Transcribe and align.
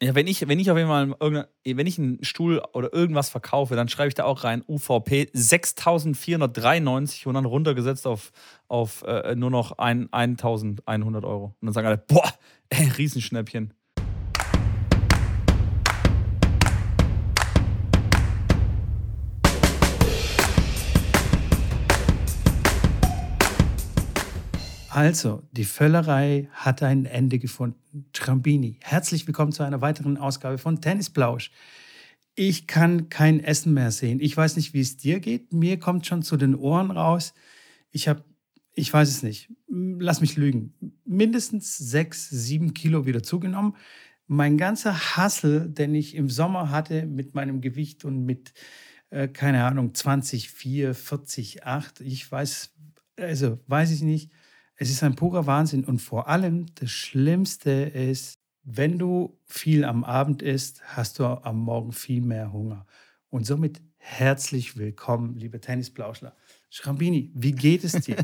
Ja, 0.00 0.14
wenn 0.14 0.28
ich, 0.28 0.46
wenn 0.46 0.60
ich 0.60 0.70
auf 0.70 0.76
jeden 0.76 0.88
Fall, 0.88 1.10
wenn 1.64 1.86
ich 1.86 1.98
einen 1.98 2.22
Stuhl 2.22 2.62
oder 2.72 2.92
irgendwas 2.92 3.30
verkaufe, 3.30 3.74
dann 3.74 3.88
schreibe 3.88 4.08
ich 4.08 4.14
da 4.14 4.24
auch 4.24 4.44
rein 4.44 4.62
UVP 4.68 5.28
6493 5.32 7.26
und 7.26 7.34
dann 7.34 7.44
runtergesetzt 7.44 8.06
auf, 8.06 8.30
auf 8.68 9.02
äh, 9.02 9.34
nur 9.34 9.50
noch 9.50 9.72
ein, 9.78 10.08
1100 10.12 11.24
Euro. 11.24 11.56
Und 11.60 11.66
dann 11.66 11.72
sagen 11.72 11.88
alle, 11.88 11.98
boah, 11.98 12.32
ey, 12.68 12.88
Riesenschnäppchen. 12.96 13.74
Also, 24.98 25.44
die 25.52 25.64
Völlerei 25.64 26.48
hat 26.50 26.82
ein 26.82 27.06
Ende 27.06 27.38
gefunden. 27.38 28.06
Trambini, 28.12 28.80
herzlich 28.82 29.28
willkommen 29.28 29.52
zu 29.52 29.62
einer 29.62 29.80
weiteren 29.80 30.16
Ausgabe 30.16 30.58
von 30.58 30.80
Tennisplausch. 30.80 31.52
Ich 32.34 32.66
kann 32.66 33.08
kein 33.08 33.38
Essen 33.38 33.74
mehr 33.74 33.92
sehen. 33.92 34.18
Ich 34.18 34.36
weiß 34.36 34.56
nicht, 34.56 34.74
wie 34.74 34.80
es 34.80 34.96
dir 34.96 35.20
geht. 35.20 35.52
Mir 35.52 35.78
kommt 35.78 36.04
schon 36.04 36.22
zu 36.22 36.36
den 36.36 36.56
Ohren 36.56 36.90
raus. 36.90 37.32
Ich 37.92 38.08
habe, 38.08 38.24
ich 38.74 38.92
weiß 38.92 39.08
es 39.08 39.22
nicht. 39.22 39.52
Lass 39.68 40.20
mich 40.20 40.36
lügen. 40.36 40.74
Mindestens 41.04 41.78
sechs, 41.78 42.28
sieben 42.28 42.74
Kilo 42.74 43.06
wieder 43.06 43.22
zugenommen. 43.22 43.76
Mein 44.26 44.58
ganzer 44.58 45.16
Hassel, 45.16 45.68
den 45.68 45.94
ich 45.94 46.16
im 46.16 46.28
Sommer 46.28 46.72
hatte 46.72 47.06
mit 47.06 47.36
meinem 47.36 47.60
Gewicht 47.60 48.04
und 48.04 48.24
mit, 48.24 48.52
äh, 49.10 49.28
keine 49.28 49.62
Ahnung, 49.62 49.94
20, 49.94 50.50
4, 50.50 50.92
40, 50.92 51.64
8, 51.64 52.00
ich 52.00 52.32
weiß, 52.32 52.74
also 53.16 53.60
weiß 53.68 53.92
ich 53.92 54.02
nicht 54.02 54.32
es 54.78 54.90
ist 54.90 55.02
ein 55.02 55.16
purer 55.16 55.46
Wahnsinn 55.46 55.84
und 55.84 55.98
vor 55.98 56.28
allem 56.28 56.66
das 56.76 56.90
Schlimmste 56.90 57.70
ist, 57.70 58.34
wenn 58.62 58.98
du 58.98 59.36
viel 59.44 59.84
am 59.84 60.04
Abend 60.04 60.40
isst, 60.40 60.82
hast 60.84 61.18
du 61.18 61.24
am 61.24 61.58
Morgen 61.58 61.92
viel 61.92 62.20
mehr 62.20 62.52
Hunger. 62.52 62.86
Und 63.28 63.44
somit 63.44 63.80
herzlich 63.96 64.76
willkommen, 64.76 65.36
liebe 65.36 65.60
Tennisplauschler. 65.60 66.36
Schrambini, 66.70 67.32
wie 67.34 67.52
geht 67.52 67.82
es 67.82 67.92
dir? 67.92 68.18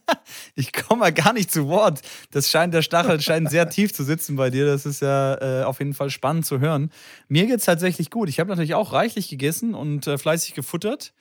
ich 0.54 0.72
komme 0.74 1.00
mal 1.00 1.12
gar 1.12 1.32
nicht 1.32 1.50
zu 1.50 1.68
Wort. 1.68 2.02
Das 2.32 2.50
scheint, 2.50 2.74
der 2.74 2.82
Stachel 2.82 3.20
scheint 3.20 3.50
sehr 3.50 3.70
tief 3.70 3.94
zu 3.94 4.04
sitzen 4.04 4.36
bei 4.36 4.50
dir. 4.50 4.66
Das 4.66 4.84
ist 4.84 5.00
ja 5.00 5.60
äh, 5.60 5.64
auf 5.64 5.78
jeden 5.78 5.94
Fall 5.94 6.10
spannend 6.10 6.44
zu 6.44 6.60
hören. 6.60 6.90
Mir 7.28 7.46
geht 7.46 7.60
es 7.60 7.64
tatsächlich 7.64 8.10
gut. 8.10 8.28
Ich 8.28 8.40
habe 8.40 8.50
natürlich 8.50 8.74
auch 8.74 8.92
reichlich 8.92 9.28
gegessen 9.28 9.74
und 9.74 10.06
äh, 10.06 10.18
fleißig 10.18 10.54
gefuttert. 10.54 11.14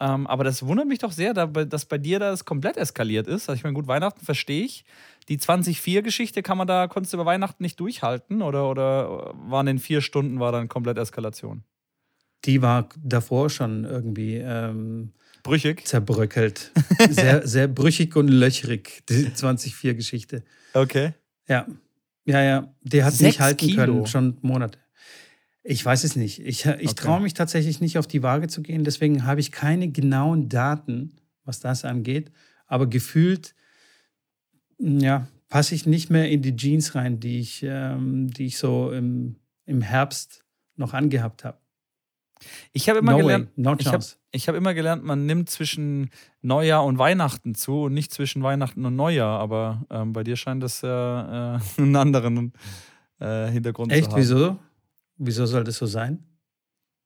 Ähm, 0.00 0.26
aber 0.26 0.44
das 0.44 0.64
wundert 0.64 0.86
mich 0.86 1.00
doch 1.00 1.10
sehr, 1.10 1.34
dass 1.34 1.86
bei 1.86 1.98
dir 1.98 2.20
das 2.20 2.44
komplett 2.44 2.76
eskaliert 2.76 3.26
ist. 3.26 3.48
Also 3.48 3.58
ich 3.58 3.64
meine, 3.64 3.74
gut, 3.74 3.88
Weihnachten 3.88 4.24
verstehe 4.24 4.64
ich. 4.64 4.84
Die 5.28 5.38
2004-Geschichte 5.38 6.42
kann 6.42 6.56
man 6.56 6.68
da, 6.68 6.86
konntest 6.86 7.12
du 7.12 7.16
über 7.16 7.26
Weihnachten 7.26 7.62
nicht 7.62 7.80
durchhalten 7.80 8.40
oder, 8.40 8.70
oder 8.70 9.34
waren 9.34 9.66
in 9.66 9.78
vier 9.78 10.00
Stunden 10.00 10.38
war 10.38 10.52
dann 10.52 10.68
komplett 10.68 10.98
Eskalation? 10.98 11.64
Die 12.44 12.62
war 12.62 12.88
davor 12.96 13.50
schon 13.50 13.84
irgendwie 13.84 14.36
ähm, 14.36 15.12
brüchig. 15.42 15.86
Zerbröckelt. 15.86 16.70
sehr, 17.10 17.46
sehr 17.46 17.66
brüchig 17.66 18.14
und 18.14 18.28
löchrig, 18.28 19.02
die 19.08 19.26
2004-Geschichte. 19.26 20.44
Okay. 20.74 21.14
Ja. 21.48 21.66
Ja, 22.24 22.42
ja. 22.42 22.74
Die 22.82 23.02
hat 23.02 23.18
nicht 23.20 23.40
halten 23.40 23.66
Kilo. 23.66 23.76
können, 23.76 24.06
schon 24.06 24.38
Monate. 24.42 24.78
Ich 25.70 25.84
weiß 25.84 26.04
es 26.04 26.16
nicht. 26.16 26.38
Ich, 26.46 26.64
ich 26.64 26.66
okay. 26.66 26.94
traue 26.94 27.20
mich 27.20 27.34
tatsächlich 27.34 27.82
nicht 27.82 27.98
auf 27.98 28.06
die 28.06 28.22
Waage 28.22 28.48
zu 28.48 28.62
gehen. 28.62 28.84
Deswegen 28.84 29.26
habe 29.26 29.40
ich 29.40 29.52
keine 29.52 29.90
genauen 29.90 30.48
Daten, 30.48 31.12
was 31.44 31.60
das 31.60 31.84
angeht. 31.84 32.32
Aber 32.66 32.86
gefühlt, 32.86 33.54
hm, 34.78 34.98
ja, 35.00 35.28
passe 35.50 35.74
ich 35.74 35.84
nicht 35.84 36.08
mehr 36.08 36.30
in 36.30 36.40
die 36.40 36.56
Jeans 36.56 36.94
rein, 36.94 37.20
die 37.20 37.40
ich, 37.40 37.62
ähm, 37.62 38.30
die 38.30 38.46
ich 38.46 38.56
so 38.56 38.90
im, 38.92 39.36
im 39.66 39.82
Herbst 39.82 40.42
noch 40.76 40.94
angehabt 40.94 41.44
habe. 41.44 41.58
Ich 42.72 42.88
habe 42.88 43.00
immer 43.00 43.12
no 43.12 43.18
gelernt, 43.18 43.48
way, 43.48 43.62
no 43.62 43.76
ich 43.78 43.88
habe 43.88 44.04
hab 44.34 44.54
immer 44.54 44.72
gelernt, 44.72 45.04
man 45.04 45.26
nimmt 45.26 45.50
zwischen 45.50 46.08
Neujahr 46.40 46.82
und 46.82 46.96
Weihnachten 46.96 47.54
zu 47.54 47.82
und 47.82 47.92
nicht 47.92 48.10
zwischen 48.10 48.42
Weihnachten 48.42 48.86
und 48.86 48.96
Neujahr. 48.96 49.38
Aber 49.38 49.84
ähm, 49.90 50.14
bei 50.14 50.24
dir 50.24 50.36
scheint 50.36 50.62
das 50.62 50.80
ja 50.80 51.56
äh, 51.56 51.60
einen 51.76 51.94
anderen 51.94 52.54
äh, 53.20 53.50
Hintergrund 53.50 53.92
Echt? 53.92 54.04
zu 54.04 54.12
haben. 54.12 54.18
Echt? 54.18 54.30
Wieso? 54.30 54.58
Wieso 55.18 55.46
soll 55.46 55.64
das 55.64 55.76
so 55.76 55.86
sein? 55.86 56.24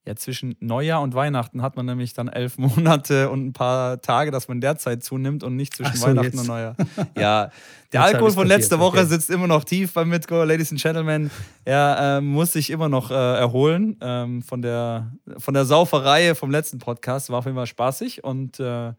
Ja, 0.05 0.17
zwischen 0.17 0.57
Neujahr 0.59 1.01
und 1.01 1.13
Weihnachten 1.13 1.61
hat 1.61 1.77
man 1.77 1.85
nämlich 1.85 2.13
dann 2.13 2.27
elf 2.27 2.57
Monate 2.57 3.29
und 3.29 3.45
ein 3.47 3.53
paar 3.53 4.01
Tage, 4.01 4.31
dass 4.31 4.49
man 4.49 4.59
derzeit 4.59 5.03
zunimmt 5.03 5.43
und 5.43 5.55
nicht 5.55 5.75
zwischen 5.75 5.95
so, 5.95 6.07
Weihnachten 6.07 6.31
jetzt. 6.31 6.39
und 6.39 6.47
Neujahr. 6.47 6.75
Ja, 7.17 7.51
der 7.93 8.03
Alkohol 8.03 8.31
von 8.31 8.47
letzter 8.47 8.79
Woche 8.79 8.99
okay. 8.99 9.07
sitzt 9.07 9.29
immer 9.29 9.47
noch 9.47 9.63
tief 9.63 9.93
beim 9.93 10.09
Mitgo, 10.09 10.43
Ladies 10.43 10.71
and 10.71 10.81
Gentlemen. 10.81 11.31
Er 11.63 12.17
äh, 12.17 12.21
muss 12.21 12.53
sich 12.53 12.69
immer 12.69 12.89
noch 12.89 13.11
äh, 13.11 13.13
erholen 13.13 13.97
ähm, 14.01 14.41
von, 14.41 14.61
der, 14.61 15.11
von 15.37 15.53
der 15.53 15.63
Sauferei 15.63 16.35
vom 16.35 16.51
letzten 16.51 16.79
Podcast. 16.79 17.29
War 17.29 17.39
auf 17.39 17.45
jeden 17.45 17.55
Fall 17.55 17.67
spaßig 17.67 18.23
und 18.23 18.59
äh, 18.59 18.93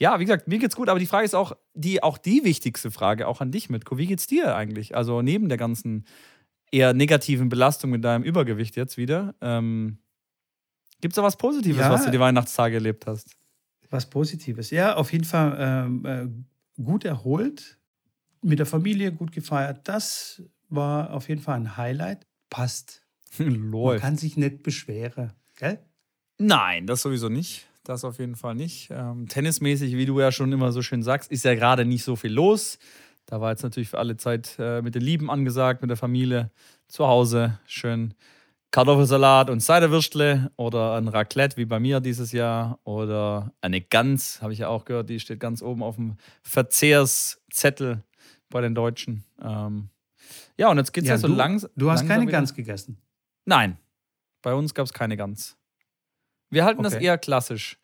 ja, 0.00 0.18
wie 0.18 0.24
gesagt, 0.24 0.48
mir 0.48 0.58
geht's 0.58 0.76
gut, 0.76 0.88
aber 0.88 0.98
die 0.98 1.06
Frage 1.06 1.26
ist 1.26 1.34
auch 1.34 1.52
die, 1.74 2.02
auch 2.02 2.16
die 2.18 2.42
wichtigste 2.42 2.90
Frage, 2.90 3.28
auch 3.28 3.40
an 3.40 3.50
dich, 3.50 3.68
Mitko. 3.68 3.98
Wie 3.98 4.06
geht's 4.06 4.26
dir 4.26 4.56
eigentlich? 4.56 4.96
Also 4.96 5.20
neben 5.22 5.48
der 5.48 5.58
ganzen 5.58 6.04
eher 6.70 6.92
negativen 6.94 7.48
Belastung 7.48 7.90
mit 7.90 8.04
deinem 8.04 8.22
Übergewicht 8.22 8.76
jetzt 8.76 8.96
wieder. 8.96 9.34
Ähm, 9.40 9.98
Gibt 11.00 11.12
es 11.12 11.16
da 11.16 11.22
was 11.22 11.36
Positives, 11.36 11.80
ja, 11.80 11.90
was 11.90 12.04
du 12.04 12.10
die 12.10 12.20
Weihnachtstage 12.20 12.74
erlebt 12.74 13.06
hast? 13.06 13.30
Was 13.88 14.08
Positives. 14.08 14.70
Ja, 14.70 14.96
auf 14.96 15.12
jeden 15.12 15.24
Fall 15.24 15.56
ähm, 15.58 16.04
äh, 16.04 16.82
gut 16.82 17.04
erholt, 17.04 17.78
mit 18.42 18.58
der 18.58 18.66
Familie 18.66 19.12
gut 19.12 19.32
gefeiert. 19.32 19.88
Das 19.88 20.42
war 20.68 21.12
auf 21.12 21.28
jeden 21.28 21.40
Fall 21.40 21.56
ein 21.56 21.76
Highlight. 21.76 22.26
Passt. 22.50 23.02
Man 23.38 23.98
kann 23.98 24.16
sich 24.16 24.36
nicht 24.36 24.62
beschweren. 24.62 25.32
Gell? 25.56 25.78
Nein, 26.38 26.86
das 26.86 27.02
sowieso 27.02 27.28
nicht. 27.28 27.66
Das 27.84 28.04
auf 28.04 28.18
jeden 28.18 28.36
Fall 28.36 28.54
nicht. 28.54 28.88
Ähm, 28.90 29.26
tennismäßig, 29.26 29.96
wie 29.96 30.06
du 30.06 30.20
ja 30.20 30.32
schon 30.32 30.52
immer 30.52 30.70
so 30.70 30.82
schön 30.82 31.02
sagst, 31.02 31.30
ist 31.30 31.44
ja 31.44 31.54
gerade 31.54 31.84
nicht 31.84 32.04
so 32.04 32.14
viel 32.14 32.32
los. 32.32 32.78
Da 33.30 33.40
war 33.40 33.50
jetzt 33.50 33.62
natürlich 33.62 33.88
für 33.88 33.98
alle 33.98 34.16
Zeit 34.16 34.56
äh, 34.58 34.82
mit 34.82 34.96
den 34.96 35.02
Lieben 35.02 35.30
angesagt, 35.30 35.82
mit 35.82 35.88
der 35.88 35.96
Familie 35.96 36.50
zu 36.88 37.06
Hause. 37.06 37.60
Schön 37.64 38.14
Kartoffelsalat 38.72 39.50
und 39.50 39.60
Ciderwürstle 39.60 40.50
oder 40.56 40.94
ein 40.94 41.06
Raclette 41.06 41.56
wie 41.56 41.64
bei 41.64 41.78
mir 41.78 42.00
dieses 42.00 42.32
Jahr 42.32 42.80
oder 42.82 43.52
eine 43.60 43.80
Gans, 43.80 44.42
habe 44.42 44.52
ich 44.52 44.60
ja 44.60 44.68
auch 44.68 44.84
gehört, 44.84 45.08
die 45.08 45.20
steht 45.20 45.38
ganz 45.38 45.62
oben 45.62 45.82
auf 45.82 45.94
dem 45.94 46.16
Verzehrszettel 46.42 48.02
bei 48.48 48.60
den 48.60 48.74
Deutschen. 48.74 49.24
Ähm, 49.40 49.90
ja, 50.56 50.68
und 50.68 50.78
jetzt 50.78 50.92
geht 50.92 51.04
es 51.04 51.08
ja, 51.08 51.14
ja, 51.14 51.18
so 51.18 51.28
langsam. 51.28 51.70
Du 51.76 51.90
hast 51.90 52.06
keine 52.08 52.22
wieder. 52.22 52.32
Gans 52.32 52.52
gegessen? 52.52 52.98
Nein, 53.44 53.76
bei 54.42 54.54
uns 54.54 54.74
gab 54.74 54.86
es 54.86 54.92
keine 54.92 55.16
Gans. 55.16 55.56
Wir 56.48 56.64
halten 56.64 56.80
okay. 56.80 56.94
das 56.94 57.00
eher 57.00 57.16
klassisch 57.16 57.79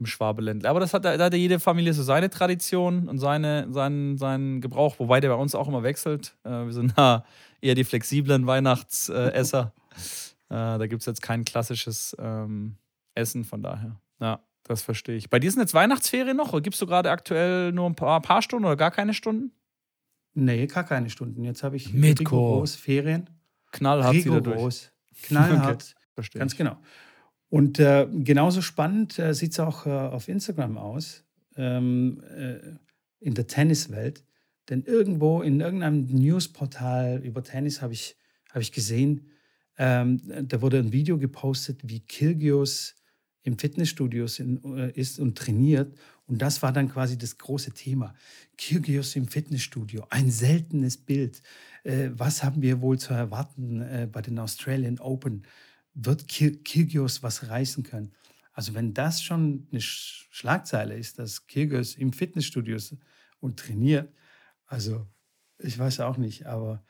im 0.00 0.06
Schwabeländle. 0.06 0.68
Aber 0.68 0.80
das 0.80 0.94
hat, 0.94 1.04
da 1.04 1.16
hat 1.16 1.34
jede 1.34 1.60
Familie 1.60 1.92
so 1.92 2.02
seine 2.02 2.30
Tradition 2.30 3.08
und 3.08 3.18
seine, 3.18 3.66
seinen, 3.70 4.16
seinen 4.18 4.60
Gebrauch, 4.60 4.98
wobei 4.98 5.20
der 5.20 5.28
bei 5.28 5.36
uns 5.36 5.54
auch 5.54 5.68
immer 5.68 5.82
wechselt. 5.82 6.34
Äh, 6.42 6.66
wir 6.66 6.72
sind 6.72 6.94
da 6.96 7.24
eher 7.60 7.74
die 7.74 7.84
flexiblen 7.84 8.46
Weihnachtsesser. 8.46 9.72
äh, 10.48 10.54
da 10.54 10.86
gibt 10.86 11.02
es 11.02 11.06
jetzt 11.06 11.22
kein 11.22 11.44
klassisches 11.44 12.16
ähm, 12.18 12.76
Essen, 13.14 13.44
von 13.44 13.62
daher. 13.62 14.00
Ja, 14.20 14.40
das 14.64 14.82
verstehe 14.82 15.16
ich. 15.16 15.30
Bei 15.30 15.38
dir 15.38 15.50
sind 15.50 15.60
jetzt 15.60 15.74
Weihnachtsferien 15.74 16.36
noch? 16.36 16.52
Oder 16.52 16.62
gibst 16.62 16.80
du 16.80 16.86
gerade 16.86 17.10
aktuell 17.10 17.70
nur 17.72 17.86
ein 17.86 17.94
paar, 17.94 18.20
paar, 18.20 18.42
Stunden 18.42 18.64
oder 18.64 18.76
gar 18.76 18.90
keine 18.90 19.14
Stunden? 19.14 19.52
Nee, 20.32 20.66
gar 20.66 20.84
keine 20.84 21.10
Stunden. 21.10 21.44
Jetzt 21.44 21.62
habe 21.62 21.76
ich 21.76 21.92
Mit 21.92 22.20
rigoros 22.20 22.74
Ferien. 22.74 23.28
Knallhart 23.72 24.14
rigoros. 24.14 24.40
wieder 24.40 24.54
durch. 24.54 24.90
Knallhart. 25.22 25.94
Okay, 26.00 26.22
verstehe. 26.22 26.40
Ganz 26.40 26.56
genau. 26.56 26.76
Und 27.50 27.80
äh, 27.80 28.06
genauso 28.08 28.62
spannend 28.62 29.18
äh, 29.18 29.34
sieht 29.34 29.52
es 29.52 29.60
auch 29.60 29.84
äh, 29.84 29.90
auf 29.90 30.28
Instagram 30.28 30.78
aus, 30.78 31.24
ähm, 31.56 32.22
äh, 32.36 32.58
in 33.18 33.34
der 33.34 33.48
Tenniswelt. 33.48 34.24
Denn 34.68 34.84
irgendwo 34.84 35.42
in 35.42 35.60
irgendeinem 35.60 36.06
Newsportal 36.06 37.20
über 37.24 37.42
Tennis 37.42 37.82
habe 37.82 37.92
ich, 37.92 38.16
hab 38.50 38.62
ich 38.62 38.70
gesehen, 38.70 39.26
ähm, 39.78 40.20
da 40.46 40.62
wurde 40.62 40.78
ein 40.78 40.92
Video 40.92 41.18
gepostet, 41.18 41.80
wie 41.84 42.00
Kilgios 42.00 42.94
im 43.42 43.58
Fitnessstudio 43.58 44.26
äh, 44.26 44.92
ist 44.92 45.18
und 45.18 45.36
trainiert. 45.36 45.98
Und 46.28 46.40
das 46.40 46.62
war 46.62 46.72
dann 46.72 46.88
quasi 46.88 47.18
das 47.18 47.36
große 47.36 47.72
Thema. 47.72 48.14
Kyrgios 48.58 49.16
im 49.16 49.26
Fitnessstudio, 49.26 50.06
ein 50.10 50.30
seltenes 50.30 50.98
Bild. 50.98 51.42
Äh, 51.82 52.10
was 52.12 52.44
haben 52.44 52.62
wir 52.62 52.80
wohl 52.80 52.98
zu 52.98 53.12
erwarten 53.12 54.08
bei 54.12 54.22
den 54.22 54.38
Australian 54.38 55.00
Open? 55.00 55.42
Wird 55.94 56.28
Kyrgios 56.28 57.22
was 57.22 57.48
reißen 57.48 57.82
können. 57.82 58.12
Also 58.52 58.74
wenn 58.74 58.94
das 58.94 59.22
schon 59.22 59.66
eine 59.70 59.80
Schlagzeile 59.80 60.96
ist, 60.96 61.18
dass 61.18 61.46
Kyrgios 61.46 61.94
im 61.94 62.12
Fitnessstudio 62.12 62.76
und 63.40 63.58
trainiert, 63.58 64.12
also 64.66 65.06
ich 65.58 65.78
weiß 65.78 66.00
auch 66.00 66.16
nicht, 66.16 66.46
aber 66.46 66.84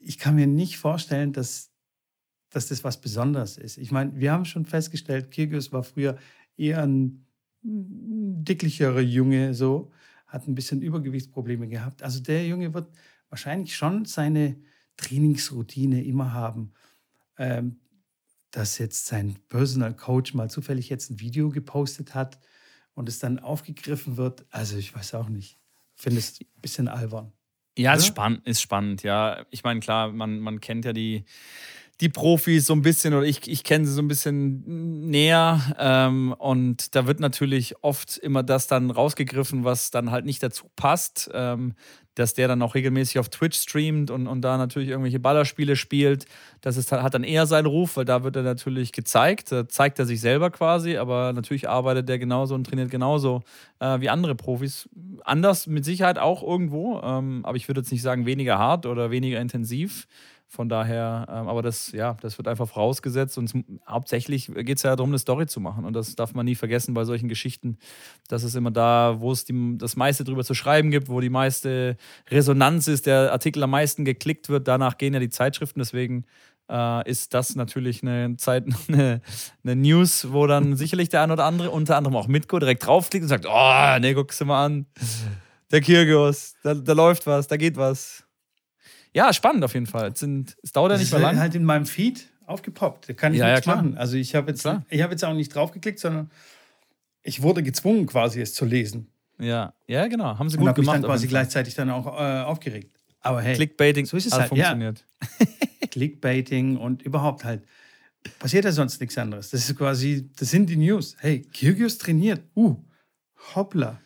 ich 0.00 0.18
kann 0.18 0.34
mir 0.34 0.46
nicht 0.46 0.78
vorstellen, 0.78 1.32
dass, 1.32 1.70
dass 2.50 2.68
das 2.68 2.84
was 2.84 3.00
Besonderes 3.00 3.56
ist. 3.56 3.78
Ich 3.78 3.90
meine, 3.90 4.18
wir 4.18 4.32
haben 4.32 4.44
schon 4.44 4.64
festgestellt, 4.64 5.30
Kyrgios 5.30 5.72
war 5.72 5.84
früher 5.84 6.18
eher 6.56 6.82
ein 6.82 7.26
dicklicherer 7.62 9.00
Junge, 9.00 9.54
so, 9.54 9.92
hat 10.26 10.46
ein 10.46 10.54
bisschen 10.54 10.82
Übergewichtsprobleme 10.82 11.68
gehabt. 11.68 12.02
Also 12.02 12.20
der 12.20 12.46
Junge 12.46 12.72
wird 12.72 12.90
wahrscheinlich 13.28 13.76
schon 13.76 14.04
seine 14.04 14.56
Trainingsroutine 14.96 16.04
immer 16.04 16.32
haben 16.32 16.72
ähm, 17.40 17.79
dass 18.50 18.78
jetzt 18.78 19.06
sein 19.06 19.38
Personal 19.48 19.94
Coach 19.94 20.34
mal 20.34 20.50
zufällig 20.50 20.88
jetzt 20.88 21.10
ein 21.10 21.20
Video 21.20 21.50
gepostet 21.50 22.14
hat 22.14 22.38
und 22.94 23.08
es 23.08 23.18
dann 23.18 23.38
aufgegriffen 23.38 24.16
wird. 24.16 24.44
Also 24.50 24.76
ich 24.76 24.94
weiß 24.94 25.14
auch 25.14 25.28
nicht. 25.28 25.58
Finde 25.94 26.18
es 26.18 26.40
ein 26.40 26.60
bisschen 26.60 26.88
albern. 26.88 27.32
Ja, 27.78 27.94
ist 27.94 28.06
spannend, 28.06 28.46
ist 28.46 28.60
spannend, 28.60 29.02
ja. 29.02 29.46
Ich 29.50 29.62
meine, 29.64 29.80
klar, 29.80 30.12
man, 30.12 30.40
man 30.40 30.60
kennt 30.60 30.84
ja 30.84 30.92
die, 30.92 31.24
die 32.00 32.08
Profis 32.08 32.66
so 32.66 32.72
ein 32.72 32.82
bisschen 32.82 33.14
oder 33.14 33.26
ich, 33.26 33.46
ich 33.46 33.62
kenne 33.62 33.86
sie 33.86 33.92
so 33.92 34.00
ein 34.00 34.08
bisschen 34.08 35.08
näher. 35.10 35.60
Ähm, 35.78 36.34
und 36.38 36.94
da 36.94 37.06
wird 37.06 37.20
natürlich 37.20 37.74
oft 37.82 38.16
immer 38.16 38.42
das 38.42 38.66
dann 38.66 38.90
rausgegriffen, 38.90 39.64
was 39.64 39.90
dann 39.90 40.10
halt 40.10 40.24
nicht 40.24 40.42
dazu 40.42 40.70
passt. 40.76 41.30
Ähm, 41.34 41.74
dass 42.14 42.34
der 42.34 42.48
dann 42.48 42.60
auch 42.62 42.74
regelmäßig 42.74 43.18
auf 43.18 43.28
Twitch 43.28 43.58
streamt 43.58 44.10
und, 44.10 44.26
und 44.26 44.42
da 44.42 44.56
natürlich 44.56 44.88
irgendwelche 44.88 45.20
Ballerspiele 45.20 45.76
spielt. 45.76 46.26
Das 46.60 46.76
ist, 46.76 46.90
hat 46.92 47.14
dann 47.14 47.24
eher 47.24 47.46
seinen 47.46 47.66
Ruf, 47.66 47.96
weil 47.96 48.04
da 48.04 48.24
wird 48.24 48.36
er 48.36 48.42
natürlich 48.42 48.92
gezeigt. 48.92 49.52
Da 49.52 49.68
zeigt 49.68 49.98
er 49.98 50.06
sich 50.06 50.20
selber 50.20 50.50
quasi, 50.50 50.96
aber 50.96 51.32
natürlich 51.32 51.68
arbeitet 51.68 52.08
der 52.08 52.18
genauso 52.18 52.54
und 52.54 52.64
trainiert 52.64 52.90
genauso 52.90 53.42
äh, 53.78 54.00
wie 54.00 54.10
andere 54.10 54.34
Profis. 54.34 54.88
Anders 55.24 55.66
mit 55.66 55.84
Sicherheit 55.84 56.18
auch 56.18 56.42
irgendwo, 56.42 57.00
ähm, 57.00 57.40
aber 57.44 57.56
ich 57.56 57.68
würde 57.68 57.80
jetzt 57.80 57.92
nicht 57.92 58.02
sagen 58.02 58.26
weniger 58.26 58.58
hart 58.58 58.86
oder 58.86 59.10
weniger 59.10 59.40
intensiv. 59.40 60.06
Von 60.52 60.68
daher, 60.68 61.26
ähm, 61.28 61.46
aber 61.46 61.62
das, 61.62 61.92
ja, 61.92 62.16
das 62.22 62.36
wird 62.36 62.48
einfach 62.48 62.68
vorausgesetzt 62.68 63.38
und 63.38 63.52
hauptsächlich 63.86 64.50
geht 64.52 64.78
es 64.78 64.82
ja 64.82 64.96
darum, 64.96 65.10
eine 65.10 65.18
Story 65.20 65.46
zu 65.46 65.60
machen. 65.60 65.84
Und 65.84 65.92
das 65.92 66.16
darf 66.16 66.34
man 66.34 66.44
nie 66.44 66.56
vergessen 66.56 66.92
bei 66.92 67.04
solchen 67.04 67.28
Geschichten. 67.28 67.78
Das 68.26 68.42
ist 68.42 68.56
immer 68.56 68.72
da, 68.72 69.20
wo 69.20 69.30
es 69.30 69.44
die, 69.44 69.78
das 69.78 69.94
meiste 69.94 70.24
drüber 70.24 70.42
zu 70.42 70.54
schreiben 70.54 70.90
gibt, 70.90 71.08
wo 71.08 71.20
die 71.20 71.30
meiste 71.30 71.96
Resonanz 72.28 72.88
ist, 72.88 73.06
der 73.06 73.30
Artikel 73.30 73.62
am 73.62 73.70
meisten 73.70 74.04
geklickt 74.04 74.48
wird. 74.48 74.66
Danach 74.66 74.98
gehen 74.98 75.14
ja 75.14 75.20
die 75.20 75.30
Zeitschriften. 75.30 75.78
Deswegen 75.78 76.24
äh, 76.68 77.08
ist 77.08 77.32
das 77.32 77.54
natürlich 77.54 78.02
eine 78.02 78.36
Zeit, 78.36 78.64
eine, 78.88 79.20
eine, 79.62 79.76
News, 79.76 80.32
wo 80.32 80.48
dann 80.48 80.74
sicherlich 80.76 81.10
der 81.10 81.22
ein 81.22 81.30
oder 81.30 81.44
andere, 81.44 81.70
unter 81.70 81.96
anderem 81.96 82.16
auch 82.16 82.26
Mitko, 82.26 82.58
direkt 82.58 82.84
draufklickt 82.84 83.22
und 83.22 83.28
sagt: 83.28 83.46
Oh, 83.48 83.98
ne, 84.00 84.14
guck's 84.14 84.38
dir 84.38 84.46
mal 84.46 84.64
an. 84.64 84.86
Der 85.70 85.80
Kyrgios, 85.80 86.56
da, 86.64 86.74
da 86.74 86.92
läuft 86.92 87.28
was, 87.28 87.46
da 87.46 87.56
geht 87.56 87.76
was. 87.76 88.24
Ja, 89.14 89.32
spannend 89.32 89.64
auf 89.64 89.74
jeden 89.74 89.86
Fall. 89.86 90.12
Es, 90.12 90.20
sind, 90.20 90.56
es 90.62 90.72
dauert 90.72 90.92
ja 90.92 90.98
nicht 90.98 91.10
mehr 91.12 91.20
lang. 91.20 91.38
halt 91.38 91.54
in 91.54 91.64
meinem 91.64 91.86
Feed 91.86 92.28
aufgepoppt. 92.46 93.08
Da 93.08 93.12
kann 93.12 93.32
ich 93.32 93.40
ja, 93.40 93.52
nichts 93.52 93.66
ja, 93.66 93.74
machen. 93.74 93.96
Also 93.96 94.16
ich 94.16 94.34
habe 94.34 94.50
jetzt, 94.50 94.64
hab 94.64 94.88
jetzt 94.90 95.24
auch 95.24 95.34
nicht 95.34 95.54
draufgeklickt, 95.54 95.98
sondern 95.98 96.30
ich 97.22 97.42
wurde 97.42 97.62
gezwungen, 97.62 98.06
quasi 98.06 98.40
es 98.40 98.54
zu 98.54 98.64
lesen. 98.64 99.08
Ja, 99.38 99.72
ja, 99.86 100.06
genau. 100.06 100.38
Haben 100.38 100.50
sie 100.50 100.58
gut 100.58 100.68
Und 100.68 100.74
gemacht. 100.74 100.96
Ich 100.96 101.02
dann 101.02 101.10
quasi 101.10 101.26
gleichzeitig 101.26 101.74
dann 101.74 101.90
auch 101.90 102.06
äh, 102.06 102.42
aufgeregt. 102.42 102.94
Aber 103.20 103.42
hey, 103.42 103.54
Clickbaiting, 103.54 104.06
so 104.06 104.16
ist 104.16 104.26
es 104.26 104.32
halt. 104.32 104.48
funktioniert. 104.48 105.04
Ja. 105.38 105.46
Clickbaiting 105.90 106.76
und 106.76 107.02
überhaupt 107.02 107.44
halt. 107.44 107.64
Passiert 108.38 108.64
ja 108.64 108.72
sonst 108.72 109.00
nichts 109.00 109.16
anderes. 109.16 109.50
Das 109.50 109.68
ist 109.68 109.76
quasi, 109.76 110.30
das 110.36 110.50
sind 110.50 110.68
die 110.68 110.76
News. 110.76 111.16
Hey, 111.20 111.40
Kyrgios 111.40 111.96
trainiert. 111.98 112.42
Uh, 112.54 112.76
hoppla. 113.54 113.98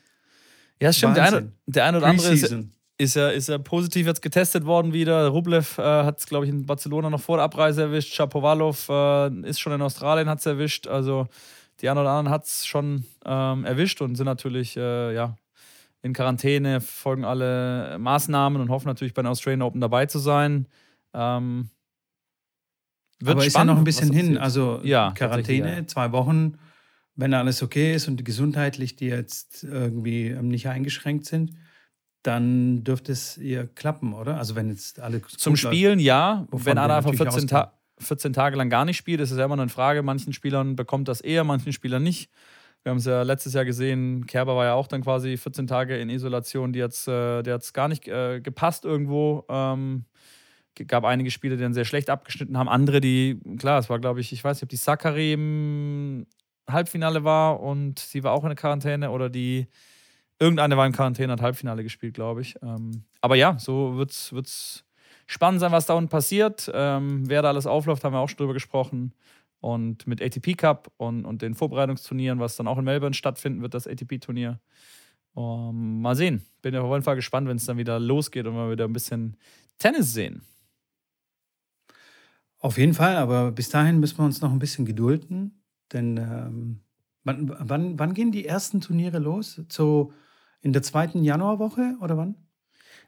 Ja, 0.80 0.92
stimmt. 0.92 1.16
Der 1.16 1.24
eine, 1.24 1.52
der 1.66 1.84
eine 1.84 1.98
oder 1.98 2.06
andere 2.06 2.32
ist, 2.32 2.54
ist 2.96 3.16
er, 3.16 3.32
ist 3.32 3.48
er 3.48 3.58
positiv 3.58 4.06
jetzt 4.06 4.22
getestet 4.22 4.66
worden 4.66 4.92
wieder. 4.92 5.28
Rublev 5.28 5.78
äh, 5.78 5.82
hat 5.82 6.18
es, 6.18 6.26
glaube 6.26 6.46
ich, 6.46 6.52
in 6.52 6.66
Barcelona 6.66 7.10
noch 7.10 7.20
vor 7.20 7.38
der 7.38 7.44
Abreise 7.44 7.82
erwischt. 7.82 8.14
Shapovalov 8.14 8.88
äh, 8.88 9.48
ist 9.48 9.60
schon 9.60 9.72
in 9.72 9.82
Australien, 9.82 10.28
hat 10.28 10.38
es 10.38 10.46
erwischt. 10.46 10.86
Also 10.86 11.26
die 11.80 11.88
einen 11.88 11.98
oder 11.98 12.10
anderen 12.10 12.30
hat 12.32 12.44
es 12.44 12.66
schon 12.66 13.04
ähm, 13.24 13.64
erwischt 13.64 14.00
und 14.00 14.14
sind 14.14 14.26
natürlich 14.26 14.76
äh, 14.76 15.12
ja, 15.12 15.36
in 16.02 16.12
Quarantäne, 16.12 16.80
folgen 16.80 17.24
alle 17.24 17.98
Maßnahmen 17.98 18.60
und 18.60 18.68
hoffen 18.68 18.86
natürlich 18.86 19.14
bei 19.14 19.22
den 19.22 19.28
Australian 19.28 19.62
Open 19.62 19.80
dabei 19.80 20.06
zu 20.06 20.20
sein. 20.20 20.68
Ähm, 21.12 21.70
wird 23.18 23.36
Aber 23.36 23.46
ist 23.46 23.56
ja 23.56 23.64
noch 23.64 23.78
ein 23.78 23.84
bisschen 23.84 24.12
hin. 24.12 24.38
Also 24.38 24.80
ja, 24.84 25.12
Quarantäne, 25.12 25.76
ja. 25.78 25.86
zwei 25.86 26.12
Wochen, 26.12 26.58
wenn 27.16 27.34
alles 27.34 27.62
okay 27.62 27.94
ist 27.94 28.06
und 28.06 28.24
gesundheitlich 28.24 28.94
die 28.94 29.06
jetzt 29.06 29.64
irgendwie 29.64 30.30
nicht 30.42 30.68
eingeschränkt 30.68 31.24
sind 31.24 31.56
dann 32.24 32.84
dürfte 32.84 33.12
es 33.12 33.36
ihr 33.36 33.66
klappen, 33.66 34.14
oder? 34.14 34.38
Also 34.38 34.56
wenn 34.56 34.70
jetzt 34.70 34.98
alle 34.98 35.22
zum 35.22 35.56
Spielen 35.56 35.98
läuft, 35.98 36.06
ja, 36.06 36.46
wenn 36.50 36.78
einer 36.78 36.96
einfach 36.96 37.14
14, 37.14 37.46
Ta 37.46 37.74
14 37.98 38.32
Tage 38.32 38.56
lang 38.56 38.70
gar 38.70 38.84
nicht 38.84 38.96
spielt, 38.96 39.20
ist 39.20 39.30
es 39.30 39.38
ja 39.38 39.44
immer 39.44 39.54
eine 39.54 39.68
Frage. 39.68 40.02
Manchen 40.02 40.32
Spielern 40.32 40.74
bekommt 40.74 41.06
das 41.06 41.20
eher, 41.20 41.44
manchen 41.44 41.72
Spielern 41.72 42.02
nicht. 42.02 42.30
Wir 42.82 42.90
haben 42.90 42.98
es 42.98 43.04
ja 43.04 43.22
letztes 43.22 43.54
Jahr 43.54 43.64
gesehen, 43.64 44.26
Kerber 44.26 44.56
war 44.56 44.64
ja 44.64 44.74
auch 44.74 44.88
dann 44.88 45.02
quasi 45.02 45.36
14 45.36 45.66
Tage 45.66 45.96
in 45.96 46.10
Isolation, 46.10 46.72
die 46.72 46.82
hat 46.82 46.92
äh, 47.06 47.42
der 47.42 47.54
hat's 47.54 47.72
gar 47.72 47.88
nicht 47.88 48.08
äh, 48.08 48.40
gepasst 48.40 48.84
irgendwo. 48.84 49.44
Ähm, 49.48 50.04
gab 50.86 51.04
einige 51.04 51.30
Spiele, 51.30 51.56
die 51.56 51.62
dann 51.62 51.74
sehr 51.74 51.84
schlecht 51.84 52.10
abgeschnitten 52.10 52.58
haben. 52.58 52.68
Andere, 52.68 53.00
die, 53.00 53.40
klar, 53.58 53.78
es 53.78 53.88
war, 53.88 54.00
glaube 54.00 54.20
ich, 54.20 54.32
ich 54.32 54.42
weiß 54.42 54.56
nicht, 54.56 54.64
ob 54.64 54.68
die 54.70 54.76
Sakari 54.76 55.34
im 55.34 56.26
Halbfinale 56.68 57.22
war 57.22 57.60
und 57.60 57.98
sie 57.98 58.24
war 58.24 58.32
auch 58.32 58.42
in 58.42 58.48
der 58.48 58.56
Quarantäne 58.56 59.10
oder 59.10 59.28
die 59.30 59.68
Irgendeine 60.38 60.76
war 60.76 60.86
in 60.86 60.92
Quarantäne, 60.92 61.32
hat 61.32 61.42
Halbfinale 61.42 61.82
gespielt, 61.82 62.14
glaube 62.14 62.40
ich. 62.40 62.56
Ähm, 62.62 63.04
aber 63.20 63.36
ja, 63.36 63.58
so 63.58 63.96
wird 63.96 64.10
es 64.10 64.84
spannend 65.26 65.60
sein, 65.60 65.72
was 65.72 65.86
da 65.86 65.94
unten 65.94 66.10
passiert. 66.10 66.70
Ähm, 66.74 67.28
wer 67.28 67.42
da 67.42 67.48
alles 67.48 67.66
aufläuft, 67.66 68.04
haben 68.04 68.12
wir 68.12 68.18
auch 68.18 68.28
schon 68.28 68.38
drüber 68.38 68.54
gesprochen. 68.54 69.14
Und 69.60 70.06
mit 70.06 70.20
ATP 70.20 70.56
Cup 70.56 70.92
und, 70.98 71.24
und 71.24 71.40
den 71.40 71.54
Vorbereitungsturnieren, 71.54 72.38
was 72.38 72.56
dann 72.56 72.68
auch 72.68 72.78
in 72.78 72.84
Melbourne 72.84 73.14
stattfinden 73.14 73.62
wird, 73.62 73.74
das 73.74 73.86
ATP-Turnier. 73.86 74.60
Um, 75.32 75.70
ähm, 75.70 76.00
mal 76.02 76.14
sehen. 76.14 76.42
Bin 76.62 76.76
auf 76.76 76.90
jeden 76.92 77.02
Fall 77.02 77.16
gespannt, 77.16 77.48
wenn 77.48 77.56
es 77.56 77.64
dann 77.64 77.78
wieder 77.78 77.98
losgeht 77.98 78.46
und 78.46 78.54
wir 78.54 78.70
wieder 78.70 78.84
ein 78.84 78.92
bisschen 78.92 79.36
Tennis 79.78 80.12
sehen. 80.12 80.42
Auf 82.58 82.78
jeden 82.78 82.94
Fall, 82.94 83.16
aber 83.16 83.52
bis 83.52 83.68
dahin 83.68 84.00
müssen 84.00 84.18
wir 84.18 84.24
uns 84.24 84.40
noch 84.40 84.52
ein 84.52 84.58
bisschen 84.58 84.84
gedulden. 84.84 85.62
Denn 85.92 86.16
ähm, 86.16 86.80
wann, 87.24 87.54
wann, 87.58 87.98
wann, 87.98 88.14
gehen 88.14 88.32
die 88.32 88.46
ersten 88.46 88.80
Turniere 88.80 89.18
los? 89.18 89.60
So 89.68 90.12
in 90.64 90.72
der 90.72 90.82
zweiten 90.82 91.22
Januarwoche 91.22 91.96
oder 92.00 92.16
wann? 92.16 92.36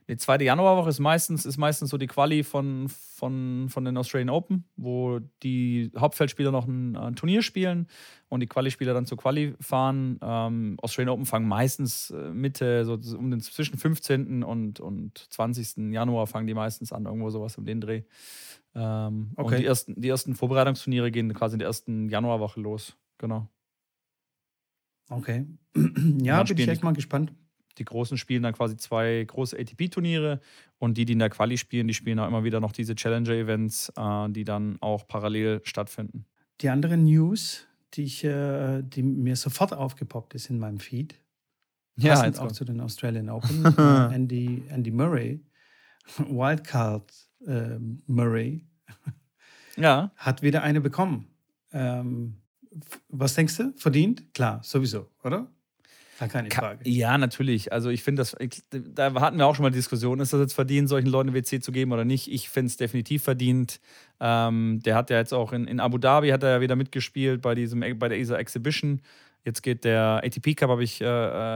Die 0.08 0.17
zweite 0.17 0.44
Januarwoche 0.44 0.91
ist 0.91 1.00
meistens, 1.00 1.44
ist 1.47 1.56
meistens 1.56 1.91
so 1.91 1.99
die 1.99 2.06
Quali 2.06 2.44
von, 2.44 2.88
von, 2.88 3.69
von 3.69 3.85
den 3.85 3.97
Australian 3.97 4.31
Open, 4.31 4.64
wo 4.76 5.19
die 5.43 5.91
Hauptfeldspieler 5.97 6.53
noch 6.53 6.69
ein, 6.69 6.97
ein 6.97 7.17
Turnier 7.17 7.43
spielen 7.43 7.88
und 8.29 8.38
die 8.41 8.47
Quali-Spieler 8.47 8.94
dann 8.94 9.06
zur 9.06 9.19
Quali 9.19 9.55
fahren. 9.58 10.20
Ähm, 10.23 10.76
Australian 10.81 11.14
Open 11.14 11.26
fangen 11.26 11.49
meistens 11.49 12.11
äh, 12.11 12.31
Mitte, 12.31 12.85
so 12.85 13.00
um 13.17 13.31
den 13.31 13.41
zwischen 13.41 13.79
15. 13.79 14.44
und, 14.44 14.79
und 14.79 15.26
20. 15.31 15.93
Januar 15.93 16.29
fangen 16.29 16.47
die 16.47 16.55
meistens 16.55 16.93
an, 16.93 17.06
irgendwo 17.06 17.31
sowas 17.31 17.58
um 17.58 17.64
den 17.64 17.81
Dreh. 17.81 18.03
Ähm, 18.76 19.32
okay. 19.35 19.55
Und 19.55 19.58
die 19.61 19.67
ersten, 19.67 20.00
die 20.00 20.08
ersten 20.08 20.37
Vorbereitungsturniere 20.37 21.11
gehen 21.11 21.32
quasi 21.35 21.55
in 21.55 21.60
der 21.60 21.69
ersten 21.69 22.10
Januarwoche 22.10 22.60
los. 22.60 22.96
Genau. 23.19 23.48
Okay. 25.08 25.46
ja, 26.22 26.44
bin 26.44 26.58
ich 26.58 26.69
echt 26.69 26.84
mal 26.84 26.93
gespannt 26.93 27.32
die 27.79 27.85
Großen 27.85 28.17
spielen 28.19 28.43
dann 28.43 28.55
quasi 28.55 28.77
zwei 28.77 29.25
große 29.27 29.59
ATP-Turniere 29.59 30.41
und 30.79 30.97
die, 30.97 31.05
die 31.05 31.15
in 31.15 31.19
der 31.19 31.31
Quali 31.31 31.59
spielen, 31.59 31.89
die 31.89 31.95
spielen 31.95 32.19
auch 32.19 32.27
immer 32.27 32.45
wieder 32.45 32.61
noch 32.61 32.73
diese 32.73 32.95
Challenger-Events, 32.95 33.93
äh, 33.97 34.29
die 34.31 34.45
dann 34.45 34.77
auch 34.81 35.06
parallel 35.06 35.61
stattfinden. 35.65 36.27
Die 36.61 36.69
andere 36.69 36.97
News, 36.97 37.67
die, 37.95 38.05
ich, 38.05 38.25
äh, 38.25 38.83
die 38.83 39.03
mir 39.03 39.37
sofort 39.37 39.73
aufgepoppt 39.73 40.35
ist 40.35 40.51
in 40.51 40.59
meinem 40.59 40.81
Feed, 40.81 41.15
ja, 41.97 42.15
passend 42.15 42.39
auch 42.39 42.53
zu 42.53 42.65
den 42.65 42.81
Australian 42.81 43.29
Open, 43.31 43.65
äh, 43.79 44.15
Andy, 44.15 44.63
Andy 44.69 44.91
Murray, 44.91 45.41
Wildcard 46.19 47.13
äh, 47.47 47.79
Murray, 48.06 48.67
ja. 49.77 50.13
hat 50.17 50.43
wieder 50.43 50.63
eine 50.63 50.81
bekommen. 50.81 51.27
Ähm, 51.73 52.37
was 53.09 53.35
denkst 53.35 53.56
du? 53.56 53.73
Verdient? 53.77 54.35
Klar, 54.35 54.61
sowieso, 54.63 55.09
oder? 55.25 55.51
Gar 56.19 56.29
keine 56.29 56.51
Frage. 56.51 56.89
Ja, 56.89 57.19
natürlich. 57.19 57.73
Also 57.73 57.91
ich 57.91 58.03
finde 58.03 58.20
das, 58.20 58.37
da 58.70 59.15
hatten 59.20 59.39
wir 59.39 59.46
auch 59.46 59.55
schon 59.55 59.65
mal 59.65 59.70
Diskussionen, 59.70 60.20
ist 60.20 60.32
das 60.32 60.41
jetzt 60.41 60.55
verdient, 60.55 60.89
solchen 60.89 61.08
Leuten 61.08 61.35
WC 61.35 61.61
zu 61.61 61.73
geben 61.73 61.93
oder 61.93 62.05
nicht? 62.05 62.31
Ich 62.32 62.49
finde 62.49 62.69
es 62.69 62.77
definitiv 62.77 63.23
verdient. 63.23 63.81
Ähm, 64.20 64.81
der 64.85 64.94
hat 64.94 65.11
ja 65.11 65.19
jetzt 65.19 65.35
auch 65.35 65.53
in, 65.53 65.67
in 65.67 65.79
Abu 65.81 65.99
Dhabi 65.99 66.31
hat 66.31 66.43
er 66.43 66.51
ja 66.51 66.61
wieder 66.61 66.77
mitgespielt 66.77 67.43
bei 67.43 67.55
diesem 67.55 67.81
bei 67.99 68.08
der 68.08 68.19
ESA 68.19 68.37
Exhibition. 68.37 69.03
Jetzt 69.44 69.63
geht 69.63 69.85
der 69.85 70.23
ATP 70.25 70.56
Cup, 70.56 70.70
habe 70.70 70.82
ich 70.82 71.01
äh, 71.01 71.05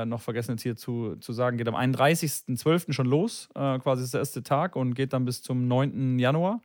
äh, 0.03 0.07
noch 0.07 0.21
vergessen 0.21 0.53
jetzt 0.53 0.63
hier 0.63 0.77
zu, 0.77 1.17
zu 1.17 1.33
sagen, 1.33 1.57
geht 1.57 1.67
am 1.67 1.75
31.12. 1.75 2.93
schon 2.93 3.07
los. 3.07 3.49
Äh, 3.57 3.81
quasi 3.81 4.05
ist 4.05 4.15
der 4.15 4.21
erste 4.21 4.45
Tag 4.45 4.77
und 4.77 4.95
geht 4.95 5.13
dann 5.13 5.25
bis 5.25 5.43
zum 5.43 5.67
9. 5.67 6.21
Januar. 6.21 6.61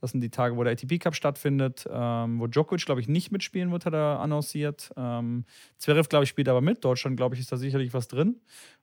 Das 0.00 0.12
sind 0.12 0.20
die 0.20 0.30
Tage, 0.30 0.56
wo 0.56 0.64
der 0.64 0.72
ATP 0.72 0.98
Cup 0.98 1.14
stattfindet, 1.14 1.86
ähm, 1.90 2.40
wo 2.40 2.46
Djokovic, 2.46 2.84
glaube 2.86 3.00
ich, 3.00 3.08
nicht 3.08 3.30
mitspielen 3.32 3.70
wird, 3.70 3.86
hat 3.86 3.94
er 3.94 4.20
annonciert. 4.20 4.90
Ähm, 4.96 5.44
Zverev, 5.76 6.08
glaube 6.08 6.24
ich, 6.24 6.30
spielt 6.30 6.48
aber 6.48 6.60
mit. 6.60 6.84
Deutschland, 6.84 7.16
glaube 7.16 7.34
ich, 7.34 7.40
ist 7.40 7.52
da 7.52 7.56
sicherlich 7.56 7.92
was 7.92 8.08
drin. 8.08 8.40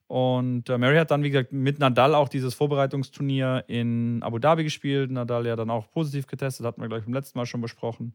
Und 0.08 0.70
äh, 0.70 0.78
Mary 0.78 0.96
hat 0.98 1.12
dann, 1.12 1.24
wie 1.24 1.30
gesagt, 1.30 1.52
mit 1.52 1.80
Nadal 1.80 2.16
auch 2.16 2.30
dieses 2.30 2.54
Vorbereitungsturnier 2.54 3.66
in 3.68 4.24
Abu 4.24 4.40
Dhabi 4.40 4.64
gespielt. 4.64 5.12
Nadal 5.12 5.46
ja 5.46 5.56
dann 5.56 5.70
auch 5.70 5.92
positiv 5.92 6.28
getestet, 6.28 6.66
hatten 6.66 6.82
wir, 6.82 6.88
glaube 6.88 7.00
ich, 7.00 7.06
beim 7.06 7.14
letzten 7.14 7.38
Mal 7.38 7.46
schon 7.46 7.62
besprochen. 7.62 8.14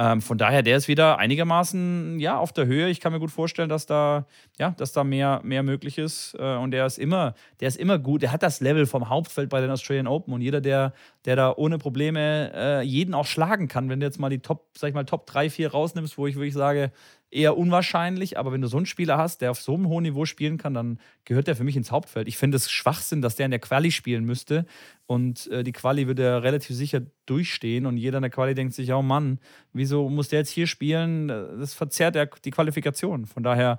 Ähm, 0.00 0.22
von 0.22 0.38
daher, 0.38 0.62
der 0.62 0.78
ist 0.78 0.88
wieder 0.88 1.18
einigermaßen 1.18 2.18
ja, 2.20 2.38
auf 2.38 2.54
der 2.54 2.64
Höhe. 2.64 2.88
Ich 2.88 3.00
kann 3.00 3.12
mir 3.12 3.20
gut 3.20 3.30
vorstellen, 3.30 3.68
dass 3.68 3.84
da, 3.84 4.26
ja, 4.58 4.70
dass 4.70 4.92
da 4.92 5.04
mehr, 5.04 5.42
mehr 5.44 5.62
möglich 5.62 5.98
ist. 5.98 6.34
Äh, 6.38 6.56
und 6.56 6.70
der 6.70 6.86
ist 6.86 6.98
immer, 6.98 7.34
der 7.60 7.68
ist 7.68 7.76
immer 7.76 7.98
gut. 7.98 8.22
Der 8.22 8.32
hat 8.32 8.42
das 8.42 8.60
Level 8.60 8.86
vom 8.86 9.10
Hauptfeld 9.10 9.50
bei 9.50 9.60
den 9.60 9.70
Australian 9.70 10.06
Open. 10.06 10.32
Und 10.32 10.40
jeder, 10.40 10.62
der, 10.62 10.94
der 11.26 11.36
da 11.36 11.52
ohne 11.54 11.76
Probleme 11.76 12.50
äh, 12.54 12.80
jeden 12.80 13.12
auch 13.12 13.26
schlagen 13.26 13.68
kann, 13.68 13.90
wenn 13.90 14.00
du 14.00 14.06
jetzt 14.06 14.18
mal 14.18 14.30
die 14.30 14.38
Top, 14.38 14.68
sag 14.74 14.88
ich 14.88 14.94
mal, 14.94 15.04
Top 15.04 15.26
3, 15.26 15.50
4 15.50 15.70
rausnimmst, 15.70 16.16
wo 16.16 16.26
ich 16.26 16.36
wirklich 16.36 16.54
sage, 16.54 16.92
eher 17.30 17.56
unwahrscheinlich, 17.56 18.38
aber 18.38 18.52
wenn 18.52 18.60
du 18.60 18.68
so 18.68 18.76
einen 18.76 18.86
Spieler 18.86 19.16
hast, 19.16 19.40
der 19.40 19.52
auf 19.52 19.60
so 19.60 19.74
einem 19.74 19.88
hohen 19.88 20.02
Niveau 20.02 20.24
spielen 20.24 20.58
kann, 20.58 20.74
dann 20.74 20.98
gehört 21.24 21.46
der 21.46 21.56
für 21.56 21.64
mich 21.64 21.76
ins 21.76 21.90
Hauptfeld. 21.90 22.26
Ich 22.26 22.36
finde 22.36 22.56
es 22.56 22.70
Schwachsinn, 22.70 23.22
dass 23.22 23.36
der 23.36 23.46
in 23.46 23.50
der 23.50 23.60
Quali 23.60 23.92
spielen 23.92 24.24
müsste 24.24 24.66
und 25.06 25.46
äh, 25.48 25.62
die 25.62 25.72
Quali 25.72 26.06
würde 26.06 26.24
er 26.24 26.42
relativ 26.42 26.76
sicher 26.76 27.02
durchstehen 27.26 27.86
und 27.86 27.96
jeder 27.96 28.18
in 28.18 28.22
der 28.22 28.30
Quali 28.30 28.54
denkt 28.54 28.74
sich, 28.74 28.92
oh 28.92 29.02
Mann, 29.02 29.38
wieso 29.72 30.08
muss 30.08 30.28
der 30.28 30.40
jetzt 30.40 30.50
hier 30.50 30.66
spielen? 30.66 31.28
Das 31.28 31.74
verzerrt 31.74 32.16
ja 32.16 32.26
die 32.26 32.50
Qualifikation. 32.50 33.26
Von 33.26 33.42
daher 33.42 33.78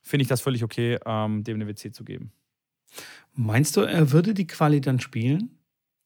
finde 0.00 0.22
ich 0.22 0.28
das 0.28 0.40
völlig 0.40 0.62
okay, 0.62 0.98
ähm, 1.04 1.42
dem 1.44 1.56
eine 1.56 1.66
WC 1.66 1.92
zu 1.92 2.04
geben. 2.04 2.32
Meinst 3.34 3.76
du, 3.76 3.80
er 3.80 4.12
würde 4.12 4.34
die 4.34 4.46
Quali 4.46 4.80
dann 4.80 5.00
spielen? 5.00 5.58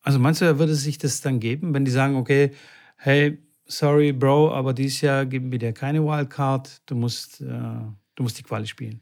Also 0.03 0.19
meinst 0.19 0.41
du, 0.41 0.45
er 0.45 0.59
würde 0.59 0.75
sich 0.75 0.99
das 0.99 1.21
dann 1.21 1.41
geben, 1.41 1.75
wenn 1.75 1.85
die 1.85 1.91
sagen, 1.91 2.15
okay, 2.15 2.53
hey, 2.97 3.39
sorry, 3.67 4.13
Bro, 4.13 4.53
aber 4.53 4.73
dieses 4.73 5.01
Jahr 5.01 5.27
geben 5.27 5.51
wir 5.53 5.59
dir 5.59 5.73
keine 5.73 6.05
Wildcard. 6.05 6.83
Du 6.87 6.95
musst, 6.95 7.41
äh, 7.41 7.45
du 7.45 8.23
musst 8.23 8.39
die 8.39 8.43
Quali 8.43 8.67
spielen. 8.67 9.01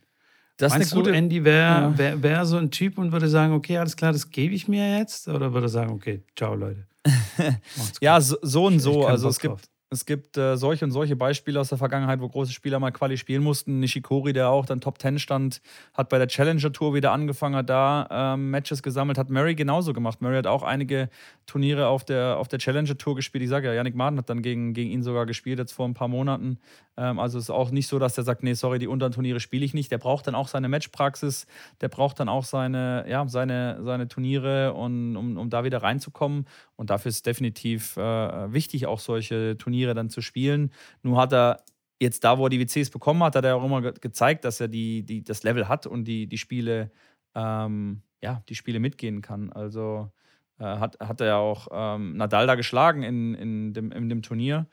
Das 0.56 0.73
Meinst 0.73 0.88
ist 0.88 0.92
eine 0.92 1.02
gute, 1.02 1.12
du, 1.12 1.16
Andy 1.16 1.44
wäre 1.44 1.59
ja. 1.59 1.99
wär, 1.99 2.23
wär 2.23 2.47
so 2.47 2.56
ein 2.56 2.71
Typ 2.71 2.99
und 2.99 3.11
würde 3.11 3.28
sagen, 3.28 3.52
okay, 3.54 3.76
alles 3.78 3.97
klar, 3.97 4.12
das 4.12 4.30
gebe 4.30 4.54
ich 4.54 4.68
mir 4.68 4.99
jetzt? 4.99 5.28
Oder 5.28 5.52
würde 5.52 5.66
er 5.66 5.71
sagen, 5.71 5.92
okay, 5.92 6.23
ciao, 6.37 6.54
Leute? 6.54 6.87
ja, 8.00 8.21
so, 8.21 8.37
so 8.40 8.66
und 8.66 8.78
so. 8.78 9.06
Also 9.06 9.28
es 9.28 9.40
gibt, 9.40 9.68
es 9.91 10.07
gibt 10.07 10.37
äh, 10.37 10.57
solche 10.57 10.85
und 10.85 10.91
solche 10.91 11.14
Beispiele 11.14 11.61
aus 11.61 11.69
der 11.69 11.79
Vergangenheit, 11.79 12.21
wo 12.21 12.29
große 12.29 12.53
Spieler 12.53 12.81
mal 12.81 12.91
Quali 12.91 13.17
spielen 13.17 13.43
mussten. 13.43 13.81
Nishikori, 13.81 14.33
der 14.33 14.49
auch 14.49 14.67
dann 14.67 14.81
Top 14.81 15.00
10 15.00 15.19
stand, 15.19 15.61
hat 15.93 16.09
bei 16.09 16.19
der 16.19 16.26
Challenger 16.26 16.73
Tour 16.73 16.95
wieder 16.95 17.12
angefangen, 17.12 17.55
hat 17.55 17.71
da 17.71 18.09
ähm, 18.11 18.50
Matches 18.50 18.83
gesammelt, 18.83 19.19
hat 19.19 19.31
Murray 19.31 19.55
genauso 19.55 19.93
gemacht. 19.93 20.21
Murray 20.21 20.37
hat 20.37 20.47
auch 20.47 20.62
einige 20.62 21.09
Turniere 21.47 21.87
auf 21.87 22.05
der, 22.05 22.38
auf 22.38 22.49
der 22.49 22.59
Challenger 22.59 22.99
Tour 22.99 23.14
gespielt. 23.14 23.45
Ich 23.45 23.50
sage 23.50 23.69
ja, 23.69 23.75
Yannick 23.75 23.95
Martin 23.95 24.19
hat 24.19 24.29
dann 24.29 24.43
gegen, 24.43 24.75
gegen 24.75 24.91
ihn 24.91 25.03
sogar 25.03 25.26
gespielt, 25.26 25.59
jetzt 25.59 25.73
vor 25.73 25.87
ein 25.87 25.95
paar 25.95 26.09
Monaten. 26.09 26.59
Ähm, 26.97 27.19
also 27.19 27.38
es 27.38 27.45
ist 27.45 27.50
auch 27.50 27.71
nicht 27.71 27.87
so, 27.87 27.99
dass 27.99 28.14
der 28.14 28.25
sagt, 28.25 28.43
nee, 28.43 28.55
sorry, 28.55 28.79
die 28.79 28.88
unteren 28.88 29.12
Turniere 29.12 29.41
spiele 29.41 29.64
ich 29.64 29.75
nicht. 29.75 29.91
Der 29.93 29.99
braucht 29.99 30.26
dann 30.26 30.35
auch 30.35 30.49
seine 30.49 30.69
Matchpraxis, 30.69 31.47
der 31.81 31.88
braucht 31.88 32.21
dann 32.21 32.29
auch 32.29 32.45
seine, 32.45 33.05
ja, 33.09 33.26
seine, 33.29 33.81
seine 33.83 34.09
Turniere, 34.09 34.75
und, 34.75 35.17
um, 35.17 35.37
um 35.37 35.50
da 35.50 35.64
wieder 35.64 35.83
reinzukommen. 35.83 36.47
Und 36.76 36.91
dafür 36.91 37.11
ist 37.11 37.26
definitiv 37.26 37.97
äh, 37.97 38.53
wichtig, 38.53 38.87
auch 38.87 38.99
solche 38.99 39.57
Turniere 39.59 39.84
dann 39.93 40.09
zu 40.09 40.23
spielen. 40.23 40.73
Nur 41.03 41.21
hat 41.21 41.35
er 41.35 41.64
jetzt 42.00 42.25
da, 42.25 42.38
wo 42.38 42.47
er 42.47 42.50
die 42.50 42.61
WCs 42.61 42.91
bekommen 42.91 43.23
hat, 43.23 43.37
hat 43.37 43.45
er 43.45 43.57
auch 43.57 43.64
immer 43.64 43.83
ge 43.83 43.93
gezeigt, 44.00 44.45
dass 44.45 44.61
er 44.61 44.69
die, 44.69 45.03
die, 45.03 45.23
das 45.23 45.43
Level 45.43 45.69
hat 45.69 45.87
und 45.87 46.05
die, 46.05 46.26
die 46.26 46.38
Spiele, 46.38 46.91
ähm, 47.35 48.03
ja, 48.23 48.43
die 48.49 48.55
Spiele 48.55 48.81
mitgehen 48.81 49.21
kann. 49.21 49.53
Also 49.53 50.11
äh, 50.59 50.64
hat, 50.64 50.99
hat 51.00 51.21
er 51.21 51.26
ja 51.26 51.37
auch 51.37 51.69
ähm, 51.73 52.17
Nadal 52.17 52.47
da 52.47 52.55
geschlagen 52.55 53.03
in, 53.03 53.35
in, 53.35 53.73
dem, 53.75 53.93
in 53.93 54.09
dem 54.09 54.23
Turnier. 54.23 54.67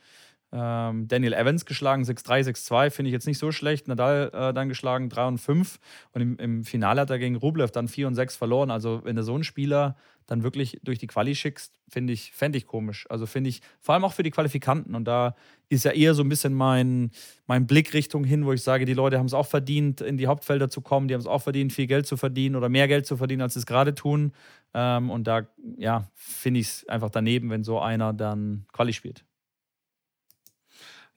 Ähm, 0.53 1.07
Daniel 1.07 1.33
Evans 1.33 1.65
geschlagen, 1.65 2.03
6-3, 2.03 2.49
6-2, 2.49 2.89
finde 2.89 3.09
ich 3.09 3.13
jetzt 3.13 3.27
nicht 3.27 3.37
so 3.37 3.51
schlecht. 3.51 3.87
Nadal 3.87 4.31
äh, 4.33 4.53
dann 4.53 4.67
geschlagen, 4.67 5.09
3 5.09 5.27
und 5.27 5.37
5. 5.37 5.79
Und 6.11 6.21
im, 6.21 6.37
im, 6.37 6.63
Finale 6.65 7.01
hat 7.01 7.09
er 7.09 7.19
gegen 7.19 7.35
Rublev 7.35 7.71
dann 7.71 7.87
4 7.87 8.07
und 8.07 8.15
6 8.15 8.35
verloren. 8.35 8.69
Also, 8.69 9.01
wenn 9.03 9.15
du 9.15 9.23
so 9.23 9.33
einen 9.33 9.45
Spieler 9.45 9.95
dann 10.27 10.43
wirklich 10.43 10.79
durch 10.83 10.99
die 10.99 11.07
Quali 11.07 11.35
schickst, 11.35 11.73
finde 11.89 12.13
ich, 12.13 12.31
fände 12.31 12.57
ich 12.57 12.65
komisch. 12.65 13.05
Also 13.09 13.25
finde 13.25 13.49
ich, 13.49 13.61
vor 13.81 13.95
allem 13.95 14.05
auch 14.05 14.13
für 14.13 14.23
die 14.23 14.31
Qualifikanten. 14.31 14.95
Und 14.95 15.05
da 15.05 15.35
ist 15.67 15.83
ja 15.83 15.91
eher 15.91 16.13
so 16.13 16.23
ein 16.23 16.29
bisschen 16.29 16.53
mein, 16.53 17.11
mein 17.47 17.67
Blick 17.67 17.93
Richtung 17.93 18.23
hin, 18.23 18.45
wo 18.45 18.53
ich 18.53 18.61
sage, 18.61 18.85
die 18.85 18.93
Leute 18.93 19.17
haben 19.17 19.25
es 19.25 19.33
auch 19.33 19.47
verdient, 19.47 19.99
in 19.99 20.17
die 20.17 20.27
Hauptfelder 20.27 20.69
zu 20.69 20.81
kommen, 20.81 21.07
die 21.07 21.13
haben 21.13 21.21
es 21.21 21.27
auch 21.27 21.41
verdient, 21.41 21.73
viel 21.73 21.87
Geld 21.87 22.07
zu 22.07 22.17
verdienen 22.17 22.55
oder 22.55 22.69
mehr 22.69 22.87
Geld 22.87 23.05
zu 23.05 23.17
verdienen, 23.17 23.41
als 23.41 23.53
sie 23.55 23.59
es 23.59 23.65
gerade 23.65 23.93
tun. 23.93 24.31
Ähm, 24.73 25.09
und 25.09 25.27
da, 25.27 25.47
ja, 25.77 26.09
finde 26.13 26.59
ich 26.61 26.67
es 26.67 26.87
einfach 26.87 27.09
daneben, 27.09 27.49
wenn 27.49 27.63
so 27.63 27.79
einer 27.79 28.13
dann 28.13 28.65
Quali 28.71 28.93
spielt. 28.93 29.25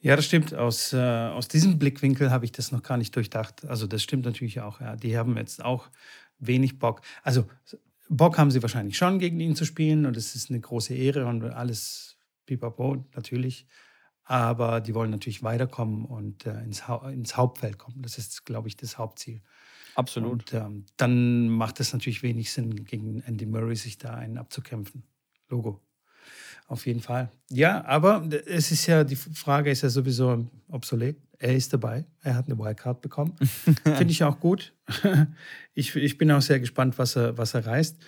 Ja, 0.04 0.16
das 0.16 0.26
stimmt. 0.26 0.52
Aus, 0.52 0.92
äh, 0.92 0.99
aus 0.99 1.49
diesem 1.49 1.78
Blickwinkel 1.78 2.30
habe 2.30 2.44
ich 2.44 2.52
das 2.52 2.73
noch 2.73 2.82
gar 2.82 2.99
nicht 2.99 3.16
durchdacht. 3.16 3.64
Also 3.64 3.87
das 3.87 4.02
stimmt 4.02 4.26
natürlich 4.26 4.61
auch. 4.61 4.78
Ja. 4.78 4.96
Die 4.96 5.16
haben 5.16 5.34
jetzt 5.38 5.64
auch 5.64 5.88
wenig 6.38 6.78
Bock. 6.78 7.00
Also 7.23 7.46
Bock 8.11 8.37
haben 8.37 8.50
sie 8.50 8.61
wahrscheinlich 8.61 8.99
schon, 8.99 9.18
gegen 9.18 9.40
ihn 9.40 9.56
zu 9.56 9.64
spielen 9.64 10.04
und 10.04 10.14
es 10.18 10.34
ist 10.34 10.50
eine 10.50 10.61
große 10.61 10.92
Ehre 10.92 11.25
und 11.25 11.42
alles 11.44 12.18
pipapo 12.44 13.06
natürlich. 13.14 13.66
Aber 14.25 14.82
die 14.82 14.94
wollen 14.94 15.11
natürlich 15.11 15.42
weiterkommen 15.42 16.04
und 16.04 16.44
äh, 16.44 16.62
ins, 16.64 16.87
ha 16.87 17.08
ins 17.08 17.38
Hauptfeld 17.38 17.78
kommen. 17.78 18.02
Das 18.02 18.18
ist, 18.18 18.44
glaube 18.44 18.68
ich, 18.68 18.76
das 18.76 18.99
Hauptziel. 18.99 19.40
Absolut. 19.94 20.52
Und 20.52 20.52
ähm, 20.52 20.84
dann 20.99 21.49
macht 21.49 21.80
es 21.80 21.94
natürlich 21.94 22.23
wenig 22.23 22.52
Sinn, 22.52 22.84
gegen 22.84 23.20
Andy 23.20 23.46
Murray 23.46 23.76
sich 23.76 23.96
da 23.96 24.12
einen 24.12 24.37
abzukämpfen. 24.37 25.04
Logo. 25.49 25.80
Auf 26.66 26.87
jeden 26.87 27.00
Fall. 27.00 27.30
Ja, 27.50 27.85
aber 27.85 28.26
es 28.47 28.71
ist 28.71 28.87
ja, 28.87 29.04
die 29.04 29.16
Frage 29.16 29.71
ist 29.71 29.83
ja 29.83 29.90
sowieso 29.90 30.49
obsolet. 30.68 31.16
Er 31.38 31.54
ist 31.54 31.73
dabei. 31.73 32.06
Er 32.23 32.37
hat 32.37 32.47
eine 32.47 32.59
Wildcard 32.59 33.02
bekommen. 33.02 33.37
Finde 33.85 34.11
ich 34.11 34.25
auch 34.25 34.40
gut. 34.40 34.73
ich, 35.75 35.94
ich 35.94 36.16
bin 36.16 36.30
auch 36.30 36.40
sehr 36.40 36.61
gespannt, 36.61 36.97
was 36.99 37.16
er, 37.16 37.37
was 37.37 37.54
er 37.54 37.66
reißt. 37.66 37.99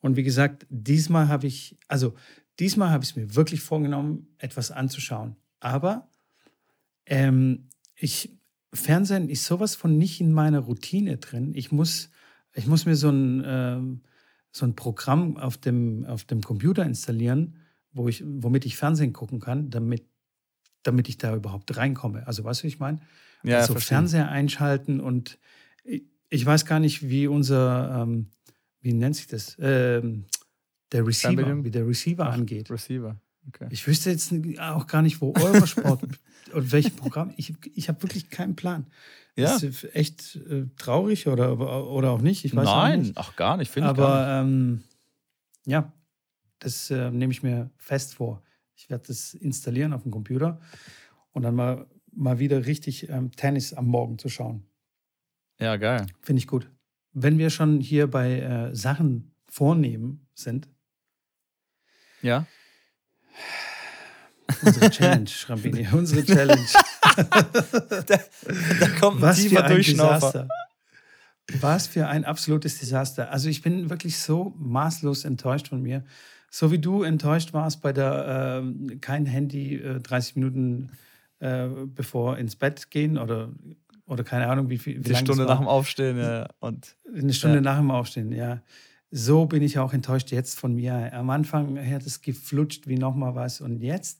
Und 0.00 0.16
wie 0.16 0.22
gesagt, 0.22 0.66
diesmal 0.70 1.28
habe 1.28 1.46
ich, 1.46 1.76
also 1.88 2.14
diesmal 2.58 2.90
habe 2.90 3.04
ich 3.04 3.10
es 3.10 3.16
mir 3.16 3.34
wirklich 3.34 3.60
vorgenommen, 3.60 4.28
etwas 4.38 4.70
anzuschauen. 4.70 5.36
Aber 5.60 6.08
ähm, 7.04 7.68
ich, 7.94 8.36
Fernsehen 8.72 9.28
ist 9.28 9.44
sowas 9.44 9.74
von 9.74 9.98
nicht 9.98 10.20
in 10.20 10.32
meiner 10.32 10.60
Routine 10.60 11.18
drin. 11.18 11.52
Ich 11.54 11.72
muss, 11.72 12.10
ich 12.54 12.66
muss 12.66 12.86
mir 12.86 12.96
so 12.96 13.10
ein, 13.10 13.42
ähm, 13.44 14.00
so 14.52 14.64
ein 14.64 14.74
Programm 14.74 15.36
auf 15.36 15.58
dem, 15.58 16.06
auf 16.06 16.24
dem 16.24 16.40
Computer 16.40 16.84
installieren, 16.84 17.56
wo 17.96 18.08
ich, 18.08 18.22
womit 18.26 18.66
ich 18.66 18.76
Fernsehen 18.76 19.12
gucken 19.12 19.40
kann, 19.40 19.70
damit, 19.70 20.04
damit 20.82 21.08
ich 21.08 21.18
da 21.18 21.34
überhaupt 21.34 21.76
reinkomme. 21.76 22.26
Also 22.26 22.44
weißt 22.44 22.62
du, 22.62 22.66
ich 22.66 22.78
meine? 22.78 23.00
Ja, 23.42 23.58
also 23.58 23.74
Fernseher 23.76 24.28
einschalten 24.28 25.00
und 25.00 25.38
ich, 25.84 26.02
ich, 26.28 26.44
weiß 26.44 26.66
gar 26.66 26.80
nicht, 26.80 27.08
wie 27.08 27.26
unser, 27.26 28.02
ähm, 28.02 28.30
wie 28.80 28.92
nennt 28.92 29.16
sich 29.16 29.26
das? 29.26 29.56
Ähm, 29.60 30.26
der 30.92 31.06
Receiver, 31.06 31.64
wie 31.64 31.70
der 31.70 31.86
Receiver 31.86 32.28
angeht. 32.28 32.70
Receiver. 32.70 33.16
Okay. 33.48 33.68
Ich 33.70 33.86
wüsste 33.86 34.10
jetzt 34.10 34.32
auch 34.58 34.86
gar 34.86 35.02
nicht, 35.02 35.20
wo 35.20 35.32
Eurosport 35.36 36.02
und 36.52 36.72
welches 36.72 36.92
Programm. 36.92 37.32
Ich, 37.36 37.54
ich 37.74 37.88
habe 37.88 38.02
wirklich 38.02 38.30
keinen 38.30 38.56
Plan. 38.56 38.86
Ja. 39.36 39.52
Das 39.52 39.62
ist 39.62 39.94
echt 39.94 40.36
äh, 40.48 40.64
traurig 40.76 41.28
oder, 41.28 41.58
oder 41.88 42.10
auch 42.10 42.22
nicht. 42.22 42.44
Ich 42.44 42.56
weiß 42.56 42.64
Nein, 42.64 43.00
nicht. 43.00 43.12
ach 43.16 43.36
gar 43.36 43.56
nicht. 43.56 43.76
Aber 43.78 44.40
ähm, 44.40 44.82
ja, 45.66 45.92
das 46.58 46.90
äh, 46.90 47.10
nehme 47.10 47.32
ich 47.32 47.42
mir 47.42 47.70
fest 47.76 48.14
vor. 48.14 48.42
Ich 48.74 48.90
werde 48.90 49.04
das 49.08 49.34
installieren 49.34 49.92
auf 49.92 50.02
dem 50.02 50.12
Computer 50.12 50.60
und 51.32 51.42
dann 51.42 51.54
mal, 51.54 51.86
mal 52.12 52.38
wieder 52.38 52.66
richtig 52.66 53.08
ähm, 53.08 53.32
Tennis 53.32 53.72
am 53.72 53.86
Morgen 53.86 54.18
zu 54.18 54.28
schauen. 54.28 54.66
Ja, 55.58 55.76
geil. 55.76 56.06
Finde 56.20 56.40
ich 56.40 56.46
gut. 56.46 56.70
Wenn 57.12 57.38
wir 57.38 57.50
schon 57.50 57.80
hier 57.80 58.10
bei 58.10 58.40
äh, 58.40 58.74
Sachen 58.74 59.34
vornehmen 59.48 60.28
sind. 60.34 60.68
Ja. 62.20 62.46
Unsere 64.62 64.90
Challenge, 64.90 65.26
Schrambini, 65.26 65.88
unsere 65.92 66.24
Challenge. 66.24 66.66
da, 67.16 68.18
da 68.80 68.88
kommt 69.00 69.18
ein 69.18 69.22
Was 69.22 69.38
tiefer 69.38 69.62
Durchschnaufer. 69.62 70.48
Was 71.60 71.86
für 71.86 72.08
ein 72.08 72.24
absolutes 72.24 72.78
Desaster. 72.78 73.30
Also 73.30 73.48
ich 73.48 73.62
bin 73.62 73.88
wirklich 73.88 74.18
so 74.18 74.52
maßlos 74.58 75.24
enttäuscht 75.24 75.68
von 75.68 75.80
mir. 75.80 76.04
So 76.58 76.70
wie 76.70 76.78
du 76.78 77.02
enttäuscht 77.02 77.52
warst 77.52 77.82
bei 77.82 77.92
der 77.92 78.62
äh, 78.64 78.96
kein 78.96 79.26
Handy 79.26 79.74
äh, 79.74 80.00
30 80.00 80.36
Minuten 80.36 80.88
äh, 81.38 81.68
bevor 81.84 82.38
ins 82.38 82.56
Bett 82.56 82.90
gehen 82.90 83.18
oder, 83.18 83.50
oder 84.06 84.24
keine 84.24 84.48
Ahnung, 84.48 84.70
wie 84.70 84.78
viel. 84.78 85.04
Wie 85.04 85.10
Eine 85.10 85.18
Stunde 85.18 85.44
nach 85.44 85.58
dem 85.58 85.68
Aufstehen, 85.68 86.16
ja. 86.16 86.48
Und, 86.58 86.96
Eine 87.14 87.34
Stunde 87.34 87.56
ja. 87.56 87.60
nach 87.60 87.76
dem 87.76 87.90
Aufstehen, 87.90 88.32
ja. 88.32 88.62
So 89.10 89.44
bin 89.44 89.62
ich 89.62 89.78
auch 89.78 89.92
enttäuscht 89.92 90.30
jetzt 90.30 90.58
von 90.58 90.74
mir. 90.74 91.12
Am 91.12 91.28
Anfang 91.28 91.78
hat 91.78 92.06
es 92.06 92.22
geflutscht 92.22 92.88
wie 92.88 92.96
nochmal 92.96 93.34
was 93.34 93.60
und 93.60 93.82
jetzt. 93.82 94.18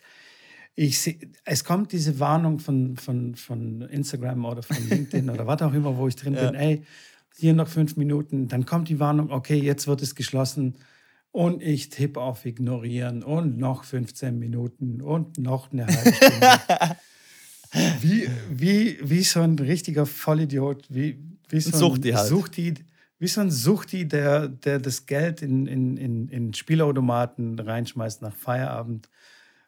Ich 0.75 1.01
seh, 1.01 1.19
es 1.47 1.65
kommt 1.65 1.93
diese 1.93 2.21
Warnung 2.21 2.59
von, 2.59 2.99
von, 2.99 3.35
von 3.35 3.81
Instagram 3.81 4.45
oder 4.45 4.63
von 4.63 4.77
LinkedIn 4.91 5.31
oder 5.31 5.47
was 5.47 5.63
auch 5.63 5.73
immer, 5.73 5.97
wo 5.97 6.07
ich 6.07 6.17
drin 6.17 6.35
ja. 6.35 6.51
bin. 6.51 6.61
Ey, 6.61 6.85
hier 7.39 7.55
noch 7.55 7.69
fünf 7.69 7.97
Minuten. 7.97 8.47
Dann 8.47 8.67
kommt 8.67 8.91
die 8.91 9.01
Warnung, 9.01 9.31
okay, 9.31 9.57
jetzt 9.59 9.87
wird 9.87 10.03
es 10.03 10.15
geschlossen 10.15 10.75
und 11.33 11.63
ich 11.63 11.91
tippe 11.91 12.21
auf 12.21 12.45
Ignorieren 12.47 13.23
und 13.23 13.59
noch 13.59 13.85
15 13.85 14.39
Minuten 14.39 15.03
und 15.03 15.39
noch 15.39 15.73
eine 15.73 15.87
halbe 15.87 16.13
Stunde. 16.13 16.97
wie, 18.01 18.29
wie, 18.51 18.99
wie 19.03 19.23
so 19.23 19.41
ein 19.41 19.59
richtiger 19.59 20.07
Vollidiot, 20.07 20.87
wie, 20.89 21.19
wie 21.49 21.61
so 21.61 21.71
ein 21.71 21.79
Suchti, 21.79 22.13
halt. 22.13 22.29
Suchti, 22.29 22.75
wie 23.19 23.29
so 23.29 23.41
ein 23.41 23.51
Suchti, 23.51 24.07
der, 24.07 24.49
der 24.49 24.79
das 24.79 25.07
Geld 25.07 25.43
in, 25.43 25.67
in, 25.67 25.97
in, 25.97 26.29
in 26.29 26.55
Spielautomaten 26.55 27.59
reinschmeißt 27.59 28.23
nach 28.23 28.35
Feierabend 28.35 29.09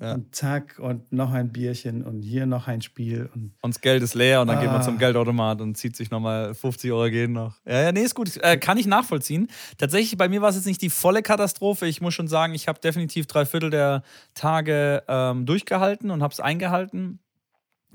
Ja. 0.00 0.14
Und 0.14 0.32
zack, 0.32 0.78
und 0.78 1.10
noch 1.12 1.32
ein 1.32 1.50
Bierchen 1.50 2.04
und 2.04 2.22
hier 2.22 2.46
noch 2.46 2.68
ein 2.68 2.82
Spiel. 2.82 3.28
Und, 3.34 3.52
und 3.60 3.74
das 3.74 3.80
Geld 3.80 4.00
ist 4.02 4.14
leer 4.14 4.40
und 4.40 4.46
dann 4.46 4.58
ah. 4.58 4.60
geht 4.60 4.70
man 4.70 4.82
zum 4.82 4.94
ah. 4.94 4.98
Geldautomat 4.98 5.60
und 5.60 5.76
zieht 5.76 5.96
sich 5.96 6.10
nochmal 6.10 6.54
50 6.54 6.92
Euro 6.92 7.10
gehen 7.10 7.32
noch. 7.32 7.56
Ja, 7.66 7.82
ja, 7.82 7.92
nee, 7.92 8.02
ist 8.02 8.14
gut. 8.14 8.36
Äh, 8.42 8.58
kann 8.58 8.78
ich 8.78 8.86
nachvollziehen. 8.86 9.48
Tatsächlich, 9.76 10.16
bei 10.16 10.28
mir 10.28 10.40
war 10.40 10.50
es 10.50 10.54
jetzt 10.54 10.66
nicht 10.66 10.82
die 10.82 10.90
volle 10.90 11.22
Katastrophe. 11.22 11.86
Ich 11.86 12.00
muss 12.00 12.14
schon 12.14 12.28
sagen, 12.28 12.54
ich 12.54 12.68
habe 12.68 12.78
definitiv 12.78 13.26
drei 13.26 13.44
Viertel 13.44 13.70
der 13.70 14.04
Tage 14.34 15.02
ähm, 15.08 15.46
durchgehalten 15.46 16.12
und 16.12 16.22
habe 16.22 16.32
es 16.32 16.38
eingehalten. 16.38 17.18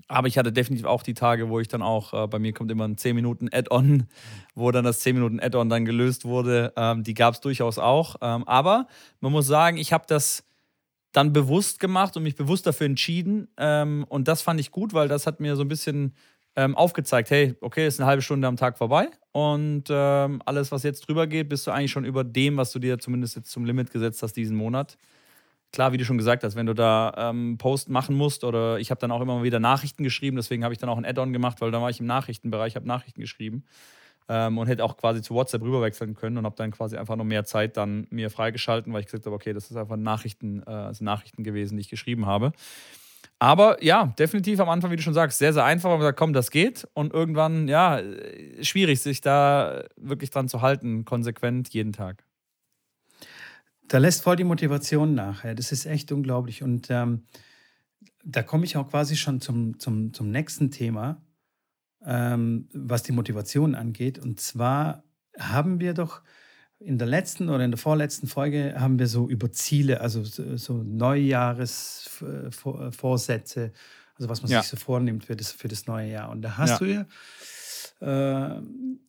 Aber 0.10 0.28
ich 0.28 0.38
hatte 0.38 0.52
definitiv 0.52 0.86
auch 0.86 1.04
die 1.04 1.14
Tage, 1.14 1.50
wo 1.50 1.62
ich 1.62 1.70
dann 1.70 1.82
auch, 1.82 2.14
äh, 2.14 2.28
bei 2.28 2.38
mir 2.38 2.52
kommt 2.52 2.70
immer 2.70 2.86
ein 2.86 2.98
10 2.98 3.16
Minuten 3.16 3.48
Add-on, 3.50 4.08
wo 4.56 4.72
dann 4.72 4.84
das 4.84 5.00
10 5.00 5.16
Minuten 5.16 5.40
Add-on 5.40 5.70
dann 5.70 5.86
gelöst 5.86 6.26
wurde. 6.26 6.74
Ähm, 6.76 7.04
die 7.04 7.14
gab 7.14 7.36
es 7.36 7.40
durchaus 7.40 7.78
auch. 7.78 8.18
Ähm, 8.22 8.46
aber 8.46 8.88
man 9.22 9.32
muss 9.32 9.48
sagen, 9.48 9.78
ich 9.78 9.94
habe 9.94 10.04
das 10.08 10.44
dann 11.14 11.32
bewusst 11.32 11.80
gemacht 11.80 12.18
und 12.18 12.24
mich 12.24 12.36
bewusst 12.36 12.68
dafür 12.68 12.86
entschieden. 12.86 13.48
Ähm, 13.58 14.06
und 14.10 14.28
das 14.28 14.42
fand 14.42 14.60
ich 14.60 14.72
gut, 14.72 14.94
weil 14.94 15.08
das 15.08 15.26
hat 15.26 15.40
mir 15.40 15.56
so 15.56 15.62
ein 15.62 15.68
bisschen 15.68 16.14
ähm, 16.56 16.76
aufgezeigt, 16.76 17.32
hey, 17.32 17.56
okay, 17.62 17.88
ist 17.88 18.00
eine 18.00 18.08
halbe 18.08 18.22
Stunde 18.22 18.48
am 18.48 18.58
Tag 18.58 18.78
vorbei. 18.78 19.08
Und 19.32 19.86
ähm, 19.90 20.42
alles, 20.46 20.72
was 20.72 20.84
jetzt 20.84 21.08
drüber 21.08 21.28
geht, 21.28 21.50
bist 21.50 21.66
du 21.66 21.72
eigentlich 21.72 21.92
schon 21.92 22.06
über 22.06 22.24
dem, 22.24 22.58
was 22.58 22.72
du 22.72 22.80
dir 22.80 23.00
zumindest 23.00 23.36
jetzt 23.36 23.52
zum 23.52 23.66
Limit 23.66 23.92
gesetzt 23.92 24.22
hast 24.22 24.34
diesen 24.34 24.58
Monat 24.58 24.98
klar, 25.74 25.92
wie 25.92 25.98
du 25.98 26.06
schon 26.06 26.18
gesagt 26.18 26.44
hast, 26.44 26.56
wenn 26.56 26.68
du 26.68 26.74
da 26.74 27.14
ähm, 27.18 27.58
Post 27.58 27.90
machen 27.90 28.16
musst 28.16 28.44
oder 28.44 28.80
ich 28.80 28.92
habe 28.92 29.02
dann 29.02 29.12
auch 29.12 29.20
immer 29.22 29.38
mal 29.38 29.44
wieder 29.44 29.60
Nachrichten 29.60 30.04
geschrieben, 30.04 30.38
deswegen 30.38 30.64
habe 30.64 30.74
ich 30.74 30.78
dann 30.78 30.88
auch 30.88 30.98
ein 30.98 31.06
Add-on 31.06 31.34
gemacht, 31.34 31.60
weil 31.60 31.72
da 31.72 31.82
war 31.82 31.90
ich 31.90 32.00
im 32.00 32.06
Nachrichtenbereich, 32.06 32.76
habe 32.76 32.88
Nachrichten 32.88 33.20
geschrieben 33.20 33.66
ähm, 34.30 34.58
und 34.58 34.68
hätte 34.68 34.84
auch 34.84 34.98
quasi 34.98 35.22
zu 35.22 35.34
WhatsApp 35.34 35.62
rüberwechseln 35.62 36.16
können 36.16 36.38
und 36.38 36.46
habe 36.46 36.56
dann 36.56 36.72
quasi 36.72 36.98
einfach 36.98 37.16
noch 37.16 37.24
mehr 37.24 37.46
Zeit 37.46 37.78
dann 37.78 38.08
mir 38.10 38.30
freigeschalten, 38.30 38.94
weil 38.94 39.02
ich 39.02 39.08
gesagt 39.08 39.26
habe, 39.26 39.36
okay, 39.36 39.54
das 39.54 39.72
ist 39.72 39.78
einfach 39.78 39.98
Nachrichten, 39.98 40.64
äh, 40.66 40.72
also 40.72 41.04
Nachrichten 41.04 41.44
gewesen, 41.44 41.76
die 41.76 41.82
ich 41.82 41.90
geschrieben 41.90 42.26
habe. 42.26 42.52
Aber 43.40 43.84
ja, 43.84 44.14
definitiv 44.18 44.60
am 44.60 44.70
Anfang, 44.70 44.92
wie 44.92 44.96
du 44.96 45.02
schon 45.02 45.14
sagst, 45.14 45.38
sehr, 45.38 45.54
sehr 45.54 45.66
einfach. 45.66 45.90
Man 45.90 46.02
sagt, 46.02 46.18
komm, 46.18 46.34
das 46.34 46.52
geht. 46.52 46.88
Und 46.94 47.14
irgendwann, 47.14 47.68
ja, 47.68 48.02
schwierig, 48.62 49.02
sich 49.02 49.22
da 49.22 49.84
wirklich 49.98 50.30
dran 50.30 50.48
zu 50.48 50.62
halten, 50.62 51.04
konsequent 51.04 51.70
jeden 51.70 51.92
Tag 51.92 52.24
da 53.94 54.00
lässt 54.00 54.24
voll 54.24 54.36
die 54.36 54.44
Motivation 54.44 55.14
nach. 55.14 55.44
Ja. 55.44 55.54
Das 55.54 55.72
ist 55.72 55.86
echt 55.86 56.12
unglaublich. 56.12 56.64
Und 56.64 56.88
ähm, 56.90 57.24
da 58.24 58.42
komme 58.42 58.66
ich 58.66 58.78
auch 58.78 58.90
quasi 58.90 59.16
schon 59.16 59.42
zum, 59.42 59.80
zum, 59.80 60.14
zum 60.14 60.32
nächsten 60.32 60.72
Thema, 60.72 61.22
ähm, 62.06 62.68
was 62.74 63.04
die 63.04 63.12
Motivation 63.12 63.76
angeht. 63.76 64.18
Und 64.20 64.40
zwar 64.40 65.04
haben 65.38 65.80
wir 65.80 65.94
doch 65.94 66.22
in 66.80 66.98
der 66.98 67.08
letzten 67.08 67.50
oder 67.50 67.64
in 67.64 67.70
der 67.72 67.78
vorletzten 67.78 68.28
Folge 68.28 68.74
haben 68.78 68.98
wir 69.00 69.08
so 69.08 69.30
über 69.30 69.52
Ziele, 69.52 70.02
also 70.02 70.24
so, 70.24 70.84
Neujahresvorsätze, 70.84 73.72
also 74.16 74.30
was 74.30 74.42
man 74.42 74.52
ja. 74.52 74.62
sich 74.62 74.70
so 74.70 74.78
vornimmt 74.78 75.26
für 75.26 75.36
das, 75.36 75.52
für 75.52 75.68
das 75.68 75.88
neue 75.88 76.12
Jahr. 76.12 76.30
Und 76.30 76.42
da 76.42 76.58
hast 76.58 76.82
ja. 76.82 76.86
du 76.86 76.86
ja 76.86 77.06
äh, 78.04 78.62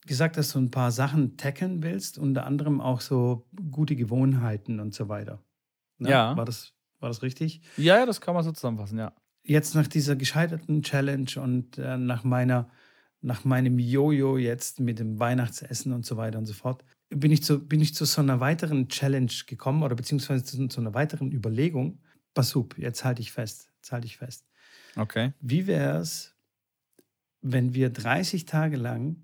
gesagt, 0.06 0.36
dass 0.36 0.52
du 0.52 0.60
ein 0.60 0.70
paar 0.70 0.92
Sachen 0.92 1.36
tackeln 1.36 1.82
willst, 1.82 2.18
unter 2.18 2.46
anderem 2.46 2.80
auch 2.80 3.00
so 3.00 3.46
gute 3.70 3.96
Gewohnheiten 3.96 4.78
und 4.78 4.94
so 4.94 5.08
weiter. 5.08 5.42
Ne? 5.98 6.10
Ja. 6.10 6.36
War 6.36 6.44
das, 6.44 6.74
war 7.00 7.08
das 7.08 7.22
richtig? 7.22 7.60
Ja, 7.76 7.98
ja, 7.98 8.06
das 8.06 8.20
kann 8.20 8.34
man 8.34 8.44
so 8.44 8.52
zusammenfassen, 8.52 8.98
ja. 8.98 9.12
Jetzt 9.42 9.74
nach 9.74 9.88
dieser 9.88 10.16
gescheiterten 10.16 10.82
Challenge 10.82 11.28
und 11.36 11.76
äh, 11.76 11.98
nach 11.98 12.24
meiner 12.24 12.70
nach 13.24 13.44
meinem 13.44 13.78
Jojo 13.78 14.36
jetzt 14.36 14.80
mit 14.80 14.98
dem 14.98 15.18
Weihnachtsessen 15.18 15.92
und 15.92 16.04
so 16.04 16.16
weiter 16.16 16.38
und 16.38 16.46
so 16.46 16.52
fort, 16.52 16.84
bin 17.08 17.32
ich 17.32 17.42
zu, 17.42 17.66
bin 17.66 17.80
ich 17.80 17.94
zu 17.94 18.04
so 18.04 18.20
einer 18.20 18.40
weiteren 18.40 18.88
Challenge 18.88 19.32
gekommen 19.46 19.82
oder 19.82 19.94
beziehungsweise 19.94 20.44
zu, 20.44 20.68
zu 20.68 20.80
einer 20.80 20.94
weiteren 20.94 21.32
Überlegung. 21.32 22.00
Pass 22.34 22.54
auf, 22.54 22.66
jetzt 22.76 23.04
halte 23.04 23.22
ich 23.22 23.32
fest, 23.32 23.70
jetzt 23.76 23.92
halte 23.92 24.06
ich 24.06 24.18
fest. 24.18 24.46
Okay. 24.96 25.32
Wie 25.40 25.66
wäre 25.66 25.98
es, 25.98 26.36
wenn 27.40 27.74
wir 27.74 27.90
30 27.90 28.44
Tage 28.44 28.76
lang 28.76 29.16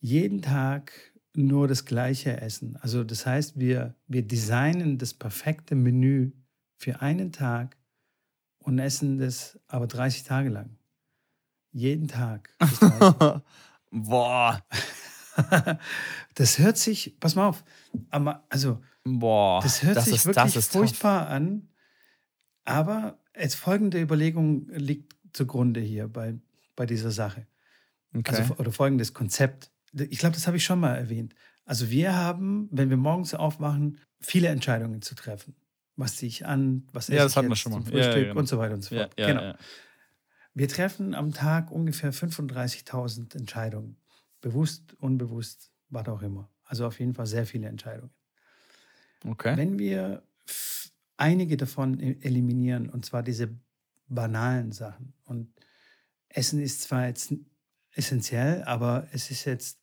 jeden 0.00 0.42
Tag 0.42 0.92
nur 1.34 1.68
das 1.68 1.84
Gleiche 1.84 2.40
essen. 2.40 2.76
Also 2.76 3.04
das 3.04 3.26
heißt, 3.26 3.58
wir, 3.58 3.94
wir 4.06 4.22
designen 4.22 4.98
das 4.98 5.12
perfekte 5.12 5.74
Menü 5.74 6.32
für 6.78 7.02
einen 7.02 7.32
Tag 7.32 7.76
und 8.58 8.78
essen 8.78 9.18
das 9.18 9.60
aber 9.68 9.86
30 9.86 10.24
Tage 10.24 10.48
lang. 10.48 10.78
Jeden 11.76 12.08
Tag. 12.08 12.48
Boah. 13.90 14.64
das 16.34 16.58
hört 16.58 16.78
sich, 16.78 17.20
pass 17.20 17.34
mal 17.34 17.48
auf, 17.48 17.64
also 18.48 18.80
Boah, 19.04 19.60
das 19.62 19.82
hört 19.82 19.98
das 19.98 20.06
sich 20.06 20.14
ist, 20.14 20.24
wirklich 20.24 20.64
furchtbar 20.64 21.24
tough. 21.24 21.32
an. 21.34 21.68
Aber 22.64 23.18
als 23.34 23.54
folgende 23.54 24.00
Überlegung 24.00 24.70
liegt 24.70 25.16
zugrunde 25.34 25.80
hier 25.80 26.08
bei, 26.08 26.38
bei 26.76 26.86
dieser 26.86 27.10
Sache. 27.10 27.46
Okay. 28.16 28.34
Also, 28.34 28.54
oder 28.54 28.72
folgendes 28.72 29.12
Konzept. 29.12 29.70
Ich 29.92 30.18
glaube, 30.18 30.34
das 30.34 30.46
habe 30.46 30.56
ich 30.56 30.64
schon 30.64 30.80
mal 30.80 30.94
erwähnt. 30.94 31.34
Also 31.66 31.90
wir 31.90 32.14
haben, 32.14 32.70
wenn 32.72 32.88
wir 32.88 32.96
morgens 32.96 33.34
aufwachen, 33.34 33.98
viele 34.18 34.48
Entscheidungen 34.48 35.02
zu 35.02 35.14
treffen. 35.14 35.54
Was 35.96 36.16
ziehe 36.16 36.28
ich 36.28 36.46
an, 36.46 36.88
was 36.94 37.10
esse 37.10 37.16
ja, 37.16 37.22
das 37.24 37.32
ich 37.32 37.36
hatten 37.36 37.48
wir 37.50 37.56
schon 37.56 37.72
mal. 37.72 37.82
Frühstück 37.82 38.02
ja, 38.02 38.16
ja, 38.16 38.22
genau. 38.28 38.40
und 38.40 38.46
so 38.46 38.56
weiter 38.56 38.72
und 38.72 38.82
so 38.82 38.96
fort. 38.96 39.14
Genau. 39.18 39.54
Wir 40.56 40.68
treffen 40.68 41.14
am 41.14 41.34
Tag 41.34 41.70
ungefähr 41.70 42.14
35.000 42.14 43.36
Entscheidungen. 43.36 43.98
Bewusst, 44.40 44.94
unbewusst, 44.94 45.70
was 45.90 46.08
auch 46.08 46.22
immer. 46.22 46.50
Also 46.64 46.86
auf 46.86 46.98
jeden 46.98 47.12
Fall 47.12 47.26
sehr 47.26 47.44
viele 47.44 47.68
Entscheidungen. 47.68 48.14
Okay. 49.22 49.54
Wenn 49.54 49.78
wir 49.78 50.22
einige 51.18 51.58
davon 51.58 52.00
e-, 52.00 52.16
eliminieren, 52.22 52.88
und 52.88 53.04
zwar 53.04 53.22
diese 53.22 53.54
banalen 54.08 54.72
Sachen 54.72 55.12
und 55.26 55.52
Essen 56.30 56.62
ist 56.62 56.80
zwar 56.80 57.06
jetzt 57.06 57.34
essentiell, 57.92 58.62
aber 58.64 59.08
es 59.12 59.30
ist 59.30 59.44
jetzt, 59.44 59.82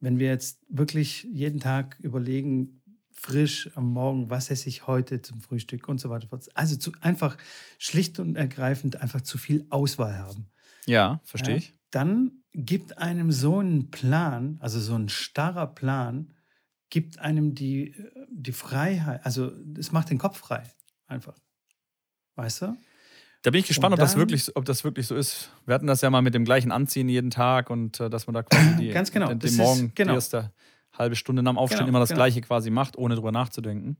wenn 0.00 0.18
wir 0.18 0.28
jetzt 0.28 0.64
wirklich 0.70 1.24
jeden 1.24 1.60
Tag 1.60 1.98
überlegen, 2.00 2.80
frisch 3.16 3.70
am 3.74 3.92
Morgen, 3.92 4.30
was 4.30 4.50
esse 4.50 4.68
ich 4.68 4.86
heute 4.86 5.22
zum 5.22 5.40
Frühstück 5.40 5.88
und 5.88 5.98
so 5.98 6.10
weiter. 6.10 6.28
Also 6.54 6.76
zu, 6.76 6.92
einfach 7.00 7.36
schlicht 7.78 8.18
und 8.18 8.36
ergreifend 8.36 9.00
einfach 9.00 9.22
zu 9.22 9.38
viel 9.38 9.66
Auswahl 9.70 10.18
haben. 10.18 10.46
Ja, 10.86 11.20
verstehe 11.24 11.54
ja, 11.54 11.58
ich. 11.58 11.74
Dann 11.90 12.32
gibt 12.52 12.98
einem 12.98 13.32
so 13.32 13.58
einen 13.58 13.90
Plan, 13.90 14.58
also 14.60 14.80
so 14.80 14.94
ein 14.94 15.08
starrer 15.08 15.66
Plan, 15.66 16.32
gibt 16.90 17.18
einem 17.18 17.54
die, 17.54 17.94
die 18.30 18.52
Freiheit, 18.52 19.24
also 19.24 19.52
es 19.76 19.92
macht 19.92 20.10
den 20.10 20.18
Kopf 20.18 20.38
frei, 20.38 20.62
einfach. 21.06 21.36
Weißt 22.36 22.62
du? 22.62 22.76
Da 23.42 23.50
bin 23.50 23.60
ich 23.60 23.66
gespannt, 23.66 23.92
dann, 23.92 24.00
ob, 24.00 24.06
das 24.06 24.16
wirklich, 24.16 24.56
ob 24.56 24.64
das 24.64 24.84
wirklich 24.84 25.06
so 25.06 25.14
ist. 25.14 25.50
Wir 25.66 25.74
hatten 25.74 25.86
das 25.86 26.00
ja 26.00 26.10
mal 26.10 26.22
mit 26.22 26.34
dem 26.34 26.44
gleichen 26.44 26.72
Anziehen 26.72 27.08
jeden 27.08 27.30
Tag 27.30 27.70
und 27.70 28.00
äh, 28.00 28.10
dass 28.10 28.26
man 28.26 28.34
da 28.34 28.42
quasi 28.42 28.76
die, 28.80 28.88
Ganz 28.90 29.10
genau. 29.10 29.28
den, 29.28 29.38
den 29.38 29.56
Morgen, 29.56 29.86
ist, 29.86 29.96
genau. 29.96 30.12
die 30.12 30.16
erste 30.16 30.52
halbe 30.98 31.16
Stunde 31.16 31.42
nach 31.42 31.52
dem 31.52 31.58
Aufstehen 31.58 31.80
genau, 31.80 31.90
immer 31.90 32.00
das 32.00 32.10
genau. 32.10 32.18
Gleiche 32.18 32.40
quasi 32.40 32.70
macht, 32.70 32.96
ohne 32.96 33.14
drüber 33.14 33.32
nachzudenken. 33.32 33.96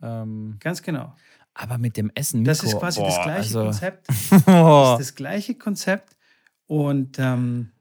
Ähm, 0.00 0.56
Ganz 0.60 0.82
genau. 0.82 1.14
Aber 1.54 1.78
mit 1.78 1.96
dem 1.96 2.10
Essen, 2.14 2.40
Mikro, 2.40 2.50
Das 2.50 2.64
ist 2.64 2.78
quasi 2.78 3.00
boah, 3.00 3.06
das 3.06 3.22
gleiche 3.22 3.38
also, 3.38 3.64
Konzept. 3.64 4.08
das 4.30 5.00
ist 5.00 5.08
das 5.08 5.14
gleiche 5.14 5.54
Konzept. 5.54 6.16
Und 6.66 7.18
ähm, 7.18 7.72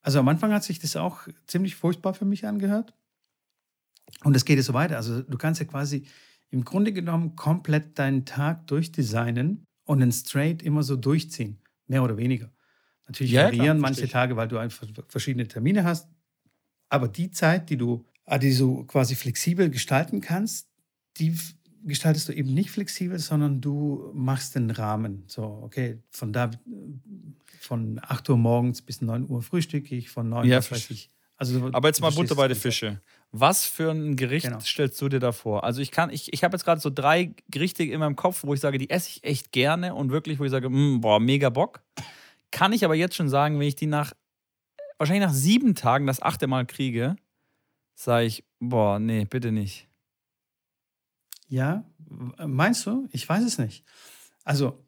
also 0.00 0.20
am 0.20 0.28
Anfang 0.28 0.52
hat 0.52 0.64
sich 0.64 0.78
das 0.78 0.96
auch 0.96 1.20
ziemlich 1.46 1.76
furchtbar 1.76 2.14
für 2.14 2.24
mich 2.24 2.46
angehört. 2.46 2.94
Und 4.24 4.36
es 4.36 4.44
geht 4.44 4.56
jetzt 4.56 4.66
so 4.66 4.74
weiter. 4.74 4.96
Also 4.96 5.22
du 5.22 5.36
kannst 5.36 5.60
ja 5.60 5.66
quasi 5.66 6.06
im 6.50 6.64
Grunde 6.64 6.92
genommen 6.92 7.36
komplett 7.36 7.98
deinen 7.98 8.24
Tag 8.24 8.66
durchdesignen 8.68 9.64
und 9.84 10.00
einen 10.00 10.12
Straight 10.12 10.62
immer 10.62 10.82
so 10.82 10.96
durchziehen, 10.96 11.58
mehr 11.86 12.02
oder 12.02 12.16
weniger. 12.16 12.50
Natürlich 13.06 13.32
ja, 13.32 13.44
variieren 13.44 13.78
klar, 13.78 13.90
manche 13.90 14.08
Tage, 14.08 14.36
weil 14.36 14.48
du 14.48 14.58
einfach 14.58 14.86
verschiedene 15.08 15.46
Termine 15.46 15.84
hast. 15.84 16.08
Aber 16.96 17.08
die 17.08 17.30
Zeit, 17.30 17.68
die 17.68 17.76
du, 17.76 18.06
ah, 18.24 18.38
die 18.38 18.56
du 18.56 18.84
quasi 18.84 19.14
flexibel 19.14 19.68
gestalten 19.68 20.22
kannst, 20.22 20.66
die 21.18 21.36
gestaltest 21.84 22.30
du 22.30 22.32
eben 22.32 22.54
nicht 22.54 22.70
flexibel, 22.70 23.18
sondern 23.18 23.60
du 23.60 24.10
machst 24.14 24.54
den 24.54 24.70
Rahmen. 24.70 25.24
So, 25.26 25.60
okay, 25.62 25.98
von 26.10 26.32
da 26.32 26.50
von 27.60 28.00
8 28.02 28.30
Uhr 28.30 28.38
morgens 28.38 28.80
bis 28.80 29.02
9 29.02 29.28
Uhr 29.28 29.42
frühstücke 29.42 29.94
ich, 29.94 30.08
von 30.08 30.30
9 30.30 30.48
ja, 30.48 30.56
Uhr 30.56 30.70
weiß 30.70 30.90
ich. 30.90 31.10
Also, 31.36 31.68
Aber 31.72 31.88
jetzt 31.88 32.00
mal 32.00 32.12
Butter 32.12 32.34
bei 32.34 32.48
den 32.48 32.56
Fische. 32.56 33.02
Was 33.30 33.66
für 33.66 33.90
ein 33.90 34.16
Gericht 34.16 34.46
genau. 34.46 34.60
stellst 34.60 34.98
du 35.02 35.10
dir 35.10 35.20
da 35.20 35.32
vor? 35.32 35.64
Also 35.64 35.82
ich 35.82 35.90
kann, 35.90 36.08
ich, 36.08 36.32
ich 36.32 36.44
habe 36.44 36.56
jetzt 36.56 36.64
gerade 36.64 36.80
so 36.80 36.88
drei 36.88 37.34
Gerichte 37.50 37.84
in 37.84 38.00
meinem 38.00 38.16
Kopf, 38.16 38.42
wo 38.42 38.54
ich 38.54 38.60
sage, 38.60 38.78
die 38.78 38.88
esse 38.88 39.10
ich 39.10 39.22
echt 39.22 39.52
gerne 39.52 39.94
und 39.94 40.10
wirklich, 40.10 40.38
wo 40.38 40.44
ich 40.44 40.50
sage, 40.50 40.70
mh, 40.70 40.78
mm, 40.78 41.00
boah, 41.02 41.20
mega 41.20 41.50
Bock. 41.50 41.82
Kann 42.50 42.72
ich 42.72 42.86
aber 42.86 42.94
jetzt 42.94 43.16
schon 43.16 43.28
sagen, 43.28 43.60
wenn 43.60 43.68
ich 43.68 43.76
die 43.76 43.86
nach, 43.86 44.14
wahrscheinlich 44.98 45.26
nach 45.26 45.34
sieben 45.34 45.74
Tagen 45.74 46.06
das 46.06 46.22
achte 46.22 46.46
Mal 46.46 46.66
kriege, 46.66 47.16
sage 47.94 48.26
ich, 48.26 48.44
boah, 48.60 48.98
nee, 48.98 49.24
bitte 49.24 49.52
nicht. 49.52 49.88
Ja, 51.48 51.84
meinst 52.44 52.86
du? 52.86 53.08
Ich 53.12 53.28
weiß 53.28 53.44
es 53.44 53.58
nicht. 53.58 53.84
Also, 54.44 54.82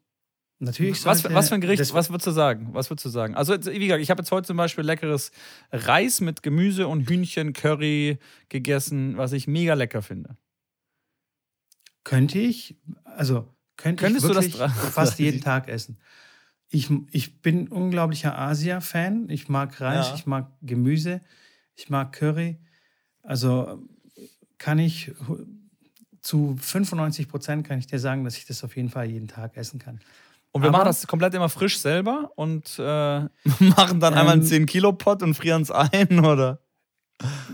Natürlich 0.61 1.05
was, 1.05 1.23
was 1.23 1.51
für 1.51 1.55
ein 1.55 1.61
Gericht, 1.61 1.94
was 1.94 2.11
würdest 2.11 2.27
du 2.27 2.33
sagen? 2.33 2.71
Was 2.73 2.90
würdest 2.90 3.05
du 3.05 3.11
sagen? 3.11 3.37
Also, 3.37 3.53
wie 3.55 3.79
gesagt, 3.79 4.03
ich 4.03 4.11
habe 4.11 4.23
jetzt 4.23 4.33
heute 4.33 4.49
zum 4.49 4.57
Beispiel 4.57 4.83
leckeres 4.83 5.31
Reis 5.71 6.21
mit 6.21 6.42
Gemüse 6.42 6.88
und 6.88 7.09
Hühnchen, 7.09 7.53
Curry 7.53 8.18
gegessen, 8.49 9.16
was 9.16 9.33
ich 9.33 9.47
mega 9.47 9.75
lecker 9.75 10.03
finde. 10.03 10.37
Könnte 12.03 12.40
ich, 12.40 12.77
also 13.05 13.55
könnte 13.77 14.03
Könntest 14.03 14.27
ich 14.27 14.35
wirklich 14.35 14.57
fast 14.92 15.21
jeden 15.21 15.40
Tag 15.40 15.68
essen. 15.68 16.01
Ich, 16.70 16.90
ich 17.11 17.40
bin 17.40 17.68
unglaublicher 17.68 18.38
Asia-Fan. 18.38 19.31
Ich 19.31 19.48
mag 19.48 19.81
Reis, 19.81 20.09
ja. 20.09 20.14
ich 20.14 20.26
mag 20.26 20.52
Gemüse, 20.62 21.20
ich 21.74 21.88
mag 21.88 22.12
Curry. 22.12 22.59
Also 23.22 23.83
kann 24.59 24.78
ich 24.78 25.12
zu 26.20 26.57
95 26.61 27.28
Prozent 27.28 27.66
kann 27.66 27.78
ich 27.78 27.87
dir 27.87 27.98
sagen, 27.98 28.24
dass 28.24 28.37
ich 28.37 28.44
das 28.44 28.62
auf 28.64 28.76
jeden 28.76 28.90
Fall 28.90 29.07
jeden 29.07 29.28
Tag 29.28 29.57
essen 29.57 29.78
kann. 29.78 30.00
Und 30.52 30.62
wir 30.62 30.68
Aber, 30.68 30.78
machen 30.78 30.87
das 30.87 31.07
komplett 31.07 31.35
immer 31.35 31.48
frisch 31.48 31.78
selber 31.78 32.33
und 32.37 32.78
äh, 32.78 32.83
machen 33.61 34.00
dann 34.00 34.12
ähm, 34.12 34.18
einmal 34.18 34.35
einen 34.35 34.42
10 34.42 34.66
Kilo 34.66 34.92
Pot 34.92 35.22
und 35.22 35.35
frieren 35.35 35.62
es 35.62 35.70
ein, 35.70 36.20
oder? 36.24 36.61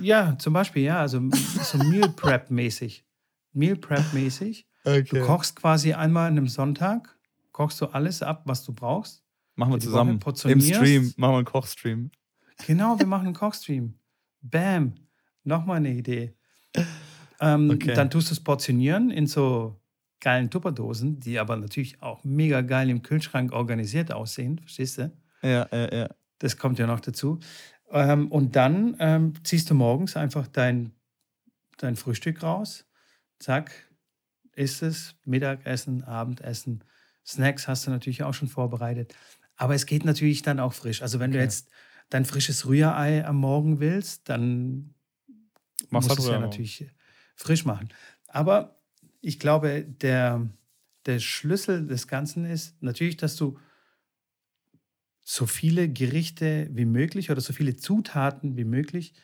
Ja, 0.01 0.37
zum 0.39 0.53
Beispiel, 0.53 0.83
ja, 0.83 1.01
also 1.01 1.21
so 1.31 1.79
Meal 1.79 2.11
Prep 2.11 2.51
mäßig. 2.51 3.05
Meal 3.53 3.77
Prep 3.77 4.13
mäßig. 4.13 4.67
Okay. 4.85 5.05
Du 5.05 5.21
kochst 5.25 5.57
quasi 5.57 5.95
einmal 5.95 6.29
an 6.29 6.37
einem 6.37 6.49
Sonntag, 6.49 7.14
kochst 7.55 7.81
du 7.81 7.87
alles 7.87 8.21
ab, 8.23 8.43
was 8.45 8.65
du 8.65 8.75
brauchst. 8.75 9.25
Machen 9.55 9.73
wir 9.73 9.81
zusammen. 9.81 10.21
Im 10.45 10.61
Stream 10.61 11.15
machen 11.17 11.33
wir 11.33 11.39
einen 11.39 11.45
Kochstream. 11.47 12.11
Genau, 12.67 12.99
wir 12.99 13.07
machen 13.07 13.27
einen 13.27 13.35
Kochstream. 13.35 13.95
Bam. 14.43 14.95
Nochmal 15.45 15.77
eine 15.77 15.93
Idee. 15.93 16.35
Ähm, 17.41 17.71
okay. 17.71 17.95
Dann 17.95 18.11
tust 18.11 18.31
du 18.31 18.35
es 18.35 18.43
portionieren 18.43 19.11
in 19.11 19.27
so 19.27 19.81
geilen 20.21 20.51
Tupperdosen, 20.51 21.21
die 21.21 21.39
aber 21.39 21.57
natürlich 21.57 22.03
auch 22.03 22.25
mega 22.25 22.61
geil 22.61 22.91
im 22.91 23.03
Kühlschrank 23.03 23.53
organisiert 23.53 24.13
aussehen, 24.13 24.59
verstehst 24.59 24.99
du? 24.99 25.13
Ja, 25.43 25.69
ja, 25.71 25.95
ja. 25.95 26.09
Das 26.39 26.57
kommt 26.57 26.79
ja 26.79 26.87
noch 26.87 27.01
dazu. 27.01 27.39
Ähm, 27.91 28.33
und 28.33 28.57
dann 28.57 28.97
ähm, 28.99 29.35
ziehst 29.45 29.71
du 29.71 29.75
morgens 29.75 30.17
einfach 30.17 30.49
dein, 30.49 30.93
dein 31.77 31.95
Frühstück 31.95 32.43
raus, 32.43 32.87
zack, 33.39 33.71
isst 34.57 34.83
es, 34.83 35.15
Mittagessen, 35.25 36.03
Abendessen, 36.03 36.83
Snacks 37.25 37.69
hast 37.69 37.87
du 37.87 37.91
natürlich 37.91 38.23
auch 38.23 38.35
schon 38.35 38.49
vorbereitet. 38.49 39.15
Aber 39.57 39.75
es 39.75 39.87
geht 39.87 40.05
natürlich 40.05 40.43
dann 40.43 40.61
auch 40.61 40.73
frisch. 40.73 41.03
Also 41.03 41.21
wenn 41.21 41.31
okay. 41.31 41.39
du 41.39 41.45
jetzt 41.45 41.71
dein 42.11 42.25
frisches 42.25 42.67
Rührei 42.67 43.25
am 43.25 43.37
Morgen 43.37 43.81
willst, 43.81 44.29
dann 44.29 44.95
Machst 45.91 46.09
musst 46.09 46.21
du 46.21 46.25
es 46.25 46.29
ja 46.29 46.41
natürlich 46.41 46.87
frisch 47.37 47.65
machen. 47.65 47.89
Aber 48.29 48.81
ich 49.21 49.39
glaube, 49.39 49.85
der, 49.85 50.49
der 51.07 51.19
Schlüssel 51.19 51.87
des 51.87 52.09
Ganzen 52.09 52.45
ist 52.45 52.81
natürlich, 52.83 53.17
dass 53.17 53.37
du 53.37 53.59
so 55.25 55.47
viele 55.47 55.89
Gerichte 55.89 56.69
wie 56.73 56.85
möglich 56.85 57.31
oder 57.31 57.41
so 57.41 57.53
viele 57.53 57.77
Zutaten 57.77 58.57
wie 58.57 58.65
möglich 58.65 59.15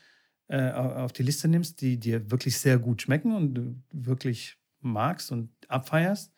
äh, 0.49 0.71
auf 0.71 1.13
die 1.13 1.23
Liste 1.23 1.47
nimmst, 1.47 1.81
die 1.83 1.99
dir 1.99 2.31
wirklich 2.31 2.59
sehr 2.59 2.79
gut 2.79 3.03
schmecken 3.03 3.35
und 3.35 3.55
du 3.55 3.83
wirklich 3.93 4.57
magst 4.81 5.31
und 5.31 5.51
abfeierst. 5.69 6.33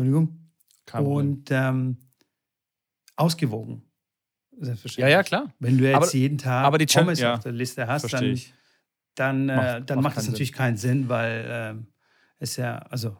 Entschuldigung. 0.00 0.50
Kein 0.86 1.06
und 1.06 1.50
ähm, 1.50 1.96
ausgewogen. 3.16 3.82
Ja, 4.96 5.08
ja, 5.08 5.22
klar. 5.22 5.54
Wenn 5.58 5.78
du 5.78 5.84
jetzt 5.84 5.96
aber, 5.96 6.12
jeden 6.12 6.38
Tag 6.38 6.64
aber 6.64 6.78
die 6.78 6.86
Pommes 6.86 7.18
ja, 7.18 7.34
auf 7.34 7.40
der 7.40 7.52
Liste 7.52 7.86
hast, 7.86 8.12
dann, 8.12 8.38
dann, 9.14 9.48
äh, 9.48 9.56
macht, 9.56 9.90
dann 9.90 9.96
macht, 9.96 10.04
macht 10.04 10.16
das 10.18 10.26
natürlich 10.26 10.48
Sinn. 10.48 10.56
keinen 10.56 10.76
Sinn, 10.76 11.08
weil 11.08 11.78
äh, 11.78 11.82
es 12.38 12.56
ja, 12.56 12.78
also 12.78 13.16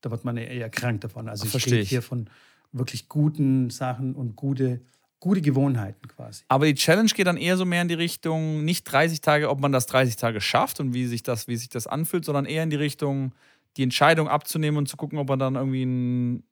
da 0.00 0.10
wird 0.10 0.24
man 0.24 0.36
eher 0.36 0.70
krank 0.70 1.00
davon. 1.02 1.28
Also 1.28 1.46
ich 1.46 1.66
rede 1.66 1.82
hier 1.82 2.02
von 2.02 2.30
wirklich 2.72 3.08
guten 3.08 3.70
Sachen 3.70 4.14
und 4.14 4.36
gute, 4.36 4.80
gute 5.20 5.40
Gewohnheiten 5.40 6.08
quasi. 6.08 6.44
Aber 6.48 6.66
die 6.66 6.74
Challenge 6.74 7.10
geht 7.14 7.26
dann 7.26 7.36
eher 7.36 7.56
so 7.56 7.64
mehr 7.64 7.82
in 7.82 7.88
die 7.88 7.94
Richtung, 7.94 8.64
nicht 8.64 8.84
30 8.84 9.20
Tage, 9.20 9.50
ob 9.50 9.60
man 9.60 9.72
das 9.72 9.86
30 9.86 10.16
Tage 10.16 10.40
schafft 10.40 10.80
und 10.80 10.94
wie 10.94 11.06
sich 11.06 11.22
das, 11.22 11.46
wie 11.46 11.56
sich 11.56 11.68
das 11.68 11.86
anfühlt, 11.86 12.24
sondern 12.24 12.46
eher 12.46 12.62
in 12.62 12.70
die 12.70 12.76
Richtung, 12.76 13.32
die 13.76 13.82
Entscheidung 13.82 14.28
abzunehmen 14.28 14.78
und 14.78 14.88
zu 14.88 14.96
gucken, 14.96 15.18
ob 15.18 15.28
man 15.28 15.38
dann 15.38 15.56
irgendwie 15.56 15.82
einen 15.82 16.44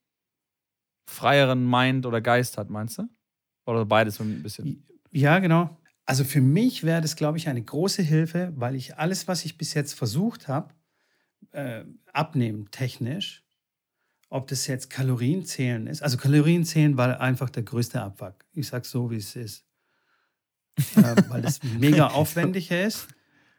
freieren 1.07 1.69
Mind 1.69 2.07
oder 2.07 2.21
Geist 2.21 2.59
hat, 2.59 2.71
meinst 2.71 2.99
du? 2.99 3.09
Oder 3.67 3.85
beides 3.85 4.17
so 4.17 4.25
ein 4.25 4.43
bisschen? 4.43 4.87
Ja, 5.11 5.39
genau. 5.39 5.77
Also 6.05 6.25
für 6.25 6.41
mich 6.41 6.83
wäre 6.83 7.01
das, 7.01 7.17
glaube 7.17 7.39
ich, 7.39 7.49
eine 7.49 7.63
große 7.63 8.03
Hilfe, 8.03 8.53
weil 8.57 8.75
ich 8.75 8.99
alles, 8.99 9.29
was 9.29 9.45
ich 9.45 9.57
bis 9.57 9.75
jetzt 9.75 9.93
versucht 9.95 10.49
habe, 10.49 10.75
äh, 11.53 11.85
abnehmen 12.13 12.71
technisch, 12.71 13.45
ob 14.29 14.49
das 14.49 14.67
jetzt 14.67 14.91
Kalorienzählen 14.91 15.87
ist. 15.87 16.03
Also 16.03 16.17
Kalorienzählen 16.17 16.97
war 16.97 17.21
einfach 17.21 17.51
der 17.51 17.63
größte 17.63 18.01
Abfuck. 18.01 18.45
Ich 18.53 18.67
sage 18.69 18.87
so, 18.87 19.11
wie 19.11 19.17
es 19.17 19.37
ist. 19.37 19.65
äh, 20.97 21.15
weil 21.29 21.45
es 21.45 21.63
mega 21.79 22.09
aufwendig 22.09 22.71
ist. 22.71 23.09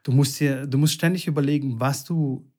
Du 0.03 0.11
musst, 0.11 0.39
dir, 0.39 0.67
du 0.67 0.77
musst 0.77 0.93
ständig 0.93 1.27
überlegen, 1.27 1.79
was 1.79 2.03
du 2.03 2.51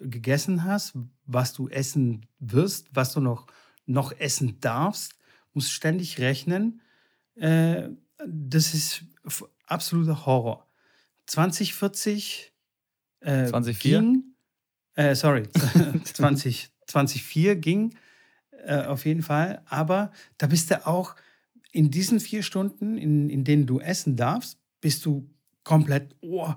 gegessen 0.00 0.64
hast, 0.64 0.94
was 1.26 1.52
du 1.52 1.68
essen 1.68 2.26
wirst, 2.38 2.88
was 2.92 3.12
du 3.12 3.20
noch, 3.20 3.46
noch 3.86 4.12
essen 4.18 4.60
darfst. 4.60 5.12
Du 5.12 5.50
musst 5.54 5.72
ständig 5.72 6.18
rechnen. 6.18 6.80
Äh, 7.34 7.90
das 8.26 8.74
ist 8.74 9.04
absoluter 9.66 10.26
Horror. 10.26 10.66
2040 11.26 12.52
äh, 13.20 13.46
2004? 13.46 14.00
ging, 14.00 14.24
äh, 14.94 15.14
sorry, 15.14 15.48
20, 16.04 16.70
2004 16.86 17.56
ging 17.56 17.94
äh, 18.64 18.84
auf 18.84 19.04
jeden 19.04 19.22
Fall, 19.22 19.62
aber 19.66 20.12
da 20.38 20.46
bist 20.46 20.70
du 20.70 20.86
auch 20.86 21.16
in 21.72 21.90
diesen 21.90 22.20
vier 22.20 22.42
Stunden, 22.42 22.96
in, 22.96 23.28
in 23.28 23.44
denen 23.44 23.66
du 23.66 23.80
essen 23.80 24.16
darfst, 24.16 24.58
bist 24.80 25.04
du 25.04 25.28
komplett, 25.62 26.14
oh, 26.20 26.54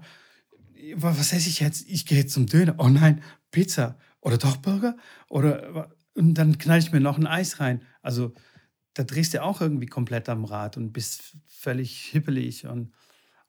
was 0.96 1.34
esse 1.34 1.50
ich 1.50 1.60
jetzt? 1.60 1.88
Ich 1.88 2.06
gehe 2.06 2.18
jetzt 2.18 2.34
zum 2.34 2.46
Döner. 2.46 2.76
Oh 2.78 2.90
nein, 2.90 3.22
Pizza 3.52 3.98
oder 4.22 4.38
doch 4.38 4.58
Burger? 4.58 4.96
Oder, 5.30 5.92
und 6.16 6.34
dann 6.36 6.58
knall 6.58 6.80
ich 6.80 6.92
mir 6.92 7.00
noch 7.00 7.18
ein 7.18 7.28
Eis 7.28 7.60
rein. 7.60 7.84
Also 8.02 8.34
da 8.94 9.04
drehst 9.04 9.34
du 9.34 9.44
auch 9.44 9.62
irgendwie 9.62 9.86
komplett 9.86 10.30
am 10.30 10.46
Rad 10.46 10.78
und 10.78 10.92
bist 10.92 11.38
völlig 11.48 12.02
hippelig. 12.12 12.66
Und, 12.68 12.94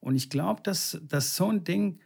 und 0.00 0.14
ich 0.14 0.30
glaube, 0.30 0.62
dass, 0.62 0.98
dass 1.02 1.36
so 1.36 1.50
ein 1.50 1.64
Ding, 1.64 2.00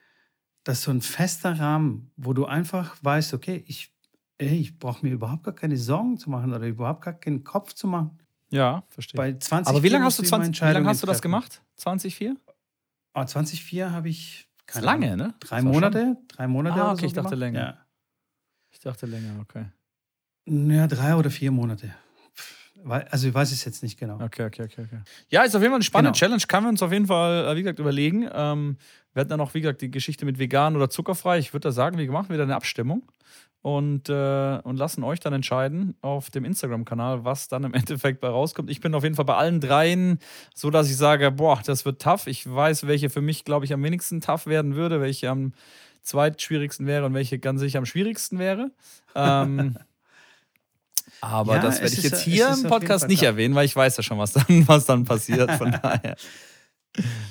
dass 0.63 0.83
so 0.83 0.91
ein 0.91 1.03
fester 1.03 1.59
Rahmen, 1.59 2.11
wo 2.17 2.33
du 2.33 2.47
einfach 2.47 2.97
weißt, 3.03 3.35
okay, 3.35 3.65
ich, 3.67 3.93
ich 4.39 4.79
brauche 4.79 5.05
mir 5.05 5.13
überhaupt 5.13 5.45
gar 5.45 5.55
keine 5.55 5.77
Sorgen 5.77 6.17
zu 6.17 6.31
machen 6.31 6.53
oder 6.53 6.67
überhaupt 6.67 7.03
gar 7.03 7.15
keinen 7.15 7.45
Kopf 7.45 7.75
zu 7.75 7.87
machen. 7.87 8.19
Ja, 8.51 8.85
verstehe. 8.89 9.19
Bei 9.19 9.33
20 9.33 9.69
Aber 9.69 9.83
wie 9.83 9.89
lange 9.89 10.05
hast 10.05 10.19
du, 10.19 10.23
20, 10.23 10.63
wie 10.63 10.73
lange 10.73 10.89
hast 10.89 11.03
du 11.03 11.07
das 11.07 11.21
gemacht? 11.21 11.63
2004? 11.77 12.37
Oh, 13.15 13.25
2004 13.25 13.91
habe 13.91 14.09
ich. 14.09 14.49
Keine 14.67 14.87
lange, 14.87 15.13
Ahnung, 15.13 15.27
ne? 15.29 15.35
Drei 15.41 15.63
Monate? 15.63 16.17
Drei 16.29 16.47
Monate 16.47 16.83
ah, 16.83 16.93
okay, 16.93 17.01
so 17.01 17.07
ich 17.07 17.13
dachte 17.13 17.31
gemacht? 17.31 17.41
länger. 17.41 17.61
Ja. 17.61 17.87
Ich 18.71 18.81
dachte 18.81 19.07
länger, 19.07 19.41
okay. 19.41 19.67
Ja, 20.47 20.87
drei 20.87 21.15
oder 21.15 21.31
vier 21.31 21.51
Monate. 21.51 21.95
Also 22.85 23.29
ich 23.29 23.35
weiß 23.35 23.51
es 23.51 23.65
jetzt 23.65 23.83
nicht 23.83 23.99
genau. 23.99 24.21
Okay, 24.21 24.45
okay, 24.45 24.65
okay, 24.65 24.83
okay. 24.83 25.01
Ja, 25.29 25.43
ist 25.43 25.55
auf 25.55 25.63
jeden 25.63 25.73
Fall 25.73 25.79
eine 25.79 25.85
spannende 25.85 26.11
genau. 26.11 26.19
Challenge. 26.19 26.43
Kann 26.47 26.65
wir 26.65 26.69
uns 26.69 26.83
auf 26.83 26.93
jeden 26.93 27.07
Fall, 27.07 27.47
äh, 27.47 27.57
wie 27.57 27.63
gesagt, 27.63 27.79
überlegen. 27.79 28.29
Ähm, 28.31 28.77
wir 29.15 29.21
hatten 29.21 29.31
dann 29.31 29.39
noch, 29.39 29.55
wie 29.55 29.63
gesagt, 29.63 29.81
die 29.81 29.91
Geschichte 29.91 30.27
mit 30.27 30.39
vegan 30.39 30.77
oder 30.77 30.91
zuckerfrei. 30.91 31.39
Ich 31.39 31.55
würde 31.55 31.69
da 31.69 31.73
sagen, 31.73 31.97
wir 31.97 32.11
machen 32.11 32.29
wieder 32.29 32.43
eine 32.43 32.57
Abstimmung 32.57 33.11
und, 33.65 34.11
äh, 34.11 34.59
und 34.63 34.77
lassen 34.77 35.03
euch 35.05 35.21
dann 35.21 35.33
entscheiden 35.33 35.95
auf 36.03 36.29
dem 36.29 36.45
Instagram-Kanal, 36.45 37.25
was 37.25 37.49
dann 37.49 37.65
im 37.65 37.73
Endeffekt 37.75 38.21
bei 38.21 38.29
rauskommt. 38.29 38.69
Ich 38.69 38.83
bin 38.83 38.95
auf 38.95 39.05
jeden 39.05 39.15
Fall 39.15 39.25
bei 39.25 39.37
allen 39.37 39.59
dreien 39.63 40.19
so, 40.55 40.69
dass 40.69 40.91
ich 40.91 40.99
sage, 40.99 41.31
boah, 41.31 41.59
das 41.65 41.87
wird 41.87 42.03
tough. 42.03 42.27
Ich 42.27 42.47
weiß, 42.47 42.87
welche 42.87 43.09
für 43.09 43.23
mich, 43.23 43.47
glaube 43.47 43.65
ich, 43.65 43.73
am 43.73 43.83
wenigsten 43.83 44.21
tough 44.21 44.47
werden 44.47 44.75
würde, 44.75 45.01
welche 45.01 45.31
am 45.31 45.55
zweitschwierigsten 46.03 46.87
wäre 46.87 47.07
und 47.07 47.15
welche 47.15 47.39
ganz 47.39 47.61
sicher 47.61 47.79
am 47.79 47.87
schwierigsten 47.87 48.39
wäre. 48.39 48.71
Ähm, 49.15 49.79
Aber 51.23 51.57
ja, 51.57 51.63
das 51.63 51.81
werde 51.81 51.95
ich 51.95 52.03
jetzt 52.03 52.21
hier 52.21 52.51
im 52.51 52.65
Podcast 52.65 53.09
nicht 53.09 53.23
erwähnen, 53.23 53.55
weil 53.55 53.65
ich 53.65 53.75
weiß 53.75 53.97
ja 53.97 54.03
schon, 54.03 54.19
was 54.19 54.35
dann, 54.35 54.45
was 54.69 54.85
dann 54.85 55.05
passiert. 55.05 55.51
Von 55.53 55.71
daher. 55.71 56.17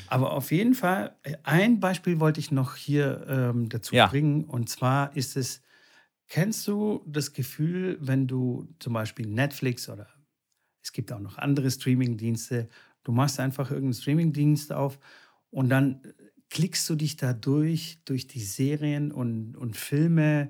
Aber 0.07 0.31
auf 0.31 0.51
jeden 0.51 0.73
Fall, 0.73 1.15
ein 1.43 1.79
Beispiel 1.79 2.19
wollte 2.19 2.39
ich 2.39 2.49
noch 2.49 2.75
hier 2.75 3.23
ähm, 3.29 3.69
dazu 3.69 3.93
ja. 3.93 4.07
bringen. 4.07 4.45
Und 4.45 4.67
zwar 4.67 5.15
ist 5.15 5.37
es, 5.37 5.61
kennst 6.33 6.67
du 6.67 7.03
das 7.05 7.33
Gefühl, 7.33 7.99
wenn 8.01 8.25
du 8.25 8.67
zum 8.79 8.93
Beispiel 8.93 9.27
Netflix 9.27 9.87
oder 9.87 10.07
es 10.81 10.91
gibt 10.91 11.11
auch 11.11 11.19
noch 11.19 11.37
andere 11.37 11.69
Streamingdienste, 11.69 12.69
du 13.03 13.11
machst 13.11 13.39
einfach 13.39 13.69
irgendeinen 13.69 14.01
Streamingdienst 14.01 14.73
auf 14.73 14.97
und 15.51 15.69
dann 15.69 16.01
klickst 16.49 16.89
du 16.89 16.95
dich 16.95 17.17
da 17.17 17.33
durch, 17.33 17.99
durch 18.05 18.25
die 18.25 18.41
Serien 18.41 19.11
und, 19.11 19.55
und 19.55 19.77
Filme 19.77 20.49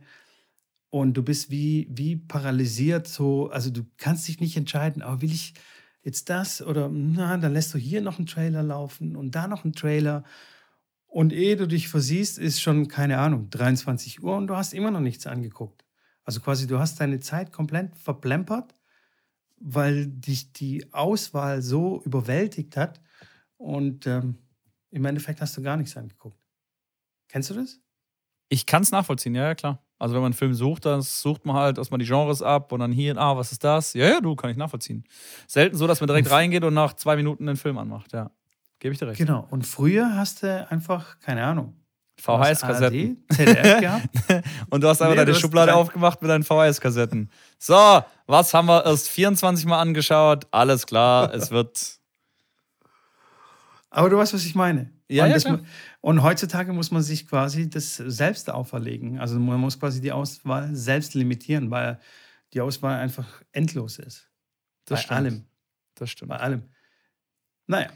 und 0.89 1.15
du 1.15 1.21
bist 1.21 1.51
wie, 1.51 1.89
wie 1.91 2.15
paralysiert, 2.15 3.05
so, 3.05 3.49
also 3.49 3.69
du 3.69 3.85
kannst 3.97 4.25
dich 4.29 4.39
nicht 4.39 4.55
entscheiden, 4.55 5.01
aber 5.01 5.21
will 5.21 5.33
ich 5.33 5.53
jetzt 6.01 6.29
das 6.29 6.61
oder 6.61 6.87
na, 6.87 7.35
dann 7.35 7.51
lässt 7.51 7.73
du 7.73 7.77
hier 7.77 7.99
noch 7.99 8.19
einen 8.19 8.27
Trailer 8.27 8.63
laufen 8.63 9.17
und 9.17 9.35
da 9.35 9.49
noch 9.49 9.65
einen 9.65 9.73
Trailer. 9.73 10.23
Und 11.13 11.31
ehe 11.31 11.55
du 11.55 11.67
dich 11.67 11.89
versiehst, 11.89 12.39
ist 12.39 12.59
schon, 12.59 12.87
keine 12.87 13.19
Ahnung, 13.19 13.47
23 13.51 14.23
Uhr 14.23 14.35
und 14.35 14.47
du 14.47 14.55
hast 14.55 14.73
immer 14.73 14.89
noch 14.89 14.99
nichts 14.99 15.27
angeguckt. 15.27 15.85
Also 16.23 16.39
quasi, 16.39 16.65
du 16.65 16.79
hast 16.79 16.99
deine 16.99 17.19
Zeit 17.19 17.51
komplett 17.51 17.95
verplempert, 17.95 18.73
weil 19.59 20.07
dich 20.07 20.53
die 20.53 20.91
Auswahl 20.91 21.61
so 21.61 22.01
überwältigt 22.03 22.75
hat. 22.77 22.99
Und 23.57 24.07
ähm, 24.07 24.39
im 24.89 25.05
Endeffekt 25.05 25.39
hast 25.39 25.55
du 25.55 25.61
gar 25.61 25.77
nichts 25.77 25.95
angeguckt. 25.95 26.39
Kennst 27.27 27.51
du 27.51 27.53
das? 27.53 27.79
Ich 28.49 28.65
kann 28.65 28.81
es 28.81 28.89
nachvollziehen, 28.89 29.35
ja, 29.35 29.43
ja, 29.43 29.53
klar. 29.53 29.83
Also 29.99 30.15
wenn 30.15 30.21
man 30.21 30.31
einen 30.31 30.37
Film 30.37 30.55
sucht, 30.55 30.87
dann 30.87 31.03
sucht 31.03 31.45
man 31.45 31.55
halt 31.55 31.77
erstmal 31.77 31.99
die 31.99 32.07
Genres 32.07 32.41
ab 32.41 32.71
und 32.71 32.79
dann 32.79 32.91
hier, 32.91 33.15
ah, 33.19 33.37
was 33.37 33.51
ist 33.51 33.63
das? 33.63 33.93
Ja, 33.93 34.09
ja, 34.09 34.19
du, 34.19 34.35
kann 34.35 34.49
ich 34.49 34.57
nachvollziehen. 34.57 35.03
Selten 35.45 35.77
so, 35.77 35.85
dass 35.85 36.01
man 36.01 36.07
direkt 36.07 36.31
reingeht 36.31 36.63
und 36.63 36.73
nach 36.73 36.95
zwei 36.95 37.15
Minuten 37.15 37.45
den 37.45 37.55
Film 37.55 37.77
anmacht, 37.77 38.13
ja. 38.13 38.31
Gebe 38.83 38.91
ich 38.91 38.99
dir 38.99 39.07
recht. 39.07 39.17
Genau. 39.17 39.47
Und 39.49 39.65
früher 39.65 40.17
hast 40.17 40.43
du 40.43 40.67
einfach, 40.69 41.17
keine 41.21 41.41
Ahnung, 41.45 41.73
VHS-Kassetten. 42.19 43.23
ZDF 43.31 43.79
gehabt. 43.79 44.09
und 44.71 44.83
du 44.83 44.89
hast 44.89 45.01
einfach 45.01 45.15
nee, 45.15 45.23
deine 45.23 45.35
Schublade 45.35 45.73
aufgemacht 45.73 46.21
mit 46.21 46.29
deinen 46.29 46.43
VHS-Kassetten. 46.43 47.29
So, 47.57 48.03
was 48.27 48.53
haben 48.53 48.67
wir 48.67 48.85
erst 48.85 49.07
24 49.07 49.65
Mal 49.67 49.79
angeschaut? 49.79 50.47
Alles 50.51 50.85
klar, 50.85 51.33
es 51.33 51.49
wird. 51.49 51.97
Aber 53.89 54.09
du 54.09 54.17
weißt, 54.17 54.33
was 54.33 54.43
ich 54.43 54.53
meine. 54.53 54.91
Ja, 55.07 55.23
und, 55.23 55.29
ja, 55.29 55.35
das, 55.35 55.61
und 56.01 56.21
heutzutage 56.21 56.73
muss 56.73 56.91
man 56.91 57.03
sich 57.03 57.25
quasi 57.25 57.69
das 57.69 57.95
selbst 57.95 58.49
auferlegen. 58.49 59.17
Also 59.17 59.39
man 59.39 59.61
muss 59.61 59.79
quasi 59.79 60.01
die 60.01 60.11
Auswahl 60.11 60.75
selbst 60.75 61.13
limitieren, 61.13 61.71
weil 61.71 62.01
die 62.51 62.59
Auswahl 62.59 62.99
einfach 62.99 63.43
endlos 63.53 63.97
ist. 63.97 64.29
Das 64.83 64.99
Bei 64.99 65.03
stimmt. 65.03 65.17
allem. 65.17 65.45
Das 65.95 66.09
stimmt. 66.09 66.31
Bei 66.31 66.37
allem. 66.41 66.63
Naja. 67.65 67.87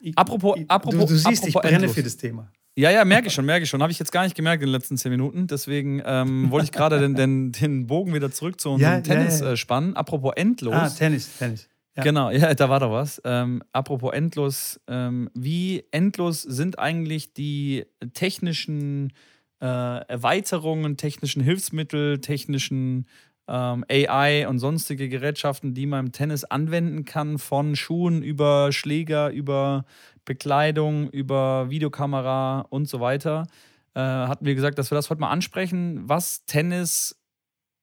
Ich, 0.00 0.16
apropos, 0.16 0.58
apropos, 0.68 1.00
du, 1.00 1.06
du 1.06 1.14
siehst, 1.14 1.26
apropos 1.26 1.46
ich 1.48 1.54
brenne 1.54 1.74
endlos. 1.76 1.94
für 1.94 2.02
das 2.02 2.16
Thema. 2.16 2.50
Ja, 2.78 2.90
ja, 2.90 3.04
merke 3.06 3.28
ich 3.28 3.32
schon, 3.32 3.46
merke 3.46 3.64
ich 3.64 3.70
schon. 3.70 3.80
Habe 3.80 3.90
ich 3.90 3.98
jetzt 3.98 4.12
gar 4.12 4.24
nicht 4.24 4.36
gemerkt 4.36 4.62
in 4.62 4.68
den 4.68 4.72
letzten 4.72 4.98
zehn 4.98 5.10
Minuten. 5.10 5.46
Deswegen 5.46 6.02
ähm, 6.04 6.50
wollte 6.50 6.66
ich 6.66 6.72
gerade 6.72 7.00
den, 7.00 7.14
den, 7.14 7.52
den 7.52 7.86
Bogen 7.86 8.12
wieder 8.12 8.30
zurück 8.30 8.60
zu 8.60 8.70
unserem 8.70 8.96
ja, 8.96 9.00
Tennis 9.00 9.40
ja, 9.40 9.46
ja. 9.46 9.52
Äh, 9.52 9.56
spannen. 9.56 9.96
Apropos 9.96 10.32
endlos. 10.36 10.74
Ah, 10.74 10.88
Tennis, 10.90 11.38
Tennis. 11.38 11.68
Genau, 12.02 12.30
ja, 12.30 12.54
da 12.54 12.68
war 12.68 12.80
doch 12.80 12.92
was. 12.92 13.22
Ähm, 13.24 13.62
apropos 13.72 14.12
endlos, 14.12 14.78
ähm, 14.86 15.30
wie 15.34 15.84
endlos 15.90 16.42
sind 16.42 16.78
eigentlich 16.78 17.32
die 17.32 17.86
technischen 18.12 19.14
äh, 19.60 19.66
Erweiterungen, 19.66 20.98
technischen 20.98 21.42
Hilfsmittel, 21.42 22.20
technischen 22.20 23.06
ähm, 23.48 23.84
AI 23.88 24.48
und 24.48 24.58
sonstige 24.58 25.08
Gerätschaften, 25.08 25.74
die 25.74 25.86
man 25.86 26.06
im 26.06 26.12
Tennis 26.12 26.44
anwenden 26.44 27.04
kann, 27.04 27.38
von 27.38 27.76
Schuhen 27.76 28.22
über 28.22 28.72
Schläger, 28.72 29.30
über 29.30 29.84
Bekleidung, 30.24 31.08
über 31.10 31.70
Videokamera 31.70 32.66
und 32.70 32.88
so 32.88 33.00
weiter. 33.00 33.46
Äh, 33.94 34.00
hatten 34.00 34.44
wir 34.44 34.54
gesagt, 34.54 34.78
dass 34.78 34.90
wir 34.90 34.96
das 34.96 35.10
heute 35.10 35.20
mal 35.20 35.30
ansprechen, 35.30 36.08
was 36.08 36.44
Tennis 36.44 37.18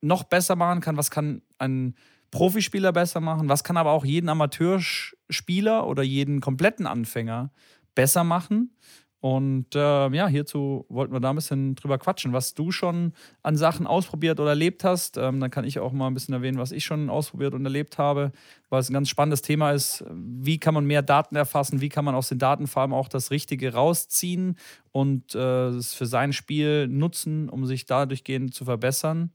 noch 0.02 0.24
besser 0.24 0.56
machen 0.56 0.82
kann, 0.82 0.98
was 0.98 1.10
kann 1.10 1.42
ein 1.58 1.96
Profispieler 2.30 2.92
besser 2.92 3.22
machen, 3.22 3.48
was 3.48 3.64
kann 3.64 3.78
aber 3.78 3.92
auch 3.92 4.04
jeden 4.04 4.28
Amateurspieler 4.28 5.88
oder 5.88 6.04
jeden 6.04 6.42
kompletten 6.42 6.88
Anfänger 6.88 7.52
besser 7.96 8.24
machen. 8.24 8.76
Und 9.24 9.74
äh, 9.74 10.10
ja, 10.10 10.28
hierzu 10.28 10.86
wollten 10.90 11.14
wir 11.14 11.22
da 11.22 11.30
ein 11.30 11.38
bisschen 11.38 11.76
drüber 11.76 11.98
quatschen, 11.98 12.34
was 12.34 12.56
du 12.56 12.74
schon 12.74 13.14
an 13.42 13.56
Sachen 13.56 13.88
ausprobiert 13.88 14.42
oder 14.42 14.50
erlebt 14.50 14.84
hast. 14.84 15.16
Ähm, 15.16 15.40
dann 15.40 15.50
kann 15.50 15.64
ich 15.64 15.80
auch 15.80 15.94
mal 15.94 16.08
ein 16.08 16.14
bisschen 16.14 16.34
erwähnen, 16.34 16.58
was 16.58 16.74
ich 16.74 16.84
schon 16.84 17.10
ausprobiert 17.10 17.54
und 17.54 17.64
erlebt 17.64 17.98
habe, 17.98 18.34
weil 18.68 18.82
es 18.82 18.90
ein 18.90 18.94
ganz 18.94 19.08
spannendes 19.08 19.42
Thema 19.42 19.72
ist. 19.72 20.04
Wie 20.12 20.60
kann 20.60 20.74
man 20.74 20.84
mehr 20.84 21.02
Daten 21.02 21.38
erfassen? 21.38 21.80
Wie 21.80 21.88
kann 21.88 22.04
man 22.04 22.16
aus 22.16 22.28
den 22.28 22.38
Daten 22.38 22.68
vor 22.68 22.82
allem 22.82 22.92
auch 22.92 23.08
das 23.08 23.32
Richtige 23.32 23.72
rausziehen 23.72 24.58
und 24.92 25.36
äh, 25.36 25.68
es 25.68 25.94
für 25.94 26.06
sein 26.06 26.34
Spiel 26.34 26.90
nutzen, 26.90 27.48
um 27.48 27.66
sich 27.66 27.86
dadurch 27.86 28.26
gehend 28.26 28.54
zu 28.54 28.66
verbessern? 28.66 29.32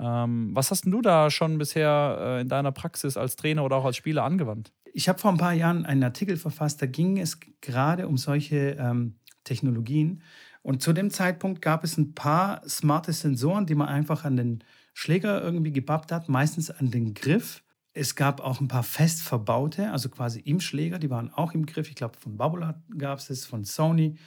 Ähm, 0.00 0.52
was 0.54 0.70
hast 0.70 0.86
du 0.86 1.02
da 1.02 1.28
schon 1.28 1.58
bisher 1.58 2.16
äh, 2.20 2.40
in 2.40 2.48
deiner 2.48 2.72
Praxis 2.72 3.18
als 3.18 3.36
Trainer 3.36 3.64
oder 3.64 3.76
auch 3.76 3.84
als 3.84 3.96
Spieler 3.96 4.24
angewandt? 4.24 4.72
Ich 4.94 5.10
habe 5.10 5.18
vor 5.18 5.30
ein 5.30 5.36
paar 5.36 5.52
Jahren 5.52 5.84
einen 5.84 6.04
Artikel 6.04 6.38
verfasst, 6.38 6.80
da 6.80 6.86
ging 6.86 7.18
es 7.18 7.38
gerade 7.60 8.08
um 8.08 8.16
solche 8.16 8.78
ähm, 8.80 9.16
Technologien. 9.46 10.22
Und 10.62 10.82
zu 10.82 10.92
dem 10.92 11.10
Zeitpunkt 11.10 11.62
gab 11.62 11.84
es 11.84 11.96
ein 11.96 12.14
paar 12.14 12.68
smarte 12.68 13.12
Sensoren, 13.12 13.66
die 13.66 13.74
man 13.74 13.88
einfach 13.88 14.24
an 14.24 14.36
den 14.36 14.62
Schläger 14.92 15.42
irgendwie 15.42 15.72
gebappt 15.72 16.12
hat, 16.12 16.28
meistens 16.28 16.70
an 16.70 16.90
den 16.90 17.14
Griff. 17.14 17.62
Es 17.92 18.14
gab 18.14 18.40
auch 18.40 18.60
ein 18.60 18.68
paar 18.68 18.82
fest 18.82 19.22
verbaute, 19.22 19.90
also 19.90 20.10
quasi 20.10 20.40
im 20.40 20.60
Schläger, 20.60 20.98
die 20.98 21.08
waren 21.08 21.32
auch 21.32 21.54
im 21.54 21.64
Griff. 21.64 21.88
Ich 21.88 21.94
glaube, 21.94 22.18
von 22.18 22.36
Bubble 22.36 22.74
gab 22.98 23.18
es 23.18 23.30
es, 23.30 23.46
von 23.46 23.64
Sony 23.64 24.18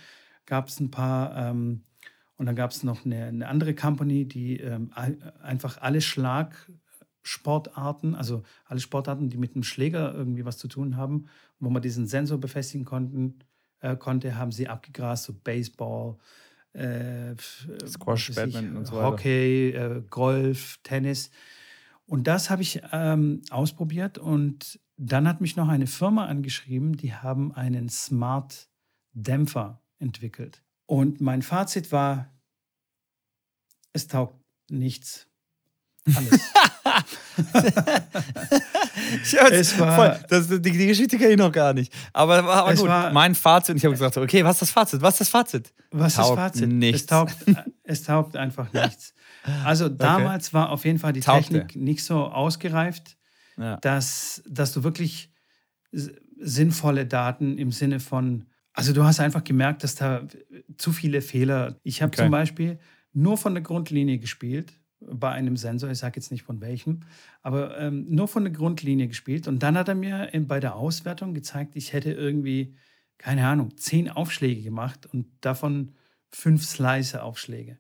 gab 0.46 0.70
es 0.70 0.80
ein 0.80 0.92
paar. 0.92 1.36
Ähm, 1.36 1.84
und 2.38 2.46
dann 2.46 2.56
gab 2.56 2.72
es 2.72 2.84
noch 2.84 3.06
eine, 3.06 3.26
eine, 3.26 3.50
andere 3.50 3.76
Company, 3.76 4.26
die 4.26 4.62
ähm, 4.62 4.94
einfach 5.42 5.82
alle 5.82 6.00
Schlagsportarten, 6.00 8.16
also 8.16 8.44
alle 8.64 8.80
Sportarten, 8.80 9.30
die 9.30 9.38
mit 9.38 9.56
dem 9.56 9.64
Schläger 9.64 10.14
irgendwie 10.14 10.46
was 10.46 10.58
zu 10.58 10.70
tun 10.70 10.96
haben, 10.96 11.26
wo 11.60 11.70
man 11.70 11.82
diesen 11.82 12.08
Sensor 12.08 12.38
befestigen 12.38 12.86
konnten, 12.86 13.40
äh, 13.82 13.96
konnte, 13.96 14.36
haben 14.36 14.52
sie 14.52 14.68
abgegrast, 14.68 15.26
so 15.26 15.34
Baseball, 15.34 16.18
äh, 16.74 17.36
Squash, 17.88 18.34
Badminton 18.34 18.78
und 18.78 18.86
so 18.86 18.94
weiter. 18.94 19.06
Hockey, 19.06 19.70
äh, 19.70 20.04
Golf, 20.10 20.80
Tennis. 20.84 21.32
Und 22.06 22.28
das 22.28 22.50
habe 22.50 22.62
ich 22.62 22.82
ähm, 22.92 23.42
ausprobiert 23.50 24.18
und 24.18 24.80
dann 24.98 25.28
hat 25.28 25.42
mich 25.42 25.56
noch 25.56 25.70
eine 25.70 25.88
Firma 25.88 26.26
angeschrieben, 26.26 26.98
die 26.98 27.14
haben 27.14 27.54
einen 27.54 27.90
Smart 27.90 28.68
Dämpfer 29.14 29.82
entwickelt. 30.00 30.64
Und 30.86 31.22
mein 31.22 31.42
Fazit 31.42 31.92
war, 31.92 32.34
es 33.94 34.08
taugt 34.08 34.36
nichts. 34.70 35.28
Alles. 36.16 36.52
es 39.52 39.80
war, 39.80 39.96
voll, 39.96 40.20
das, 40.30 40.48
die, 40.48 40.62
die, 40.62 40.88
Geschichte 40.88 41.18
kenne 41.18 41.32
ich 41.32 41.38
noch 41.38 41.52
gar 41.52 41.74
nicht. 41.74 41.94
Aber, 42.14 42.44
aber 42.44 42.76
gut, 42.76 42.88
war, 42.88 43.12
mein 43.12 43.36
Fazit, 43.36 43.78
ich 43.78 43.86
habe 43.86 43.94
gesagt, 43.94 44.18
okay, 44.18 44.44
was 44.44 44.56
ist 44.56 44.62
das 44.62 44.72
Fazit? 44.72 45.02
Was 45.02 45.16
ist 45.16 45.22
das 45.22 45.30
Fazit? 45.30 45.74
Was 45.92 46.14
ist 46.14 46.20
das 46.20 46.30
Fazit? 46.30 46.70
Nichts. 46.70 47.02
Es 47.02 47.08
taugt, 47.08 47.36
es 47.84 48.04
taugt 48.04 48.38
einfach 48.38 48.72
nichts. 48.74 49.14
Also 49.64 49.90
damals 49.90 50.50
okay. 50.50 50.54
war 50.56 50.70
auf 50.70 50.86
jeden 50.86 51.00
Fall 51.00 51.14
die 51.14 51.22
Taugte. 51.22 51.54
Technik 51.54 51.76
nicht 51.76 52.04
so 52.04 52.26
ausgereift, 52.26 53.18
ja. 53.58 53.78
dass, 53.78 54.44
dass 54.48 54.74
du 54.74 54.84
wirklich 54.84 55.32
sinnvolle 56.38 57.06
Daten 57.06 57.58
im 57.58 57.72
Sinne 57.72 58.00
von, 58.00 58.46
also 58.74 58.94
du 58.94 59.04
hast 59.04 59.20
einfach 59.20 59.44
gemerkt, 59.44 59.84
dass 59.84 59.96
da 59.96 60.28
zu 60.78 60.92
viele 60.92 61.22
Fehler. 61.22 61.78
Ich 61.84 62.02
habe 62.02 62.10
okay. 62.10 62.24
zum 62.24 62.32
Beispiel 62.32 62.80
nur 63.14 63.38
von 63.38 63.54
der 63.54 63.64
Grundlinie 63.64 64.20
gespielt 64.20 64.74
bei 65.02 65.32
einem 65.32 65.58
Sensor, 65.58 65.90
ich 65.90 66.00
sage 66.00 66.20
jetzt 66.20 66.32
nicht 66.32 66.44
von 66.44 66.62
welchem, 66.62 67.02
aber 67.42 67.78
ähm, 67.80 68.06
nur 68.10 68.28
von 68.28 68.44
der 68.44 68.54
Grundlinie 68.54 69.08
gespielt. 69.08 69.48
Und 69.48 69.64
dann 69.64 69.78
hat 69.78 69.88
er 69.88 69.96
mir 69.96 70.30
bei 70.48 70.60
der 70.60 70.76
Auswertung 70.76 71.34
gezeigt, 71.34 71.76
ich 71.76 71.94
hätte 71.94 72.12
irgendwie, 72.12 72.76
keine 73.18 73.48
Ahnung, 73.48 73.78
zehn 73.78 74.10
Aufschläge 74.10 74.62
gemacht 74.62 75.06
und 75.06 75.28
davon 75.42 75.94
fünf 76.30 76.66
Slice-Aufschläge. 76.66 77.80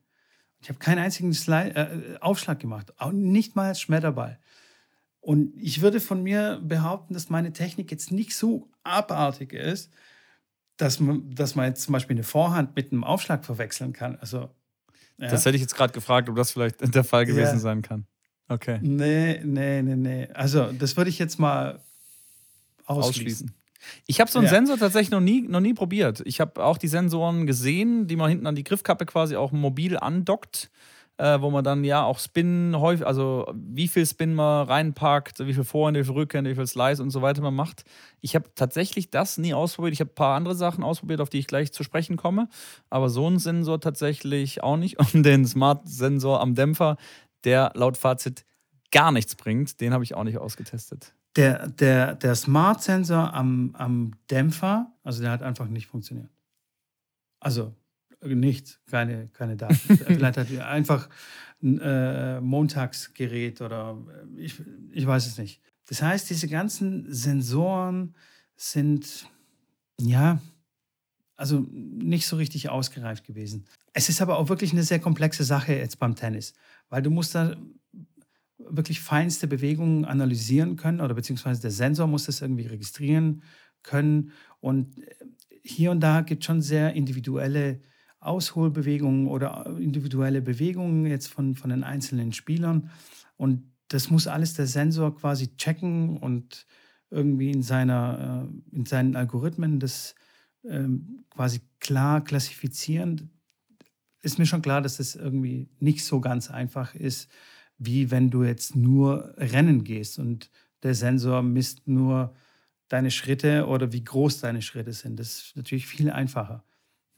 Ich 0.62 0.70
habe 0.70 0.80
keinen 0.80 1.00
einzigen 1.00 1.34
Sli 1.34 1.70
äh, 1.70 2.18
Aufschlag 2.20 2.60
gemacht, 2.60 2.94
auch 2.98 3.12
nicht 3.12 3.56
mal 3.56 3.70
als 3.70 3.82
Schmetterball. 3.82 4.40
Und 5.22 5.54
ich 5.58 5.82
würde 5.82 6.00
von 6.00 6.24
mir 6.24 6.62
behaupten, 6.64 7.14
dass 7.14 7.30
meine 7.30 7.54
Technik 7.54 7.92
jetzt 7.92 8.12
nicht 8.12 8.36
so 8.36 8.70
abartig 8.84 9.54
ist, 9.54 9.94
dass 10.78 11.00
man, 11.00 11.30
dass 11.30 11.56
man 11.56 11.68
jetzt 11.68 11.84
zum 11.84 11.94
Beispiel 11.94 12.16
eine 12.16 12.24
Vorhand 12.24 12.76
mit 12.76 12.92
einem 12.92 13.04
Aufschlag 13.04 13.46
verwechseln 13.46 13.94
kann. 13.94 14.16
Also 14.18 14.50
ja. 15.20 15.30
Das 15.30 15.46
hätte 15.46 15.56
ich 15.56 15.62
jetzt 15.62 15.76
gerade 15.76 15.94
gefragt, 15.94 16.30
ob 16.30 16.36
das 16.36 16.52
vielleicht 16.52 16.76
der 16.96 17.04
Fall 17.04 17.26
gewesen 17.26 17.56
ja. 17.56 17.60
sein 17.60 17.82
kann. 17.82 18.06
Okay. 18.48 18.80
Nee, 18.82 19.42
nee, 19.44 19.82
nee, 19.82 19.96
nee. 19.96 20.28
Also, 20.34 20.72
das 20.72 20.98
würde 20.98 21.10
ich 21.10 21.20
jetzt 21.20 21.40
mal 21.40 21.80
ausschließen. 22.86 23.50
ausschließen. 23.50 23.54
Ich 24.08 24.20
habe 24.20 24.30
so 24.30 24.40
einen 24.40 24.48
ja. 24.48 24.54
Sensor 24.54 24.78
tatsächlich 24.78 25.12
noch 25.12 25.20
nie, 25.20 25.42
noch 25.42 25.60
nie 25.60 25.74
probiert. 25.74 26.22
Ich 26.26 26.40
habe 26.42 26.64
auch 26.64 26.78
die 26.78 26.88
Sensoren 26.88 27.46
gesehen, 27.46 28.08
die 28.08 28.16
man 28.16 28.30
hinten 28.30 28.48
an 28.48 28.56
die 28.56 28.64
Griffkappe 28.64 29.06
quasi 29.06 29.36
auch 29.36 29.52
mobil 29.52 29.98
andockt 29.98 30.70
äh, 31.20 31.42
wo 31.42 31.50
man 31.52 31.66
dann 31.66 31.84
ja 31.84 32.04
auch 32.04 32.18
Spin 32.18 32.76
häufig, 32.78 33.06
also 33.06 33.52
wie 33.54 33.90
viel 33.90 34.06
Spin 34.06 34.34
man 34.34 34.66
reinpackt, 34.68 35.46
wie 35.46 35.54
viel 35.54 35.66
Vorhände, 35.66 36.00
wie 36.00 36.06
viel 36.06 36.14
Rückhände, 36.14 36.50
wie 36.50 36.56
viel 36.56 36.66
Slice 36.66 37.04
und 37.04 37.10
so 37.10 37.22
weiter 37.22 37.42
man 37.42 37.54
macht. 37.54 37.84
Ich 38.22 38.36
habe 38.36 38.50
tatsächlich 38.56 39.12
das 39.12 39.38
nie 39.38 39.54
ausprobiert. 39.54 39.94
Ich 39.94 40.00
habe 40.00 40.12
ein 40.12 40.16
paar 40.16 40.38
andere 40.38 40.56
Sachen 40.56 40.82
ausprobiert, 40.82 41.20
auf 41.20 41.30
die 41.30 41.40
ich 41.40 41.48
gleich 41.48 41.74
zu 41.74 41.84
sprechen 41.84 42.16
komme, 42.16 42.48
aber 42.90 43.10
so 43.10 43.30
ein 43.30 43.38
Sensor 43.38 43.82
tatsächlich 43.82 44.64
auch 44.64 44.78
nicht. 44.78 44.98
Und 45.14 45.24
den 45.24 45.46
Smart-Sensor 45.46 46.40
am 46.40 46.56
Dämpfer, 46.56 46.96
der 47.44 47.74
laut 47.76 47.98
Fazit 47.98 48.46
gar 48.92 49.12
nichts 49.12 49.36
bringt, 49.36 49.82
den 49.82 49.94
habe 49.94 50.06
ich 50.06 50.16
auch 50.16 50.24
nicht 50.24 50.38
ausgetestet. 50.38 51.14
Der, 51.36 51.68
der, 51.68 52.16
der 52.16 52.34
Smart-Sensor 52.34 53.34
am, 53.34 53.76
am 53.78 54.14
Dämpfer, 54.32 54.94
also 55.04 55.22
der 55.22 55.32
hat 55.32 55.44
einfach 55.44 55.68
nicht 55.68 55.88
funktioniert. 55.88 56.30
Also 57.42 57.74
nichts, 58.22 58.80
keine, 58.90 59.30
keine 59.30 59.56
Daten. 59.56 59.76
Vielleicht 60.06 60.38
hat 60.38 60.52
er 60.52 60.68
einfach 60.68 61.10
ein 61.62 61.80
äh, 61.80 62.42
Montagsgerät 62.42 63.62
oder 63.62 63.98
äh, 64.38 64.42
ich, 64.42 64.62
ich 64.92 65.06
weiß 65.06 65.28
es 65.28 65.38
nicht. 65.38 65.62
Das 65.88 66.02
heißt, 66.02 66.30
diese 66.30 66.48
ganzen 66.48 67.12
Sensoren 67.12 68.16
sind, 68.56 69.28
ja, 70.00 70.40
also 71.36 71.66
nicht 71.72 72.28
so 72.28 72.36
richtig 72.36 72.70
ausgereift 72.70 73.26
gewesen. 73.26 73.66
Es 73.94 74.10
ist 74.10 74.22
aber 74.22 74.38
auch 74.38 74.50
wirklich 74.50 74.72
eine 74.72 74.84
sehr 74.84 75.00
komplexe 75.00 75.44
Sache 75.44 75.74
jetzt 75.74 76.00
beim 76.00 76.16
Tennis, 76.16 76.54
weil 76.90 77.02
du 77.02 77.10
musst 77.10 77.34
da 77.34 77.56
wirklich 78.58 79.00
feinste 79.00 79.48
Bewegungen 79.48 80.06
analysieren 80.06 80.76
können 80.76 81.02
oder 81.02 81.14
beziehungsweise 81.14 81.62
der 81.62 81.72
Sensor 81.72 82.08
muss 82.08 82.26
das 82.26 82.42
irgendwie 82.42 82.68
registrieren 82.68 83.42
können 83.82 84.32
und 84.60 84.96
hier 85.64 85.92
und 85.92 86.02
da 86.02 86.22
gibt 86.22 86.44
es 86.44 86.46
schon 86.46 86.62
sehr 86.62 86.94
individuelle 86.94 87.82
Ausholbewegungen 88.20 89.28
oder 89.28 89.66
individuelle 89.80 90.42
Bewegungen 90.42 91.06
jetzt 91.06 91.28
von, 91.28 91.56
von 91.56 91.70
den 91.70 91.84
einzelnen 91.84 92.34
Spielern. 92.34 92.92
Und 93.38 93.64
das 93.88 94.10
muss 94.10 94.28
alles 94.28 94.54
der 94.54 94.68
Sensor 94.68 95.16
quasi 95.16 95.56
checken 95.58 96.18
und 96.18 96.66
irgendwie 97.10 97.52
in, 97.52 97.64
seiner, 97.64 98.48
äh, 98.72 98.76
in 98.76 98.86
seinen 98.86 99.16
Algorithmen 99.16 99.80
das 99.80 100.16
ähm, 100.64 101.26
quasi 101.30 101.62
klar 101.80 102.24
klassifizieren. 102.24 103.32
Ist 104.22 104.38
mir 104.38 104.46
schon 104.46 104.62
klar, 104.62 104.82
dass 104.82 104.98
das 104.98 105.16
irgendwie 105.16 105.70
nicht 105.80 106.04
so 106.04 106.20
ganz 106.20 106.52
einfach 106.52 106.94
ist, 106.94 107.30
wie 107.78 108.12
wenn 108.12 108.30
du 108.30 108.44
jetzt 108.44 108.76
nur 108.76 109.34
Rennen 109.38 109.84
gehst 109.84 110.20
und 110.20 110.52
der 110.84 110.94
Sensor 110.94 111.42
misst 111.42 111.88
nur 111.88 112.34
deine 112.90 113.12
Schritte 113.12 113.68
oder 113.68 113.94
wie 113.94 114.04
groß 114.04 114.42
deine 114.42 114.62
Schritte 114.62 114.94
sind. 114.94 115.20
Das 115.20 115.40
ist 115.40 115.56
natürlich 115.56 115.88
viel 115.88 116.12
einfacher. 116.12 116.64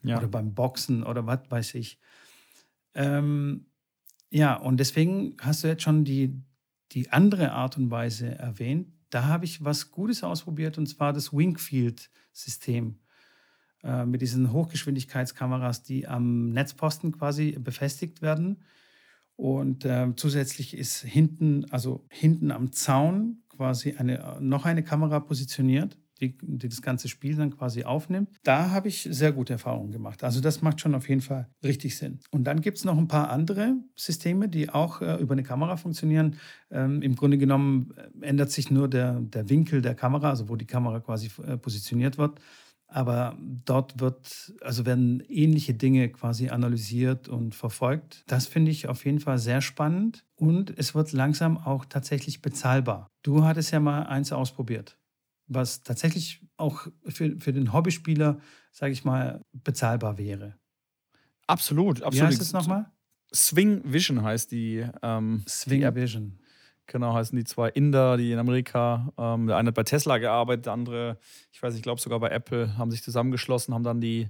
Ja. 0.04 0.18
Oder 0.18 0.28
beim 0.28 0.54
Boxen 0.54 1.04
oder 1.04 1.26
was 1.26 1.40
weiß 1.50 1.76
ich. 1.76 2.00
Ähm, 2.94 3.68
ja, 4.30 4.56
und 4.56 4.78
deswegen 4.78 5.36
hast 5.42 5.64
du 5.64 5.68
jetzt 5.68 5.84
schon 5.84 6.06
die, 6.06 6.42
die 6.92 7.12
andere 7.12 7.52
Art 7.52 7.78
und 7.78 7.92
Weise 7.92 8.36
erwähnt. 8.36 8.88
Da 9.10 9.26
habe 9.26 9.46
ich 9.46 9.64
was 9.64 9.92
Gutes 9.92 10.24
ausprobiert 10.24 10.78
und 10.78 10.88
zwar 10.88 11.14
das 11.14 11.34
Wingfield-System 11.34 13.00
äh, 13.84 14.06
mit 14.06 14.22
diesen 14.22 14.54
Hochgeschwindigkeitskameras, 14.54 15.84
die 15.84 16.08
am 16.08 16.50
Netzposten 16.50 17.12
quasi 17.12 17.58
befestigt 17.60 18.22
werden. 18.22 18.64
Und 19.36 19.86
äh, 19.86 20.14
zusätzlich 20.16 20.78
ist 20.78 21.02
hinten, 21.02 21.66
also 21.72 22.06
hinten 22.10 22.52
am 22.52 22.72
Zaun 22.72 23.44
quasi 23.50 23.96
eine, 23.98 24.38
noch 24.40 24.66
eine 24.66 24.84
Kamera 24.84 25.20
positioniert, 25.20 25.98
die, 26.22 26.38
die, 26.42 26.70
das 26.70 26.82
ganze 26.82 27.08
Spiel 27.08 27.36
dann 27.36 27.56
quasi 27.56 27.84
aufnimmt. 27.84 28.30
Da 28.44 28.70
habe 28.70 28.88
ich 28.88 29.08
sehr 29.10 29.32
gute 29.32 29.54
Erfahrungen 29.54 29.92
gemacht. 29.92 30.24
Also 30.24 30.40
das 30.40 30.62
macht 30.62 30.80
schon 30.80 30.96
auf 30.96 31.10
jeden 31.10 31.22
Fall 31.22 31.50
richtig 31.64 31.98
Sinn. 31.98 32.20
Und 32.30 32.46
dann 32.46 32.62
gibt 32.62 32.78
es 32.78 32.86
noch 32.86 32.98
ein 32.98 33.08
paar 33.08 33.30
andere 33.30 33.76
Systeme, 33.96 34.48
die 34.48 34.70
auch 34.70 35.02
äh, 35.02 35.16
über 35.16 35.34
eine 35.34 35.44
Kamera 35.44 35.78
funktionieren. 35.78 36.38
Ähm, 36.70 37.02
Im 37.02 37.16
Grunde 37.16 37.38
genommen 37.38 37.94
äh, 37.98 38.26
ändert 38.26 38.52
sich 38.52 38.72
nur 38.72 38.88
der, 38.88 39.20
der 39.20 39.50
Winkel 39.50 39.82
der 39.82 39.96
Kamera, 39.96 40.30
also 40.30 40.50
wo 40.50 40.56
die 40.56 40.68
Kamera 40.68 41.00
quasi 41.00 41.30
äh, 41.46 41.58
positioniert 41.58 42.18
wird. 42.18 42.40
Aber 42.88 43.38
dort 43.40 44.02
wird, 44.02 44.54
also 44.62 44.86
werden 44.86 45.24
ähnliche 45.30 45.74
Dinge 45.74 46.10
quasi 46.10 46.50
analysiert 46.50 47.30
und 47.30 47.56
verfolgt. 47.56 48.26
Das 48.28 48.48
finde 48.48 48.70
ich 48.70 48.90
auf 48.90 49.06
jeden 49.06 49.22
Fall 49.22 49.38
sehr 49.38 49.62
spannend 49.62 50.26
und 50.36 50.78
es 50.78 50.94
wird 50.94 51.14
langsam 51.14 51.58
auch 51.58 51.86
tatsächlich 51.86 52.42
bezahlbar. 52.42 53.08
Du 53.24 53.46
hattest 53.46 53.72
ja 53.72 53.80
mal 53.80 54.04
eins 54.04 54.34
ausprobiert 54.34 54.98
was 55.54 55.84
tatsächlich 55.84 56.42
auch 56.58 56.88
für, 57.08 57.38
für 57.40 57.54
den 57.54 57.74
Hobbyspieler, 57.74 58.40
sage 58.72 58.94
ich 58.94 59.04
mal, 59.04 59.44
bezahlbar 59.52 60.18
wäre. 60.18 60.56
Absolut, 61.48 62.02
absolut. 62.02 62.14
Wie 62.14 62.22
heißt 62.22 62.42
es 62.42 62.54
nochmal? 62.54 62.92
Swing 63.34 63.82
Vision 63.84 64.24
heißt 64.24 64.52
die. 64.52 64.86
Ähm, 65.02 65.44
Swing 65.48 65.82
die 65.82 65.96
Vision. 65.96 66.40
Genau, 66.88 67.14
heißen 67.14 67.38
die 67.38 67.46
zwei 67.46 67.70
Inder, 67.70 68.18
die 68.18 68.32
in 68.34 68.40
Amerika, 68.40 69.14
ähm, 69.18 69.48
der 69.48 69.56
eine 69.56 69.68
hat 69.68 69.76
bei 69.76 69.84
Tesla 69.84 70.18
gearbeitet, 70.18 70.66
der 70.66 70.74
andere, 70.74 71.20
ich 71.52 71.62
weiß, 71.62 71.76
ich 71.76 71.84
glaube 71.84 72.02
sogar 72.02 72.20
bei 72.20 72.30
Apple, 72.30 72.78
haben 72.78 72.92
sich 72.92 73.02
zusammengeschlossen, 73.02 73.74
haben 73.74 73.84
dann 73.84 74.02
die 74.02 74.30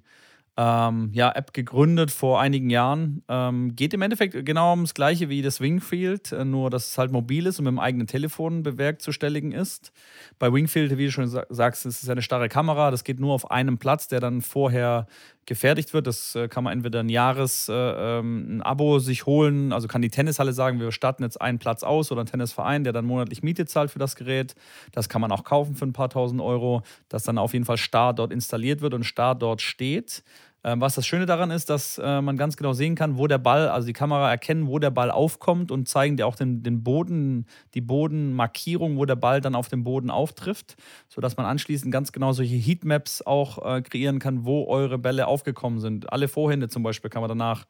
ähm, 0.57 1.09
ja, 1.13 1.31
App 1.31 1.53
gegründet 1.53 2.11
vor 2.11 2.41
einigen 2.41 2.69
Jahren. 2.69 3.23
Ähm, 3.29 3.75
geht 3.75 3.93
im 3.93 4.01
Endeffekt 4.01 4.45
genau 4.45 4.71
ums 4.71 4.93
Gleiche 4.93 5.29
wie 5.29 5.41
das 5.41 5.61
Wingfield, 5.61 6.31
äh, 6.33 6.43
nur 6.43 6.69
dass 6.69 6.89
es 6.89 6.97
halt 6.97 7.11
mobil 7.11 7.45
ist 7.47 7.59
und 7.59 7.65
mit 7.65 7.71
dem 7.71 7.79
eigenen 7.79 8.07
Telefon 8.07 8.61
bewerkstelligen 8.61 9.53
ist. 9.53 9.93
Bei 10.39 10.51
Wingfield, 10.51 10.97
wie 10.97 11.05
du 11.05 11.11
schon 11.11 11.27
sagst, 11.27 11.85
ist 11.85 12.03
es 12.03 12.09
eine 12.09 12.21
starre 12.21 12.49
Kamera. 12.49 12.91
Das 12.91 13.03
geht 13.03 13.19
nur 13.19 13.33
auf 13.33 13.49
einem 13.49 13.77
Platz, 13.77 14.07
der 14.09 14.19
dann 14.19 14.41
vorher 14.41 15.07
gefertigt 15.51 15.93
wird. 15.93 16.07
Das 16.07 16.33
äh, 16.33 16.47
kann 16.47 16.63
man 16.63 16.71
entweder 16.71 17.01
ein 17.01 17.09
Jahres 17.09 17.67
äh, 17.67 17.73
ähm, 17.73 18.59
ein 18.59 18.61
Abo 18.61 18.99
sich 18.99 19.25
holen, 19.25 19.73
also 19.73 19.89
kann 19.89 20.01
die 20.01 20.07
Tennishalle 20.07 20.53
sagen, 20.53 20.79
wir 20.79 20.93
statten 20.93 21.23
jetzt 21.23 21.41
einen 21.41 21.59
Platz 21.59 21.83
aus 21.83 22.09
oder 22.09 22.21
ein 22.21 22.25
Tennisverein, 22.25 22.85
der 22.85 22.93
dann 22.93 23.03
monatlich 23.03 23.43
Miete 23.43 23.65
zahlt 23.65 23.91
für 23.91 23.99
das 23.99 24.15
Gerät. 24.15 24.55
Das 24.93 25.09
kann 25.09 25.19
man 25.19 25.29
auch 25.33 25.43
kaufen 25.43 25.75
für 25.75 25.85
ein 25.85 25.91
paar 25.91 26.09
tausend 26.09 26.39
Euro, 26.39 26.83
das 27.09 27.23
dann 27.23 27.37
auf 27.37 27.51
jeden 27.51 27.65
Fall 27.65 27.75
starr 27.75 28.13
dort 28.13 28.31
installiert 28.31 28.79
wird 28.79 28.93
und 28.93 29.03
starr 29.03 29.35
dort 29.35 29.61
steht. 29.61 30.23
Ähm, 30.63 30.79
was 30.79 30.93
das 30.95 31.07
Schöne 31.07 31.25
daran 31.25 31.49
ist, 31.49 31.69
dass 31.69 31.97
äh, 31.97 32.21
man 32.21 32.37
ganz 32.37 32.55
genau 32.55 32.73
sehen 32.73 32.95
kann, 32.95 33.17
wo 33.17 33.25
der 33.25 33.39
Ball, 33.39 33.67
also 33.69 33.87
die 33.87 33.93
Kamera 33.93 34.29
erkennen, 34.29 34.67
wo 34.67 34.77
der 34.77 34.91
Ball 34.91 35.09
aufkommt 35.09 35.71
und 35.71 35.87
zeigen 35.87 36.17
dir 36.17 36.27
auch 36.27 36.35
den, 36.35 36.61
den 36.61 36.83
Boden, 36.83 37.47
die 37.73 37.81
Bodenmarkierung, 37.81 38.97
wo 38.97 39.05
der 39.05 39.15
Ball 39.15 39.41
dann 39.41 39.55
auf 39.55 39.69
dem 39.69 39.83
Boden 39.83 40.11
auftrifft, 40.11 40.75
sodass 41.09 41.35
man 41.35 41.47
anschließend 41.47 41.91
ganz 41.91 42.11
genau 42.11 42.31
solche 42.33 42.55
Heatmaps 42.55 43.23
auch 43.23 43.65
äh, 43.65 43.81
kreieren 43.81 44.19
kann, 44.19 44.45
wo 44.45 44.67
eure 44.67 44.99
Bälle 44.99 45.25
aufgekommen 45.25 45.79
sind. 45.79 46.13
Alle 46.13 46.27
Vorhände 46.27 46.69
zum 46.69 46.83
Beispiel 46.83 47.09
kann 47.09 47.21
man 47.21 47.29
danach 47.29 47.65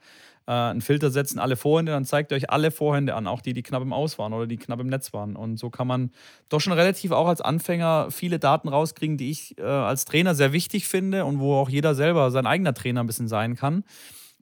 äh, 0.48 0.52
einen 0.52 0.82
Filter 0.82 1.12
setzen, 1.12 1.40
alle 1.40 1.56
Vorhände, 1.56 1.92
dann 1.92 2.06
zeigt 2.06 2.32
ihr 2.32 2.36
euch 2.36 2.50
alle 2.50 2.72
Vorhände 2.72 3.16
an, 3.16 3.28
auch 3.28 3.42
die, 3.42 3.54
die 3.54 3.64
knapp 3.64 3.82
im 3.82 3.94
Aus 3.94 4.18
waren 4.18 4.34
oder 4.34 4.48
die 4.48 4.58
knapp 4.58 4.80
im 4.80 4.88
Netz 4.88 5.14
waren. 5.14 5.36
Und 5.36 5.58
so 5.58 5.70
kann 5.70 5.88
man 5.88 6.12
doch 6.50 6.60
schon 6.60 6.74
relativ 6.74 7.12
auch 7.12 7.28
als 7.28 7.42
Anfänger 7.42 8.08
viele 8.12 8.40
Daten 8.40 8.68
rauskriegen, 8.68 9.18
die 9.18 9.30
ich 9.30 9.58
äh, 9.58 9.64
als 9.64 10.06
Trainer 10.06 10.36
sehr 10.36 10.54
wichtig 10.54 10.88
finde 10.88 11.26
und 11.26 11.40
wo 11.40 11.56
auch 11.56 11.70
jeder 11.70 11.96
selber 11.96 12.32
sein 12.32 12.46
eigener 12.46 12.74
Trainer 12.74 13.02
ein 13.02 13.08
bisschen 13.08 13.28
sein 13.28 13.56
kann. 13.56 13.84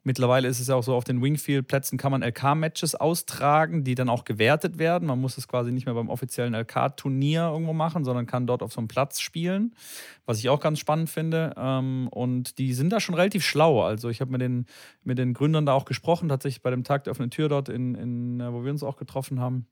Mittlerweile 0.03 0.47
ist 0.47 0.59
es 0.59 0.67
ja 0.67 0.75
auch 0.75 0.83
so, 0.83 0.95
auf 0.95 1.03
den 1.03 1.21
Wingfield-Plätzen 1.21 1.97
kann 1.97 2.12
man 2.12 2.23
LK-Matches 2.23 2.95
austragen, 2.95 3.83
die 3.83 3.95
dann 3.95 4.09
auch 4.09 4.23
gewertet 4.23 4.79
werden. 4.79 5.07
Man 5.07 5.19
muss 5.19 5.38
es 5.38 5.47
quasi 5.47 5.71
nicht 5.71 5.85
mehr 5.85 5.95
beim 5.95 6.09
offiziellen 6.09 6.53
LK-Turnier 6.53 7.49
irgendwo 7.51 7.73
machen, 7.73 8.05
sondern 8.05 8.25
kann 8.25 8.47
dort 8.47 8.63
auf 8.63 8.71
so 8.71 8.79
einem 8.79 8.88
Platz 8.88 9.19
spielen, 9.19 9.75
was 10.25 10.39
ich 10.39 10.49
auch 10.49 10.59
ganz 10.59 10.79
spannend 10.79 11.09
finde. 11.09 11.53
Ähm, 11.57 12.07
und 12.12 12.57
die 12.57 12.73
sind 12.73 12.91
da 12.91 12.99
schon 12.99 13.15
relativ 13.15 13.43
schlau. 13.43 13.83
Also 13.83 14.09
ich 14.09 14.21
habe 14.21 14.31
mit 14.31 14.41
den, 14.41 14.65
mit 15.03 15.17
den 15.17 15.33
Gründern 15.33 15.65
da 15.65 15.73
auch 15.73 15.85
gesprochen, 15.85 16.29
tatsächlich 16.29 16.62
bei 16.62 16.71
dem 16.71 16.83
Tag 16.83 17.03
der 17.03 17.12
offenen 17.12 17.31
Tür 17.31 17.49
dort, 17.49 17.69
in, 17.69 17.95
in, 17.95 18.39
wo 18.53 18.63
wir 18.63 18.71
uns 18.71 18.83
auch 18.83 18.97
getroffen 18.97 19.39
haben. 19.39 19.67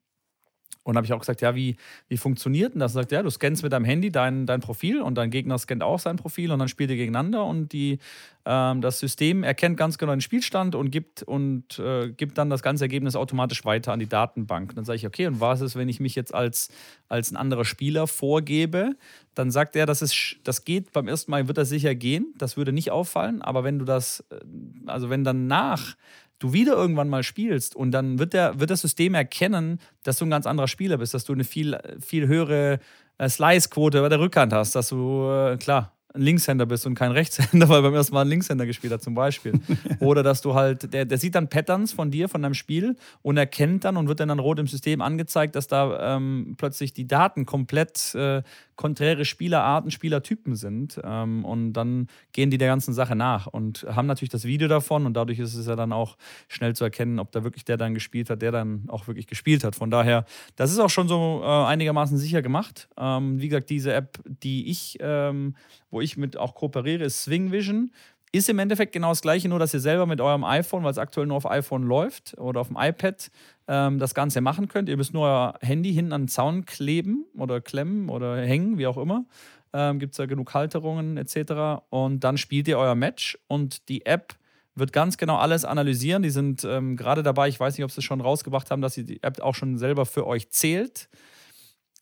Und 0.87 0.95
habe 0.95 1.05
ich 1.05 1.11
auch 1.11 1.19
gesagt, 1.19 1.41
ja, 1.41 1.53
wie, 1.53 1.75
wie 2.07 2.15
funktioniert 2.15 2.73
denn 2.73 2.79
das? 2.79 2.93
Er 2.93 3.01
sagt, 3.01 3.11
ja, 3.11 3.21
du 3.21 3.29
scannst 3.29 3.61
mit 3.61 3.73
deinem 3.73 3.83
Handy 3.83 4.09
dein, 4.09 4.45
dein 4.45 4.61
Profil 4.61 5.01
und 5.01 5.15
dein 5.15 5.31
Gegner 5.31 5.57
scannt 5.57 5.83
auch 5.83 5.99
sein 5.99 6.15
Profil 6.15 6.49
und 6.49 6.59
dann 6.59 6.69
spielt 6.69 6.89
ihr 6.89 6.95
gegeneinander 6.95 7.43
und 7.43 7.73
die, 7.73 7.99
ähm, 8.45 8.79
das 8.79 8.99
System 8.99 9.43
erkennt 9.43 9.75
ganz 9.75 9.97
genau 9.97 10.13
den 10.13 10.21
Spielstand 10.21 10.75
und 10.75 10.89
gibt, 10.89 11.23
und, 11.23 11.77
äh, 11.77 12.09
gibt 12.11 12.37
dann 12.37 12.49
das 12.49 12.63
ganze 12.63 12.85
Ergebnis 12.85 13.17
automatisch 13.17 13.65
weiter 13.65 13.91
an 13.91 13.99
die 13.99 14.07
Datenbank. 14.07 14.69
Und 14.69 14.77
dann 14.77 14.85
sage 14.85 14.95
ich, 14.95 15.05
okay, 15.05 15.27
und 15.27 15.41
was 15.41 15.59
ist, 15.59 15.75
wenn 15.75 15.89
ich 15.89 15.99
mich 15.99 16.15
jetzt 16.15 16.33
als, 16.33 16.69
als 17.09 17.31
ein 17.31 17.35
anderer 17.35 17.65
Spieler 17.65 18.07
vorgebe? 18.07 18.95
Dann 19.35 19.51
sagt 19.51 19.75
er, 19.75 19.85
das, 19.85 20.01
ist, 20.01 20.37
das 20.45 20.63
geht, 20.63 20.93
beim 20.93 21.09
ersten 21.09 21.31
Mal 21.31 21.49
wird 21.49 21.57
das 21.57 21.67
sicher 21.67 21.95
gehen, 21.95 22.33
das 22.37 22.55
würde 22.55 22.71
nicht 22.71 22.91
auffallen, 22.91 23.41
aber 23.41 23.65
wenn 23.65 23.77
du 23.77 23.83
das, 23.83 24.23
äh, 24.29 24.37
also 24.85 25.09
wenn 25.09 25.25
dann 25.25 25.47
nach 25.47 25.97
du 26.39 26.53
wieder 26.53 26.73
irgendwann 26.73 27.09
mal 27.09 27.23
spielst 27.23 27.75
und 27.75 27.91
dann 27.91 28.19
wird, 28.19 28.33
der, 28.33 28.59
wird 28.59 28.69
das 28.69 28.81
System 28.81 29.13
erkennen, 29.13 29.79
dass 30.03 30.17
du 30.17 30.25
ein 30.25 30.29
ganz 30.29 30.45
anderer 30.45 30.67
Spieler 30.67 30.97
bist, 30.97 31.13
dass 31.13 31.25
du 31.25 31.33
eine 31.33 31.43
viel, 31.43 31.77
viel 31.99 32.27
höhere 32.27 32.79
äh, 33.17 33.29
Slice-Quote 33.29 34.01
bei 34.01 34.09
der 34.09 34.19
Rückhand 34.19 34.53
hast, 34.53 34.75
dass 34.75 34.89
du, 34.89 35.29
äh, 35.29 35.57
klar, 35.57 35.93
ein 36.13 36.21
Linkshänder 36.21 36.65
bist 36.65 36.85
und 36.85 36.95
kein 36.95 37.11
Rechtshänder, 37.11 37.69
weil 37.69 37.81
beim 37.81 37.93
ersten 37.93 38.13
Mal 38.13 38.21
ein 38.21 38.27
Linkshänder 38.27 38.65
gespielt 38.65 38.93
hat, 38.93 39.01
zum 39.01 39.13
Beispiel. 39.13 39.53
Oder 39.99 40.23
dass 40.23 40.41
du 40.41 40.53
halt, 40.53 40.93
der, 40.93 41.05
der 41.05 41.17
sieht 41.17 41.35
dann 41.35 41.47
Patterns 41.47 41.93
von 41.93 42.11
dir, 42.11 42.27
von 42.29 42.41
deinem 42.41 42.53
Spiel 42.53 42.95
und 43.21 43.37
erkennt 43.37 43.85
dann 43.85 43.97
und 43.97 44.07
wird 44.07 44.19
dann, 44.19 44.29
dann 44.29 44.39
rot 44.39 44.59
im 44.59 44.67
System 44.67 45.01
angezeigt, 45.01 45.55
dass 45.55 45.67
da 45.67 46.15
ähm, 46.15 46.55
plötzlich 46.57 46.93
die 46.93 47.07
Daten 47.07 47.45
komplett 47.45 48.13
äh, 48.15 48.43
konträre 48.77 49.25
Spielerarten, 49.25 49.91
Spielertypen 49.91 50.55
sind. 50.55 51.01
Ähm, 51.03 51.43
und 51.43 51.73
dann 51.73 52.07
gehen 52.31 52.49
die 52.49 52.57
der 52.57 52.69
ganzen 52.69 52.93
Sache 52.93 53.15
nach 53.15 53.47
und 53.47 53.85
haben 53.89 54.07
natürlich 54.07 54.29
das 54.29 54.45
Video 54.45 54.69
davon 54.69 55.05
und 55.05 55.13
dadurch 55.15 55.39
ist 55.39 55.55
es 55.55 55.67
ja 55.67 55.75
dann 55.75 55.91
auch 55.91 56.15
schnell 56.47 56.75
zu 56.75 56.85
erkennen, 56.85 57.19
ob 57.19 57.31
da 57.33 57.43
wirklich 57.43 57.65
der 57.65 57.75
dann 57.75 57.93
gespielt 57.93 58.29
hat, 58.29 58.41
der 58.41 58.51
dann 58.51 58.85
auch 58.87 59.07
wirklich 59.07 59.27
gespielt 59.27 59.65
hat. 59.65 59.75
Von 59.75 59.91
daher, 59.91 60.25
das 60.55 60.71
ist 60.71 60.79
auch 60.79 60.89
schon 60.89 61.09
so 61.09 61.41
äh, 61.43 61.65
einigermaßen 61.65 62.17
sicher 62.17 62.41
gemacht. 62.41 62.87
Ähm, 62.97 63.41
wie 63.41 63.49
gesagt, 63.49 63.69
diese 63.69 63.93
App, 63.93 64.19
die 64.25 64.69
ich, 64.69 64.97
ähm, 65.01 65.55
wo 65.89 65.99
ich 65.99 66.15
mit 66.15 66.37
auch 66.37 66.55
kooperiere, 66.55 67.03
ist 67.03 67.23
Swing 67.23 67.51
Vision. 67.51 67.91
Ist 68.33 68.49
im 68.49 68.59
Endeffekt 68.59 68.91
genau 68.91 69.09
das 69.09 69.21
gleiche, 69.21 69.47
nur 69.47 69.59
dass 69.59 69.73
ihr 69.73 69.79
selber 69.79 70.05
mit 70.05 70.19
eurem 70.19 70.43
iPhone, 70.43 70.83
weil 70.83 70.91
es 70.91 70.97
aktuell 70.97 71.27
nur 71.27 71.37
auf 71.37 71.49
iPhone 71.49 71.83
läuft 71.83 72.37
oder 72.37 72.59
auf 72.59 72.67
dem 72.67 72.77
iPad, 72.77 73.31
ähm, 73.67 73.99
das 73.99 74.13
Ganze 74.13 74.41
machen 74.41 74.67
könnt. 74.67 74.89
Ihr 74.89 74.97
müsst 74.97 75.13
nur 75.13 75.25
euer 75.25 75.53
Handy 75.61 75.93
hinten 75.93 76.11
an 76.11 76.23
den 76.23 76.27
Zaun 76.27 76.65
kleben 76.65 77.25
oder 77.37 77.61
klemmen 77.61 78.09
oder 78.09 78.37
hängen, 78.37 78.77
wie 78.77 78.87
auch 78.87 78.97
immer. 78.97 79.25
Ähm, 79.73 79.99
Gibt 79.99 80.13
es 80.13 80.17
da 80.17 80.25
genug 80.25 80.53
Halterungen 80.53 81.17
etc. 81.17 81.81
Und 81.89 82.23
dann 82.23 82.37
spielt 82.37 82.67
ihr 82.67 82.77
euer 82.77 82.95
Match 82.95 83.37
und 83.47 83.87
die 83.87 84.05
App 84.05 84.35
wird 84.75 84.93
ganz 84.93 85.17
genau 85.17 85.37
alles 85.37 85.65
analysieren. 85.65 86.21
Die 86.21 86.29
sind 86.29 86.63
ähm, 86.63 86.97
gerade 86.97 87.23
dabei, 87.23 87.47
ich 87.47 87.59
weiß 87.59 87.77
nicht, 87.77 87.85
ob 87.85 87.91
sie 87.91 87.99
es 87.99 88.05
schon 88.05 88.21
rausgebracht 88.21 88.71
haben, 88.71 88.81
dass 88.81 88.95
die 88.95 89.23
App 89.23 89.39
auch 89.41 89.55
schon 89.55 89.77
selber 89.77 90.05
für 90.05 90.27
euch 90.27 90.49
zählt. 90.49 91.09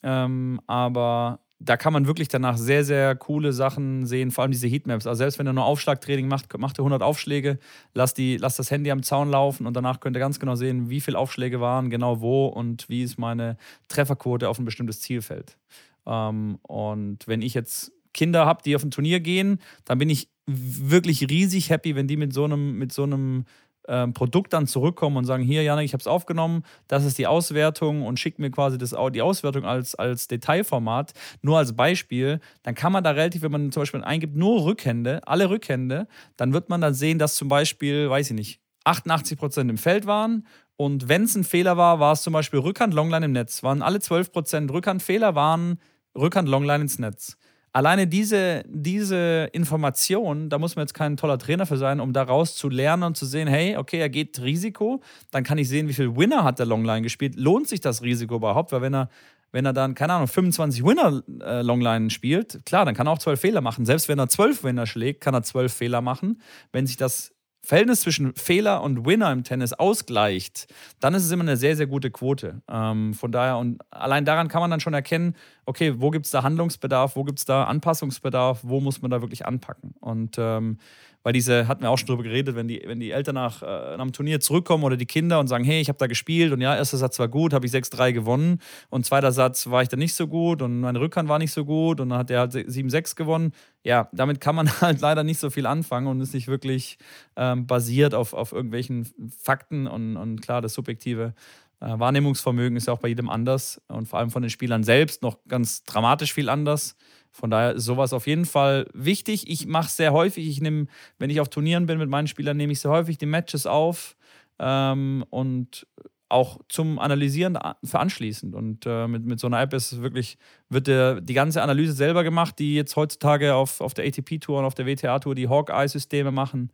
Ähm, 0.03 0.59
aber 0.67 1.39
da 1.65 1.77
kann 1.77 1.93
man 1.93 2.05
wirklich 2.05 2.27
danach 2.27 2.57
sehr, 2.57 2.83
sehr 2.83 3.15
coole 3.15 3.51
Sachen 3.51 4.05
sehen, 4.05 4.29
vor 4.31 4.43
allem 4.43 4.51
diese 4.51 4.67
Heatmaps. 4.67 5.07
Also 5.07 5.17
selbst 5.19 5.39
wenn 5.39 5.47
ihr 5.47 5.53
nur 5.53 5.65
Aufschlagtraining 5.65 6.27
macht, 6.27 6.55
macht 6.57 6.77
ihr 6.77 6.81
100 6.81 7.01
Aufschläge, 7.01 7.57
lasst, 7.93 8.17
die, 8.17 8.37
lasst 8.37 8.59
das 8.59 8.69
Handy 8.69 8.91
am 8.91 9.01
Zaun 9.01 9.29
laufen 9.31 9.65
und 9.65 9.75
danach 9.75 9.99
könnt 9.99 10.15
ihr 10.15 10.19
ganz 10.19 10.39
genau 10.39 10.55
sehen, 10.55 10.89
wie 10.89 11.01
viele 11.01 11.17
Aufschläge 11.17 11.59
waren, 11.59 11.89
genau 11.89 12.21
wo 12.21 12.45
und 12.47 12.87
wie 12.87 13.01
ist 13.01 13.17
meine 13.17 13.57
Trefferquote 13.87 14.47
auf 14.47 14.59
ein 14.59 14.65
bestimmtes 14.65 15.01
Zielfeld. 15.01 15.57
Ähm, 16.05 16.59
und 16.61 17.27
wenn 17.27 17.41
ich 17.41 17.55
jetzt 17.55 17.91
Kinder 18.13 18.45
habe, 18.45 18.61
die 18.63 18.75
auf 18.75 18.83
ein 18.83 18.91
Turnier 18.91 19.19
gehen, 19.19 19.59
dann 19.85 19.97
bin 19.97 20.09
ich 20.09 20.29
wirklich 20.45 21.29
riesig 21.29 21.71
happy, 21.71 21.95
wenn 21.95 22.07
die 22.07 22.17
mit 22.17 22.31
so 22.31 22.43
einem, 22.43 22.77
mit 22.77 22.93
so 22.93 23.03
einem 23.03 23.45
ähm, 23.87 24.13
Produkt 24.13 24.53
dann 24.53 24.67
zurückkommen 24.67 25.17
und 25.17 25.25
sagen, 25.25 25.43
hier, 25.43 25.63
Janik, 25.63 25.85
ich 25.85 25.93
habe 25.93 26.01
es 26.01 26.07
aufgenommen, 26.07 26.63
das 26.87 27.05
ist 27.05 27.17
die 27.17 27.27
Auswertung 27.27 28.03
und 28.03 28.19
schickt 28.19 28.39
mir 28.39 28.51
quasi 28.51 28.77
das, 28.77 28.95
die 29.13 29.21
Auswertung 29.21 29.65
als, 29.65 29.95
als 29.95 30.27
Detailformat, 30.27 31.13
nur 31.41 31.57
als 31.57 31.75
Beispiel, 31.75 32.39
dann 32.63 32.75
kann 32.75 32.91
man 32.91 33.03
da 33.03 33.11
relativ, 33.11 33.41
wenn 33.41 33.51
man 33.51 33.71
zum 33.71 33.81
Beispiel 33.81 34.03
eingibt, 34.03 34.35
nur 34.35 34.65
Rückhände, 34.65 35.21
alle 35.27 35.49
Rückhände, 35.49 36.07
dann 36.37 36.53
wird 36.53 36.69
man 36.69 36.81
dann 36.81 36.93
sehen, 36.93 37.19
dass 37.19 37.35
zum 37.35 37.47
Beispiel, 37.47 38.09
weiß 38.09 38.31
ich 38.31 38.35
nicht, 38.35 38.59
88% 38.85 39.69
im 39.69 39.77
Feld 39.77 40.05
waren 40.05 40.45
und 40.77 41.07
wenn 41.07 41.23
es 41.23 41.35
ein 41.35 41.43
Fehler 41.43 41.77
war, 41.77 41.99
war 41.99 42.13
es 42.13 42.21
zum 42.21 42.33
Beispiel 42.33 42.59
Rückhand, 42.59 42.93
Longline 42.93 43.25
im 43.25 43.31
Netz. 43.31 43.63
Waren 43.63 43.81
alle 43.81 43.99
12% 43.99 44.71
Rückhandfehler, 44.71 45.33
waren 45.33 45.79
Rückhand, 46.15 46.49
Longline 46.49 46.81
ins 46.81 46.99
Netz 46.99 47.37
alleine 47.75 48.07
diese, 48.07 48.63
diese 48.69 49.49
Information, 49.51 50.49
da 50.49 50.57
muss 50.57 50.77
man 50.77 50.83
jetzt 50.83 50.93
kein 50.93 51.17
toller 51.17 51.37
Trainer 51.37 51.65
für 51.65 51.75
sein, 51.75 51.99
um 51.99 52.13
daraus 52.13 52.55
zu 52.55 52.69
lernen 52.69 53.03
und 53.03 53.17
zu 53.17 53.25
sehen, 53.25 53.49
hey, 53.49 53.75
okay, 53.75 53.99
er 53.99 54.07
geht 54.07 54.41
Risiko, 54.41 55.01
dann 55.31 55.43
kann 55.43 55.57
ich 55.57 55.67
sehen, 55.67 55.89
wie 55.89 55.93
viel 55.93 56.15
Winner 56.15 56.45
hat 56.45 56.57
der 56.57 56.67
Longline 56.67 57.01
gespielt. 57.01 57.35
Lohnt 57.35 57.67
sich 57.67 57.81
das 57.81 58.01
Risiko 58.01 58.35
überhaupt? 58.35 58.71
Weil 58.71 58.81
wenn 58.81 58.95
er, 58.95 59.09
wenn 59.51 59.65
er 59.65 59.73
dann, 59.73 59.93
keine 59.93 60.13
Ahnung, 60.13 60.29
25 60.29 60.85
Winner 60.85 61.21
äh, 61.41 61.63
Longline 61.63 62.09
spielt, 62.11 62.65
klar, 62.65 62.85
dann 62.85 62.95
kann 62.95 63.07
er 63.07 63.11
auch 63.11 63.19
12 63.19 63.41
Fehler 63.41 63.59
machen. 63.59 63.85
Selbst 63.85 64.07
wenn 64.07 64.19
er 64.19 64.29
12 64.29 64.63
Winner 64.63 64.85
schlägt, 64.85 65.19
kann 65.19 65.33
er 65.33 65.43
12 65.43 65.73
Fehler 65.73 65.99
machen. 65.99 66.41
Wenn 66.71 66.87
sich 66.87 66.95
das 66.95 67.34
Verhältnis 67.65 68.01
zwischen 68.01 68.33
Fehler 68.35 68.83
und 68.83 69.05
Winner 69.05 69.31
im 69.31 69.43
Tennis 69.43 69.73
ausgleicht, 69.73 70.67
dann 70.99 71.13
ist 71.15 71.25
es 71.25 71.31
immer 71.31 71.43
eine 71.43 71.57
sehr, 71.57 71.75
sehr 71.75 71.87
gute 71.87 72.11
Quote. 72.11 72.61
Ähm, 72.69 73.13
von 73.13 73.31
daher, 73.31 73.57
und 73.57 73.81
allein 73.91 74.23
daran 74.23 74.47
kann 74.47 74.61
man 74.61 74.69
dann 74.69 74.79
schon 74.79 74.93
erkennen, 74.93 75.35
okay, 75.65 75.95
wo 75.97 76.11
gibt 76.11 76.25
es 76.25 76.31
da 76.31 76.43
Handlungsbedarf, 76.43 77.15
wo 77.15 77.23
gibt 77.23 77.39
es 77.39 77.45
da 77.45 77.63
Anpassungsbedarf, 77.63 78.59
wo 78.63 78.79
muss 78.81 79.01
man 79.01 79.11
da 79.11 79.21
wirklich 79.21 79.45
anpacken. 79.45 79.95
Und 79.99 80.35
ähm, 80.37 80.77
weil 81.25 81.33
diese, 81.33 81.67
hatten 81.67 81.81
wir 81.81 81.89
auch 81.89 81.97
schon 81.97 82.05
drüber 82.05 82.21
geredet, 82.21 82.55
wenn 82.55 82.67
die, 82.67 82.83
wenn 82.85 82.99
die 82.99 83.09
Eltern 83.09 83.33
nach 83.33 83.63
äh, 83.63 83.65
einem 83.65 84.13
Turnier 84.13 84.39
zurückkommen 84.39 84.83
oder 84.83 84.95
die 84.95 85.07
Kinder 85.07 85.39
und 85.39 85.47
sagen, 85.47 85.63
hey, 85.63 85.81
ich 85.81 85.89
habe 85.89 85.97
da 85.97 86.05
gespielt 86.05 86.53
und 86.53 86.61
ja, 86.61 86.75
erster 86.75 86.97
Satz 86.97 87.17
war 87.17 87.27
gut, 87.27 87.51
habe 87.51 87.65
ich 87.65 87.71
6-3 87.71 88.13
gewonnen 88.13 88.59
und 88.91 89.07
zweiter 89.07 89.31
Satz 89.31 89.65
war 89.65 89.81
ich 89.81 89.89
dann 89.89 89.97
nicht 89.97 90.13
so 90.13 90.27
gut 90.27 90.61
und 90.61 90.81
meine 90.81 90.99
Rückhand 90.99 91.27
war 91.27 91.39
nicht 91.39 91.51
so 91.51 91.65
gut 91.65 91.99
und 91.99 92.09
dann 92.09 92.19
hat 92.19 92.29
der 92.29 92.41
halt 92.41 92.53
7-6 92.53 93.15
gewonnen. 93.15 93.53
Ja, 93.83 94.07
damit 94.11 94.39
kann 94.39 94.53
man 94.53 94.69
halt 94.81 95.01
leider 95.01 95.23
nicht 95.23 95.39
so 95.39 95.49
viel 95.49 95.65
anfangen 95.65 96.05
und 96.05 96.21
ist 96.21 96.35
nicht 96.35 96.47
wirklich 96.47 96.99
ähm, 97.35 97.65
basiert 97.65 98.13
auf, 98.13 98.33
auf 98.33 98.51
irgendwelchen 98.51 99.07
Fakten 99.41 99.87
und, 99.87 100.17
und 100.17 100.43
klar, 100.43 100.61
das 100.61 100.75
Subjektive. 100.75 101.33
Äh, 101.79 101.97
Wahrnehmungsvermögen 101.97 102.77
ist 102.77 102.85
ja 102.85 102.93
auch 102.93 102.99
bei 102.99 103.07
jedem 103.07 103.31
anders 103.31 103.81
und 103.87 104.07
vor 104.07 104.19
allem 104.19 104.29
von 104.29 104.43
den 104.43 104.51
Spielern 104.51 104.83
selbst 104.83 105.23
noch 105.23 105.39
ganz 105.47 105.83
dramatisch 105.85 106.33
viel 106.35 106.49
anders. 106.49 106.95
Von 107.35 107.51
daher 107.51 107.73
ist 107.73 107.83
sowas 107.83 108.13
auf 108.13 108.27
jeden 108.27 108.45
Fall 108.45 108.87
wichtig. 108.93 109.49
Ich 109.49 109.67
mache 109.67 109.87
es 109.87 109.97
sehr 109.97 110.13
häufig. 110.13 110.47
Ich 110.47 110.61
nehme, 110.61 110.87
wenn 111.19 111.29
ich 111.29 111.41
auf 111.41 111.49
Turnieren 111.49 111.85
bin 111.85 111.97
mit 111.97 112.09
meinen 112.09 112.27
Spielern, 112.27 112.55
nehme 112.55 112.71
ich 112.71 112.79
sehr 112.79 112.91
häufig 112.91 113.17
die 113.17 113.25
Matches 113.25 113.65
auf 113.65 114.15
ähm, 114.57 115.25
und 115.31 115.85
auch 116.29 116.59
zum 116.69 116.97
Analysieren 116.97 117.59
veranschließend. 117.83 118.55
Und 118.55 118.85
äh, 118.85 119.09
mit, 119.09 119.25
mit 119.25 119.41
so 119.41 119.47
einer 119.47 119.59
App 119.59 119.73
ist 119.73 120.01
wirklich, 120.01 120.37
wird 120.69 120.87
der, 120.87 121.19
die 121.19 121.33
ganze 121.33 121.61
Analyse 121.61 121.91
selber 121.91 122.23
gemacht, 122.23 122.57
die 122.57 122.73
jetzt 122.73 122.95
heutzutage 122.95 123.53
auf, 123.53 123.81
auf 123.81 123.93
der 123.93 124.05
ATP-Tour 124.05 124.59
und 124.59 124.65
auf 124.65 124.73
der 124.73 124.85
WTA-Tour 124.85 125.35
die 125.35 125.49
Hawkeye-Systeme 125.49 126.31
machen. 126.31 126.71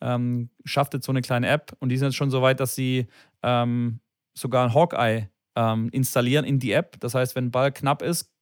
Ähm, 0.00 0.48
schafft 0.64 0.94
jetzt 0.94 1.06
so 1.06 1.12
eine 1.12 1.22
kleine 1.22 1.48
App 1.48 1.76
und 1.80 1.88
die 1.88 1.96
sind 1.96 2.06
jetzt 2.06 2.16
schon 2.16 2.30
so 2.30 2.40
weit, 2.40 2.60
dass 2.60 2.76
sie 2.76 3.08
ähm, 3.42 3.98
sogar 4.32 4.64
ein 4.64 4.74
Hawkeye 4.74 5.28
ähm, 5.56 5.88
installieren 5.90 6.44
in 6.44 6.60
die 6.60 6.70
App. 6.70 7.00
Das 7.00 7.14
heißt, 7.14 7.34
wenn 7.34 7.46
ein 7.46 7.50
Ball 7.50 7.72
knapp 7.72 8.00
ist, 8.00 8.33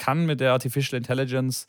kann 0.00 0.26
mit 0.26 0.40
der 0.40 0.52
Artificial 0.52 0.96
Intelligence 0.96 1.68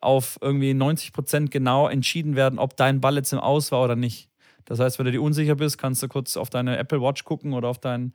auf 0.00 0.38
irgendwie 0.40 0.72
90 0.72 1.12
Prozent 1.12 1.50
genau 1.50 1.88
entschieden 1.88 2.36
werden, 2.36 2.58
ob 2.58 2.76
dein 2.76 3.00
Ball 3.00 3.16
jetzt 3.16 3.32
im 3.32 3.40
Aus 3.40 3.72
war 3.72 3.82
oder 3.82 3.96
nicht. 3.96 4.30
Das 4.64 4.80
heißt, 4.80 4.98
wenn 4.98 5.06
du 5.06 5.12
dir 5.12 5.22
unsicher 5.22 5.56
bist, 5.56 5.78
kannst 5.78 6.02
du 6.02 6.08
kurz 6.08 6.36
auf 6.36 6.50
deine 6.50 6.78
Apple 6.78 7.00
Watch 7.00 7.24
gucken 7.24 7.54
oder 7.54 7.68
auf 7.68 7.78
dein, 7.78 8.12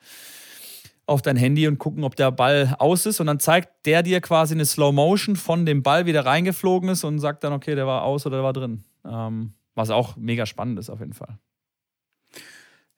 auf 1.06 1.22
dein 1.22 1.36
Handy 1.36 1.68
und 1.68 1.80
gucken, 1.80 2.04
ob 2.04 2.16
der 2.16 2.32
Ball 2.32 2.76
aus 2.80 3.06
ist. 3.06 3.20
Und 3.20 3.28
dann 3.28 3.39
zeigt 3.39 3.86
der 3.86 4.04
dir 4.04 4.22
quasi 4.22 4.54
eine 4.54 4.66
Slow 4.66 4.94
Motion 4.94 5.36
von 5.36 5.66
dem 5.66 5.84
Ball, 5.84 6.06
wie 6.06 6.14
der 6.14 6.26
reingeflogen 6.26 6.89
ist 6.89 7.04
und 7.04 7.20
sagt 7.20 7.44
dann, 7.44 7.54
okay, 7.54 7.76
der 7.76 7.88
war 7.88 8.04
aus 8.04 8.26
oder 8.26 8.38
der 8.38 8.44
war 8.44 8.54
drin. 8.54 8.84
Ähm, 9.04 9.54
was 9.76 9.89
auch 9.89 10.16
mega 10.16 10.46
spannend 10.46 10.80
ist 10.80 10.89
auf 10.89 11.00
jeden 11.00 11.14
Fall. 11.14 11.39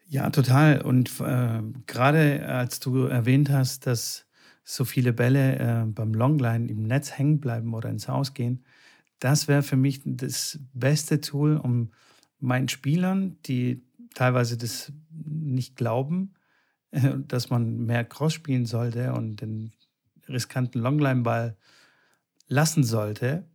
Ja, 0.07 0.29
total. 0.29 0.81
Und 0.81 1.19
äh, 1.21 1.61
gerade 1.87 2.45
als 2.45 2.79
du 2.79 3.05
erwähnt 3.05 3.49
hast, 3.49 3.87
dass 3.87 4.27
so 4.65 4.83
viele 4.83 5.13
Bälle 5.13 5.59
äh, 5.59 5.85
beim 5.85 6.13
Longline 6.13 6.67
im 6.67 6.83
Netz 6.83 7.11
hängen 7.11 7.39
bleiben 7.39 7.73
oder 7.73 7.89
ins 7.89 8.07
Haus 8.07 8.33
gehen. 8.33 8.65
Das 9.19 9.47
wäre 9.47 9.63
für 9.63 9.77
mich 9.77 10.01
das 10.03 10.59
beste 10.73 11.21
Tool, 11.21 11.57
um 11.57 11.91
meinen 12.39 12.67
Spielern, 12.67 13.37
die 13.45 13.83
teilweise 14.15 14.57
das 14.57 14.91
nicht 15.11 15.75
glauben, 15.75 16.33
äh, 16.91 17.13
dass 17.27 17.51
man 17.51 17.85
mehr 17.85 18.03
Cross 18.03 18.33
spielen 18.33 18.65
sollte 18.65 19.13
und 19.13 19.37
den 19.37 19.71
riskanten 20.27 20.81
Longline-Ball 20.81 21.55
lassen 22.47 22.83
sollte, 22.83 23.47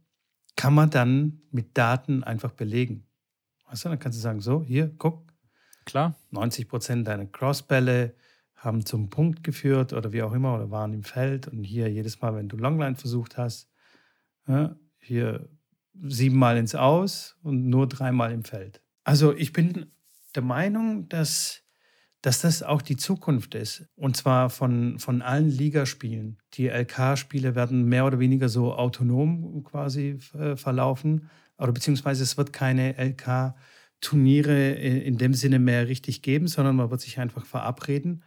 kann 0.55 0.75
man 0.75 0.91
dann 0.91 1.43
mit 1.51 1.77
Daten 1.77 2.23
einfach 2.23 2.53
belegen. 2.53 3.05
Weißt 3.69 3.85
du, 3.85 3.89
dann 3.89 3.99
kannst 3.99 4.19
du 4.19 4.23
sagen, 4.23 4.41
so, 4.41 4.63
hier, 4.63 4.95
guck. 4.97 5.33
Klar. 5.85 6.15
90 6.31 6.69
Prozent 6.69 7.09
deiner 7.09 7.27
Crossbälle 7.27 8.15
haben 8.61 8.85
zum 8.85 9.09
Punkt 9.09 9.43
geführt 9.43 9.95
oder 9.95 10.13
wie 10.13 10.23
auch 10.23 10.35
immer 10.35 10.55
oder 10.55 10.71
waren 10.71 10.93
im 10.93 11.03
Feld. 11.03 11.49
Und 11.49 11.65
hier 11.65 11.91
jedes 11.91 12.21
Mal, 12.21 12.35
wenn 12.35 12.49
du 12.49 12.59
Longline 12.59 12.95
versucht 12.95 13.39
hast, 13.39 13.71
ja, 14.47 14.77
hier 14.99 15.49
siebenmal 16.03 16.59
ins 16.59 16.75
Aus 16.75 17.37
und 17.43 17.69
nur 17.69 17.89
dreimal 17.89 18.33
im 18.33 18.45
Feld. 18.45 18.83
Also 19.03 19.35
ich 19.35 19.55
bin 19.55 19.93
der 20.35 20.43
Meinung, 20.43 21.09
dass, 21.09 21.63
dass 22.21 22.43
das 22.43 22.63
auch 22.63 22.83
die 22.83 22.99
Zukunft 22.99 23.55
ist. 23.55 23.89
Und 23.97 24.19
zwar 24.19 24.51
von, 24.51 24.99
von 24.99 25.23
allen 25.23 25.49
Ligaspielen. 25.49 26.39
Die 26.53 26.69
LK-Spiele 26.69 27.55
werden 27.55 27.87
mehr 27.87 28.05
oder 28.05 28.19
weniger 28.19 28.51
so 28.51 28.75
autonom 28.75 29.65
quasi 29.65 30.19
äh, 30.35 30.57
verlaufen. 30.57 31.31
Oder 31.57 31.73
beziehungsweise 31.73 32.23
es 32.23 32.37
wird 32.37 32.53
keine 32.53 32.95
LK-Turniere 32.99 34.73
in 34.73 35.17
dem 35.17 35.33
Sinne 35.33 35.59
mehr 35.59 35.89
richtig 35.89 36.21
geben, 36.21 36.47
sondern 36.47 36.77
man 36.77 36.91
wird 36.91 37.01
sich 37.01 37.19
einfach 37.19 37.47
verabreden 37.47 38.23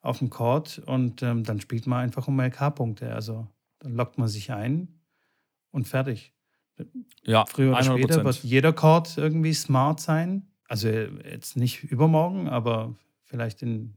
auf 0.00 0.18
dem 0.18 0.30
Court 0.30 0.80
und 0.86 1.22
ähm, 1.22 1.44
dann 1.44 1.60
spielt 1.60 1.86
man 1.86 2.00
einfach 2.00 2.28
um 2.28 2.40
LK-Punkte. 2.40 3.12
Also 3.12 3.46
dann 3.80 3.94
lockt 3.94 4.18
man 4.18 4.28
sich 4.28 4.52
ein 4.52 5.00
und 5.70 5.86
fertig. 5.88 6.32
Ja, 7.24 7.44
Früher 7.46 7.72
oder 7.72 7.80
100%. 7.80 7.98
später 7.98 8.24
wird 8.24 8.42
jeder 8.44 8.72
Court 8.72 9.18
irgendwie 9.18 9.54
smart 9.54 10.00
sein. 10.00 10.46
Also 10.68 10.88
jetzt 10.88 11.56
nicht 11.56 11.84
übermorgen, 11.84 12.48
aber 12.48 12.94
vielleicht 13.24 13.62
in 13.62 13.94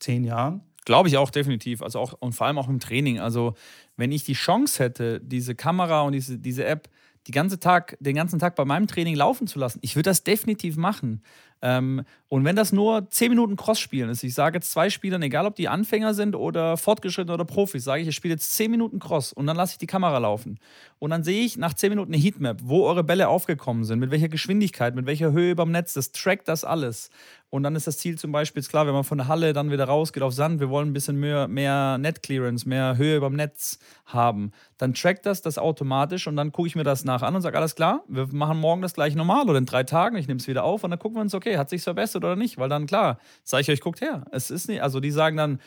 zehn 0.00 0.24
Jahren. 0.24 0.62
Glaube 0.84 1.08
ich 1.08 1.16
auch 1.16 1.30
definitiv. 1.30 1.82
Also 1.82 1.98
auch 2.00 2.14
und 2.14 2.32
vor 2.32 2.46
allem 2.46 2.58
auch 2.58 2.68
im 2.68 2.80
Training. 2.80 3.20
Also 3.20 3.54
wenn 3.96 4.10
ich 4.10 4.24
die 4.24 4.32
Chance 4.32 4.82
hätte, 4.82 5.20
diese 5.20 5.54
Kamera 5.54 6.02
und 6.02 6.12
diese, 6.12 6.38
diese 6.38 6.64
App 6.64 6.88
die 7.26 7.32
ganze 7.32 7.60
Tag, 7.60 7.96
den 8.00 8.16
ganzen 8.16 8.38
Tag 8.38 8.56
bei 8.56 8.64
meinem 8.64 8.86
Training 8.86 9.14
laufen 9.14 9.46
zu 9.46 9.58
lassen, 9.58 9.80
ich 9.82 9.96
würde 9.96 10.08
das 10.08 10.24
definitiv 10.24 10.76
machen. 10.76 11.22
Ähm, 11.62 12.04
und 12.28 12.44
wenn 12.44 12.56
das 12.56 12.72
nur 12.72 13.08
10 13.10 13.30
Minuten 13.30 13.56
Cross-Spielen 13.56 14.10
ist, 14.10 14.22
ich 14.22 14.34
sage 14.34 14.58
jetzt 14.58 14.70
zwei 14.70 14.90
Spielern, 14.90 15.22
egal 15.22 15.46
ob 15.46 15.56
die 15.56 15.68
Anfänger 15.68 16.12
sind 16.12 16.36
oder 16.36 16.76
Fortgeschrittene 16.76 17.32
oder 17.32 17.46
Profis, 17.46 17.84
sage 17.84 18.02
ich, 18.02 18.08
ich 18.08 18.14
spiele 18.14 18.34
jetzt 18.34 18.54
10 18.54 18.70
Minuten 18.70 18.98
Cross 18.98 19.32
und 19.32 19.46
dann 19.46 19.56
lasse 19.56 19.72
ich 19.72 19.78
die 19.78 19.86
Kamera 19.86 20.18
laufen. 20.18 20.58
Und 20.98 21.10
dann 21.10 21.24
sehe 21.24 21.44
ich 21.44 21.56
nach 21.56 21.72
10 21.72 21.90
Minuten 21.90 22.12
eine 22.12 22.22
Heatmap, 22.22 22.58
wo 22.62 22.84
eure 22.84 23.02
Bälle 23.02 23.28
aufgekommen 23.28 23.84
sind, 23.84 23.98
mit 23.98 24.10
welcher 24.10 24.28
Geschwindigkeit, 24.28 24.94
mit 24.94 25.06
welcher 25.06 25.32
Höhe 25.32 25.54
dem 25.56 25.70
Netz, 25.70 25.94
das 25.94 26.12
trackt 26.12 26.48
das 26.48 26.64
alles. 26.64 27.10
Und 27.50 27.62
dann 27.62 27.74
ist 27.76 27.86
das 27.86 27.96
Ziel 27.96 28.18
zum 28.18 28.30
Beispiel, 28.30 28.60
ist 28.60 28.68
klar, 28.68 28.86
wenn 28.86 28.92
man 28.92 29.04
von 29.04 29.16
der 29.16 29.28
Halle 29.28 29.54
dann 29.54 29.70
wieder 29.70 29.86
rausgeht 29.86 30.22
auf 30.22 30.34
Sand, 30.34 30.60
wir 30.60 30.68
wollen 30.68 30.90
ein 30.90 30.92
bisschen 30.92 31.18
mehr, 31.18 31.48
mehr 31.48 31.96
Net-Clearance, 31.96 32.68
mehr 32.68 32.98
Höhe 32.98 33.20
dem 33.20 33.36
Netz 33.36 33.78
haben. 34.04 34.52
Dann 34.76 34.92
trackt 34.92 35.24
das 35.24 35.40
das 35.40 35.56
automatisch 35.56 36.26
und 36.26 36.36
dann 36.36 36.52
gucke 36.52 36.68
ich 36.68 36.76
mir 36.76 36.84
das 36.84 37.04
nach 37.04 37.22
an 37.22 37.34
und 37.34 37.40
sage, 37.40 37.56
alles 37.56 37.74
klar, 37.74 38.02
wir 38.06 38.26
machen 38.32 38.58
morgen 38.58 38.82
das 38.82 38.92
gleich 38.92 39.14
normal 39.14 39.48
oder 39.48 39.58
in 39.58 39.64
drei 39.64 39.82
Tagen, 39.82 40.16
ich 40.16 40.28
nehme 40.28 40.40
es 40.40 40.46
wieder 40.46 40.64
auf 40.64 40.84
und 40.84 40.90
dann 40.90 40.98
gucken 40.98 41.16
wir 41.16 41.22
uns, 41.22 41.34
okay, 41.34 41.47
hat 41.56 41.70
sich 41.70 41.82
verbessert 41.82 42.24
oder 42.24 42.36
nicht? 42.36 42.58
Weil 42.58 42.68
dann, 42.68 42.86
klar, 42.86 43.18
sage 43.44 43.62
ich 43.62 43.70
euch, 43.70 43.80
guckt 43.80 44.00
her. 44.00 44.24
Es 44.32 44.50
ist 44.50 44.68
nicht, 44.68 44.82
also 44.82 45.00
die 45.00 45.10
sagen 45.10 45.36
dann, 45.36 45.60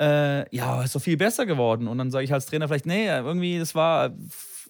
äh, 0.00 0.54
ja, 0.54 0.82
ist 0.82 0.94
doch 0.94 1.00
viel 1.00 1.16
besser 1.16 1.46
geworden. 1.46 1.88
Und 1.88 1.98
dann 1.98 2.10
sage 2.10 2.24
ich 2.24 2.32
als 2.32 2.46
Trainer 2.46 2.68
vielleicht, 2.68 2.86
nee, 2.86 3.06
irgendwie, 3.06 3.58
das 3.58 3.74
war 3.74 4.10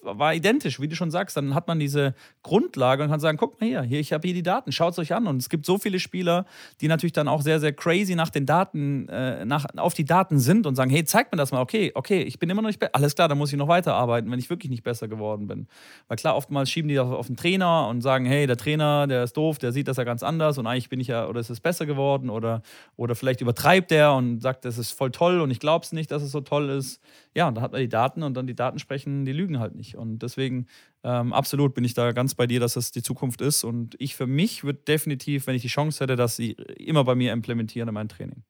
war 0.01 0.33
identisch, 0.33 0.79
wie 0.79 0.87
du 0.87 0.95
schon 0.95 1.11
sagst. 1.11 1.37
Dann 1.37 1.53
hat 1.53 1.67
man 1.67 1.79
diese 1.79 2.13
Grundlage 2.43 3.03
und 3.03 3.09
kann 3.09 3.19
sagen, 3.19 3.37
guck 3.37 3.59
mal 3.59 3.67
hier, 3.67 3.81
hier 3.81 3.99
ich 3.99 4.13
habe 4.13 4.27
hier 4.27 4.35
die 4.35 4.43
Daten, 4.43 4.71
schaut 4.71 4.93
es 4.93 4.99
euch 4.99 5.13
an. 5.13 5.27
Und 5.27 5.37
es 5.37 5.49
gibt 5.49 5.65
so 5.65 5.77
viele 5.77 5.99
Spieler, 5.99 6.45
die 6.81 6.87
natürlich 6.87 7.13
dann 7.13 7.27
auch 7.27 7.41
sehr, 7.41 7.59
sehr 7.59 7.73
crazy 7.73 8.15
nach 8.15 8.29
den 8.29 8.45
Daten, 8.45 9.07
äh, 9.09 9.45
nach, 9.45 9.65
auf 9.77 9.93
die 9.93 10.05
Daten 10.05 10.39
sind 10.39 10.65
und 10.65 10.75
sagen, 10.75 10.89
hey, 10.91 11.03
zeig 11.03 11.31
mir 11.31 11.37
das 11.37 11.51
mal. 11.51 11.61
Okay, 11.61 11.91
okay, 11.95 12.21
ich 12.21 12.39
bin 12.39 12.49
immer 12.49 12.61
noch 12.61 12.69
nicht 12.69 12.79
besser. 12.79 12.95
Alles 12.95 13.15
klar, 13.15 13.27
dann 13.27 13.37
muss 13.37 13.51
ich 13.51 13.57
noch 13.57 13.67
weiterarbeiten, 13.67 14.29
wenn 14.31 14.39
ich 14.39 14.49
wirklich 14.49 14.69
nicht 14.69 14.83
besser 14.83 15.07
geworden 15.07 15.47
bin. 15.47 15.67
Weil 16.07 16.17
klar, 16.17 16.35
oftmals 16.35 16.69
schieben 16.69 16.89
die 16.89 16.99
auf, 16.99 17.11
auf 17.11 17.27
den 17.27 17.37
Trainer 17.37 17.87
und 17.87 18.01
sagen, 18.01 18.25
hey, 18.25 18.47
der 18.47 18.57
Trainer, 18.57 19.07
der 19.07 19.23
ist 19.23 19.35
doof, 19.37 19.57
der 19.57 19.71
sieht 19.71 19.87
das 19.87 19.97
ja 19.97 20.03
ganz 20.03 20.23
anders 20.23 20.57
und 20.57 20.67
eigentlich 20.67 20.89
bin 20.89 20.99
ich 20.99 21.07
ja, 21.07 21.27
oder 21.27 21.39
ist 21.39 21.49
es 21.49 21.59
besser 21.59 21.85
geworden 21.85 22.29
oder, 22.29 22.61
oder 22.95 23.15
vielleicht 23.15 23.41
übertreibt 23.41 23.91
der 23.91 24.13
und 24.13 24.41
sagt, 24.41 24.65
das 24.65 24.77
ist 24.77 24.91
voll 24.91 25.11
toll 25.11 25.41
und 25.41 25.51
ich 25.51 25.59
glaube 25.59 25.83
es 25.83 25.91
nicht, 25.91 26.11
dass 26.11 26.21
es 26.21 26.31
so 26.31 26.41
toll 26.41 26.69
ist. 26.69 27.01
Ja, 27.35 27.47
und 27.47 27.55
dann 27.55 27.63
hat 27.63 27.71
man 27.71 27.81
die 27.81 27.89
Daten 27.89 28.23
und 28.23 28.35
dann 28.35 28.47
die 28.47 28.55
Daten 28.55 28.79
sprechen, 28.79 29.25
die 29.25 29.31
lügen 29.31 29.59
halt 29.59 29.75
nicht. 29.75 29.86
Nicht. 29.87 29.97
Und 29.97 30.19
deswegen 30.19 30.67
ähm, 31.03 31.33
absolut 31.33 31.73
bin 31.73 31.83
ich 31.83 31.93
da 31.93 32.11
ganz 32.11 32.35
bei 32.35 32.47
dir, 32.47 32.59
dass 32.59 32.73
das 32.73 32.91
die 32.91 33.01
Zukunft 33.01 33.41
ist. 33.41 33.63
Und 33.63 33.95
ich 33.99 34.15
für 34.15 34.27
mich 34.27 34.63
würde 34.63 34.79
definitiv, 34.79 35.47
wenn 35.47 35.55
ich 35.55 35.61
die 35.61 35.67
Chance 35.67 36.03
hätte, 36.03 36.15
dass 36.15 36.35
sie 36.35 36.51
immer 36.51 37.03
bei 37.03 37.15
mir 37.15 37.33
implementieren 37.33 37.87
in 37.87 37.93
mein 37.93 38.09
Training. 38.09 38.43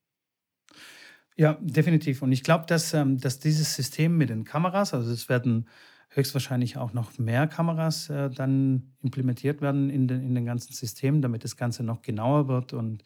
Ja, 1.35 1.57
definitiv. 1.61 2.21
Und 2.21 2.31
ich 2.31 2.43
glaube, 2.43 2.65
dass, 2.67 2.93
ähm, 2.93 3.19
dass 3.19 3.39
dieses 3.39 3.75
System 3.75 4.17
mit 4.17 4.29
den 4.29 4.43
Kameras, 4.43 4.93
also 4.93 5.11
es 5.11 5.29
werden 5.29 5.67
höchstwahrscheinlich 6.09 6.77
auch 6.77 6.93
noch 6.93 7.19
mehr 7.19 7.47
Kameras 7.47 8.09
äh, 8.09 8.29
dann 8.29 8.93
implementiert 9.03 9.61
werden 9.61 9.89
in 9.89 10.07
den, 10.07 10.23
in 10.23 10.33
den 10.33 10.45
ganzen 10.45 10.73
Systemen, 10.73 11.21
damit 11.21 11.43
das 11.43 11.57
Ganze 11.57 11.83
noch 11.83 12.01
genauer 12.01 12.47
wird 12.47 12.73
und 12.73 13.03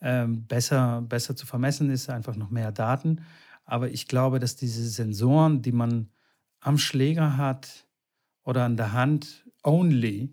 ähm, 0.00 0.46
besser, 0.46 1.02
besser 1.02 1.36
zu 1.36 1.46
vermessen 1.46 1.88
ist, 1.90 2.10
einfach 2.10 2.34
noch 2.34 2.50
mehr 2.50 2.72
Daten. 2.72 3.20
Aber 3.64 3.90
ich 3.90 4.08
glaube, 4.08 4.40
dass 4.40 4.56
diese 4.56 4.82
Sensoren, 4.88 5.62
die 5.62 5.70
man 5.70 6.10
am 6.62 6.78
Schläger 6.78 7.36
hat 7.36 7.86
oder 8.44 8.64
an 8.64 8.76
der 8.76 8.92
Hand 8.92 9.44
only, 9.62 10.32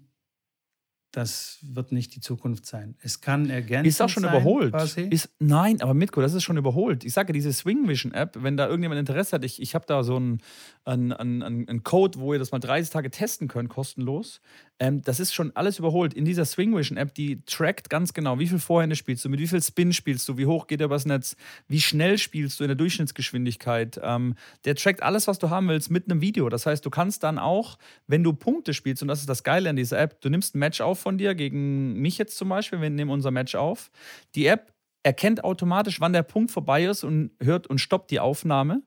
das 1.11 1.57
wird 1.63 1.91
nicht 1.91 2.15
die 2.15 2.21
Zukunft 2.21 2.67
sein. 2.67 2.95
Es 3.01 3.19
kann 3.19 3.49
ergänzen. 3.49 3.87
Ist 3.87 4.01
auch 4.01 4.09
schon 4.09 4.23
sein, 4.23 4.31
überholt. 4.31 4.75
Ist, 5.11 5.29
nein, 5.39 5.81
aber 5.81 5.95
Mitko, 5.95 6.21
das 6.21 6.35
ist 6.35 6.43
schon 6.43 6.57
überholt. 6.57 7.03
Ich 7.03 7.13
sage, 7.13 7.33
diese 7.33 7.51
Swing 7.51 7.87
Vision 7.87 8.13
App, 8.13 8.37
wenn 8.41 8.57
da 8.57 8.67
irgendjemand 8.67 8.99
Interesse 8.99 9.35
hat, 9.35 9.43
ich, 9.43 9.59
ich 9.59 9.73
habe 9.73 9.87
da 9.87 10.03
so 10.03 10.17
einen, 10.17 10.41
einen, 10.85 11.11
einen, 11.11 11.67
einen 11.67 11.83
Code, 11.83 12.19
wo 12.19 12.33
ihr 12.33 12.39
das 12.39 12.51
mal 12.51 12.59
30 12.59 12.91
Tage 12.91 13.09
testen 13.09 13.47
könnt, 13.47 13.69
kostenlos. 13.69 14.39
Ähm, 14.79 15.01
das 15.01 15.19
ist 15.19 15.33
schon 15.33 15.55
alles 15.55 15.77
überholt. 15.79 16.13
In 16.13 16.25
dieser 16.25 16.45
Swing 16.45 16.75
Vision 16.75 16.97
App, 16.97 17.13
die 17.13 17.43
trackt 17.45 17.89
ganz 17.89 18.13
genau, 18.13 18.39
wie 18.39 18.47
viel 18.47 18.59
Vorhände 18.59 18.95
spielst 18.95 19.25
du, 19.25 19.29
mit 19.29 19.39
wie 19.39 19.47
viel 19.47 19.61
Spin 19.61 19.91
spielst 19.91 20.27
du, 20.29 20.37
wie 20.37 20.45
hoch 20.45 20.67
geht 20.67 20.79
er 20.79 20.85
übers 20.85 21.05
Netz, 21.05 21.35
wie 21.67 21.81
schnell 21.81 22.17
spielst 22.17 22.59
du 22.59 22.63
in 22.63 22.69
der 22.69 22.75
Durchschnittsgeschwindigkeit. 22.75 23.99
Ähm, 24.01 24.35
der 24.65 24.75
trackt 24.75 25.03
alles, 25.03 25.27
was 25.27 25.37
du 25.37 25.49
haben 25.49 25.67
willst, 25.67 25.91
mit 25.91 26.09
einem 26.09 26.21
Video. 26.21 26.47
Das 26.49 26.65
heißt, 26.65 26.85
du 26.85 26.89
kannst 26.89 27.23
dann 27.23 27.37
auch, 27.37 27.77
wenn 28.07 28.23
du 28.23 28.33
Punkte 28.33 28.73
spielst, 28.73 29.01
und 29.01 29.09
das 29.09 29.19
ist 29.19 29.29
das 29.29 29.43
Geile 29.43 29.69
an 29.69 29.75
dieser 29.75 29.99
App, 29.99 30.21
du 30.21 30.29
nimmst 30.29 30.55
ein 30.55 30.59
Match 30.59 30.79
auf 30.81 30.99
von 30.99 31.17
dir, 31.17 31.35
gegen 31.35 31.93
mich 31.93 32.17
jetzt 32.17 32.37
zum 32.37 32.49
Beispiel, 32.49 32.81
wir 32.81 32.89
nehmen 32.89 33.11
unser 33.11 33.31
Match 33.31 33.55
auf. 33.55 33.91
Die 34.35 34.45
App 34.45 34.73
erkennt 35.03 35.43
automatisch, 35.43 35.99
wann 35.99 36.13
der 36.13 36.23
Punkt 36.23 36.51
vorbei 36.51 36.85
ist 36.85 37.03
und 37.03 37.31
hört 37.41 37.67
und 37.67 37.79
stoppt 37.79 38.11
die 38.11 38.19
Aufnahme. 38.19 38.81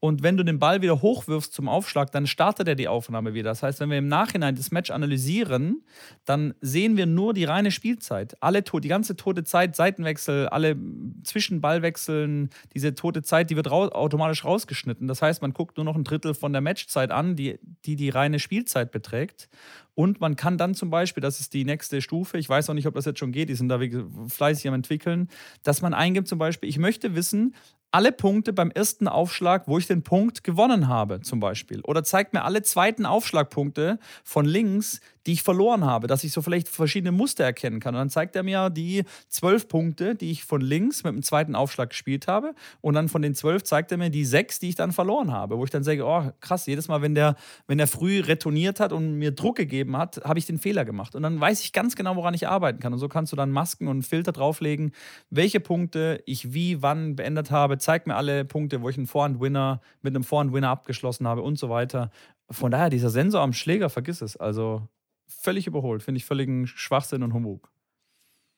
Und 0.00 0.22
wenn 0.22 0.36
du 0.36 0.44
den 0.44 0.58
Ball 0.58 0.82
wieder 0.82 1.02
hochwirfst 1.02 1.52
zum 1.52 1.68
Aufschlag, 1.68 2.12
dann 2.12 2.26
startet 2.26 2.68
er 2.68 2.74
die 2.74 2.88
Aufnahme 2.88 3.34
wieder. 3.34 3.50
Das 3.50 3.62
heißt, 3.62 3.80
wenn 3.80 3.90
wir 3.90 3.98
im 3.98 4.08
Nachhinein 4.08 4.54
das 4.54 4.70
Match 4.70 4.90
analysieren, 4.90 5.82
dann 6.24 6.54
sehen 6.60 6.96
wir 6.96 7.06
nur 7.06 7.34
die 7.34 7.44
reine 7.44 7.70
Spielzeit. 7.70 8.36
Alle, 8.40 8.62
die 8.62 8.88
ganze 8.88 9.16
tote 9.16 9.44
Zeit, 9.44 9.74
Seitenwechsel, 9.74 10.48
alle 10.48 10.76
Zwischenballwechseln, 11.24 12.50
diese 12.74 12.94
tote 12.94 13.22
Zeit, 13.22 13.50
die 13.50 13.56
wird 13.56 13.70
raus, 13.70 13.90
automatisch 13.92 14.44
rausgeschnitten. 14.44 15.08
Das 15.08 15.22
heißt, 15.22 15.42
man 15.42 15.52
guckt 15.52 15.76
nur 15.76 15.84
noch 15.84 15.96
ein 15.96 16.04
Drittel 16.04 16.34
von 16.34 16.52
der 16.52 16.60
Matchzeit 16.60 17.10
an, 17.10 17.36
die 17.36 17.58
die, 17.84 17.96
die 17.96 18.10
reine 18.10 18.38
Spielzeit 18.38 18.90
beträgt. 18.90 19.48
Und 19.94 20.20
man 20.20 20.36
kann 20.36 20.58
dann 20.58 20.74
zum 20.74 20.90
Beispiel, 20.90 21.22
das 21.22 21.40
ist 21.40 21.54
die 21.54 21.64
nächste 21.64 22.02
Stufe, 22.02 22.36
ich 22.36 22.48
weiß 22.48 22.68
auch 22.68 22.74
nicht, 22.74 22.86
ob 22.86 22.94
das 22.94 23.06
jetzt 23.06 23.18
schon 23.18 23.32
geht, 23.32 23.48
die 23.48 23.54
sind 23.54 23.70
da 23.70 23.80
fleißig 24.28 24.68
am 24.68 24.74
entwickeln, 24.74 25.28
dass 25.62 25.80
man 25.80 25.94
eingibt 25.94 26.28
zum 26.28 26.38
Beispiel, 26.38 26.68
ich 26.68 26.78
möchte 26.78 27.14
wissen, 27.14 27.54
alle 27.96 28.12
Punkte 28.12 28.52
beim 28.52 28.70
ersten 28.70 29.08
Aufschlag, 29.08 29.68
wo 29.68 29.78
ich 29.78 29.86
den 29.86 30.02
Punkt 30.02 30.44
gewonnen 30.44 30.86
habe, 30.86 31.22
zum 31.22 31.40
Beispiel. 31.40 31.80
Oder 31.80 32.04
zeigt 32.04 32.34
mir 32.34 32.44
alle 32.44 32.62
zweiten 32.62 33.06
Aufschlagpunkte 33.06 33.98
von 34.22 34.44
links, 34.44 35.00
die 35.26 35.32
ich 35.32 35.42
verloren 35.42 35.84
habe, 35.84 36.06
dass 36.06 36.22
ich 36.22 36.32
so 36.32 36.40
vielleicht 36.40 36.68
verschiedene 36.68 37.10
Muster 37.10 37.44
erkennen 37.44 37.80
kann. 37.80 37.94
Und 37.94 38.00
dann 38.00 38.10
zeigt 38.10 38.36
er 38.36 38.44
mir 38.44 38.70
die 38.70 39.04
zwölf 39.28 39.66
Punkte, 39.66 40.14
die 40.14 40.30
ich 40.30 40.44
von 40.44 40.60
links 40.60 41.02
mit 41.02 41.12
dem 41.14 41.22
zweiten 41.22 41.56
Aufschlag 41.56 41.90
gespielt 41.90 42.28
habe. 42.28 42.54
Und 42.80 42.94
dann 42.94 43.08
von 43.08 43.22
den 43.22 43.34
zwölf 43.34 43.64
zeigt 43.64 43.90
er 43.90 43.98
mir 43.98 44.10
die 44.10 44.24
sechs, 44.24 44.60
die 44.60 44.68
ich 44.68 44.76
dann 44.76 44.92
verloren 44.92 45.32
habe. 45.32 45.58
Wo 45.58 45.64
ich 45.64 45.70
dann 45.70 45.82
sage, 45.82 46.04
oh 46.04 46.30
krass, 46.40 46.66
jedes 46.66 46.86
Mal, 46.86 47.02
wenn 47.02 47.14
der, 47.14 47.34
wenn 47.66 47.78
der 47.78 47.88
früh 47.88 48.20
retourniert 48.20 48.78
hat 48.78 48.92
und 48.92 49.14
mir 49.14 49.32
Druck 49.32 49.56
gegeben 49.56 49.96
hat, 49.96 50.20
habe 50.24 50.38
ich 50.38 50.46
den 50.46 50.58
Fehler 50.58 50.84
gemacht. 50.84 51.16
Und 51.16 51.22
dann 51.22 51.40
weiß 51.40 51.60
ich 51.60 51.72
ganz 51.72 51.96
genau, 51.96 52.14
woran 52.14 52.34
ich 52.34 52.46
arbeiten 52.46 52.78
kann. 52.78 52.92
Und 52.92 53.00
so 53.00 53.08
kannst 53.08 53.32
du 53.32 53.36
dann 53.36 53.50
Masken 53.50 53.88
und 53.88 54.04
Filter 54.04 54.30
drauflegen, 54.30 54.92
welche 55.30 55.58
Punkte 55.58 56.22
ich 56.26 56.52
wie, 56.52 56.82
wann 56.82 57.16
beendet 57.16 57.50
habe. 57.50 57.78
Zeig 57.86 58.08
mir 58.08 58.16
alle 58.16 58.44
Punkte, 58.44 58.82
wo 58.82 58.88
ich 58.88 58.96
einen 58.96 59.06
Vorhand-Winner 59.06 59.80
mit 60.02 60.12
einem 60.12 60.24
Vorhand-Winner 60.24 60.68
abgeschlossen 60.68 61.28
habe 61.28 61.42
und 61.42 61.56
so 61.56 61.70
weiter. 61.70 62.10
Von 62.50 62.72
daher, 62.72 62.90
dieser 62.90 63.10
Sensor 63.10 63.42
am 63.42 63.52
Schläger, 63.52 63.90
vergiss 63.90 64.22
es. 64.22 64.36
Also 64.36 64.88
völlig 65.28 65.68
überholt. 65.68 66.02
Finde 66.02 66.16
ich 66.16 66.24
völligen 66.24 66.66
Schwachsinn 66.66 67.22
und 67.22 67.32
Humbug. 67.32 67.70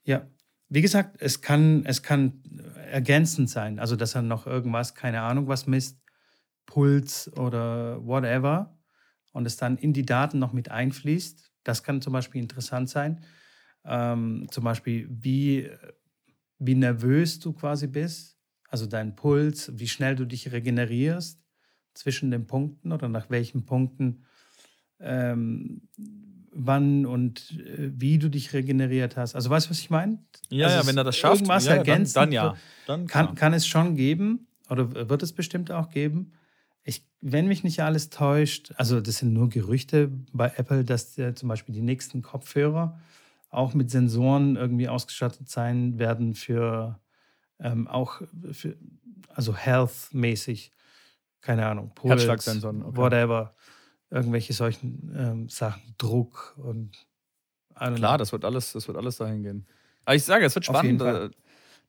Ja, 0.05 0.27
wie 0.71 0.81
gesagt, 0.81 1.21
es 1.21 1.43
kann, 1.43 1.85
es 1.85 2.03
kann 2.03 2.43
ergänzend 2.91 3.51
sein. 3.51 3.79
Also, 3.79 3.97
dass 3.97 4.15
er 4.15 4.23
noch 4.23 4.47
irgendwas, 4.47 4.95
keine 4.95 5.21
Ahnung, 5.21 5.47
was 5.47 5.67
misst, 5.67 6.01
Puls 6.65 7.31
oder 7.37 8.03
whatever, 8.07 8.79
und 9.33 9.45
es 9.45 9.59
dann 9.59 9.77
in 9.77 9.93
die 9.93 10.07
Daten 10.07 10.39
noch 10.39 10.55
mit 10.55 10.71
einfließt. 10.71 11.53
Das 11.65 11.83
kann 11.83 12.01
zum 12.01 12.15
Beispiel 12.15 12.41
interessant 12.41 12.89
sein. 12.89 13.21
Ähm, 13.85 14.47
zum 14.51 14.65
Beispiel, 14.65 15.07
wie, 15.11 15.71
wie 16.59 16.77
nervös 16.77 17.41
du 17.41 17.53
quasi 17.53 17.89
bist, 17.89 18.38
also 18.69 18.87
dein 18.87 19.17
Puls, 19.17 19.73
wie 19.75 19.89
schnell 19.89 20.15
du 20.15 20.25
dich 20.25 20.53
regenerierst 20.53 21.41
zwischen 21.95 22.31
den 22.31 22.47
Punkten 22.47 22.93
oder 22.93 23.09
nach 23.09 23.31
welchen 23.31 23.65
Punkten 23.65 24.25
ähm, 25.01 25.89
wann 26.53 27.07
und 27.07 27.53
äh, 27.59 27.91
wie 27.95 28.19
du 28.19 28.29
dich 28.29 28.53
regeneriert 28.53 29.17
hast. 29.17 29.35
Also 29.35 29.51
weißt 29.51 29.67
du, 29.67 29.71
was 29.71 29.81
ich 29.81 29.91
meine? 29.91 30.19
Ja, 30.51 30.67
also 30.67 30.79
ja, 30.81 30.87
wenn 30.87 30.97
er 30.97 31.05
das 31.05 31.17
schafft, 31.17 31.37
irgendwas 31.37 31.67
ja, 31.67 31.75
ergänzt, 31.75 32.17
dann, 32.17 32.31
dann 32.31 32.33
ja. 32.33 32.57
Dann 32.87 33.07
kann, 33.07 33.35
kann 33.35 33.53
es 33.53 33.67
schon 33.67 33.95
geben 33.97 34.47
oder 34.69 35.09
wird 35.09 35.23
es 35.23 35.33
bestimmt 35.33 35.71
auch 35.71 35.91
geben. 35.91 36.33
Ich, 36.85 37.07
wenn 37.21 37.47
mich 37.47 37.65
nicht 37.65 37.83
alles 37.83 38.11
täuscht, 38.11 38.73
also 38.77 39.01
das 39.01 39.19
sind 39.19 39.33
nur 39.33 39.49
Gerüchte 39.49 40.11
bei 40.33 40.53
Apple, 40.57 40.85
dass 40.85 41.19
äh, 41.19 41.35
zum 41.35 41.49
Beispiel 41.49 41.75
die 41.75 41.83
nächsten 41.83 42.23
Kopfhörer 42.23 42.99
auch 43.51 43.75
mit 43.75 43.91
Sensoren 43.91 44.57
irgendwie 44.57 44.89
ausgestattet 44.89 45.49
sein 45.49 45.99
werden 45.99 46.35
für 46.35 46.99
ähm, 47.61 47.89
auch 47.89 48.23
für, 48.53 48.77
also 49.29 49.55
health-mäßig, 49.55 50.73
keine 51.41 51.67
Ahnung, 51.67 51.93
Puls, 51.95 52.13
Herzschlagsensoren, 52.13 52.83
okay. 52.83 52.97
whatever 52.97 53.55
irgendwelche 54.11 54.55
solchen 54.55 55.15
ähm, 55.15 55.49
Sachen, 55.49 55.95
Druck 55.99 56.57
und 56.57 57.07
Klar, 57.95 58.19
das 58.19 58.33
wird 58.33 58.45
alles, 58.45 58.73
das 58.73 58.89
wird 58.89 58.97
alles 58.97 59.19
dahin 59.19 59.43
gehen. 59.43 59.67
Aber 60.05 60.17
ich 60.17 60.25
sage, 60.25 60.45
es 60.45 60.55
wird 60.55 60.65
spannend. 60.65 61.01
Äh, 61.01 61.31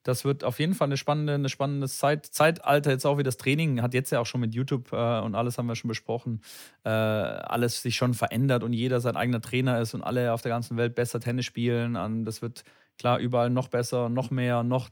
das 0.04 0.24
wird 0.24 0.46
auf 0.46 0.60
jeden 0.60 0.76
Fall 0.76 0.88
eine 0.88 0.98
spannende, 0.98 1.34
eine 1.34 1.50
spannende 1.50 1.88
Zeit, 1.90 2.26
Zeitalter. 2.26 2.92
Jetzt 2.92 3.06
auch 3.06 3.18
wie 3.18 3.24
das 3.24 3.38
Training 3.38 3.82
hat 3.82 3.94
jetzt 3.94 4.12
ja 4.12 4.20
auch 4.20 4.26
schon 4.26 4.42
mit 4.42 4.54
YouTube 4.54 4.94
äh, 4.94 5.20
und 5.20 5.36
alles 5.36 5.58
haben 5.58 5.68
wir 5.68 5.76
schon 5.76 5.90
besprochen. 5.90 6.42
Äh, 6.86 6.90
alles 6.90 7.82
sich 7.82 7.96
schon 7.96 8.14
verändert 8.14 8.64
und 8.64 8.72
jeder 8.72 9.02
sein 9.02 9.18
eigener 9.18 9.42
Trainer 9.42 9.82
ist 9.82 9.94
und 9.94 10.02
alle 10.02 10.32
auf 10.32 10.42
der 10.42 10.52
ganzen 10.52 10.78
Welt 10.78 10.96
besser 10.96 11.20
Tennis 11.20 11.46
spielen. 11.46 11.96
Und 11.98 12.24
das 12.24 12.42
wird 12.42 12.64
klar 12.98 13.20
überall 13.20 13.50
noch 13.50 13.68
besser, 13.68 14.08
noch 14.10 14.32
mehr, 14.32 14.64
noch 14.64 14.90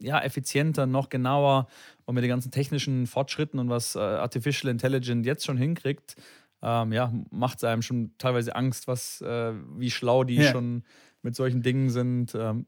ja, 0.00 0.20
effizienter, 0.20 0.86
noch 0.86 1.08
genauer 1.08 1.68
und 2.04 2.14
mit 2.14 2.24
den 2.24 2.30
ganzen 2.30 2.50
technischen 2.50 3.06
Fortschritten 3.06 3.58
und 3.58 3.68
was 3.68 3.96
äh, 3.96 4.00
Artificial 4.00 4.70
Intelligence 4.70 5.26
jetzt 5.26 5.44
schon 5.44 5.56
hinkriegt, 5.56 6.16
ähm, 6.62 6.92
ja, 6.92 7.12
macht 7.30 7.58
es 7.58 7.64
einem 7.64 7.82
schon 7.82 8.12
teilweise 8.18 8.56
Angst, 8.56 8.88
was, 8.88 9.20
äh, 9.20 9.52
wie 9.76 9.90
schlau 9.90 10.24
die 10.24 10.36
ja. 10.36 10.50
schon 10.50 10.84
mit 11.22 11.36
solchen 11.36 11.62
Dingen 11.62 11.90
sind. 11.90 12.34
Ähm, 12.34 12.66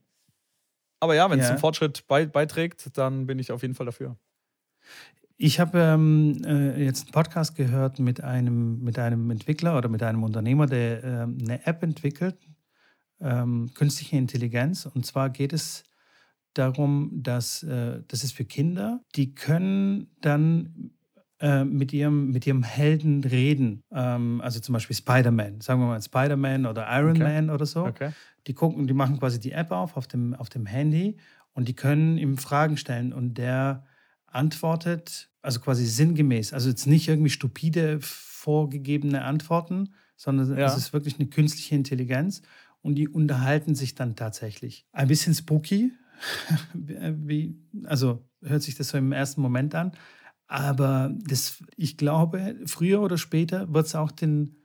aber 0.99 1.15
ja, 1.15 1.29
wenn 1.29 1.39
es 1.39 1.45
ja. 1.45 1.53
zum 1.53 1.59
Fortschritt 1.59 2.07
bei, 2.07 2.25
beiträgt, 2.25 2.97
dann 2.97 3.25
bin 3.25 3.39
ich 3.39 3.51
auf 3.51 3.61
jeden 3.61 3.75
Fall 3.75 3.85
dafür. 3.85 4.17
Ich 5.37 5.59
habe 5.59 5.79
ähm, 5.79 6.41
äh, 6.43 6.83
jetzt 6.83 7.03
einen 7.03 7.11
Podcast 7.13 7.55
gehört 7.55 7.99
mit 7.99 8.21
einem, 8.21 8.83
mit 8.83 8.99
einem 8.99 9.31
Entwickler 9.31 9.77
oder 9.77 9.87
mit 9.87 10.03
einem 10.03 10.23
Unternehmer, 10.23 10.65
der 10.65 11.03
ähm, 11.03 11.37
eine 11.41 11.65
App 11.65 11.81
entwickelt, 11.81 12.37
ähm, 13.21 13.71
künstliche 13.73 14.17
Intelligenz. 14.17 14.85
Und 14.85 15.05
zwar 15.05 15.29
geht 15.29 15.53
es 15.53 15.85
darum, 16.53 17.11
dass 17.13 17.63
äh, 17.63 18.01
das 18.07 18.23
ist 18.23 18.33
für 18.33 18.45
Kinder, 18.45 19.01
die 19.15 19.33
können 19.35 20.07
dann 20.21 20.91
äh, 21.39 21.63
mit, 21.63 21.93
ihrem, 21.93 22.31
mit 22.31 22.45
ihrem 22.45 22.63
Helden 22.63 23.23
reden. 23.23 23.83
Ähm, 23.91 24.41
also 24.41 24.59
zum 24.59 24.73
Beispiel 24.73 24.95
Spider-Man, 24.95 25.61
sagen 25.61 25.81
wir 25.81 25.87
mal 25.87 26.01
Spider-Man 26.01 26.65
oder 26.65 26.87
Iron 26.89 27.11
okay. 27.11 27.23
Man 27.23 27.49
oder 27.49 27.65
so. 27.65 27.85
Okay. 27.85 28.11
Die 28.47 28.53
gucken, 28.53 28.87
die 28.87 28.93
machen 28.93 29.19
quasi 29.19 29.39
die 29.39 29.51
App 29.51 29.71
auf 29.71 29.95
auf 29.95 30.07
dem, 30.07 30.33
auf 30.33 30.49
dem 30.49 30.65
Handy 30.65 31.17
und 31.53 31.67
die 31.67 31.75
können 31.75 32.17
ihm 32.17 32.37
Fragen 32.37 32.77
stellen 32.77 33.13
und 33.13 33.37
der 33.37 33.85
antwortet, 34.25 35.29
also 35.41 35.59
quasi 35.59 35.85
sinngemäß, 35.85 36.53
also 36.53 36.69
jetzt 36.69 36.87
nicht 36.87 37.07
irgendwie 37.07 37.29
stupide 37.29 37.99
vorgegebene 38.01 39.23
Antworten, 39.23 39.93
sondern 40.15 40.57
ja. 40.57 40.65
es 40.65 40.77
ist 40.77 40.93
wirklich 40.93 41.19
eine 41.19 41.29
künstliche 41.29 41.75
Intelligenz 41.75 42.41
und 42.81 42.95
die 42.95 43.07
unterhalten 43.07 43.75
sich 43.75 43.95
dann 43.95 44.15
tatsächlich. 44.15 44.85
Ein 44.91 45.07
bisschen 45.07 45.33
spooky, 45.33 45.91
wie, 46.73 47.55
also 47.85 48.25
hört 48.41 48.61
sich 48.61 48.75
das 48.75 48.89
so 48.89 48.97
im 48.97 49.11
ersten 49.11 49.41
Moment 49.41 49.75
an, 49.75 49.91
aber 50.47 51.15
das, 51.27 51.63
ich 51.75 51.97
glaube, 51.97 52.55
früher 52.65 53.01
oder 53.01 53.17
später 53.17 53.71
wird 53.73 53.85
es 53.85 53.95
auch 53.95 54.11
den 54.11 54.55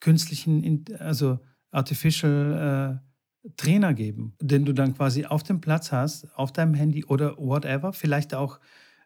künstlichen, 0.00 0.84
also 0.98 1.38
Artificial 1.70 3.00
äh, 3.44 3.50
Trainer 3.56 3.94
geben, 3.94 4.34
den 4.40 4.64
du 4.64 4.72
dann 4.72 4.94
quasi 4.94 5.26
auf 5.26 5.42
dem 5.42 5.60
Platz 5.60 5.92
hast, 5.92 6.34
auf 6.36 6.52
deinem 6.52 6.74
Handy 6.74 7.04
oder 7.04 7.36
whatever, 7.36 7.92
vielleicht 7.92 8.34
auch 8.34 8.58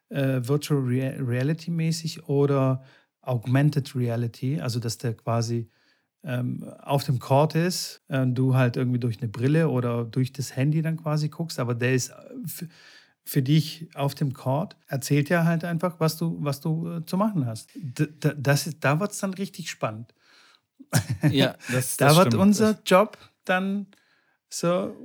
äh, 0.09 0.41
Virtual 0.43 0.81
Reality 0.81 1.71
mäßig 1.71 2.27
oder 2.27 2.83
Augmented 3.21 3.95
Reality, 3.95 4.59
also 4.59 4.79
dass 4.79 4.97
der 4.97 5.15
quasi 5.15 5.69
ähm, 6.23 6.63
auf 6.81 7.03
dem 7.03 7.19
Court 7.19 7.55
ist, 7.55 8.01
äh, 8.07 8.25
du 8.27 8.55
halt 8.55 8.77
irgendwie 8.77 8.99
durch 8.99 9.19
eine 9.21 9.29
Brille 9.29 9.69
oder 9.69 10.05
durch 10.05 10.31
das 10.31 10.55
Handy 10.55 10.81
dann 10.81 10.97
quasi 10.97 11.29
guckst, 11.29 11.59
aber 11.59 11.75
der 11.75 11.93
ist 11.93 12.09
äh, 12.09 12.65
für 13.25 13.41
dich 13.41 13.87
auf 13.95 14.15
dem 14.15 14.33
Court, 14.33 14.75
erzählt 14.87 15.29
ja 15.29 15.45
halt 15.45 15.63
einfach, 15.63 15.99
was 15.99 16.17
du, 16.17 16.37
was 16.41 16.59
du 16.59 16.89
äh, 16.89 17.05
zu 17.05 17.17
machen 17.17 17.45
hast. 17.45 17.69
D 17.75 18.07
das, 18.37 18.69
da 18.79 18.99
wird 18.99 19.11
es 19.11 19.19
dann 19.19 19.33
richtig 19.33 19.69
spannend. 19.69 20.13
Ja, 21.29 21.55
das, 21.71 21.97
das 21.97 21.97
Da 21.97 22.15
wird 22.15 22.27
stimmt. 22.27 22.41
unser 22.41 22.79
Job 22.85 23.17
dann 23.45 23.87
so, 24.53 24.95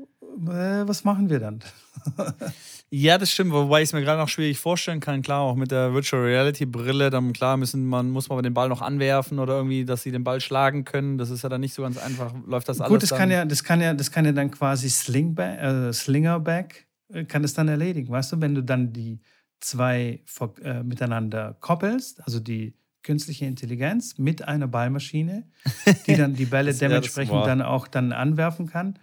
äh, 0.47 0.87
was 0.87 1.05
machen 1.05 1.31
wir 1.31 1.41
dann? 1.41 1.61
ja, 2.91 3.17
das 3.17 3.31
stimmt, 3.31 3.53
wobei 3.53 3.81
ich 3.81 3.89
es 3.89 3.93
mir 3.95 4.03
gerade 4.03 4.21
noch 4.21 4.29
schwierig 4.29 4.59
vorstellen 4.59 5.01
kann. 5.01 5.23
Klar, 5.23 5.41
auch 5.41 5.57
mit 5.57 5.71
der 5.71 5.95
Virtual 5.95 6.23
Reality 6.23 6.67
Brille, 6.67 7.09
dann 7.09 7.33
klar 7.33 7.57
müssen 7.57 7.87
man, 7.87 8.11
muss 8.11 8.29
man 8.29 8.43
den 8.43 8.53
Ball 8.53 8.69
noch 8.69 8.83
anwerfen 8.83 9.39
oder 9.39 9.55
irgendwie, 9.57 9.85
dass 9.85 10.03
sie 10.03 10.11
den 10.11 10.23
Ball 10.23 10.41
schlagen 10.41 10.85
können. 10.85 11.17
Das 11.17 11.31
ist 11.31 11.43
ja 11.43 11.49
dann 11.49 11.63
nicht 11.63 11.73
so 11.73 11.83
ganz 11.83 11.97
einfach. 11.97 12.35
Läuft 12.47 12.69
das 12.69 12.81
alles? 12.81 12.91
Gut, 12.91 13.03
das 13.03 13.17
kann 13.17 13.31
ja, 13.31 13.45
das 13.47 13.65
kann 13.65 13.81
ja, 13.81 13.95
das 13.95 14.11
kann 14.11 14.27
ja 14.27 14.33
dann 14.33 14.51
quasi 14.51 14.91
Slingback, 14.91 15.61
äh, 15.61 15.93
Slingerback 15.95 16.87
äh, 17.13 17.25
kann 17.25 17.43
es 17.43 17.55
dann 17.55 17.69
erledigen. 17.69 18.11
Weißt 18.11 18.33
du, 18.33 18.41
wenn 18.43 18.55
du 18.55 18.63
dann 18.63 18.93
die 18.93 19.21
zwei 19.61 20.21
äh, 20.63 20.83
miteinander 20.83 21.57
koppelst, 21.61 22.23
also 22.27 22.39
die 22.39 22.75
künstliche 23.03 23.47
Intelligenz 23.47 24.19
mit 24.19 24.43
einer 24.47 24.69
Ballmaschine, 24.69 25.49
die 26.07 26.17
dann 26.17 26.35
die 26.35 26.45
Bälle 26.45 26.75
dementsprechend 26.75 27.35
ja, 27.35 27.47
dann 27.47 27.63
auch 27.63 27.89
dann 27.89 28.13
anwerfen 28.13 28.67
kann. 28.67 28.99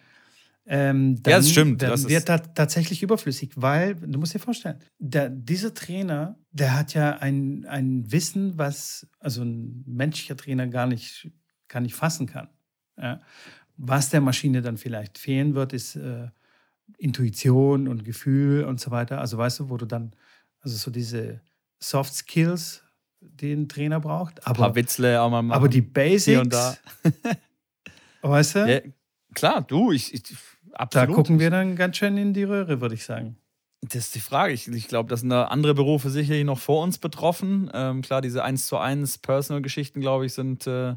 Ähm, 0.68 1.22
dann, 1.22 1.32
ja, 1.32 1.38
das 1.38 1.50
stimmt. 1.50 1.82
Dann 1.82 1.92
das 1.92 2.08
wird 2.08 2.28
das 2.28 2.42
tatsächlich 2.56 3.04
überflüssig, 3.04 3.52
weil, 3.56 3.96
du 3.96 4.18
musst 4.18 4.34
dir 4.34 4.40
vorstellen, 4.40 4.80
der, 4.98 5.30
dieser 5.30 5.74
Trainer, 5.74 6.40
der 6.52 6.76
hat 6.78 6.94
ja 6.96 7.18
ein, 7.20 7.66
ein 7.66 8.12
Wissen, 8.12 8.58
was 8.58 9.08
also 9.20 9.44
ein 9.44 9.84
menschlicher 9.86 10.36
Trainer 10.36 10.68
gar 10.68 10.88
nicht, 10.88 11.30
gar 11.68 11.82
nicht 11.82 11.94
fassen 11.94 12.26
kann. 12.26 12.50
Ja. 12.98 13.22
Was 13.78 14.10
der 14.10 14.22
Maschine 14.22 14.62
dann 14.62 14.78
vielleicht 14.78 15.18
fehlen 15.20 15.54
wird, 15.54 15.74
ist 15.74 15.98
äh, 15.98 16.30
Intuition 16.98 17.88
und 17.88 18.04
Gefühl 18.04 18.64
und 18.64 18.80
so 18.80 18.90
weiter. 18.90 19.20
Also 19.20 19.38
weißt 19.38 19.60
du, 19.60 19.70
wo 19.70 19.78
du 19.78 19.86
dann, 19.86 20.16
also 20.62 20.78
so 20.78 20.90
diese 20.90 21.42
Soft 21.80 22.14
Skills, 22.14 22.84
die 23.20 23.54
ein 23.54 23.70
Trainer 23.70 24.00
braucht. 24.00 24.46
Aber, 24.48 24.58
Ein 24.58 24.62
paar 24.70 24.76
Witzle 24.76 25.22
auch 25.22 25.30
mal 25.30 25.44
machen. 25.44 25.58
Aber 25.58 25.68
die 25.68 25.82
Basics. 25.82 26.26
Hier 26.26 26.42
und 26.42 26.54
da. 26.54 26.76
weißt 28.22 28.56
du? 28.56 28.60
Ja, 28.66 28.82
klar, 29.34 29.62
du, 29.62 29.92
ich, 29.92 30.14
ich 30.14 30.24
absolut. 30.76 31.10
Da 31.10 31.14
gucken 31.14 31.40
wir 31.40 31.50
dann 31.50 31.76
ganz 31.76 31.98
schön 31.98 32.18
in 32.18 32.34
die 32.34 32.44
Röhre, 32.44 32.82
würde 32.82 32.96
ich 32.96 33.06
sagen. 33.06 33.38
Das 33.82 33.96
ist 33.96 34.16
die 34.16 34.20
Frage. 34.20 34.54
Ich, 34.54 34.68
ich 34.68 34.88
glaube, 34.88 35.10
da 35.10 35.18
sind 35.18 35.30
da 35.30 35.46
andere 35.46 35.74
Berufe 35.74 36.10
sicherlich 36.10 36.46
noch 36.46 36.60
vor 36.60 36.84
uns 36.84 36.98
betroffen. 36.98 37.70
Ähm, 37.74 38.02
klar, 38.02 38.22
diese 38.22 38.44
1 38.44 38.68
zu 38.68 38.78
1 38.78 39.20
Personal-Geschichten, 39.20 40.02
glaube 40.02 40.26
ich, 40.26 40.34
sind. 40.34 40.66
Äh, 40.66 40.96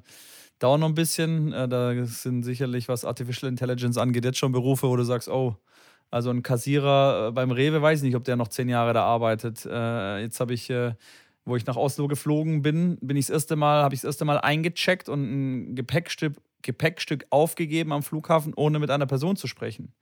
dauern 0.58 0.80
noch 0.80 0.88
ein 0.88 0.94
bisschen. 0.94 1.52
Äh, 1.52 1.68
da 1.68 2.04
sind 2.04 2.42
sicherlich, 2.42 2.88
was 2.88 3.04
Artificial 3.04 3.48
Intelligence 3.48 3.98
angeht, 3.98 4.24
jetzt 4.24 4.38
schon 4.38 4.52
Berufe, 4.52 4.88
wo 4.88 4.96
du 4.96 5.04
sagst, 5.04 5.28
oh, 5.28 5.56
also 6.10 6.30
ein 6.30 6.42
Kassierer 6.42 7.28
äh, 7.28 7.32
beim 7.32 7.50
Rewe, 7.50 7.82
weiß 7.82 8.00
ich 8.00 8.04
nicht, 8.04 8.16
ob 8.16 8.24
der 8.24 8.36
noch 8.36 8.48
zehn 8.48 8.68
Jahre 8.68 8.92
da 8.92 9.04
arbeitet. 9.04 9.66
Äh, 9.66 10.20
jetzt 10.20 10.40
habe 10.40 10.54
ich, 10.54 10.70
äh, 10.70 10.94
wo 11.44 11.56
ich 11.56 11.66
nach 11.66 11.76
Oslo 11.76 12.08
geflogen 12.08 12.62
bin, 12.62 12.98
bin 13.00 13.16
ich 13.16 13.26
das 13.26 13.34
erste 13.34 13.56
Mal, 13.56 13.82
habe 13.82 13.94
ich 13.94 14.00
das 14.00 14.08
erste 14.08 14.24
Mal 14.24 14.38
eingecheckt 14.38 15.08
und 15.08 15.22
ein 15.22 15.74
Gepäckstück, 15.74 16.34
Gepäckstück 16.62 17.26
aufgegeben 17.30 17.92
am 17.92 18.02
Flughafen, 18.02 18.52
ohne 18.54 18.78
mit 18.78 18.90
einer 18.90 19.06
Person 19.06 19.36
zu 19.36 19.46
sprechen. 19.46 19.92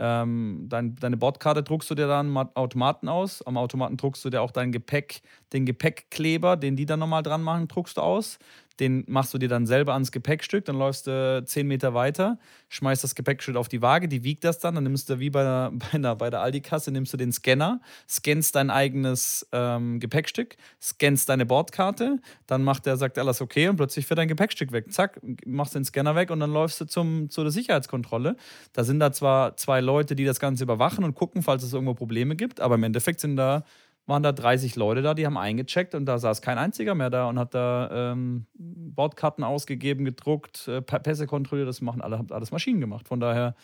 Ähm, 0.00 0.66
dein, 0.68 0.94
deine 0.94 1.16
Bordkarte 1.16 1.62
druckst 1.64 1.90
du 1.90 1.94
dir 1.96 2.06
dann 2.06 2.36
am 2.36 2.50
Automaten 2.54 3.08
aus. 3.08 3.42
Am 3.42 3.56
Automaten 3.56 3.96
druckst 3.96 4.24
du 4.24 4.30
dir 4.30 4.42
auch 4.42 4.52
dein 4.52 4.70
Gepäck, 4.70 5.22
den 5.52 5.66
Gepäckkleber, 5.66 6.56
den 6.56 6.76
die 6.76 6.86
dann 6.86 7.00
nochmal 7.00 7.22
dran 7.24 7.42
machen, 7.42 7.66
druckst 7.66 7.96
du 7.96 8.02
aus. 8.02 8.38
Den 8.80 9.04
machst 9.06 9.34
du 9.34 9.38
dir 9.38 9.48
dann 9.48 9.66
selber 9.66 9.92
ans 9.94 10.12
Gepäckstück, 10.12 10.64
dann 10.64 10.76
läufst 10.76 11.06
du 11.06 11.42
zehn 11.44 11.66
Meter 11.66 11.94
weiter, 11.94 12.38
schmeißt 12.68 13.02
das 13.02 13.14
Gepäckstück 13.14 13.56
auf 13.56 13.68
die 13.68 13.82
Waage, 13.82 14.08
die 14.08 14.24
wiegt 14.24 14.44
das 14.44 14.58
dann, 14.58 14.74
dann 14.74 14.84
nimmst 14.84 15.10
du 15.10 15.18
wie 15.18 15.30
bei 15.30 15.42
der, 15.42 15.72
bei 15.92 15.98
der, 15.98 16.14
bei 16.16 16.30
der 16.30 16.40
Aldi-Kasse, 16.40 16.90
nimmst 16.90 17.12
du 17.12 17.16
den 17.16 17.32
Scanner, 17.32 17.80
scannst 18.08 18.54
dein 18.54 18.70
eigenes 18.70 19.46
ähm, 19.52 20.00
Gepäckstück, 20.00 20.56
scannst 20.80 21.28
deine 21.28 21.46
Bordkarte, 21.46 22.20
dann 22.46 22.62
macht 22.62 22.86
der, 22.86 22.96
sagt 22.96 23.18
alles 23.18 23.40
okay 23.40 23.68
und 23.68 23.76
plötzlich 23.76 24.06
fährt 24.06 24.18
dein 24.18 24.28
Gepäckstück 24.28 24.72
weg. 24.72 24.92
Zack, 24.92 25.20
machst 25.44 25.74
den 25.74 25.84
Scanner 25.84 26.14
weg 26.14 26.30
und 26.30 26.40
dann 26.40 26.52
läufst 26.52 26.80
du 26.80 26.84
zum, 26.84 27.30
zu 27.30 27.42
der 27.42 27.50
Sicherheitskontrolle. 27.50 28.36
Da 28.72 28.84
sind 28.84 29.00
da 29.00 29.12
zwar 29.12 29.56
zwei 29.56 29.80
Leute, 29.80 30.14
die 30.14 30.24
das 30.24 30.40
Ganze 30.40 30.64
überwachen 30.64 31.04
und 31.04 31.14
gucken, 31.14 31.42
falls 31.42 31.62
es 31.62 31.72
irgendwo 31.72 31.94
Probleme 31.94 32.36
gibt, 32.36 32.60
aber 32.60 32.76
im 32.76 32.82
Endeffekt 32.84 33.20
sind 33.20 33.36
da 33.36 33.64
waren 34.08 34.22
da 34.22 34.32
30 34.32 34.74
Leute 34.76 35.02
da, 35.02 35.14
die 35.14 35.26
haben 35.26 35.36
eingecheckt 35.36 35.94
und 35.94 36.06
da 36.06 36.18
saß 36.18 36.40
kein 36.40 36.58
einziger 36.58 36.94
mehr 36.94 37.10
da 37.10 37.28
und 37.28 37.38
hat 37.38 37.54
da 37.54 38.12
ähm, 38.12 38.46
Bordkarten 38.54 39.44
ausgegeben, 39.44 40.04
gedruckt, 40.04 40.66
äh, 40.66 40.80
Pässe 40.80 41.26
kontrolliert. 41.26 41.68
Das 41.68 41.82
machen 41.82 42.00
alle, 42.00 42.18
haben 42.18 42.32
alles 42.32 42.50
Maschinen 42.50 42.80
gemacht. 42.80 43.06
Von 43.06 43.20
daher, 43.20 43.54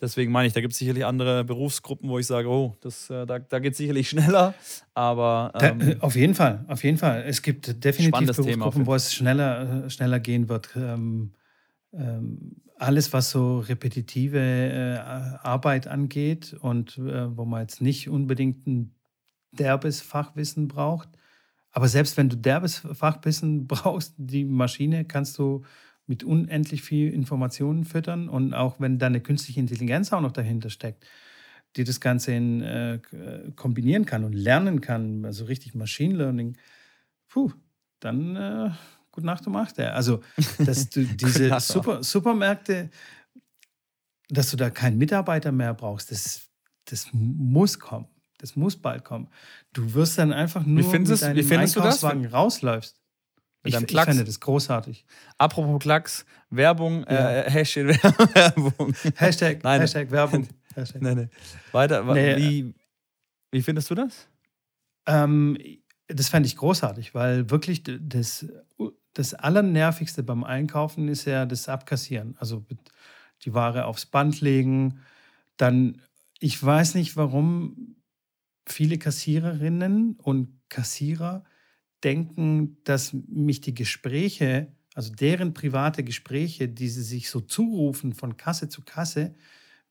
deswegen 0.00 0.30
meine 0.32 0.48
ich, 0.48 0.52
da 0.52 0.60
gibt 0.60 0.74
es 0.74 0.78
sicherlich 0.78 1.06
andere 1.06 1.44
Berufsgruppen, 1.44 2.10
wo 2.10 2.18
ich 2.18 2.26
sage, 2.26 2.48
oh, 2.48 2.76
das, 2.82 3.08
äh, 3.08 3.26
da, 3.26 3.38
da 3.38 3.58
geht 3.58 3.72
es 3.72 3.78
sicherlich 3.78 4.08
schneller. 4.10 4.54
Aber 4.92 5.52
ähm, 5.60 5.78
da, 5.78 6.06
auf 6.06 6.14
jeden 6.14 6.34
Fall, 6.34 6.64
auf 6.68 6.84
jeden 6.84 6.98
Fall. 6.98 7.24
Es 7.26 7.40
gibt 7.40 7.82
definitiv 7.82 8.36
Berufsgruppen, 8.36 8.86
wo 8.86 8.94
es 8.94 9.14
schneller, 9.14 9.86
äh, 9.86 9.90
schneller 9.90 10.20
gehen 10.20 10.50
wird. 10.50 10.68
Ähm, 10.76 11.32
ähm, 11.94 12.56
alles, 12.78 13.14
was 13.14 13.30
so 13.30 13.60
repetitive 13.60 14.38
äh, 14.38 14.98
Arbeit 15.42 15.86
angeht 15.86 16.54
und 16.60 16.98
äh, 16.98 17.34
wo 17.34 17.46
man 17.46 17.62
jetzt 17.62 17.80
nicht 17.80 18.10
unbedingt 18.10 18.66
ein 18.66 18.95
derbes 19.52 20.00
Fachwissen 20.00 20.68
braucht. 20.68 21.08
Aber 21.70 21.88
selbst 21.88 22.16
wenn 22.16 22.28
du 22.28 22.36
derbes 22.36 22.78
Fachwissen 22.92 23.66
brauchst, 23.68 24.14
die 24.16 24.44
Maschine 24.44 25.04
kannst 25.04 25.38
du 25.38 25.64
mit 26.06 26.22
unendlich 26.22 26.82
viel 26.82 27.12
Informationen 27.12 27.84
füttern 27.84 28.28
und 28.28 28.54
auch 28.54 28.78
wenn 28.78 28.98
da 28.98 29.06
eine 29.06 29.20
künstliche 29.20 29.60
Intelligenz 29.60 30.12
auch 30.12 30.20
noch 30.20 30.32
dahinter 30.32 30.70
steckt, 30.70 31.04
die 31.74 31.84
das 31.84 32.00
Ganze 32.00 32.32
in, 32.32 32.62
äh, 32.62 33.00
kombinieren 33.56 34.06
kann 34.06 34.24
und 34.24 34.32
lernen 34.32 34.80
kann, 34.80 35.24
also 35.24 35.44
richtig 35.44 35.74
Machine 35.74 36.16
Learning, 36.16 36.56
puh, 37.28 37.52
dann 38.00 38.36
äh, 38.36 38.70
gut 39.10 39.24
Nacht 39.24 39.46
um 39.46 39.56
acht. 39.56 39.78
Also, 39.80 40.20
dass 40.58 40.88
du 40.90 41.04
diese 41.04 41.58
Super, 41.58 42.02
Supermärkte, 42.02 42.90
dass 44.28 44.50
du 44.50 44.56
da 44.56 44.70
keinen 44.70 44.98
Mitarbeiter 44.98 45.52
mehr 45.52 45.74
brauchst, 45.74 46.10
das, 46.10 46.48
das 46.84 47.08
muss 47.12 47.78
kommen. 47.78 48.06
Das 48.38 48.56
muss 48.56 48.76
bald 48.76 49.04
kommen. 49.04 49.28
Du 49.72 49.94
wirst 49.94 50.18
dann 50.18 50.32
einfach 50.32 50.64
nur 50.64 50.84
wie 50.84 50.90
findest, 50.90 51.22
mit 51.22 51.36
deinem 51.36 51.50
wie 51.50 51.56
Einkaufswagen 51.56 52.22
du 52.22 52.28
das? 52.28 52.34
rausläufst. 52.34 53.00
Mit 53.62 53.74
ich, 53.74 53.94
ich 53.94 54.00
finde 54.02 54.24
das 54.24 54.40
großartig. 54.40 55.04
Apropos 55.38 55.80
Klacks, 55.80 56.24
Werbung, 56.50 57.04
ja. 57.08 57.42
äh, 57.42 57.50
Hashtag 57.50 58.02
Werbung. 58.34 58.94
Hashtag, 59.16 59.64
nein, 59.64 59.80
Hashtag 59.80 60.10
Werbung. 60.10 60.48
Hashtag. 60.74 61.02
Nein, 61.02 61.16
nein. 61.16 61.30
Weiter, 61.72 62.04
nee, 62.04 62.36
wie, 62.36 62.60
äh, 62.60 62.74
wie 63.50 63.62
findest 63.62 63.90
du 63.90 63.94
das? 63.94 64.28
Ähm, 65.06 65.58
das 66.08 66.28
fände 66.28 66.46
ich 66.46 66.56
großartig, 66.56 67.14
weil 67.14 67.50
wirklich 67.50 67.82
das, 67.84 68.46
das 69.14 69.34
Allernervigste 69.34 70.22
beim 70.22 70.44
Einkaufen 70.44 71.08
ist 71.08 71.24
ja 71.24 71.46
das 71.46 71.68
Abkassieren. 71.68 72.36
Also 72.38 72.64
die 73.42 73.54
Ware 73.54 73.86
aufs 73.86 74.06
Band 74.06 74.40
legen, 74.40 75.00
dann, 75.56 76.00
ich 76.38 76.62
weiß 76.62 76.94
nicht, 76.94 77.16
warum 77.16 77.95
viele 78.66 78.98
Kassiererinnen 78.98 80.14
und 80.14 80.48
Kassierer 80.68 81.44
denken, 82.04 82.78
dass 82.84 83.12
mich 83.12 83.60
die 83.60 83.74
Gespräche, 83.74 84.72
also 84.94 85.12
deren 85.12 85.54
private 85.54 86.04
Gespräche, 86.04 86.68
die 86.68 86.88
sie 86.88 87.02
sich 87.02 87.30
so 87.30 87.40
zurufen 87.40 88.12
von 88.12 88.36
Kasse 88.36 88.68
zu 88.68 88.82
Kasse, 88.82 89.34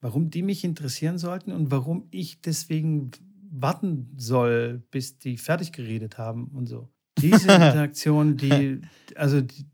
warum 0.01 0.29
die 0.29 0.43
mich 0.43 0.63
interessieren 0.63 1.17
sollten 1.17 1.51
und 1.51 1.71
warum 1.71 2.07
ich 2.11 2.41
deswegen 2.41 3.11
warten 3.49 4.13
soll, 4.17 4.83
bis 4.91 5.17
die 5.17 5.37
fertig 5.37 5.71
geredet 5.71 6.17
haben 6.17 6.45
und 6.49 6.67
so. 6.67 6.89
Diese 7.19 7.51
Interaktion, 7.51 8.37
die, 8.37 8.81
also 9.15 9.41
die, 9.41 9.65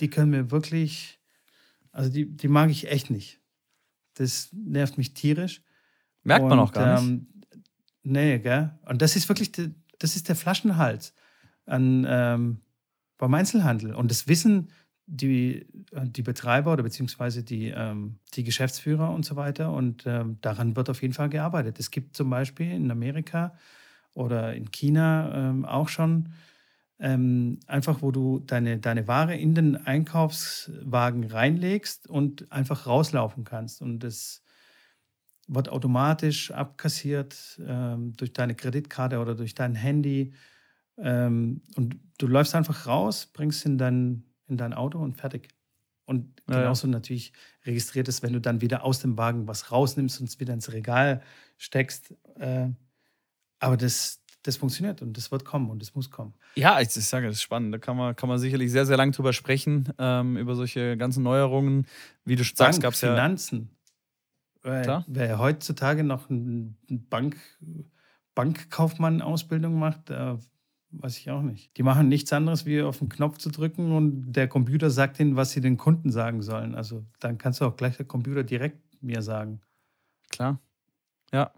die 0.00 0.08
können 0.08 0.30
mir 0.30 0.50
wirklich, 0.50 1.20
also 1.92 2.10
die, 2.10 2.26
die 2.26 2.48
mag 2.48 2.70
ich 2.70 2.90
echt 2.90 3.10
nicht. 3.10 3.40
Das 4.14 4.50
nervt 4.52 4.98
mich 4.98 5.14
tierisch. 5.14 5.62
Merkt 6.22 6.46
man 6.46 6.58
auch 6.58 6.72
gar 6.72 7.00
nicht. 7.00 7.10
Ähm, 7.10 7.26
Nee, 8.02 8.38
gell? 8.38 8.70
Und 8.86 9.02
das 9.02 9.16
ist 9.16 9.28
wirklich, 9.28 9.52
de, 9.52 9.70
das 9.98 10.16
ist 10.16 10.28
der 10.28 10.36
Flaschenhals 10.36 11.14
an, 11.66 12.06
ähm, 12.08 12.60
beim 13.18 13.34
Einzelhandel. 13.34 13.94
Und 13.94 14.10
das 14.10 14.26
wissen 14.28 14.70
die, 15.06 15.66
die 15.92 16.22
Betreiber 16.22 16.72
oder 16.72 16.82
beziehungsweise 16.82 17.42
die, 17.42 17.68
ähm, 17.68 18.18
die 18.34 18.44
Geschäftsführer 18.44 19.10
und 19.10 19.24
so 19.24 19.36
weiter. 19.36 19.72
Und 19.72 20.04
ähm, 20.06 20.38
daran 20.40 20.76
wird 20.76 20.88
auf 20.88 21.02
jeden 21.02 21.14
Fall 21.14 21.28
gearbeitet. 21.28 21.78
Es 21.78 21.90
gibt 21.90 22.16
zum 22.16 22.30
Beispiel 22.30 22.70
in 22.70 22.90
Amerika 22.90 23.54
oder 24.14 24.54
in 24.54 24.70
China 24.70 25.50
ähm, 25.50 25.64
auch 25.64 25.88
schon 25.88 26.30
ähm, 27.00 27.58
einfach, 27.66 28.02
wo 28.02 28.10
du 28.12 28.40
deine, 28.40 28.78
deine 28.78 29.08
Ware 29.08 29.34
in 29.36 29.54
den 29.54 29.76
Einkaufswagen 29.76 31.24
reinlegst 31.24 32.08
und 32.08 32.50
einfach 32.52 32.86
rauslaufen 32.86 33.44
kannst. 33.44 33.82
Und 33.82 34.00
das 34.00 34.42
wird 35.52 35.68
automatisch 35.68 36.52
abkassiert 36.52 37.60
ähm, 37.66 38.12
durch 38.16 38.32
deine 38.32 38.54
Kreditkarte 38.54 39.18
oder 39.18 39.34
durch 39.34 39.54
dein 39.54 39.74
Handy. 39.74 40.32
Ähm, 40.96 41.62
und 41.74 41.98
du 42.18 42.28
läufst 42.28 42.54
einfach 42.54 42.86
raus, 42.86 43.26
bringst 43.32 43.66
in 43.66 43.76
dein, 43.76 44.22
in 44.46 44.56
dein 44.56 44.72
Auto 44.72 44.98
und 44.98 45.16
fertig. 45.16 45.48
Und 46.06 46.44
genauso 46.46 46.86
ja. 46.86 46.92
natürlich 46.92 47.32
registriert 47.64 48.08
es, 48.08 48.22
wenn 48.22 48.32
du 48.32 48.40
dann 48.40 48.60
wieder 48.60 48.84
aus 48.84 49.00
dem 49.00 49.18
Wagen 49.18 49.48
was 49.48 49.72
rausnimmst 49.72 50.20
und 50.20 50.28
es 50.28 50.40
wieder 50.40 50.54
ins 50.54 50.72
Regal 50.72 51.20
steckst. 51.56 52.14
Äh, 52.36 52.68
aber 53.58 53.76
das, 53.76 54.20
das 54.42 54.56
funktioniert 54.56 55.02
und 55.02 55.16
das 55.16 55.32
wird 55.32 55.44
kommen 55.44 55.68
und 55.68 55.82
das 55.82 55.94
muss 55.96 56.10
kommen. 56.10 56.34
Ja, 56.54 56.80
ich, 56.80 56.96
ich 56.96 57.06
sage, 57.06 57.26
das 57.26 57.36
ist 57.36 57.42
spannend. 57.42 57.74
Da 57.74 57.78
kann 57.78 57.96
man, 57.96 58.14
kann 58.14 58.28
man 58.28 58.38
sicherlich 58.38 58.70
sehr, 58.70 58.86
sehr 58.86 58.96
lang 58.96 59.12
drüber 59.12 59.32
sprechen, 59.32 59.88
ähm, 59.98 60.36
über 60.36 60.54
solche 60.54 60.96
ganzen 60.96 61.24
Neuerungen. 61.24 61.86
Wie 62.24 62.36
du 62.36 62.44
sagst, 62.44 62.80
gab 62.80 62.94
es 62.94 63.00
ja. 63.00 63.10
Finanzen. 63.10 63.70
Klar. 64.62 65.04
Wer 65.08 65.38
heutzutage 65.38 66.04
noch 66.04 66.28
eine 66.30 66.74
Bank, 66.88 67.36
Bankkaufmann-Ausbildung 68.34 69.78
macht, 69.78 70.10
äh, 70.10 70.36
weiß 70.90 71.18
ich 71.18 71.30
auch 71.30 71.42
nicht. 71.42 71.76
Die 71.76 71.82
machen 71.82 72.08
nichts 72.08 72.32
anderes, 72.32 72.66
wie 72.66 72.82
auf 72.82 72.98
den 72.98 73.08
Knopf 73.08 73.38
zu 73.38 73.50
drücken 73.50 73.92
und 73.92 74.32
der 74.32 74.48
Computer 74.48 74.90
sagt 74.90 75.20
ihnen, 75.20 75.36
was 75.36 75.52
sie 75.52 75.60
den 75.60 75.76
Kunden 75.76 76.10
sagen 76.10 76.42
sollen. 76.42 76.74
Also 76.74 77.04
dann 77.20 77.38
kannst 77.38 77.60
du 77.60 77.64
auch 77.64 77.76
gleich 77.76 77.96
der 77.96 78.06
Computer 78.06 78.44
direkt 78.44 78.80
mir 79.02 79.22
sagen. 79.22 79.60
Klar. 80.30 80.60
Ja. 81.32 81.52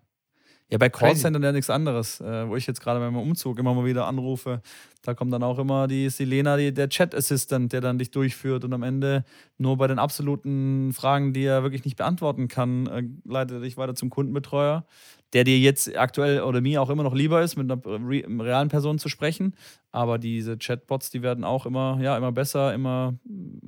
Ja, 0.73 0.79
bei 0.79 0.89
Callcentern 0.89 1.43
ja 1.43 1.53
nichts 1.53 1.68
anderes, 1.68 2.18
äh, 2.23 2.49
wo 2.49 2.57
ich 2.57 2.66
jetzt 2.66 2.81
gerade 2.81 2.99
beim 2.99 3.14
Umzug 3.14 3.59
immer 3.59 3.75
mal 3.75 3.85
wieder 3.85 4.07
anrufe. 4.07 4.62
Da 5.03 5.12
kommt 5.12 5.31
dann 5.31 5.43
auch 5.43 5.59
immer 5.59 5.87
die 5.87 6.09
Silena, 6.09 6.57
die, 6.57 6.73
der 6.73 6.89
Chat-Assistant, 6.89 7.75
der 7.75 7.83
dann 7.83 7.99
dich 7.99 8.11
durchführt 8.11 8.64
und 8.64 8.73
am 8.73 8.83
Ende 8.83 9.27
nur 9.59 9.77
bei 9.77 9.87
den 9.87 9.99
absoluten 9.99 10.95
Fragen, 10.95 11.35
die 11.35 11.45
er 11.45 11.62
wirklich 11.62 11.85
nicht 11.85 11.99
beantworten 11.99 12.49
kann, 12.49 12.87
äh, 12.87 13.03
leitet 13.31 13.59
er 13.59 13.61
dich 13.61 13.77
weiter 13.77 13.95
zum 13.95 14.09
Kundenbetreuer, 14.09 14.87
der 15.35 15.45
dir 15.45 15.59
jetzt 15.59 15.95
aktuell 15.95 16.41
oder 16.41 16.62
mir 16.62 16.81
auch 16.81 16.89
immer 16.89 17.03
noch 17.03 17.14
lieber 17.14 17.43
ist, 17.43 17.57
mit 17.57 17.70
einer 17.70 17.85
re 17.85 18.25
realen 18.27 18.70
Person 18.70 18.99
zu 18.99 19.11
sprechen. 19.11 19.55
Aber 19.91 20.16
diese 20.16 20.57
Chatbots, 20.57 21.11
die 21.11 21.20
werden 21.20 21.45
auch 21.45 21.66
immer, 21.66 21.99
ja, 22.01 22.16
immer 22.16 22.33
besser, 22.33 22.73
immer. 22.73 23.18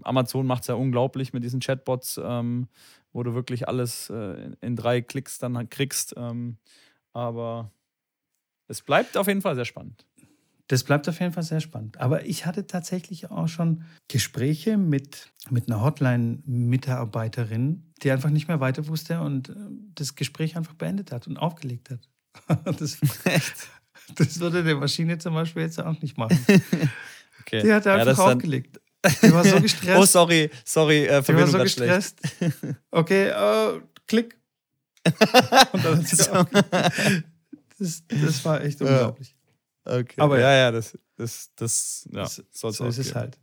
Amazon 0.05 0.47
macht 0.47 0.63
es 0.63 0.69
ja 0.69 0.75
unglaublich 0.75 1.35
mit 1.35 1.45
diesen 1.45 1.61
Chatbots, 1.61 2.19
ähm, 2.25 2.67
wo 3.13 3.23
du 3.23 3.35
wirklich 3.35 3.69
alles 3.69 4.09
äh, 4.09 4.53
in 4.63 4.75
drei 4.75 5.03
Klicks 5.03 5.39
dann 5.39 5.69
kriegst. 5.69 6.15
Ähm, 6.17 6.57
aber 7.15 7.73
es 8.69 8.83
bleibt 8.83 9.17
auf 9.17 9.27
jeden 9.27 9.41
Fall 9.41 9.55
sehr 9.55 9.65
spannend. 9.65 10.07
Das 10.69 10.83
bleibt 10.83 11.09
auf 11.09 11.21
jeden 11.21 11.33
Fall 11.33 11.43
sehr 11.43 11.61
spannend. 11.61 12.01
Aber 12.01 12.25
ich 12.25 12.47
hatte 12.47 12.67
tatsächlich 12.67 13.31
auch 13.31 13.49
schon 13.49 13.85
Gespräche 14.09 14.79
mit, 14.79 15.31
mit 15.51 15.69
einer 15.69 15.83
Hotline-Mitarbeiterin, 15.83 17.93
die 18.03 18.11
einfach 18.11 18.31
nicht 18.31 18.49
mehr 18.49 18.61
weiter 18.61 18.89
wusste 18.89 19.21
und 19.21 19.51
äh, 19.51 19.55
das 19.95 20.15
Gespräch 20.15 20.57
einfach 20.57 20.73
beendet 20.75 21.13
hat 21.13 21.27
und 21.27 21.37
aufgelegt 21.37 21.91
hat. 21.91 22.09
Das, 22.65 22.99
das 24.17 24.41
würde 24.41 24.65
die 24.65 24.75
Maschine 24.75 25.19
zum 25.19 25.35
Beispiel 25.35 25.63
jetzt 25.63 25.81
auch 25.81 26.01
nicht 26.01 26.19
machen. 26.19 26.39
Okay. 27.47 27.61
Die 27.63 27.75
hat 27.75 27.87
einfach 27.87 28.17
ja, 28.17 28.33
aufgelegt. 28.33 28.81
Die 29.23 29.31
war 29.31 29.45
so 29.45 29.61
gestresst. 29.61 29.99
oh, 29.99 30.07
sorry, 30.07 30.51
sorry, 30.65 31.05
äh, 31.05 31.21
Die 31.21 31.35
war 31.35 31.47
so 31.47 31.59
gestresst. 31.59 32.23
Okay, 32.91 33.33
uh, 33.33 33.83
klick. 34.07 34.39
Und 35.73 35.85
dann 35.85 35.99
hat 35.99 36.07
sie 36.07 36.17
so. 36.17 36.33
das, 37.79 38.03
das 38.09 38.45
war 38.45 38.63
echt 38.63 38.81
unglaublich. 38.81 39.35
Okay. 39.85 40.21
Aber 40.21 40.41
ja, 40.41 40.53
ja, 40.55 40.71
das, 40.71 40.99
das, 41.17 41.51
das, 41.57 42.09
ja, 42.11 42.23
das, 42.23 42.43
so 42.53 42.87
ist 42.87 42.99
es 42.99 43.15
halt. 43.15 43.39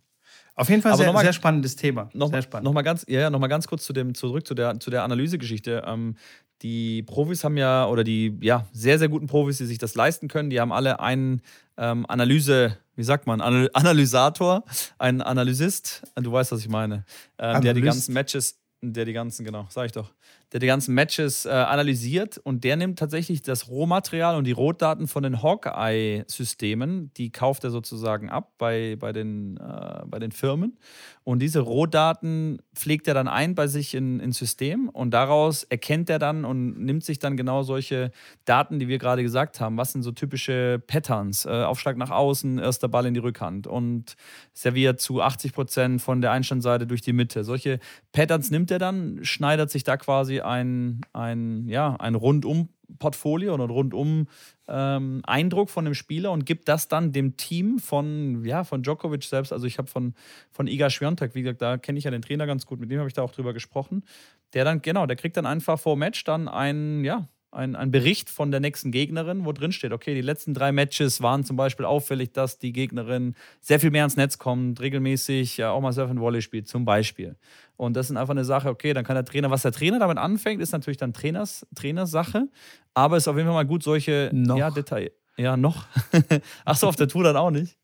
Auf 0.56 0.70
jeden 0.70 0.82
Fall 0.82 0.96
sehr, 0.98 1.12
mal, 1.14 1.22
sehr 1.22 1.34
spannendes 1.34 1.76
Thema. 1.76 2.10
Noch, 2.14 2.30
sehr 2.30 2.42
spannend. 2.42 2.66
noch, 2.66 2.74
mal 2.74 2.82
ganz, 2.82 3.06
ja, 3.08 3.30
noch 3.30 3.40
mal 3.40 3.48
ganz 3.48 3.68
kurz 3.68 3.84
zu 3.84 3.94
dem, 3.94 4.14
zurück 4.14 4.46
zu 4.46 4.54
der, 4.54 4.80
zu 4.80 4.90
der 4.90 5.04
Analysegeschichte. 5.04 5.84
Ähm, 5.86 6.16
die 6.62 7.04
Profis 7.04 7.44
haben 7.44 7.58
ja, 7.58 7.88
oder 7.88 8.04
die 8.04 8.38
ja, 8.42 8.68
sehr, 8.72 9.00
sehr 9.00 9.10
guten 9.10 9.28
Profis, 9.28 9.58
die 9.58 9.66
sich 9.66 9.78
das 9.78 9.96
leisten 9.96 10.28
können, 10.28 10.50
die 10.50 10.60
haben 10.60 10.72
alle 10.72 11.00
einen 11.00 11.42
ähm, 11.78 12.06
Analyse, 12.08 12.78
wie 12.96 13.04
sagt 13.04 13.28
man, 13.28 13.42
Analysator, 13.42 14.64
einen 15.00 15.22
Analysist, 15.22 16.04
du 16.16 16.32
weißt, 16.32 16.52
was 16.52 16.60
ich 16.60 16.70
meine, 16.70 17.06
ähm, 17.40 17.62
der 17.62 17.74
die 17.74 17.82
ganzen 17.82 18.14
Matches, 18.14 18.60
der 18.82 19.06
die 19.06 19.14
ganzen, 19.14 19.46
genau, 19.46 19.66
sag 19.70 19.86
ich 19.86 19.92
doch, 19.92 20.12
der 20.52 20.60
die 20.60 20.68
ganzen 20.68 20.94
Matches 20.94 21.46
äh, 21.46 21.50
analysiert 21.50 22.38
und 22.38 22.64
der 22.64 22.76
nimmt 22.76 23.00
tatsächlich 23.00 23.42
das 23.42 23.70
Rohmaterial 23.70 24.36
und 24.36 24.46
die 24.46 24.52
Rohdaten 24.52 25.08
von 25.08 25.24
den 25.24 25.42
Hawkeye-Systemen, 25.42 27.14
die 27.16 27.32
kauft 27.32 27.64
er 27.64 27.70
sozusagen 27.70 28.30
ab 28.30 28.52
bei, 28.58 28.98
bei, 29.00 29.14
den, 29.14 29.58
äh, 29.58 30.02
bei 30.06 30.20
den 30.20 30.32
Firmen. 30.32 30.78
Und 31.24 31.40
diese 31.40 31.62
Rohdaten 31.62 32.62
pflegt 32.76 33.08
er 33.08 33.14
dann 33.14 33.28
ein 33.28 33.56
bei 33.56 33.68
sich 33.68 33.94
in, 33.94 34.20
ins 34.20 34.38
System 34.38 34.90
und 34.90 35.12
daraus 35.12 35.64
erkennt 35.64 36.10
er 36.10 36.20
dann 36.20 36.44
und 36.44 36.84
nimmt 36.84 37.06
sich 37.06 37.20
dann 37.20 37.38
genau 37.38 37.64
solche 37.64 38.12
Daten, 38.44 38.80
die 38.80 38.88
wir 38.88 38.98
gerade 38.98 39.24
gesagt 39.24 39.62
haben. 39.62 39.78
Was 39.78 39.94
sind 39.94 40.02
so 40.04 40.12
typische 40.12 40.82
Patterns? 40.86 41.46
Äh, 41.46 41.64
Aufschlag 41.64 41.96
nach 41.96 42.10
außen, 42.10 42.60
erster 42.60 42.90
Ball 42.90 43.06
in 43.06 43.14
die 43.14 43.20
Rückhand 43.20 43.68
und 43.68 44.16
serviert 44.54 45.00
zu 45.00 45.22
80 45.22 45.54
Prozent 45.54 46.02
von 46.02 46.22
der 46.22 46.32
Einstandseite 46.32 46.88
durch 46.88 47.02
die 47.02 47.14
Mitte. 47.14 47.44
Solche 47.46 47.80
Patterns 48.12 48.52
nimmt 48.52 48.72
er 48.72 48.80
dann, 48.80 49.20
schneidet 49.24 49.70
sich 49.70 49.84
da 49.84 49.96
quasi 49.96 50.41
ein, 50.42 51.02
ein, 51.14 51.68
ja, 51.68 51.96
ein 51.96 52.16
Rundum-Portfolio 52.16 53.54
oder 53.54 53.66
rundum 53.66 54.28
ähm, 54.68 55.22
Eindruck 55.26 55.70
von 55.70 55.86
dem 55.86 55.94
Spieler 55.94 56.32
und 56.32 56.46
gibt 56.46 56.68
das 56.68 56.88
dann 56.88 57.12
dem 57.12 57.38
Team 57.38 57.80
von, 57.80 58.44
ja, 58.46 58.64
von 58.64 58.84
Djokovic 58.84 59.24
selbst. 59.24 59.52
Also 59.54 59.68
ich 59.68 59.78
habe 59.78 59.88
von, 59.88 60.14
von 60.52 60.68
Iga 60.68 60.90
Schwiontek, 60.90 61.36
wie 61.36 61.42
gesagt, 61.42 61.62
da 61.62 61.78
kenne 61.78 61.98
ich 61.98 62.06
ja 62.06 62.12
den 62.12 62.22
Trainer 62.22 62.48
ganz 62.48 62.66
gut, 62.66 62.80
mit 62.80 62.90
dem 62.92 63.00
habe 63.00 63.08
ich 63.08 63.14
da 63.14 63.22
auch 63.22 63.32
drüber 63.32 63.54
gesprochen. 63.54 64.04
Der 64.54 64.66
dann, 64.66 64.82
genau, 64.82 65.06
der 65.06 65.16
kriegt 65.16 65.38
dann 65.38 65.46
einfach 65.46 65.80
vor 65.80 65.96
Match 65.98 66.24
dann 66.24 66.48
ein, 66.48 67.04
ja, 67.04 67.28
ein, 67.52 67.76
ein 67.76 67.92
Bericht 67.92 68.30
von 68.30 68.50
der 68.52 68.60
nächsten 68.60 68.92
Gegnerin, 68.92 69.46
wo 69.46 69.52
drin 69.52 69.72
steht, 69.72 69.92
okay, 69.92 70.16
die 70.16 70.22
letzten 70.22 70.54
drei 70.54 70.72
Matches 70.72 71.22
waren 71.22 71.44
zum 71.44 71.58
Beispiel 71.58 71.86
auffällig, 71.86 72.32
dass 72.32 72.58
die 72.58 72.72
Gegnerin 72.72 73.36
sehr 73.60 73.80
viel 73.80 73.92
mehr 73.92 74.04
ans 74.04 74.16
Netz 74.16 74.38
kommt, 74.38 74.80
regelmäßig 74.80 75.58
ja, 75.58 75.72
auch 75.72 75.82
mal 75.82 75.92
Surf 75.92 76.10
and 76.10 76.20
Volley 76.20 76.42
spielt, 76.42 76.68
zum 76.68 76.86
Beispiel. 76.86 77.36
Und 77.76 77.96
das 77.96 78.10
ist 78.10 78.16
einfach 78.16 78.32
eine 78.32 78.46
Sache, 78.46 78.70
okay, 78.70 78.94
dann 78.94 79.04
kann 79.04 79.16
der 79.16 79.26
Trainer, 79.26 79.52
was 79.52 79.64
der 79.64 79.74
Trainer 79.74 80.00
damit 80.00 80.18
anfängt, 80.18 80.62
ist 80.62 80.72
natürlich 80.72 80.98
dann 80.98 81.14
Trainers, 81.14 81.68
Trainersache, 81.76 82.48
aber 82.94 83.18
es 83.18 83.24
ist 83.24 83.28
auf 83.28 83.36
jeden 83.36 83.48
Fall 83.48 83.56
mal 83.56 83.66
gut, 83.66 83.84
solche 83.84 84.30
noch. 84.34 84.58
Ja, 84.58 84.72
Detail. 84.72 85.12
Ja, 85.38 85.58
noch. 85.58 85.88
Achso, 86.66 86.88
auf 86.88 86.96
der 86.96 87.08
Tour 87.08 87.24
dann 87.24 87.36
auch 87.36 87.52
nicht. 87.52 87.78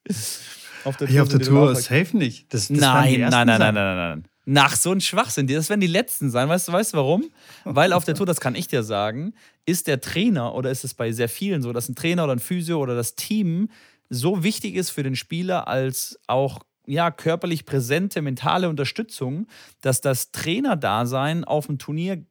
Auf 0.84 0.96
der 0.96 1.08
Tour, 1.08 1.16
ja, 1.16 1.24
auf 1.24 1.30
der 1.30 1.40
Tour 1.40 1.76
safe 1.76 2.16
nicht. 2.16 2.54
Das, 2.54 2.68
das 2.68 2.78
nein, 2.78 3.20
nein, 3.20 3.30
nein, 3.30 3.48
nein, 3.48 3.60
nein, 3.60 3.74
nein, 3.74 3.98
nein. 3.98 4.24
Nach 4.50 4.78
so 4.78 4.94
ein 4.94 5.02
Schwachsinn. 5.02 5.46
Das 5.46 5.68
werden 5.68 5.82
die 5.82 5.88
letzten 5.88 6.30
sein. 6.30 6.48
Weißt 6.48 6.70
du, 6.70 6.72
weißt 6.72 6.94
du 6.94 6.98
warum? 6.98 7.26
Weil 7.66 7.92
auf 7.92 8.06
der 8.06 8.16
Tour, 8.16 8.26
das 8.26 8.40
kann 8.40 8.56
ich 8.56 8.70
dir 8.70 8.82
sagen, 8.82 9.34
ist 9.66 9.88
der 9.88 10.00
Trainer 10.00 10.56
oder 10.56 10.72
ist 10.72 10.86
es 10.86 10.94
bei 10.94 11.12
sehr 11.12 11.28
vielen 11.28 11.62
so, 11.62 11.74
dass 11.74 11.90
ein 11.90 11.96
Trainer 11.96 12.24
oder 12.24 12.32
ein 12.32 12.40
Physio 12.40 12.80
oder 12.80 12.96
das 12.96 13.16
Team 13.16 13.70
so 14.10 14.46
wichtig 14.46 14.76
ist 14.76 14.90
für 14.90 15.04
den 15.04 15.18
Spieler 15.18 15.68
als 15.68 16.18
auch 16.28 16.62
ja, 16.86 17.12
körperlich 17.12 17.66
präsente 17.66 18.22
mentale 18.22 18.70
Unterstützung, 18.70 19.48
dass 19.82 20.00
das 20.00 20.32
Trainerdasein 20.32 21.44
auf 21.44 21.66
dem 21.66 21.78
Turnier, 21.78 22.26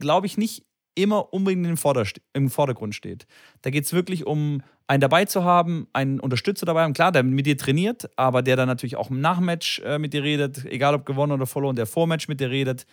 glaube 0.00 0.26
ich, 0.26 0.36
nicht 0.36 0.64
immer 0.94 1.32
unbedingt 1.32 1.66
im, 1.66 1.76
im 2.34 2.50
Vordergrund 2.50 2.94
steht. 2.94 3.26
Da 3.62 3.70
geht 3.70 3.84
es 3.84 3.92
wirklich 3.92 4.26
um 4.26 4.62
einen 4.86 5.00
dabei 5.00 5.24
zu 5.24 5.44
haben, 5.44 5.86
einen 5.92 6.20
Unterstützer 6.20 6.66
dabei 6.66 6.82
haben, 6.82 6.92
klar, 6.92 7.12
der 7.12 7.22
mit 7.22 7.46
dir 7.46 7.56
trainiert, 7.56 8.10
aber 8.16 8.42
der 8.42 8.56
dann 8.56 8.68
natürlich 8.68 8.96
auch 8.96 9.10
im 9.10 9.20
Nachmatch 9.20 9.80
äh, 9.80 9.98
mit 9.98 10.12
dir 10.12 10.22
redet, 10.22 10.64
egal 10.66 10.94
ob 10.94 11.06
gewonnen 11.06 11.32
oder 11.32 11.46
verloren, 11.46 11.76
der 11.76 11.86
Vormatch 11.86 12.28
mit 12.28 12.40
dir 12.40 12.50
redet. 12.50 12.86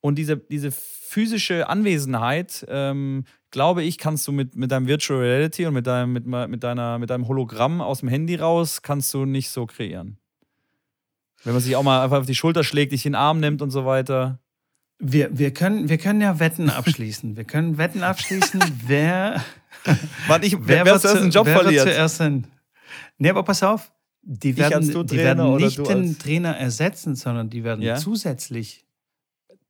Und 0.00 0.16
diese, 0.16 0.36
diese 0.36 0.70
physische 0.72 1.68
Anwesenheit, 1.68 2.66
ähm, 2.68 3.24
glaube 3.50 3.82
ich, 3.82 3.98
kannst 3.98 4.26
du 4.28 4.32
mit, 4.32 4.56
mit 4.56 4.70
deinem 4.70 4.86
Virtual 4.86 5.20
Reality 5.20 5.66
und 5.66 5.74
mit 5.74 5.86
deinem, 5.86 6.12
mit, 6.12 6.26
mit, 6.26 6.62
deiner, 6.62 6.98
mit 6.98 7.10
deinem 7.10 7.28
Hologramm 7.28 7.80
aus 7.80 8.00
dem 8.00 8.08
Handy 8.08 8.36
raus, 8.36 8.82
kannst 8.82 9.12
du 9.14 9.24
nicht 9.24 9.50
so 9.50 9.66
kreieren. 9.66 10.18
Wenn 11.44 11.52
man 11.52 11.62
sich 11.62 11.76
auch 11.76 11.82
mal 11.82 12.02
einfach 12.02 12.18
auf 12.18 12.26
die 12.26 12.34
Schulter 12.34 12.64
schlägt, 12.64 12.92
dich 12.92 13.06
in 13.06 13.12
den 13.12 13.20
Arm 13.20 13.40
nimmt 13.40 13.62
und 13.62 13.70
so 13.70 13.84
weiter. 13.84 14.40
Wir, 14.98 15.36
wir, 15.36 15.52
können, 15.52 15.88
wir 15.88 15.98
können 15.98 16.20
ja 16.20 16.38
Wetten 16.38 16.70
abschließen. 16.70 17.36
Wir 17.36 17.44
können 17.44 17.76
Wetten 17.76 18.02
abschließen, 18.02 18.60
wer. 18.86 19.44
Warte, 20.26 20.46
ich, 20.46 20.56
wer, 20.60 20.84
wer 20.84 20.98
zuerst 20.98 21.22
einen 21.22 21.30
Job 21.30 21.46
wer 21.46 21.60
verliert. 21.60 21.84
Wird 21.84 21.94
zuerst 21.94 22.20
einen, 22.20 22.46
nee, 23.18 23.30
aber 23.30 23.42
pass 23.42 23.62
auf. 23.62 23.92
Die 24.22 24.56
werden, 24.56 25.06
die 25.06 25.16
werden 25.18 25.56
nicht 25.56 25.86
den 25.86 26.18
Trainer 26.18 26.56
ersetzen, 26.56 27.14
sondern 27.14 27.48
die 27.48 27.62
werden 27.62 27.80
ja? 27.80 27.94
zusätzlich 27.94 28.84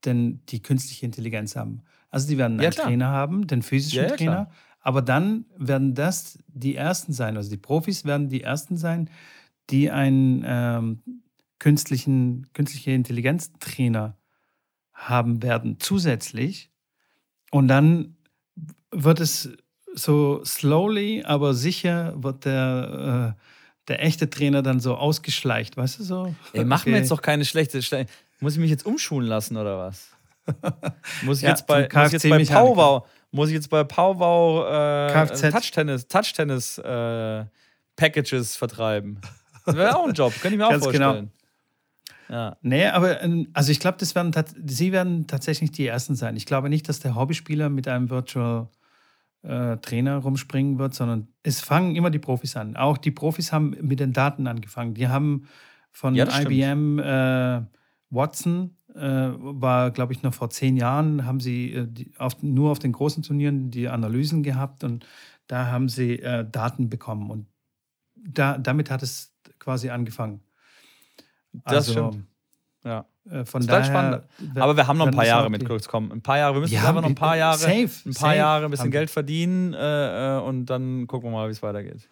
denn 0.06 0.40
die 0.48 0.62
künstliche 0.62 1.04
Intelligenz 1.04 1.56
haben. 1.56 1.82
Also 2.10 2.28
die 2.28 2.38
werden 2.38 2.54
einen 2.54 2.62
ja, 2.62 2.70
Trainer 2.70 3.08
haben, 3.08 3.46
den 3.46 3.60
physischen 3.60 4.04
ja, 4.04 4.08
Trainer, 4.08 4.16
klar. 4.16 4.50
aber 4.80 5.02
dann 5.02 5.44
werden 5.58 5.94
das 5.94 6.38
die 6.48 6.76
ersten 6.76 7.12
sein, 7.12 7.36
also 7.36 7.50
die 7.50 7.56
Profis 7.58 8.04
werden 8.04 8.28
die 8.28 8.42
ersten 8.42 8.76
sein, 8.76 9.10
die 9.68 9.90
einen 9.90 10.42
ähm, 10.46 11.02
künstlichen, 11.58 12.46
künstliche 12.52 12.92
Intelligenz-Trainer 12.92 14.15
haben 14.96 15.42
werden 15.42 15.76
zusätzlich. 15.78 16.70
Und 17.50 17.68
dann 17.68 18.16
wird 18.90 19.20
es 19.20 19.50
so 19.94 20.44
slowly, 20.44 21.22
aber 21.24 21.54
sicher 21.54 22.14
wird 22.16 22.44
der, 22.44 23.34
äh, 23.36 23.42
der 23.88 24.02
echte 24.02 24.28
Trainer 24.28 24.62
dann 24.62 24.80
so 24.80 24.96
ausgeschleicht, 24.96 25.76
weißt 25.76 26.00
du 26.00 26.04
so? 26.04 26.34
Ey, 26.52 26.64
mach 26.64 26.82
okay. 26.82 26.90
mir 26.90 26.98
jetzt 26.98 27.10
doch 27.10 27.22
keine 27.22 27.44
schlechte. 27.44 27.80
Schle 27.82 28.06
muss 28.40 28.54
ich 28.54 28.58
mich 28.58 28.70
jetzt 28.70 28.84
umschulen 28.84 29.28
lassen 29.28 29.56
oder 29.56 29.78
was? 29.78 30.10
muss 31.22 31.38
ich 31.38 31.44
ja, 31.44 31.50
jetzt 31.50 31.66
bei, 31.66 31.88
muss 31.92 32.06
ich 32.06 32.12
jetzt 32.12 32.28
bei 32.28 32.44
Powwow, 32.44 33.06
muss 33.30 33.48
ich 33.48 33.54
jetzt 33.54 33.70
bei 33.70 33.84
Powwow 33.84 34.66
äh, 34.66 35.50
Touchtennis, 35.50 36.06
Touchtennis 36.08 36.78
äh, 36.78 37.44
Packages 37.96 38.56
vertreiben. 38.56 39.20
Das 39.64 39.74
wäre 39.74 39.96
auch 39.96 40.06
ein 40.06 40.14
Job, 40.14 40.32
könnte 40.40 40.54
ich 40.54 40.58
mir 40.58 40.66
auch 40.66 40.70
Ganz 40.70 40.84
genau. 40.88 41.04
vorstellen. 41.04 41.24
Genau. 41.24 41.35
Ja. 42.28 42.56
Nee, 42.62 42.86
aber 42.86 43.22
ähm, 43.22 43.48
also 43.52 43.70
ich 43.70 43.80
glaube, 43.80 43.98
werden 44.14 44.32
sie 44.66 44.92
werden 44.92 45.26
tatsächlich 45.26 45.70
die 45.72 45.86
Ersten 45.86 46.16
sein. 46.16 46.36
Ich 46.36 46.46
glaube 46.46 46.68
nicht, 46.68 46.88
dass 46.88 47.00
der 47.00 47.14
Hobbyspieler 47.14 47.68
mit 47.68 47.86
einem 47.88 48.10
Virtual 48.10 48.68
äh, 49.42 49.76
Trainer 49.78 50.18
rumspringen 50.18 50.78
wird, 50.78 50.94
sondern 50.94 51.28
es 51.42 51.60
fangen 51.60 51.94
immer 51.94 52.10
die 52.10 52.18
Profis 52.18 52.56
an. 52.56 52.76
Auch 52.76 52.98
die 52.98 53.10
Profis 53.10 53.52
haben 53.52 53.76
mit 53.80 54.00
den 54.00 54.12
Daten 54.12 54.46
angefangen. 54.46 54.94
Die 54.94 55.08
haben 55.08 55.46
von 55.92 56.14
ja, 56.14 56.26
IBM 56.40 56.98
äh, 56.98 57.62
Watson 58.10 58.76
äh, 58.94 59.30
war, 59.36 59.90
glaube 59.90 60.12
ich, 60.12 60.22
noch 60.22 60.34
vor 60.34 60.50
zehn 60.50 60.76
Jahren, 60.76 61.24
haben 61.24 61.40
sie 61.40 61.72
äh, 61.72 61.86
die, 61.88 62.12
auf, 62.18 62.42
nur 62.42 62.70
auf 62.70 62.78
den 62.78 62.92
großen 62.92 63.22
Turnieren 63.22 63.70
die 63.70 63.88
Analysen 63.88 64.42
gehabt 64.42 64.84
und 64.84 65.06
da 65.46 65.66
haben 65.66 65.88
sie 65.88 66.18
äh, 66.18 66.44
Daten 66.48 66.88
bekommen. 66.90 67.30
Und 67.30 67.46
da, 68.14 68.58
damit 68.58 68.90
hat 68.90 69.02
es 69.02 69.34
quasi 69.58 69.90
angefangen. 69.90 70.40
Das 71.64 71.88
also, 71.88 71.92
stimmt. 71.92 72.26
Ja. 72.84 73.06
Äh, 73.28 73.44
von 73.44 73.60
das 73.60 73.66
daher, 73.66 73.84
spannend. 73.84 74.22
Aber 74.54 74.76
wir 74.76 74.86
haben 74.86 74.98
noch 74.98 75.06
ein 75.06 75.14
paar 75.14 75.26
Jahre 75.26 75.50
mit 75.50 75.64
Kurzcom. 75.64 76.12
Ein 76.12 76.22
paar 76.22 76.38
Jahre. 76.38 76.54
Wir 76.54 76.60
müssen 76.60 76.74
ja, 76.74 76.88
einfach 76.88 77.02
noch 77.02 77.08
ein 77.08 77.14
paar 77.14 77.36
Jahre, 77.36 77.58
safe, 77.58 77.90
ein 78.06 78.14
paar 78.14 78.30
safe. 78.30 78.36
Jahre 78.36 78.64
ein 78.64 78.70
bisschen 78.70 78.90
Geld 78.90 79.10
verdienen 79.10 79.74
äh, 79.74 80.40
und 80.44 80.66
dann 80.66 81.06
gucken 81.06 81.30
wir 81.30 81.32
mal, 81.32 81.48
wie 81.48 81.52
es 81.52 81.62
weitergeht. 81.62 82.08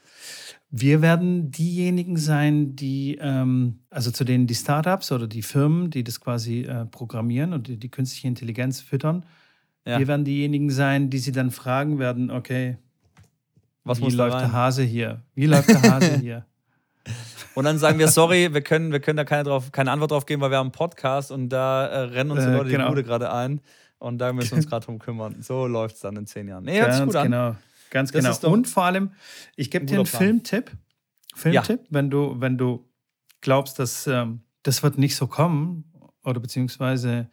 Wir 0.71 1.03
werden 1.03 1.53
diejenigen 1.53 2.17
sein, 2.17 2.75
die, 2.75 3.17
ähm, 3.21 3.79
also 3.91 4.11
zu 4.11 4.25
denen 4.25 4.49
die 4.49 4.57
Startups 4.57 5.13
oder 5.13 5.29
die 5.29 5.43
Firmen, 5.43 5.91
die 5.91 6.03
das 6.03 6.21
quasi 6.21 6.63
äh, 6.63 6.87
programmieren 6.87 7.53
und 7.53 7.69
die, 7.69 7.77
die, 7.77 7.91
künstliche 7.91 8.27
Intelligenz 8.27 8.81
füttern, 8.81 9.25
ja. 9.87 10.01
wir 10.01 10.09
werden 10.09 10.25
diejenigen 10.25 10.71
sein, 10.71 11.11
die 11.11 11.19
sie 11.19 11.31
dann 11.31 11.53
fragen 11.53 12.01
werden, 12.01 12.33
okay, 12.33 12.79
Was 13.85 14.01
wie 14.01 14.11
läuft 14.11 14.41
der 14.41 14.53
Hase 14.53 14.83
hier? 14.83 15.23
Wie 15.37 15.47
läuft 15.47 15.69
der 15.69 15.83
Hase 15.83 16.19
hier? 16.21 16.45
Und 17.55 17.65
dann 17.65 17.79
sagen 17.79 17.99
wir, 17.99 18.09
sorry, 18.09 18.53
wir 18.53 18.63
können, 18.63 18.93
wir 18.93 19.01
können 19.01 19.17
da 19.17 19.25
keine, 19.25 19.45
drauf, 19.45 19.71
keine 19.73 19.91
Antwort 19.91 20.11
drauf 20.11 20.27
geben, 20.27 20.43
weil 20.43 20.51
wir 20.51 20.59
haben 20.59 20.67
einen 20.67 20.73
Podcast 20.73 21.31
und 21.31 21.49
da 21.49 21.87
äh, 21.87 21.99
rennen 22.01 22.33
uns 22.33 22.43
die 22.43 22.51
äh, 22.51 22.53
Leute 22.53 22.71
genau. 22.71 22.85
die 22.85 22.89
Bude 22.91 23.05
gerade 23.05 23.33
ein. 23.33 23.61
Und 23.99 24.19
da 24.19 24.33
müssen 24.33 24.51
wir 24.51 24.57
uns 24.57 24.69
gerade 24.69 24.85
drum 24.85 24.99
kümmern. 24.99 25.41
So 25.41 25.67
läuft 25.67 25.95
es 25.97 26.01
dann 26.03 26.17
in 26.17 26.27
zehn 26.27 26.49
Jahren. 26.49 26.65
Nee, 26.65 26.83
sich 26.91 27.05
gut 27.05 27.17
an. 27.17 27.25
Genau. 27.25 27.57
Ganz 27.91 28.11
das 28.11 28.41
genau. 28.41 28.53
Und 28.53 28.67
vor 28.67 28.85
allem, 28.85 29.13
ich 29.57 29.71
gebe 29.71 29.87
dir 29.87 29.97
einen 29.97 30.05
Plan. 30.05 30.23
Filmtipp. 30.23 30.73
Filmtipp, 31.35 31.81
ja. 31.81 31.87
wenn 31.91 32.11
du, 32.11 32.37
wenn 32.39 32.59
du 32.59 32.89
glaubst, 33.41 33.79
dass 33.79 34.07
ähm, 34.07 34.41
das 34.63 34.83
wird 34.83 34.99
nicht 34.99 35.17
so 35.17 35.27
kommen, 35.27 35.85
oder 36.25 36.41
beziehungsweise, 36.41 37.29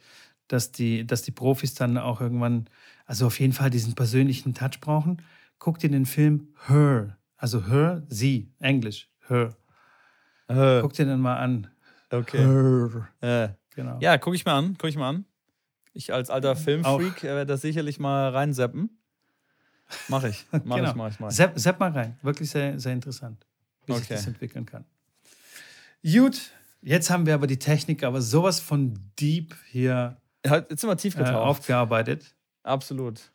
dass 0.47 0.71
die, 0.71 1.07
dass 1.07 1.21
die 1.21 1.31
Profis 1.31 1.73
dann 1.73 1.97
auch 1.97 2.21
irgendwann, 2.21 2.69
also 3.05 3.25
auf 3.25 3.39
jeden 3.39 3.53
Fall 3.53 3.69
diesen 3.69 3.95
persönlichen 3.95 4.53
Touch 4.53 4.79
brauchen, 4.81 5.21
guck 5.59 5.79
dir 5.79 5.89
den 5.89 6.05
Film 6.05 6.49
Her, 6.67 7.17
also 7.37 7.67
Her, 7.67 8.03
sie, 8.09 8.53
Englisch, 8.59 9.09
Her. 9.27 9.55
Her. 10.53 10.79
Guck 10.81 10.93
dir 10.93 11.05
den 11.05 11.19
mal 11.19 11.37
an. 11.37 11.67
Okay. 12.09 13.03
Äh. 13.21 13.49
Genau. 13.75 13.97
Ja, 14.01 14.17
guck 14.17 14.35
ich 14.35 14.45
mal 14.45 14.57
an, 14.57 14.75
guck 14.77 14.89
ich 14.89 14.97
mal 14.97 15.09
an. 15.09 15.25
Ich 15.93 16.13
als 16.13 16.29
alter 16.29 16.55
Filmfreak 16.55 17.23
werde 17.23 17.45
das 17.45 17.61
sicherlich 17.61 17.99
mal 17.99 18.29
reinseppen. 18.29 18.89
Mach 20.07 20.23
ich. 20.23 20.45
Mach 20.51 20.59
genau. 20.77 20.89
ich, 20.89 20.95
mach 20.95 21.09
ich, 21.09 21.19
mach 21.19 21.29
ich. 21.29 21.35
Sepp, 21.35 21.57
sepp 21.57 21.79
mal 21.79 21.91
rein. 21.91 22.17
Wirklich 22.21 22.49
sehr, 22.49 22.79
sehr 22.79 22.93
interessant, 22.93 23.45
wie 23.85 23.93
okay. 23.93 24.01
sich 24.01 24.09
das 24.09 24.27
entwickeln 24.27 24.65
kann. 24.65 24.85
Gut, 26.03 26.51
jetzt 26.81 27.09
haben 27.09 27.25
wir 27.25 27.33
aber 27.33 27.47
die 27.47 27.59
Technik, 27.59 28.03
aber 28.03 28.21
sowas 28.21 28.59
von 28.59 28.97
deep 29.19 29.55
hier 29.69 30.17
jetzt 30.45 30.81
sind 30.81 30.89
wir 30.89 30.97
tief 30.97 31.17
äh, 31.17 31.23
aufgearbeitet. 31.23 32.35
Absolut. 32.63 33.31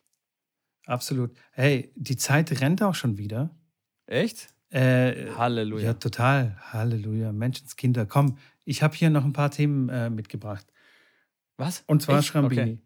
Absolut. 0.85 1.35
Hey, 1.51 1.91
die 1.95 2.17
Zeit 2.17 2.61
rennt 2.61 2.81
auch 2.81 2.95
schon 2.95 3.17
wieder. 3.17 3.49
Echt? 4.05 4.47
Äh, 4.69 5.31
Halleluja. 5.35 5.85
Ja, 5.85 5.93
total. 5.93 6.57
Halleluja. 6.71 7.31
Menschenskinder. 7.31 8.05
Komm, 8.05 8.37
ich 8.65 8.83
habe 8.83 8.95
hier 8.95 9.09
noch 9.09 9.23
ein 9.23 9.33
paar 9.33 9.51
Themen 9.51 9.89
äh, 9.89 10.09
mitgebracht. 10.09 10.65
Was? 11.57 11.83
Und 11.87 12.01
zwar 12.01 12.19
Echt? 12.19 12.27
Schrambini. 12.27 12.61
Okay. 12.61 12.79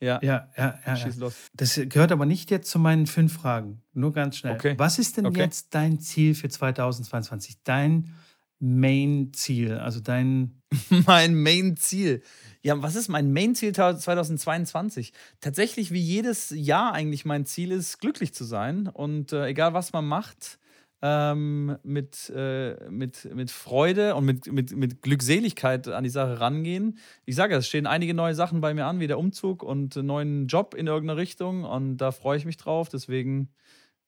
Ja. 0.00 0.20
Ja, 0.22 0.48
ja, 0.56 0.78
ja. 0.86 0.96
Schieß 0.96 1.16
los. 1.16 1.34
Das 1.54 1.80
gehört 1.88 2.12
aber 2.12 2.24
nicht 2.24 2.50
jetzt 2.50 2.70
zu 2.70 2.78
meinen 2.78 3.06
fünf 3.06 3.32
Fragen. 3.32 3.82
Nur 3.94 4.12
ganz 4.12 4.36
schnell. 4.36 4.54
Okay. 4.54 4.74
Was 4.76 4.98
ist 4.98 5.16
denn 5.16 5.26
okay. 5.26 5.40
jetzt 5.40 5.74
dein 5.74 5.98
Ziel 5.98 6.34
für 6.34 6.48
2022? 6.48 7.62
Dein 7.64 8.14
Main-Ziel, 8.60 9.74
also 9.74 10.00
dein. 10.00 10.62
mein 11.06 11.34
Main-Ziel. 11.34 12.22
Ja, 12.62 12.80
was 12.82 12.94
ist 12.94 13.08
mein 13.08 13.32
Main-Ziel 13.32 13.72
2022? 13.72 15.12
Tatsächlich, 15.40 15.92
wie 15.92 16.00
jedes 16.00 16.50
Jahr 16.50 16.92
eigentlich 16.92 17.24
mein 17.24 17.46
Ziel 17.46 17.72
ist, 17.72 17.98
glücklich 17.98 18.34
zu 18.34 18.44
sein. 18.44 18.86
Und 18.86 19.32
äh, 19.32 19.46
egal, 19.46 19.74
was 19.74 19.92
man 19.92 20.06
macht, 20.06 20.58
ähm, 21.00 21.76
mit, 21.82 22.30
äh, 22.34 22.76
mit, 22.90 23.32
mit 23.34 23.50
Freude 23.50 24.14
und 24.16 24.24
mit, 24.24 24.50
mit, 24.52 24.76
mit 24.76 25.02
Glückseligkeit 25.02 25.88
an 25.88 26.04
die 26.04 26.10
Sache 26.10 26.40
rangehen. 26.40 26.98
Ich 27.24 27.36
sage, 27.36 27.54
es 27.54 27.68
stehen 27.68 27.86
einige 27.86 28.14
neue 28.14 28.34
Sachen 28.34 28.60
bei 28.60 28.74
mir 28.74 28.86
an, 28.86 28.98
wie 28.98 29.06
der 29.06 29.18
Umzug 29.18 29.62
und 29.62 29.96
einen 29.96 30.06
neuen 30.06 30.46
Job 30.48 30.74
in 30.74 30.86
irgendeine 30.86 31.20
Richtung. 31.20 31.64
Und 31.64 31.98
da 31.98 32.10
freue 32.10 32.36
ich 32.36 32.44
mich 32.44 32.56
drauf. 32.56 32.88
Deswegen, 32.88 33.50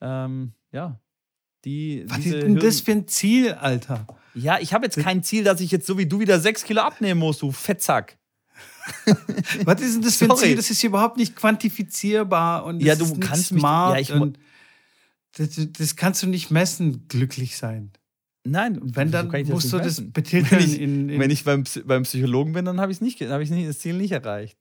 ähm, 0.01 0.53
ja. 0.73 1.01
Die, 1.65 2.05
Was 2.09 2.25
ist 2.25 2.33
denn 2.33 2.57
das 2.57 2.81
für 2.81 2.93
ein 2.93 3.07
Ziel, 3.07 3.53
Alter? 3.53 4.07
Ja, 4.35 4.59
ich 4.61 4.73
habe 4.73 4.87
jetzt 4.87 4.97
kein 4.97 5.23
Ziel, 5.23 5.45
dass 5.45 5.61
ich 5.61 5.71
jetzt 5.71 5.87
so 5.87 5.99
wie 5.99 6.07
du 6.07 6.19
wieder 6.19 6.41
sechs 6.41 6.65
Kilo 6.65 6.81
abnehmen 6.81 7.21
muss, 7.21 7.39
du 7.39 7.53
Fettsack. 7.53 8.19
Was 9.65 9.81
ist 9.81 9.97
denn 9.97 10.03
das 10.03 10.17
für 10.17 10.31
ein 10.31 10.37
Ziel? 10.37 10.57
Das 10.57 10.71
ist 10.71 10.83
überhaupt 10.83 11.17
nicht 11.17 11.37
quantifizierbar 11.37 12.65
und 12.65 12.81
ja, 12.81 12.95
du 12.95 13.19
kannst 13.19 13.49
smart 13.49 13.99
mich, 13.99 14.09
ja, 14.09 14.17
ich, 14.17 14.23
das, 15.37 15.69
das, 15.73 15.97
kannst 15.97 16.23
du 16.23 16.27
nicht 16.27 16.51
messen, 16.51 17.07
glücklich 17.09 17.57
sein. 17.57 17.93
Nein, 18.45 18.81
wenn 18.83 19.11
dann 19.11 19.31
musst 19.47 19.73
du 19.73 19.79
das 19.79 20.01
betiteln. 20.13 20.51
Wenn 20.51 20.61
ich, 20.61 20.81
in, 20.81 21.09
in 21.09 21.21
wenn 21.21 21.31
ich 21.31 21.45
beim, 21.45 21.65
beim 21.85 22.05
Psychologen 22.05 22.53
bin, 22.53 22.65
dann 22.65 22.81
habe 22.81 22.91
ich 22.91 23.01
nicht, 23.01 23.21
hab 23.21 23.41
ich 23.41 23.51
nicht, 23.51 23.69
das 23.69 23.79
Ziel 23.79 23.97
nicht 23.97 24.13
erreicht. 24.13 24.59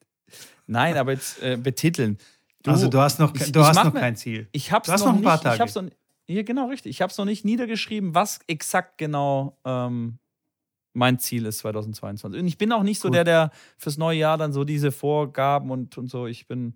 Nein, 0.68 0.98
aber 0.98 1.14
jetzt 1.14 1.42
äh, 1.42 1.58
betiteln. 1.58 2.18
Du, 2.64 2.72
also 2.72 2.90
du 2.90 3.00
hast 3.00 3.20
noch, 3.20 3.34
ich, 3.34 3.52
du 3.52 3.64
hast 3.64 3.84
noch 3.84 3.94
kein 3.94 4.16
Ziel. 4.16 4.48
Ich 4.52 4.72
hab's 4.72 4.88
du 4.88 4.94
hast 4.94 5.02
noch, 5.02 5.14
noch 5.14 5.18
ein 5.18 5.24
paar 5.24 5.36
nicht, 5.36 5.44
Tage. 5.44 5.56
Ich 5.56 5.62
hab's 5.62 5.76
noch, 5.76 5.86
ja, 6.28 6.44
genau 6.44 6.68
richtig. 6.68 6.92
Ich 6.92 7.02
habe 7.02 7.10
es 7.10 7.18
noch 7.18 7.26
nicht 7.26 7.46
niedergeschrieben, 7.46 8.14
was 8.14 8.40
exakt 8.48 8.98
genau 8.98 9.58
ähm, 9.66 10.20
mein 10.94 11.18
Ziel 11.18 11.46
ist 11.46 11.60
2022. 11.60 12.40
Und 12.40 12.48
ich 12.48 12.58
bin 12.58 12.72
auch 12.72 12.84
nicht 12.84 13.00
so 13.00 13.08
Gut. 13.08 13.16
der, 13.16 13.24
der 13.24 13.52
fürs 13.78 13.98
neue 13.98 14.20
Jahr 14.20 14.38
dann 14.38 14.52
so 14.52 14.66
diese 14.66 14.92
Vorgaben 14.92 15.72
und, 15.72 15.98
und 15.98 16.08
so. 16.08 16.28
Ich 16.28 16.48
bin 16.48 16.76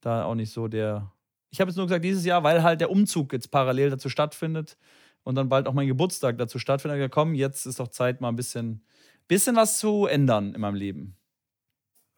da 0.00 0.24
auch 0.24 0.34
nicht 0.34 0.52
so 0.52 0.68
der 0.68 1.12
ich 1.56 1.60
habe 1.62 1.70
jetzt 1.70 1.78
nur 1.78 1.86
gesagt, 1.86 2.04
dieses 2.04 2.26
Jahr, 2.26 2.42
weil 2.44 2.62
halt 2.62 2.82
der 2.82 2.90
Umzug 2.90 3.32
jetzt 3.32 3.50
parallel 3.50 3.88
dazu 3.88 4.10
stattfindet 4.10 4.76
und 5.22 5.36
dann 5.36 5.48
bald 5.48 5.66
auch 5.66 5.72
mein 5.72 5.86
Geburtstag 5.86 6.36
dazu 6.36 6.58
stattfindet. 6.58 7.00
Ja, 7.00 7.08
komm, 7.08 7.34
jetzt 7.34 7.64
ist 7.64 7.80
doch 7.80 7.88
Zeit, 7.88 8.20
mal 8.20 8.28
ein 8.28 8.36
bisschen, 8.36 8.84
bisschen 9.26 9.56
was 9.56 9.78
zu 9.78 10.04
ändern 10.04 10.52
in 10.52 10.60
meinem 10.60 10.74
Leben. 10.74 11.16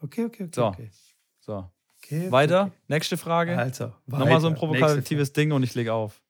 Okay, 0.00 0.24
okay, 0.24 0.42
okay. 0.42 0.50
So. 0.52 0.66
Okay. 0.66 0.90
so. 1.38 1.70
Okay, 2.02 2.32
Weiter. 2.32 2.62
Okay. 2.62 2.72
Nächste 2.88 3.16
Frage. 3.16 3.56
Also, 3.56 3.92
Nochmal 4.06 4.40
so 4.40 4.48
ein 4.48 4.56
provokatives 4.56 5.32
Ding 5.32 5.52
und 5.52 5.62
ich 5.62 5.76
lege 5.76 5.92
auf. 5.92 6.20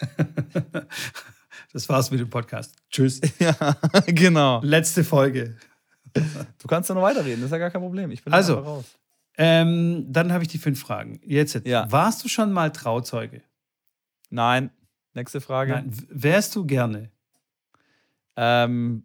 das 1.72 1.88
war's 1.88 2.12
mit 2.12 2.20
dem 2.20 2.30
Podcast. 2.30 2.76
Tschüss. 2.90 3.20
ja, 3.40 3.56
genau. 4.06 4.60
Letzte 4.62 5.02
Folge. 5.02 5.56
Du 6.14 6.68
kannst 6.68 6.88
ja 6.88 6.94
noch 6.94 7.02
weiterreden, 7.02 7.40
das 7.40 7.46
ist 7.46 7.52
ja 7.52 7.58
gar 7.58 7.70
kein 7.70 7.80
Problem. 7.80 8.12
Ich 8.12 8.22
bin 8.22 8.32
also, 8.32 8.54
raus. 8.60 8.84
Ähm, 9.38 10.06
dann 10.12 10.32
habe 10.32 10.44
ich 10.44 10.48
die 10.48 10.58
fünf 10.58 10.80
Fragen. 10.80 11.20
Jetzt, 11.24 11.66
ja. 11.66 11.90
warst 11.90 12.22
du 12.24 12.28
schon 12.28 12.52
mal 12.52 12.70
Trauzeuge? 12.70 13.42
Nein. 14.30 14.70
Nächste 15.14 15.40
Frage. 15.40 15.72
Nein. 15.72 15.90
Wärst 16.08 16.54
du 16.56 16.66
gerne? 16.66 17.10
Ähm, 18.36 19.04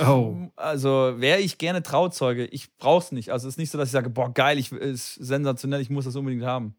oh. 0.00 0.36
Also 0.56 1.14
wäre 1.18 1.40
ich 1.40 1.58
gerne 1.58 1.82
Trauzeuge. 1.82 2.46
Ich 2.46 2.76
brauche 2.76 3.04
es 3.04 3.12
nicht. 3.12 3.30
Also 3.30 3.48
es 3.48 3.54
ist 3.54 3.58
nicht 3.58 3.70
so, 3.70 3.78
dass 3.78 3.88
ich 3.88 3.92
sage, 3.92 4.10
boah, 4.10 4.32
geil, 4.32 4.58
ich, 4.58 4.72
ist 4.72 5.14
sensationell, 5.14 5.80
ich 5.80 5.90
muss 5.90 6.04
das 6.04 6.16
unbedingt 6.16 6.44
haben. 6.44 6.76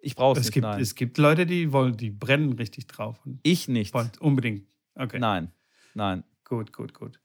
Ich 0.00 0.16
brauche 0.16 0.38
es 0.38 0.46
nicht. 0.46 0.54
Gibt, 0.54 0.64
nein. 0.64 0.80
Es 0.80 0.94
gibt 0.94 1.18
Leute, 1.18 1.46
die 1.46 1.72
wollen, 1.72 1.96
die 1.96 2.10
brennen 2.10 2.52
richtig 2.54 2.86
drauf. 2.86 3.18
ich 3.42 3.68
nicht. 3.68 3.94
unbedingt. 4.20 4.66
Okay. 4.94 5.18
Nein. 5.18 5.50
Nein. 5.94 6.24
Gut, 6.44 6.72
gut, 6.72 6.92
gut. 6.92 7.20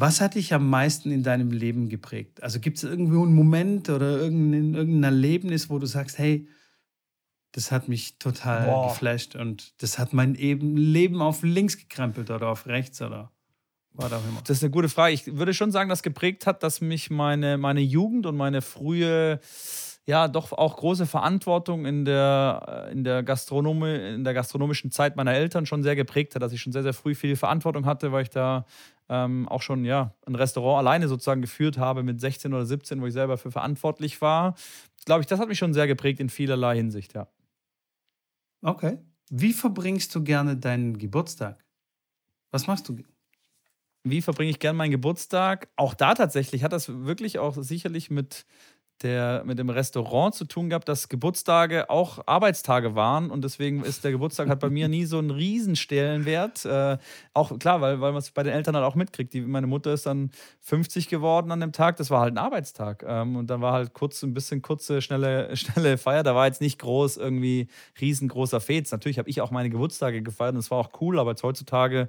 Was 0.00 0.20
hat 0.20 0.36
dich 0.36 0.54
am 0.54 0.70
meisten 0.70 1.10
in 1.10 1.24
deinem 1.24 1.50
Leben 1.50 1.88
geprägt? 1.88 2.40
Also 2.40 2.60
gibt 2.60 2.76
es 2.76 2.84
irgendwo 2.84 3.24
einen 3.24 3.34
Moment 3.34 3.90
oder 3.90 4.18
irgendein, 4.20 4.74
irgendein 4.74 5.02
Erlebnis, 5.02 5.70
wo 5.70 5.80
du 5.80 5.86
sagst, 5.86 6.18
hey, 6.18 6.48
das 7.50 7.72
hat 7.72 7.88
mich 7.88 8.16
total 8.20 8.66
Boah. 8.66 8.88
geflasht 8.90 9.34
und 9.34 9.82
das 9.82 9.98
hat 9.98 10.12
mein 10.12 10.34
Leben 10.34 11.20
auf 11.20 11.42
links 11.42 11.76
gekrempelt 11.76 12.30
oder 12.30 12.46
auf 12.46 12.66
rechts 12.66 13.02
oder 13.02 13.32
was 13.92 14.12
auch 14.12 14.24
immer? 14.24 14.40
Das 14.44 14.58
ist 14.58 14.62
eine 14.62 14.70
gute 14.70 14.88
Frage. 14.88 15.14
Ich 15.14 15.36
würde 15.36 15.52
schon 15.52 15.72
sagen, 15.72 15.88
dass 15.88 16.04
geprägt 16.04 16.46
hat, 16.46 16.62
dass 16.62 16.80
mich 16.80 17.10
meine, 17.10 17.58
meine 17.58 17.80
Jugend 17.80 18.26
und 18.26 18.36
meine 18.36 18.62
frühe, 18.62 19.40
ja, 20.08 20.26
doch 20.26 20.52
auch 20.52 20.76
große 20.76 21.04
Verantwortung 21.04 21.84
in 21.84 22.06
der, 22.06 22.88
in, 22.90 23.04
der 23.04 23.22
Gastronomie, 23.22 23.94
in 24.14 24.24
der 24.24 24.32
gastronomischen 24.32 24.90
Zeit 24.90 25.16
meiner 25.16 25.34
Eltern 25.34 25.66
schon 25.66 25.82
sehr 25.82 25.96
geprägt 25.96 26.34
hat, 26.34 26.40
dass 26.40 26.54
ich 26.54 26.62
schon 26.62 26.72
sehr, 26.72 26.82
sehr 26.82 26.94
früh 26.94 27.14
viel 27.14 27.36
Verantwortung 27.36 27.84
hatte, 27.84 28.10
weil 28.10 28.22
ich 28.22 28.30
da 28.30 28.64
ähm, 29.10 29.46
auch 29.50 29.60
schon 29.60 29.84
ja, 29.84 30.14
ein 30.26 30.34
Restaurant 30.34 30.78
alleine 30.78 31.08
sozusagen 31.08 31.42
geführt 31.42 31.76
habe 31.76 32.02
mit 32.02 32.22
16 32.22 32.54
oder 32.54 32.64
17, 32.64 33.02
wo 33.02 33.06
ich 33.06 33.12
selber 33.12 33.36
für 33.36 33.50
verantwortlich 33.50 34.22
war. 34.22 34.54
Glaube 35.04 35.20
ich, 35.20 35.26
das 35.26 35.40
hat 35.40 35.48
mich 35.48 35.58
schon 35.58 35.74
sehr 35.74 35.86
geprägt 35.86 36.20
in 36.20 36.30
vielerlei 36.30 36.76
Hinsicht, 36.76 37.12
ja. 37.12 37.28
Okay. 38.62 38.96
Wie 39.28 39.52
verbringst 39.52 40.14
du 40.14 40.24
gerne 40.24 40.56
deinen 40.56 40.96
Geburtstag? 40.96 41.62
Was 42.50 42.66
machst 42.66 42.88
du? 42.88 42.96
Wie 44.04 44.22
verbringe 44.22 44.50
ich 44.50 44.58
gerne 44.58 44.78
meinen 44.78 44.90
Geburtstag? 44.90 45.68
Auch 45.76 45.92
da 45.92 46.14
tatsächlich 46.14 46.64
hat 46.64 46.72
das 46.72 46.88
wirklich 46.88 47.38
auch 47.38 47.56
sicherlich 47.58 48.08
mit 48.08 48.46
der 49.02 49.42
mit 49.44 49.58
dem 49.58 49.70
Restaurant 49.70 50.34
zu 50.34 50.44
tun 50.44 50.70
gehabt, 50.70 50.88
dass 50.88 51.08
Geburtstage 51.08 51.88
auch 51.88 52.20
Arbeitstage 52.26 52.94
waren 52.94 53.30
und 53.30 53.42
deswegen 53.44 53.82
ist 53.84 54.04
der 54.04 54.12
Geburtstag 54.12 54.48
hat 54.48 54.60
bei 54.60 54.70
mir 54.70 54.88
nie 54.88 55.04
so 55.04 55.18
einen 55.18 55.30
Riesenstellenwert. 55.30 56.64
Äh, 56.64 56.98
auch 57.34 57.58
klar, 57.58 57.80
weil, 57.80 58.00
weil 58.00 58.12
man 58.12 58.18
es 58.18 58.30
bei 58.30 58.42
den 58.42 58.52
Eltern 58.52 58.74
halt 58.74 58.84
auch 58.84 58.94
mitkriegt. 58.94 59.32
Die, 59.32 59.40
meine 59.40 59.66
Mutter 59.66 59.92
ist 59.92 60.06
dann 60.06 60.30
50 60.60 61.08
geworden 61.08 61.50
an 61.52 61.60
dem 61.60 61.72
Tag, 61.72 61.96
das 61.96 62.10
war 62.10 62.20
halt 62.20 62.34
ein 62.34 62.38
Arbeitstag. 62.38 63.04
Ähm, 63.06 63.36
und 63.36 63.48
dann 63.48 63.60
war 63.60 63.72
halt 63.72 63.94
kurz 63.94 64.22
ein 64.22 64.34
bisschen 64.34 64.62
kurze, 64.62 65.00
schnelle, 65.00 65.56
schnelle 65.56 65.98
Feier. 65.98 66.22
Da 66.22 66.34
war 66.34 66.46
jetzt 66.46 66.60
nicht 66.60 66.78
groß 66.78 67.16
irgendwie 67.16 67.68
riesengroßer 68.00 68.60
Fets. 68.60 68.90
Natürlich 68.90 69.18
habe 69.18 69.30
ich 69.30 69.40
auch 69.40 69.50
meine 69.50 69.70
Geburtstage 69.70 70.22
gefeiert 70.22 70.54
und 70.54 70.60
es 70.60 70.70
war 70.70 70.78
auch 70.78 70.90
cool, 71.00 71.18
aber 71.18 71.30
jetzt 71.30 71.42
heutzutage 71.42 72.08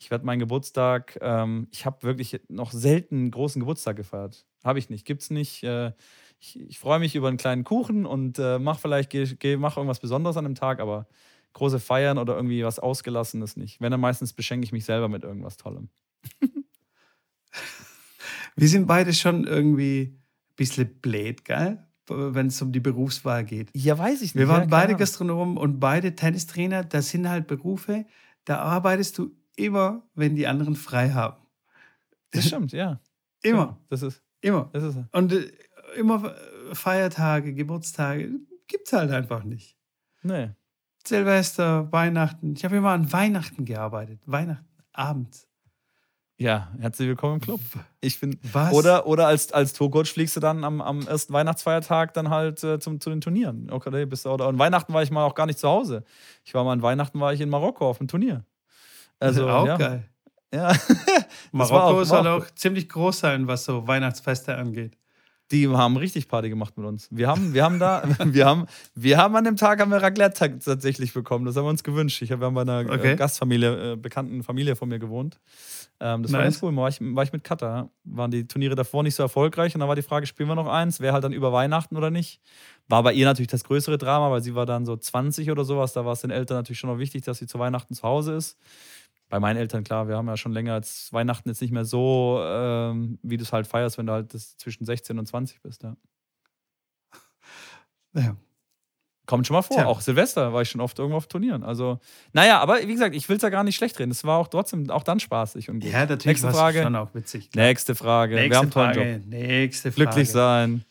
ich 0.00 0.10
werde 0.10 0.24
meinen 0.24 0.38
Geburtstag, 0.38 1.18
ähm, 1.20 1.68
ich 1.70 1.84
habe 1.84 2.02
wirklich 2.02 2.40
noch 2.48 2.72
selten 2.72 3.16
einen 3.16 3.30
großen 3.30 3.60
Geburtstag 3.60 3.96
gefeiert. 3.96 4.46
Habe 4.64 4.78
ich 4.78 4.88
nicht, 4.88 5.04
gibt 5.04 5.20
es 5.20 5.28
nicht. 5.28 5.62
Äh, 5.62 5.92
ich, 6.40 6.58
ich 6.58 6.78
freue 6.78 6.98
mich 6.98 7.14
über 7.14 7.28
einen 7.28 7.36
kleinen 7.36 7.64
Kuchen 7.64 8.06
und 8.06 8.38
äh, 8.38 8.58
mache 8.58 8.80
vielleicht 8.80 9.10
geh, 9.10 9.26
geh, 9.38 9.58
mach 9.58 9.76
irgendwas 9.76 10.00
Besonderes 10.00 10.38
an 10.38 10.44
dem 10.44 10.54
Tag, 10.54 10.80
aber 10.80 11.06
große 11.52 11.80
Feiern 11.80 12.16
oder 12.16 12.34
irgendwie 12.34 12.64
was 12.64 12.78
Ausgelassenes 12.78 13.56
nicht. 13.56 13.82
Wenn 13.82 13.90
dann 13.90 14.00
meistens 14.00 14.32
beschenke 14.32 14.64
ich 14.64 14.72
mich 14.72 14.86
selber 14.86 15.08
mit 15.08 15.22
irgendwas 15.22 15.58
Tollem. 15.58 15.90
Wir 18.56 18.68
sind 18.68 18.86
beide 18.86 19.12
schon 19.12 19.46
irgendwie 19.46 20.14
ein 20.14 20.56
bisschen 20.56 21.00
blöd, 21.00 21.44
gell? 21.44 21.86
wenn 22.08 22.48
es 22.48 22.60
um 22.60 22.72
die 22.72 22.80
Berufswahl 22.80 23.44
geht. 23.44 23.70
Ja, 23.72 23.96
weiß 23.96 24.16
ich 24.22 24.34
nicht. 24.34 24.36
Wir 24.36 24.48
waren 24.48 24.62
ja, 24.62 24.68
beide 24.68 24.96
Gastronomen 24.96 25.56
und 25.56 25.78
beide 25.78 26.16
Tennistrainer. 26.16 26.82
Das 26.82 27.10
sind 27.10 27.28
halt 27.28 27.46
Berufe, 27.46 28.04
da 28.44 28.58
arbeitest 28.58 29.18
du 29.18 29.30
immer, 29.64 30.02
wenn 30.14 30.34
die 30.34 30.46
anderen 30.46 30.76
frei 30.76 31.10
haben. 31.10 31.36
Das 32.30 32.46
stimmt, 32.46 32.72
ja. 32.72 33.00
Immer. 33.42 33.78
Das 33.88 34.02
ist. 34.02 34.22
Immer. 34.40 34.70
Das 34.72 34.82
ist 34.82 34.98
Und 35.12 35.32
äh, 35.32 35.50
immer 35.96 36.34
Feiertage, 36.72 37.54
Geburtstage 37.54 38.30
gibt 38.68 38.86
es 38.86 38.92
halt 38.92 39.10
einfach 39.10 39.44
nicht. 39.44 39.76
Nee. 40.22 40.50
Silvester, 41.06 41.90
Weihnachten. 41.92 42.54
Ich 42.56 42.64
habe 42.64 42.76
immer 42.76 42.90
an 42.90 43.12
Weihnachten 43.12 43.64
gearbeitet. 43.64 44.20
Weihnachten, 44.26 44.68
abends. 44.92 45.48
Ja, 46.36 46.72
herzlich 46.78 47.08
willkommen 47.08 47.34
im 47.34 47.40
Club. 47.40 47.60
Ich 48.00 48.18
bin. 48.18 48.38
Was? 48.52 48.72
Oder, 48.72 49.06
oder 49.06 49.26
als, 49.26 49.52
als 49.52 49.74
Tourcoach 49.74 50.06
fliegst 50.06 50.36
du 50.36 50.40
dann 50.40 50.64
am, 50.64 50.80
am 50.80 51.06
ersten 51.06 51.34
Weihnachtsfeiertag 51.34 52.14
dann 52.14 52.30
halt 52.30 52.64
äh, 52.64 52.78
zum, 52.78 52.98
zu 52.98 53.10
den 53.10 53.20
Turnieren. 53.20 53.70
Okay, 53.70 54.06
bist 54.06 54.24
du, 54.24 54.30
oder 54.30 54.46
an 54.46 54.58
Weihnachten 54.58 54.94
war 54.94 55.02
ich 55.02 55.10
mal 55.10 55.24
auch 55.24 55.34
gar 55.34 55.44
nicht 55.44 55.58
zu 55.58 55.68
Hause. 55.68 56.02
Ich 56.44 56.54
war 56.54 56.64
mal 56.64 56.72
an 56.72 56.80
Weihnachten 56.80 57.20
war 57.20 57.34
ich 57.34 57.42
in 57.42 57.50
Marokko 57.50 57.88
auf 57.88 57.98
dem 57.98 58.08
Turnier. 58.08 58.44
Also, 59.20 59.48
auch 59.48 59.66
ja. 59.66 59.76
geil. 59.76 60.04
Ja. 60.52 60.74
Marokko 61.52 62.04
soll 62.04 62.26
auch 62.26 62.46
ziemlich 62.54 62.88
groß 62.88 63.20
sein, 63.20 63.46
was 63.46 63.64
so 63.64 63.86
Weihnachtsfeste 63.86 64.56
angeht. 64.56 64.96
Die 65.52 65.68
haben 65.68 65.96
richtig 65.96 66.28
Party 66.28 66.48
gemacht 66.48 66.76
mit 66.78 66.86
uns. 66.86 67.08
Wir 67.10 67.26
haben, 67.26 67.54
wir 67.54 67.64
haben 67.64 67.80
da, 67.80 68.04
wir 68.24 68.46
haben, 68.46 68.66
wir 68.94 69.18
haben 69.18 69.34
an 69.34 69.44
dem 69.44 69.56
Tag 69.56 69.80
haben 69.80 69.90
wir 69.90 70.00
Raclette 70.00 70.58
tatsächlich 70.58 71.12
bekommen. 71.12 71.44
Das 71.44 71.56
haben 71.56 71.64
wir 71.64 71.70
uns 71.70 71.82
gewünscht. 71.82 72.22
Ich, 72.22 72.30
wir 72.30 72.38
haben 72.38 72.54
bei 72.54 72.60
einer 72.62 72.82
äh, 72.82 72.90
okay. 72.90 73.16
Gastfamilie, 73.16 73.92
äh, 73.92 73.96
bekannten 73.96 74.44
Familie 74.44 74.76
von 74.76 74.88
mir 74.88 75.00
gewohnt. 75.00 75.40
Ähm, 75.98 76.22
das 76.22 76.30
nice. 76.30 76.38
war 76.38 76.44
ganz 76.44 76.62
cool. 76.62 76.76
War 76.76 76.88
ich, 76.88 76.98
war 77.00 77.24
ich 77.24 77.32
mit 77.32 77.42
Katha. 77.42 77.90
Waren 78.04 78.30
die 78.30 78.46
Turniere 78.46 78.76
davor 78.76 79.02
nicht 79.02 79.16
so 79.16 79.24
erfolgreich 79.24 79.74
und 79.74 79.80
dann 79.80 79.88
war 79.88 79.96
die 79.96 80.02
Frage, 80.02 80.26
spielen 80.26 80.48
wir 80.48 80.54
noch 80.54 80.68
eins? 80.68 81.00
Wäre 81.00 81.14
halt 81.14 81.24
dann 81.24 81.32
über 81.32 81.52
Weihnachten 81.52 81.96
oder 81.96 82.10
nicht? 82.10 82.40
War 82.88 83.02
bei 83.02 83.12
ihr 83.12 83.26
natürlich 83.26 83.50
das 83.50 83.64
größere 83.64 83.98
Drama, 83.98 84.30
weil 84.30 84.42
sie 84.42 84.54
war 84.54 84.66
dann 84.66 84.86
so 84.86 84.96
20 84.96 85.50
oder 85.50 85.64
sowas. 85.64 85.92
Da 85.92 86.04
war 86.04 86.12
es 86.12 86.20
den 86.20 86.30
Eltern 86.30 86.58
natürlich 86.58 86.78
schon 86.78 86.90
noch 86.90 86.98
wichtig, 86.98 87.24
dass 87.24 87.38
sie 87.38 87.48
zu 87.48 87.58
Weihnachten 87.58 87.94
zu 87.94 88.04
Hause 88.04 88.34
ist 88.34 88.56
bei 89.30 89.40
meinen 89.40 89.56
Eltern, 89.56 89.84
klar, 89.84 90.08
wir 90.08 90.16
haben 90.16 90.26
ja 90.26 90.36
schon 90.36 90.52
länger 90.52 90.74
als 90.74 91.12
Weihnachten 91.12 91.48
jetzt 91.48 91.62
nicht 91.62 91.70
mehr 91.70 91.84
so, 91.84 92.40
ähm, 92.44 93.18
wie 93.22 93.36
du 93.36 93.44
es 93.44 93.52
halt 93.52 93.66
feierst, 93.66 93.96
wenn 93.96 94.06
du 94.06 94.12
halt 94.12 94.32
zwischen 94.32 94.84
16 94.84 95.18
und 95.18 95.26
20 95.26 95.62
bist, 95.62 95.82
ja. 95.82 95.96
Ja. 98.12 98.36
Kommt 99.26 99.46
schon 99.46 99.54
mal 99.54 99.62
vor. 99.62 99.76
Tja. 99.76 99.86
Auch 99.86 100.00
Silvester 100.00 100.52
war 100.52 100.62
ich 100.62 100.70
schon 100.70 100.80
oft 100.80 100.98
irgendwo 100.98 101.16
auf 101.16 101.28
Turnieren. 101.28 101.62
Also, 101.62 102.00
naja, 102.32 102.58
aber 102.58 102.80
wie 102.80 102.92
gesagt, 102.92 103.14
ich 103.14 103.28
will 103.28 103.36
es 103.36 103.42
ja 103.42 103.48
gar 103.48 103.62
nicht 103.62 103.76
schlecht 103.76 103.96
reden. 104.00 104.10
Es 104.10 104.24
war 104.24 104.38
auch 104.38 104.48
trotzdem 104.48 104.90
auch 104.90 105.04
dann 105.04 105.20
spaßig 105.20 105.70
und 105.70 105.78
gut. 105.78 105.92
Ja, 105.92 106.00
natürlich 106.00 106.24
Nächste 106.24 106.50
Frage. 106.50 106.82
schon 106.82 106.96
auch 106.96 107.14
witzig. 107.14 107.52
Klar. 107.52 107.66
Nächste 107.66 107.94
Frage. 107.94 108.34
Nächste 108.34 108.50
wir 108.50 108.56
haben 108.58 108.72
einen 108.72 108.92
tollen 108.92 109.20
Job. 109.20 109.26
Nächste 109.28 109.92
Frage. 109.92 110.04
Glücklich 110.06 110.30
sein. 110.30 110.84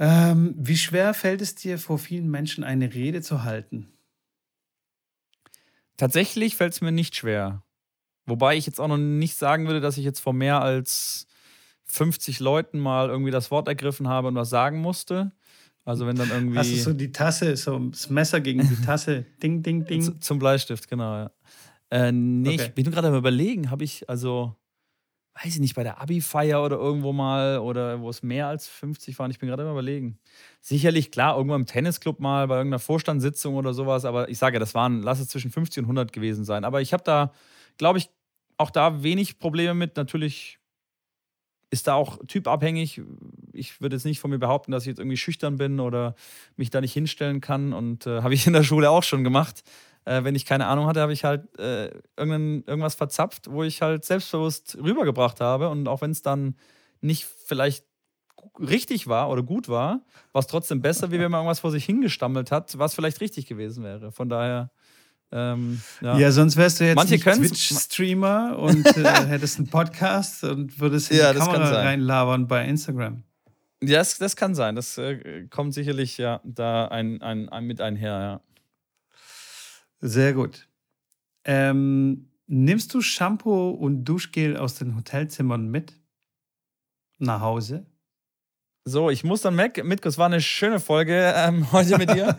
Ähm, 0.00 0.54
wie 0.58 0.76
schwer 0.76 1.14
fällt 1.14 1.40
es 1.40 1.54
dir, 1.54 1.78
vor 1.78 1.98
vielen 1.98 2.28
Menschen 2.28 2.64
eine 2.64 2.92
Rede 2.92 3.22
zu 3.22 3.44
halten? 3.44 3.95
Tatsächlich 5.96 6.56
fällt 6.56 6.72
es 6.72 6.80
mir 6.80 6.92
nicht 6.92 7.16
schwer. 7.16 7.62
Wobei 8.26 8.56
ich 8.56 8.66
jetzt 8.66 8.80
auch 8.80 8.88
noch 8.88 8.96
nicht 8.96 9.36
sagen 9.36 9.66
würde, 9.66 9.80
dass 9.80 9.96
ich 9.96 10.04
jetzt 10.04 10.20
vor 10.20 10.32
mehr 10.32 10.60
als 10.60 11.26
50 11.84 12.40
Leuten 12.40 12.78
mal 12.78 13.08
irgendwie 13.08 13.30
das 13.30 13.50
Wort 13.50 13.68
ergriffen 13.68 14.08
habe 14.08 14.28
und 14.28 14.34
was 14.34 14.50
sagen 14.50 14.78
musste. 14.78 15.32
Also 15.84 16.06
wenn 16.06 16.16
dann 16.16 16.30
irgendwie. 16.30 16.58
Hast 16.58 16.72
du 16.72 16.76
so 16.76 16.92
die 16.92 17.12
Tasse, 17.12 17.56
so 17.56 17.78
das 17.78 18.10
Messer 18.10 18.40
gegen 18.40 18.68
die 18.68 18.80
Tasse, 18.84 19.24
ding, 19.42 19.62
ding, 19.62 19.84
ding. 19.84 20.20
zum 20.20 20.38
Bleistift, 20.38 20.88
genau, 20.88 21.14
ja. 21.14 21.30
Äh, 21.90 22.10
nee, 22.10 22.54
okay. 22.54 22.64
ich 22.64 22.74
bin 22.74 22.90
gerade 22.90 23.08
am 23.08 23.14
überlegen, 23.14 23.70
habe 23.70 23.84
ich, 23.84 24.08
also 24.10 24.56
weiß 25.42 25.54
ich 25.54 25.60
nicht, 25.60 25.74
bei 25.74 25.82
der 25.82 26.00
Abi-Feier 26.00 26.62
oder 26.64 26.76
irgendwo 26.76 27.12
mal 27.12 27.58
oder 27.58 28.00
wo 28.00 28.08
es 28.08 28.22
mehr 28.22 28.46
als 28.46 28.68
50 28.68 29.18
waren. 29.18 29.30
Ich 29.30 29.38
bin 29.38 29.48
gerade 29.48 29.62
immer 29.62 29.72
überlegen. 29.72 30.18
Sicherlich, 30.60 31.10
klar, 31.10 31.36
irgendwo 31.36 31.54
im 31.54 31.66
Tennisclub 31.66 32.20
mal, 32.20 32.48
bei 32.48 32.56
irgendeiner 32.56 32.78
Vorstandssitzung 32.78 33.54
oder 33.54 33.74
sowas, 33.74 34.04
aber 34.06 34.30
ich 34.30 34.38
sage 34.38 34.58
das 34.58 34.74
waren, 34.74 35.02
lass 35.02 35.20
es 35.20 35.28
zwischen 35.28 35.50
50 35.50 35.80
und 35.80 35.84
100 35.84 36.12
gewesen 36.12 36.44
sein. 36.44 36.64
Aber 36.64 36.80
ich 36.80 36.92
habe 36.92 37.04
da, 37.04 37.32
glaube 37.76 37.98
ich, 37.98 38.08
auch 38.56 38.70
da 38.70 39.02
wenig 39.02 39.38
Probleme 39.38 39.74
mit. 39.74 39.96
Natürlich 39.98 40.58
ist 41.70 41.86
da 41.86 41.94
auch 41.94 42.18
typabhängig. 42.26 43.02
Ich 43.52 43.82
würde 43.82 43.96
jetzt 43.96 44.04
nicht 44.04 44.20
von 44.20 44.30
mir 44.30 44.38
behaupten, 44.38 44.72
dass 44.72 44.84
ich 44.84 44.88
jetzt 44.88 44.98
irgendwie 44.98 45.18
schüchtern 45.18 45.56
bin 45.56 45.80
oder 45.80 46.14
mich 46.56 46.70
da 46.70 46.80
nicht 46.80 46.94
hinstellen 46.94 47.42
kann 47.42 47.74
und 47.74 48.06
äh, 48.06 48.22
habe 48.22 48.32
ich 48.32 48.46
in 48.46 48.54
der 48.54 48.62
Schule 48.62 48.88
auch 48.88 49.02
schon 49.02 49.24
gemacht 49.24 49.62
äh, 50.06 50.22
wenn 50.24 50.34
ich 50.34 50.46
keine 50.46 50.66
Ahnung 50.66 50.86
hatte, 50.86 51.00
habe 51.00 51.12
ich 51.12 51.24
halt 51.24 51.58
äh, 51.58 51.90
irgendwas 52.16 52.94
verzapft, 52.94 53.50
wo 53.50 53.64
ich 53.64 53.82
halt 53.82 54.04
selbstbewusst 54.04 54.78
rübergebracht 54.80 55.40
habe. 55.40 55.68
Und 55.68 55.88
auch 55.88 56.00
wenn 56.00 56.12
es 56.12 56.22
dann 56.22 56.54
nicht 57.00 57.26
vielleicht 57.44 57.84
richtig 58.58 59.08
war 59.08 59.28
oder 59.28 59.42
gut 59.42 59.68
war, 59.68 60.00
war 60.32 60.40
es 60.40 60.46
trotzdem 60.46 60.80
besser, 60.80 61.10
wie 61.10 61.18
wenn 61.18 61.30
man 61.30 61.40
irgendwas 61.40 61.60
vor 61.60 61.72
sich 61.72 61.84
hingestammelt 61.84 62.52
hat, 62.52 62.78
was 62.78 62.94
vielleicht 62.94 63.20
richtig 63.20 63.46
gewesen 63.46 63.84
wäre. 63.84 64.12
Von 64.12 64.28
daher. 64.28 64.70
Ähm, 65.32 65.82
ja. 66.00 66.16
ja. 66.16 66.30
sonst 66.30 66.56
wärst 66.56 66.78
du 66.78 66.84
jetzt 66.84 67.08
Twitch-Streamer 67.08 68.56
und 68.60 68.86
äh, 68.96 69.02
hättest 69.26 69.58
einen 69.58 69.66
Podcast 69.66 70.44
und 70.44 70.78
würdest 70.78 71.10
in 71.10 71.18
ja, 71.18 71.32
die 71.32 71.40
Kamera 71.40 71.80
reinlabern 71.80 72.46
bei 72.46 72.64
Instagram. 72.64 73.24
Ja, 73.82 73.98
das, 73.98 74.18
das 74.18 74.36
kann 74.36 74.54
sein. 74.54 74.76
Das 74.76 74.96
äh, 74.98 75.48
kommt 75.50 75.74
sicherlich 75.74 76.16
ja 76.16 76.40
da 76.44 76.86
ein, 76.86 77.20
ein, 77.22 77.48
ein 77.48 77.64
mit 77.64 77.80
einher, 77.80 78.20
ja. 78.20 78.40
Sehr 80.00 80.32
gut. 80.32 80.68
Ähm, 81.44 82.30
nimmst 82.46 82.92
du 82.94 83.00
Shampoo 83.00 83.70
und 83.70 84.04
Duschgel 84.04 84.56
aus 84.56 84.74
den 84.74 84.96
Hotelzimmern 84.96 85.68
mit 85.68 85.94
nach 87.18 87.40
Hause? 87.40 87.86
So, 88.88 89.10
ich 89.10 89.24
muss 89.24 89.40
dann 89.40 89.56
weg. 89.56 89.82
Mitko, 89.84 90.08
es 90.08 90.16
war 90.16 90.26
eine 90.26 90.40
schöne 90.40 90.78
Folge 90.78 91.32
ähm, 91.34 91.72
heute 91.72 91.98
mit 91.98 92.10
dir. 92.10 92.38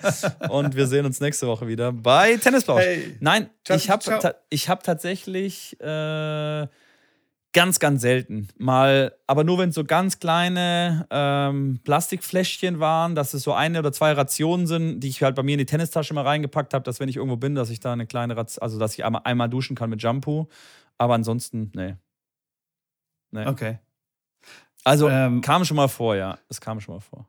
und 0.49 0.75
wir 0.75 0.87
sehen 0.87 1.05
uns 1.05 1.19
nächste 1.19 1.45
Woche 1.45 1.67
wieder 1.67 1.91
bei 1.91 2.37
Tennisplausch. 2.37 2.81
Hey, 2.83 3.17
Nein, 3.19 3.49
ciao, 3.65 3.75
ich 3.75 3.89
habe 3.89 4.03
ta 4.03 4.33
hab 4.53 4.83
tatsächlich 4.83 5.77
äh, 5.81 6.67
Ganz, 7.57 7.79
ganz 7.79 8.03
selten. 8.03 8.49
Mal, 8.59 9.15
aber 9.25 9.43
nur 9.43 9.57
wenn 9.57 9.69
es 9.69 9.75
so 9.75 9.83
ganz 9.83 10.19
kleine 10.19 11.07
ähm, 11.09 11.79
Plastikfläschchen 11.83 12.79
waren, 12.79 13.15
dass 13.15 13.33
es 13.33 13.41
so 13.41 13.51
eine 13.51 13.79
oder 13.79 13.91
zwei 13.91 14.11
Rationen 14.11 14.67
sind, 14.67 14.99
die 14.99 15.07
ich 15.07 15.23
halt 15.23 15.35
bei 15.35 15.41
mir 15.41 15.53
in 15.53 15.57
die 15.57 15.65
Tennistasche 15.65 16.13
mal 16.13 16.21
reingepackt 16.21 16.75
habe, 16.75 16.83
dass 16.83 16.99
wenn 16.99 17.09
ich 17.09 17.15
irgendwo 17.15 17.35
bin, 17.37 17.55
dass 17.55 17.71
ich 17.71 17.79
da 17.79 17.93
eine 17.93 18.05
kleine 18.05 18.37
Ration, 18.37 18.61
also 18.61 18.77
dass 18.77 18.93
ich 18.93 19.03
einmal, 19.03 19.23
einmal 19.23 19.49
duschen 19.49 19.75
kann 19.75 19.89
mit 19.89 20.03
Shampoo. 20.03 20.47
Aber 20.99 21.15
ansonsten, 21.15 21.71
nee. 21.73 21.95
nee. 23.31 23.47
Okay. 23.47 23.79
Also 24.83 25.09
ähm, 25.09 25.41
kam 25.41 25.65
schon 25.65 25.77
mal 25.77 25.87
vor, 25.87 26.15
ja. 26.15 26.37
Es 26.49 26.61
kam 26.61 26.79
schon 26.79 26.93
mal 26.93 27.01
vor. 27.01 27.27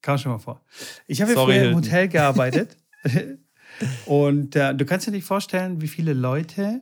Kam 0.00 0.16
schon 0.16 0.32
mal 0.32 0.38
vor. 0.38 0.62
Ich 1.06 1.20
habe 1.20 1.34
ja 1.34 1.38
früher 1.38 1.52
Hilton. 1.52 1.72
im 1.72 1.84
Hotel 1.84 2.08
gearbeitet. 2.08 2.78
und 4.06 4.56
äh, 4.56 4.74
du 4.74 4.86
kannst 4.86 5.06
dir 5.06 5.10
nicht 5.10 5.26
vorstellen, 5.26 5.82
wie 5.82 5.88
viele 5.88 6.14
Leute 6.14 6.80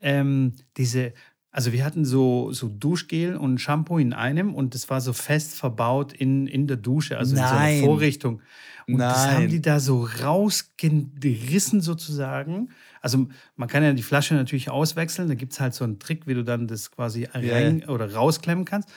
ähm, 0.00 0.52
diese 0.76 1.12
also 1.54 1.70
wir 1.70 1.84
hatten 1.84 2.04
so, 2.04 2.50
so 2.52 2.68
Duschgel 2.68 3.36
und 3.36 3.58
Shampoo 3.60 3.98
in 3.98 4.12
einem 4.12 4.56
und 4.56 4.74
das 4.74 4.90
war 4.90 5.00
so 5.00 5.12
fest 5.12 5.54
verbaut 5.54 6.12
in, 6.12 6.48
in 6.48 6.66
der 6.66 6.76
Dusche, 6.76 7.16
also 7.16 7.36
Nein. 7.36 7.44
in 7.44 7.48
so 7.48 7.56
einer 7.56 7.86
Vorrichtung. 7.86 8.42
Und 8.88 8.96
Nein. 8.96 9.08
das 9.08 9.26
haben 9.28 9.48
die 9.48 9.62
da 9.62 9.78
so 9.78 10.04
rausgerissen 10.20 11.80
sozusagen. 11.80 12.70
Also 13.00 13.28
man 13.54 13.68
kann 13.68 13.84
ja 13.84 13.92
die 13.92 14.02
Flasche 14.02 14.34
natürlich 14.34 14.68
auswechseln, 14.68 15.28
da 15.28 15.36
gibt 15.36 15.52
es 15.52 15.60
halt 15.60 15.74
so 15.74 15.84
einen 15.84 16.00
Trick, 16.00 16.26
wie 16.26 16.34
du 16.34 16.42
dann 16.42 16.66
das 16.66 16.90
quasi 16.90 17.28
rein 17.32 17.84
oder 17.88 18.12
rausklemmen 18.12 18.64
kannst. 18.64 18.88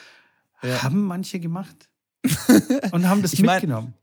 Ja. 0.64 0.82
Haben 0.82 1.06
manche 1.06 1.40
gemacht 1.40 1.90
und 2.92 3.08
haben 3.08 3.22
das 3.22 3.34
ich 3.34 3.44
mitgenommen. 3.44 3.94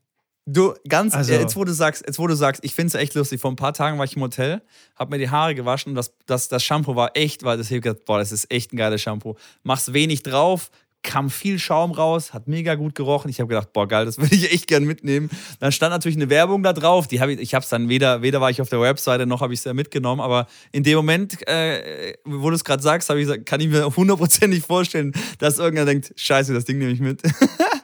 Du, 0.47 0.75
ganz, 0.87 1.15
also, 1.15 1.33
jetzt, 1.33 1.55
wo 1.55 1.63
du 1.63 1.73
sagst, 1.73 2.03
jetzt, 2.05 2.19
wo 2.19 2.27
du 2.27 2.35
sagst, 2.35 2.63
ich 2.63 2.75
finde 2.75 2.89
es 2.89 2.93
echt 2.93 3.15
lustig. 3.15 3.41
Vor 3.41 3.51
ein 3.51 3.55
paar 3.55 3.73
Tagen 3.73 3.97
war 3.97 4.05
ich 4.05 4.15
im 4.15 4.21
Hotel, 4.21 4.61
habe 4.95 5.09
mir 5.09 5.17
die 5.17 5.31
Haare 5.31 5.55
gewaschen 5.55 5.91
und 5.91 5.95
das, 5.95 6.13
das, 6.27 6.49
das 6.49 6.63
Shampoo 6.63 6.95
war 6.95 7.11
echt, 7.15 7.43
weil 7.43 7.57
das, 7.57 7.71
ich 7.71 7.81
gedacht, 7.81 8.05
boah, 8.05 8.19
das 8.19 8.31
ist 8.31 8.51
echt 8.51 8.71
ein 8.71 8.77
geiles 8.77 9.01
Shampoo. 9.01 9.35
Machst 9.63 9.93
wenig 9.93 10.21
drauf, 10.21 10.69
kam 11.05 11.29
viel 11.29 11.57
Schaum 11.57 11.91
raus, 11.91 12.33
hat 12.33 12.47
mega 12.47 12.75
gut 12.75 12.95
gerochen. 12.95 13.29
Ich 13.29 13.39
habe 13.39 13.47
gedacht, 13.47 13.71
boah, 13.73 13.87
geil, 13.87 14.05
das 14.05 14.17
würde 14.19 14.35
ich 14.35 14.51
echt 14.51 14.67
gern 14.67 14.83
mitnehmen. 14.83 15.29
Dann 15.59 15.71
stand 15.71 15.91
natürlich 15.91 16.17
eine 16.17 16.29
Werbung 16.29 16.61
da 16.61 16.73
drauf. 16.73 17.07
Die 17.07 17.21
hab 17.21 17.29
ich 17.29 17.39
ich 17.39 17.53
habe 17.55 17.63
es 17.63 17.69
dann 17.69 17.89
weder, 17.89 18.21
weder 18.21 18.41
war 18.41 18.49
ich 18.51 18.61
auf 18.61 18.69
der 18.69 18.81
Webseite 18.81 19.25
noch 19.25 19.41
habe 19.41 19.53
ich 19.53 19.65
es 19.65 19.73
mitgenommen. 19.73 20.21
Aber 20.21 20.47
in 20.71 20.83
dem 20.83 20.97
Moment, 20.97 21.47
äh, 21.47 22.13
wo 22.25 22.49
du 22.49 22.55
es 22.55 22.63
gerade 22.63 22.83
sagst, 22.83 23.09
ich 23.09 23.15
gesagt, 23.15 23.45
kann 23.45 23.61
ich 23.61 23.69
mir 23.69 23.85
hundertprozentig 23.95 24.63
vorstellen, 24.63 25.13
dass 25.39 25.57
irgendwer 25.57 25.85
denkt, 25.85 26.13
scheiße, 26.15 26.53
das 26.53 26.65
Ding 26.65 26.77
nehme 26.79 26.91
ich 26.91 26.99
mit. 26.99 27.21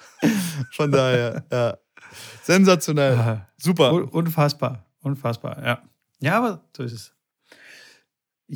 Von 0.73 0.91
daher, 0.91 1.43
ja. 1.51 1.77
Sensationell. 2.43 3.45
Super. 3.57 4.13
Unfassbar. 4.13 4.85
Unfassbar, 5.01 5.63
ja. 5.63 5.81
Ja, 6.19 6.37
aber 6.37 6.63
so 6.75 6.83
ist 6.83 6.93
es. 6.93 7.13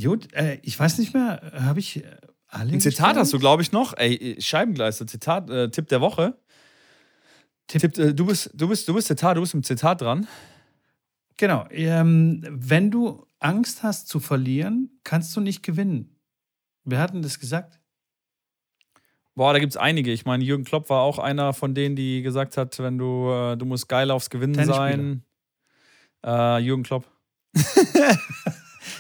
Gut, 0.02 0.32
äh, 0.34 0.60
ich 0.62 0.80
weiß 0.80 0.98
nicht 1.00 1.14
mehr, 1.14 1.42
habe 1.54 1.80
ich 1.80 2.04
äh, 2.04 2.18
alle 2.48 2.74
Ein 2.74 2.82
Zitat 2.82 2.98
gestellt? 2.98 3.18
hast 3.18 3.34
du, 3.34 3.40
glaube 3.40 3.62
ich, 3.62 3.72
noch. 3.72 3.94
Ey, 3.98 4.38
Scheibengleister, 4.40 5.08
Zitat, 5.08 5.50
äh, 5.50 5.70
Tipp 5.70 5.88
der 5.88 6.02
Woche. 6.02 6.38
Tipp, 7.68 7.82
Tipp 7.82 7.98
äh, 7.98 8.14
du, 8.14 8.26
bist, 8.26 8.52
du, 8.54 8.68
bist, 8.68 8.88
du 8.88 8.94
bist 8.94 9.08
Zitat, 9.08 9.38
du 9.38 9.42
bist 9.42 9.54
im 9.54 9.64
Zitat 9.64 10.02
dran. 10.02 10.28
Genau. 11.38 11.66
Ähm, 11.72 12.44
wenn 12.50 12.92
du 12.92 13.26
Angst 13.40 13.84
hast 13.84 14.08
zu 14.08 14.20
verlieren, 14.20 15.00
kannst 15.04 15.36
du 15.36 15.42
nicht 15.42 15.64
gewinnen. 15.64 16.18
Wer 16.84 17.00
hat 17.00 17.14
denn 17.14 17.22
das 17.22 17.40
gesagt? 17.40 17.80
Boah, 19.36 19.52
da 19.52 19.60
gibt 19.60 19.74
es 19.74 19.78
einige. 19.78 20.12
Ich 20.12 20.26
meine, 20.26 20.44
Jürgen 20.44 20.64
Klopp 20.64 20.90
war 20.90 21.02
auch 21.02 21.20
einer 21.20 21.54
von 21.54 21.76
denen, 21.76 21.96
die 21.98 22.22
gesagt 22.22 22.56
hat, 22.56 22.80
wenn 22.80 22.98
du, 22.98 23.30
äh, 23.30 23.58
du 23.58 23.66
musst 23.66 23.90
geil 23.90 24.10
aufs 24.10 24.30
Gewinnen 24.30 24.66
sein. 24.66 25.24
Äh, 26.26 26.60
Jürgen 26.60 26.84
Klopp. 26.84 27.06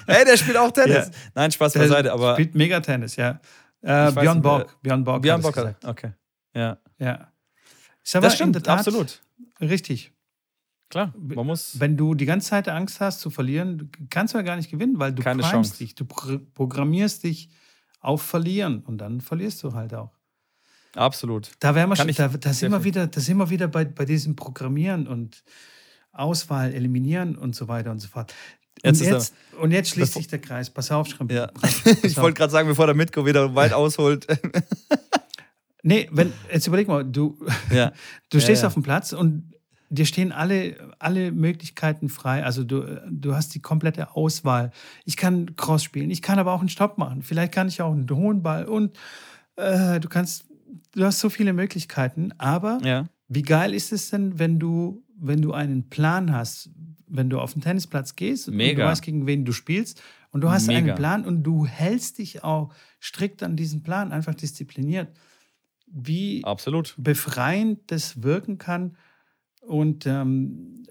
hey, 0.07 0.25
der 0.25 0.37
spielt 0.37 0.57
auch 0.57 0.71
Tennis. 0.71 1.07
Ja. 1.07 1.11
Nein, 1.33 1.51
Spaß 1.51 1.73
der 1.73 1.79
beiseite, 1.81 2.11
aber. 2.11 2.33
Spielt 2.33 2.53
mega 2.53 2.79
Tennis, 2.81 3.15
ja. 3.15 3.39
Äh, 3.81 4.11
Björn 4.11 4.41
Borg. 4.41 4.81
Björn 4.81 5.03
Borg. 5.03 5.21
Björn 5.21 5.41
Borg 5.41 5.55
hat 5.57 5.85
Okay. 5.85 6.11
Ja. 6.53 6.77
Ja. 6.99 7.31
das 8.13 8.35
stimmt, 8.35 8.55
Tat, 8.55 8.79
absolut. 8.79 9.21
Richtig. 9.61 10.11
Klar, 10.89 11.13
man 11.17 11.47
muss. 11.47 11.79
Wenn 11.79 11.97
du 11.97 12.13
die 12.13 12.25
ganze 12.25 12.49
Zeit 12.49 12.69
Angst 12.69 12.99
hast 12.99 13.19
zu 13.19 13.29
verlieren, 13.29 13.89
kannst 14.09 14.33
du 14.33 14.37
ja 14.37 14.43
gar 14.43 14.55
nicht 14.55 14.69
gewinnen, 14.69 14.99
weil 14.99 15.13
du 15.13 15.23
Keine 15.23 15.43
Chance. 15.43 15.77
dich, 15.77 15.95
du 15.95 16.05
programmierst 16.05 17.23
dich 17.23 17.49
auf 17.99 18.21
Verlieren 18.21 18.81
und 18.83 18.99
dann 18.99 19.21
verlierst 19.21 19.63
du 19.63 19.73
halt 19.73 19.93
auch. 19.93 20.14
Absolut. 20.95 21.51
Da, 21.59 21.75
wären 21.75 21.89
wir 21.89 21.95
schon, 21.95 22.07
da, 22.07 22.27
da, 22.29 22.53
sind 22.53 22.71
wir 22.71 22.83
wieder, 22.83 23.07
da 23.07 23.19
sind 23.19 23.37
wir 23.37 23.49
wieder 23.49 23.67
bei, 23.67 23.85
bei 23.85 24.05
diesem 24.05 24.35
Programmieren 24.35 25.07
und 25.07 25.43
Auswahl, 26.11 26.73
Eliminieren 26.73 27.35
und 27.35 27.55
so 27.55 27.67
weiter 27.67 27.91
und 27.91 27.99
so 27.99 28.07
fort. 28.07 28.33
Jetzt 28.83 29.01
und, 29.01 29.07
jetzt, 29.07 29.33
und 29.59 29.71
jetzt 29.71 29.89
schließt 29.89 30.13
sich 30.13 30.27
der 30.27 30.39
Kreis. 30.39 30.69
Pass 30.69 30.91
auf, 30.91 31.07
Schrimp. 31.07 31.31
Ja. 31.31 31.51
ich 32.03 32.17
wollte 32.17 32.37
gerade 32.37 32.51
sagen, 32.51 32.67
bevor 32.67 32.85
der 32.85 32.95
Mitko 32.95 33.25
wieder 33.25 33.55
weit 33.55 33.73
ausholt. 33.73 34.27
nee, 35.83 36.07
wenn, 36.11 36.33
jetzt 36.51 36.67
überleg 36.67 36.87
mal, 36.87 37.03
du, 37.03 37.37
ja. 37.71 37.91
du 38.29 38.39
stehst 38.39 38.61
ja, 38.61 38.67
auf 38.67 38.73
dem 38.73 38.83
Platz 38.83 39.11
und 39.13 39.53
dir 39.89 40.05
stehen 40.05 40.31
alle, 40.31 40.75
alle 40.99 41.31
Möglichkeiten 41.31 42.09
frei. 42.09 42.43
Also 42.43 42.63
du, 42.63 43.01
du 43.09 43.35
hast 43.35 43.55
die 43.55 43.61
komplette 43.61 44.15
Auswahl. 44.15 44.71
Ich 45.05 45.17
kann 45.17 45.55
Cross 45.55 45.83
spielen, 45.83 46.11
ich 46.11 46.21
kann 46.21 46.39
aber 46.39 46.53
auch 46.53 46.59
einen 46.59 46.69
Stopp 46.69 46.97
machen. 46.97 47.21
Vielleicht 47.21 47.53
kann 47.53 47.67
ich 47.67 47.81
auch 47.81 47.91
einen 47.91 48.09
hohen 48.09 48.43
Ball 48.43 48.65
und 48.65 48.97
äh, 49.55 49.99
du 49.99 50.09
kannst 50.09 50.45
du 50.95 51.05
hast 51.05 51.19
so 51.19 51.29
viele 51.29 51.53
Möglichkeiten, 51.53 52.31
aber 52.37 52.79
ja. 52.83 53.07
wie 53.27 53.41
geil 53.41 53.73
ist 53.73 53.91
es 53.91 54.09
denn, 54.09 54.39
wenn 54.39 54.59
du, 54.59 55.03
wenn 55.17 55.41
du 55.41 55.53
einen 55.53 55.89
Plan 55.89 56.31
hast, 56.31 56.69
wenn 57.07 57.29
du 57.29 57.39
auf 57.39 57.53
den 57.53 57.61
Tennisplatz 57.61 58.15
gehst 58.15 58.49
Mega. 58.49 58.71
und 58.71 58.77
du 58.79 58.91
weißt, 58.91 59.01
gegen 59.03 59.27
wen 59.27 59.45
du 59.45 59.51
spielst 59.51 60.01
und 60.31 60.41
du 60.41 60.49
hast 60.49 60.67
Mega. 60.67 60.79
einen 60.79 60.95
Plan 60.95 61.25
und 61.25 61.43
du 61.43 61.65
hältst 61.65 62.17
dich 62.17 62.43
auch 62.43 62.73
strikt 63.01 63.43
an 63.43 63.55
diesen 63.55 63.83
Plan, 63.83 64.11
einfach 64.11 64.33
diszipliniert, 64.33 65.09
wie 65.87 66.43
Absolut. 66.43 66.95
befreiend 66.97 67.79
das 67.87 68.23
wirken 68.23 68.57
kann 68.57 68.97
und 69.61 70.05
ähm, 70.07 70.83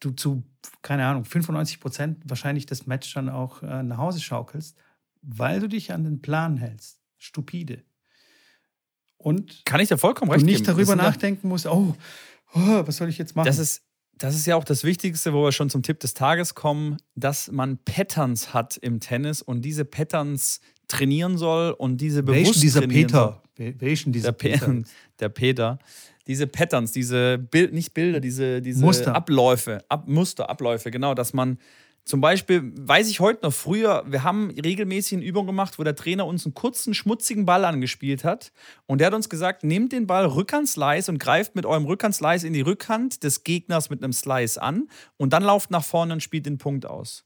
du 0.00 0.10
zu, 0.10 0.42
keine 0.82 1.06
Ahnung, 1.06 1.24
95 1.24 1.80
Prozent 1.80 2.18
wahrscheinlich 2.24 2.66
das 2.66 2.86
Match 2.86 3.12
dann 3.14 3.28
auch 3.28 3.62
äh, 3.62 3.82
nach 3.82 3.98
Hause 3.98 4.20
schaukelst, 4.20 4.76
weil 5.22 5.60
du 5.60 5.68
dich 5.68 5.92
an 5.92 6.04
den 6.04 6.20
Plan 6.20 6.56
hältst. 6.56 6.98
Stupide. 7.18 7.84
Und 9.22 9.64
kann 9.66 9.80
ich 9.80 9.88
da 9.88 9.98
vollkommen 9.98 10.30
recht 10.30 10.42
du 10.42 10.46
nicht 10.46 10.66
darüber 10.66 10.96
nachdenken 10.96 11.48
musst, 11.48 11.66
oh, 11.66 11.94
oh, 12.54 12.82
was 12.86 12.96
soll 12.96 13.08
ich 13.08 13.18
jetzt 13.18 13.36
machen? 13.36 13.46
Das 13.46 13.58
ist, 13.58 13.82
das 14.16 14.34
ist 14.34 14.46
ja 14.46 14.56
auch 14.56 14.64
das 14.64 14.82
Wichtigste, 14.82 15.34
wo 15.34 15.44
wir 15.44 15.52
schon 15.52 15.68
zum 15.68 15.82
Tipp 15.82 16.00
des 16.00 16.14
Tages 16.14 16.54
kommen, 16.54 16.96
dass 17.14 17.50
man 17.50 17.78
Patterns 17.84 18.54
hat 18.54 18.78
im 18.78 19.00
Tennis 19.00 19.42
und 19.42 19.62
diese 19.62 19.84
Patterns 19.84 20.60
trainieren 20.88 21.36
soll 21.36 21.72
und 21.72 21.98
diese 21.98 22.22
bewusst 22.22 22.62
dieser 22.62 22.80
trainieren 22.80 23.06
Peter? 23.08 23.42
Welchen 23.56 24.12
dieser 24.12 24.32
der 24.32 24.38
Peter? 24.38 24.82
Der 25.20 25.28
Peter. 25.28 25.78
Diese 26.26 26.46
Patterns, 26.46 26.92
diese 26.92 27.36
Bild, 27.36 27.74
nicht 27.74 27.92
Bilder, 27.92 28.20
diese, 28.20 28.62
diese 28.62 28.82
Muster. 28.82 29.14
Abläufe, 29.14 29.84
Ab, 29.90 30.08
Muster, 30.08 30.48
Abläufe, 30.48 30.90
genau, 30.90 31.12
dass 31.12 31.34
man 31.34 31.58
zum 32.04 32.20
Beispiel 32.20 32.72
weiß 32.74 33.08
ich 33.08 33.20
heute 33.20 33.44
noch 33.44 33.52
früher, 33.52 34.04
wir 34.06 34.24
haben 34.24 34.50
regelmäßig 34.50 35.18
eine 35.18 35.26
Übung 35.26 35.46
gemacht, 35.46 35.78
wo 35.78 35.84
der 35.84 35.94
Trainer 35.94 36.26
uns 36.26 36.44
einen 36.44 36.54
kurzen, 36.54 36.94
schmutzigen 36.94 37.46
Ball 37.46 37.64
angespielt 37.64 38.24
hat. 38.24 38.52
Und 38.86 38.98
der 38.98 39.08
hat 39.08 39.14
uns 39.14 39.28
gesagt, 39.28 39.64
nehmt 39.64 39.92
den 39.92 40.06
Ball 40.06 40.26
Rückhandslice 40.26 41.08
und 41.08 41.18
greift 41.18 41.54
mit 41.54 41.66
eurem 41.66 41.84
Rückhandslice 41.84 42.44
in 42.44 42.52
die 42.52 42.62
Rückhand 42.62 43.22
des 43.22 43.44
Gegners 43.44 43.90
mit 43.90 44.02
einem 44.02 44.12
Slice 44.12 44.60
an 44.60 44.88
und 45.18 45.32
dann 45.32 45.42
lauft 45.42 45.70
nach 45.70 45.84
vorne 45.84 46.14
und 46.14 46.22
spielt 46.22 46.46
den 46.46 46.58
Punkt 46.58 46.86
aus. 46.86 47.24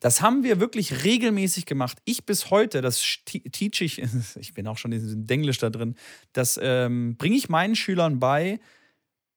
Das 0.00 0.20
haben 0.20 0.42
wir 0.42 0.58
wirklich 0.58 1.04
regelmäßig 1.04 1.66
gemacht. 1.66 1.98
Ich 2.04 2.26
bis 2.26 2.50
heute, 2.50 2.80
das 2.82 3.02
teach 3.24 3.80
ich, 3.80 4.02
ich 4.36 4.54
bin 4.54 4.66
auch 4.66 4.78
schon 4.78 4.92
in 4.92 5.26
Denglisch 5.26 5.58
da 5.58 5.70
drin, 5.70 5.94
das 6.32 6.58
ähm, 6.60 7.16
bringe 7.16 7.36
ich 7.36 7.48
meinen 7.48 7.76
Schülern 7.76 8.18
bei, 8.18 8.58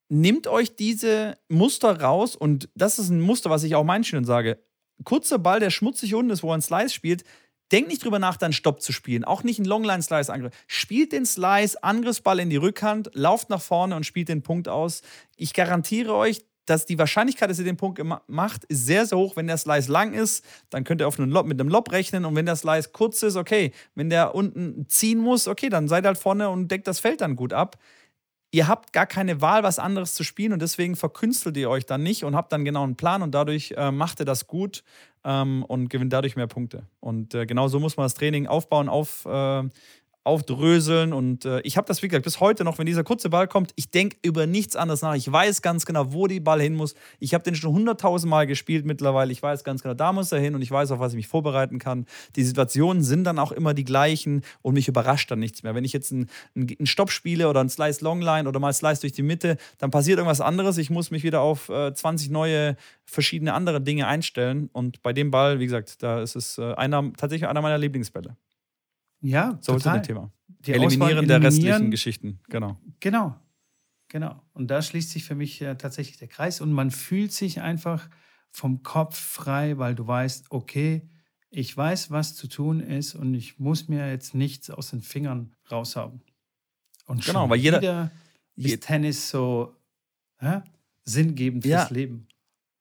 Nehmt 0.10 0.48
euch 0.48 0.74
diese 0.78 1.38
Muster 1.50 2.00
raus 2.00 2.38
und 2.38 2.70
das 2.76 2.98
ist 2.98 3.10
ein 3.10 3.20
Muster, 3.20 3.50
was 3.50 3.64
ich 3.64 3.76
auch 3.76 3.84
meinen 3.84 4.06
Schülern 4.06 4.24
sage 4.24 4.58
kurzer 5.04 5.40
Ball, 5.40 5.60
der 5.60 5.70
schmutzig 5.70 6.14
unten 6.16 6.32
ist, 6.32 6.44
wo 6.44 6.50
er 6.50 6.54
einen 6.54 6.62
Slice 6.62 6.94
spielt, 6.94 7.24
denkt 7.72 7.90
nicht 7.90 8.04
drüber 8.04 8.20
nach, 8.20 8.38
dann 8.38 8.54
Stopp 8.54 8.82
zu 8.82 8.92
spielen. 8.92 9.24
Auch 9.24 9.44
nicht 9.44 9.60
einen 9.60 9.68
Longline-Slice-Angriff. 9.68 10.54
Spielt 10.68 11.12
den 11.12 11.26
Slice, 11.26 11.84
Angriffsball 11.84 12.40
in 12.40 12.50
die 12.50 12.56
Rückhand, 12.56 13.10
lauft 13.14 13.50
nach 13.50 13.62
vorne 13.62 13.96
und 13.96 14.06
spielt 14.06 14.30
den 14.30 14.42
Punkt 14.42 14.68
aus. 14.68 15.02
Ich 15.36 15.54
garantiere 15.54 16.14
euch, 16.14 16.42
dass 16.66 16.86
die 16.86 17.00
Wahrscheinlichkeit, 17.00 17.50
dass 17.50 17.60
ihr 17.60 17.66
den 17.66 17.78
Punkt 17.78 18.02
macht, 18.28 18.66
ist 18.66 18.86
sehr, 18.86 19.06
sehr 19.06 19.18
hoch. 19.18 19.38
Wenn 19.38 19.48
der 19.48 19.58
Slice 19.58 19.90
lang 19.90 20.14
ist, 20.14 20.44
dann 20.70 20.84
könnt 20.84 21.02
ihr 21.02 21.08
auf 21.08 21.20
einen 21.20 21.32
Lob, 21.32 21.46
mit 21.46 21.60
einem 21.60 21.70
Lob 21.70 21.92
rechnen. 21.92 22.26
Und 22.26 22.36
wenn 22.36 22.46
der 22.46 22.58
Slice 22.58 22.90
kurz 22.92 23.24
ist, 23.24 23.38
okay. 23.38 23.72
Wenn 23.96 24.10
der 24.10 24.36
unten 24.36 24.86
ziehen 24.90 25.20
muss, 25.20 25.48
okay, 25.48 25.70
dann 25.70 25.88
seid 25.88 26.06
halt 26.06 26.18
vorne 26.18 26.50
und 26.50 26.70
deckt 26.70 26.88
das 26.88 27.00
Feld 27.00 27.22
dann 27.22 27.36
gut 27.36 27.54
ab 27.54 27.78
ihr 28.52 28.68
habt 28.68 28.94
gar 28.94 29.06
keine 29.06 29.42
Wahl, 29.42 29.64
was 29.64 29.80
anderes 29.80 30.14
zu 30.14 30.24
spielen 30.24 30.54
und 30.54 30.62
deswegen 30.62 30.96
verkünstelt 30.96 31.58
ihr 31.58 31.70
euch 31.70 31.86
dann 31.86 32.04
nicht 32.04 32.24
und 32.24 32.36
habt 32.36 32.52
dann 32.52 32.66
genau 32.66 32.84
einen 32.84 32.96
Plan 32.96 33.22
und 33.22 33.32
dadurch 33.32 33.74
äh, 33.78 33.92
macht 33.92 34.20
ihr 34.20 34.26
das 34.26 34.48
gut 34.48 34.84
ähm, 35.24 35.64
und 35.68 35.90
gewinnt 35.90 36.14
dadurch 36.14 36.36
mehr 36.36 36.48
Punkte. 36.48 36.84
Und 37.00 37.34
äh, 37.36 37.46
genau 37.46 37.68
so 37.68 37.80
muss 37.80 37.98
man 37.98 38.06
das 38.06 38.14
Training 38.14 38.48
aufbauen, 38.48 38.88
auf, 38.90 39.26
äh, 39.26 39.64
aufdröseln. 40.28 41.14
Und 41.14 41.46
äh, 41.46 41.62
ich 41.62 41.78
habe 41.78 41.88
das, 41.88 42.04
wie 42.04 42.08
gesagt, 42.08 42.26
bis 42.26 42.40
heute 42.40 42.64
noch, 42.64 42.78
wenn 42.78 42.86
dieser 42.86 43.04
kurze 43.04 43.30
Ball 43.30 43.48
kommt, 43.48 43.72
ich 43.76 43.90
denke 43.90 44.18
über 44.22 44.46
nichts 44.46 44.76
anderes 44.76 45.02
nach. 45.02 45.16
Ich 45.16 45.32
weiß 45.32 45.62
ganz 45.62 45.86
genau, 45.86 46.14
wo 46.14 46.28
die 46.28 46.40
Ball 46.40 46.62
hin 46.62 46.76
muss. 46.76 46.94
Ich 47.20 47.34
habe 47.34 47.44
den 47.44 47.56
schon 47.56 47.74
hunderttausend 47.74 48.30
Mal 48.30 48.46
gespielt 48.46 48.86
mittlerweile. 48.86 49.32
Ich 49.32 49.42
weiß 49.42 49.64
ganz 49.64 49.82
genau, 49.82 49.96
da 49.96 50.12
muss 50.12 50.32
er 50.32 50.40
hin 50.40 50.54
und 50.54 50.62
ich 50.62 50.70
weiß, 50.70 50.92
auf 50.92 51.00
was 51.00 51.14
ich 51.14 51.18
mich 51.18 51.28
vorbereiten 51.28 51.80
kann. 51.80 52.06
Die 52.36 52.44
Situationen 52.44 53.04
sind 53.04 53.24
dann 53.24 53.40
auch 53.40 53.52
immer 53.52 53.74
die 53.74 53.86
gleichen 53.86 54.42
und 54.62 54.74
mich 54.74 54.88
überrascht 54.88 55.32
dann 55.32 55.40
nichts 55.40 55.64
mehr. 55.64 55.74
Wenn 55.74 55.86
ich 55.86 55.94
jetzt 55.94 56.12
einen, 56.12 56.28
einen 56.56 56.86
Stopp 56.86 57.10
spiele 57.10 57.50
oder 57.50 57.62
einen 57.62 57.70
Slice 57.70 58.04
Longline 58.04 58.48
oder 58.48 58.60
mal 58.60 58.74
Slice 58.74 59.02
durch 59.02 59.14
die 59.14 59.24
Mitte, 59.24 59.58
dann 59.78 59.92
passiert 59.92 60.18
irgendwas 60.18 60.42
anderes. 60.42 60.78
Ich 60.78 60.90
muss 60.90 61.10
mich 61.10 61.24
wieder 61.24 61.42
auf 61.42 61.70
äh, 61.70 61.94
20 61.94 62.30
neue 62.30 62.76
verschiedene 63.06 63.54
andere 63.54 63.82
Dinge 63.82 64.08
einstellen. 64.08 64.70
Und 64.74 65.02
bei 65.02 65.14
dem 65.14 65.32
Ball, 65.32 65.60
wie 65.60 65.66
gesagt, 65.66 66.04
da 66.04 66.22
ist 66.22 66.36
es 66.36 66.58
äh, 66.58 66.74
einer, 66.74 67.14
tatsächlich 67.14 67.48
einer 67.48 67.62
meiner 67.62 67.78
Lieblingsbälle. 67.78 68.36
Ja, 69.22 69.58
so 69.62 69.74
total. 69.74 69.98
ist 69.98 70.08
Thema. 70.08 70.32
Die 70.48 70.74
eliminieren, 70.74 71.28
der 71.28 71.42
restlichen 71.42 71.92
Geschichten, 71.92 72.40
genau. 72.50 72.80
Genau, 73.00 73.36
genau. 74.08 74.42
Und 74.54 74.70
da 74.70 74.82
schließt 74.82 75.12
sich 75.12 75.24
für 75.24 75.36
mich 75.36 75.62
äh, 75.62 75.76
tatsächlich 75.76 76.18
der 76.18 76.28
Kreis 76.28 76.62
und 76.62 76.72
man 76.72 76.92
fühlt 76.92 77.32
sich 77.32 77.62
einfach 77.62 78.10
vom 78.50 78.84
Kopf 78.84 79.18
frei, 79.18 79.78
weil 79.78 79.96
du 79.96 80.08
weißt, 80.08 80.48
okay, 80.50 81.08
ich 81.50 81.76
weiß, 81.76 82.12
was 82.12 82.36
zu 82.36 82.48
tun 82.48 82.80
ist 82.80 83.16
und 83.16 83.34
ich 83.34 83.60
muss 83.60 83.88
mir 83.88 84.10
jetzt 84.10 84.36
nichts 84.36 84.70
aus 84.70 84.90
den 84.90 85.02
Fingern 85.02 85.56
raushaben. 85.72 86.22
Und 87.06 87.24
genau, 87.24 87.50
weil 87.50 87.60
jeder 87.60 88.12
ist 88.56 88.84
Tennis 88.84 89.30
so 89.30 89.76
hä, 90.40 90.62
sinngebend 91.04 91.64
fürs 91.64 91.90
ja. 91.90 91.96
Leben. 91.96 92.27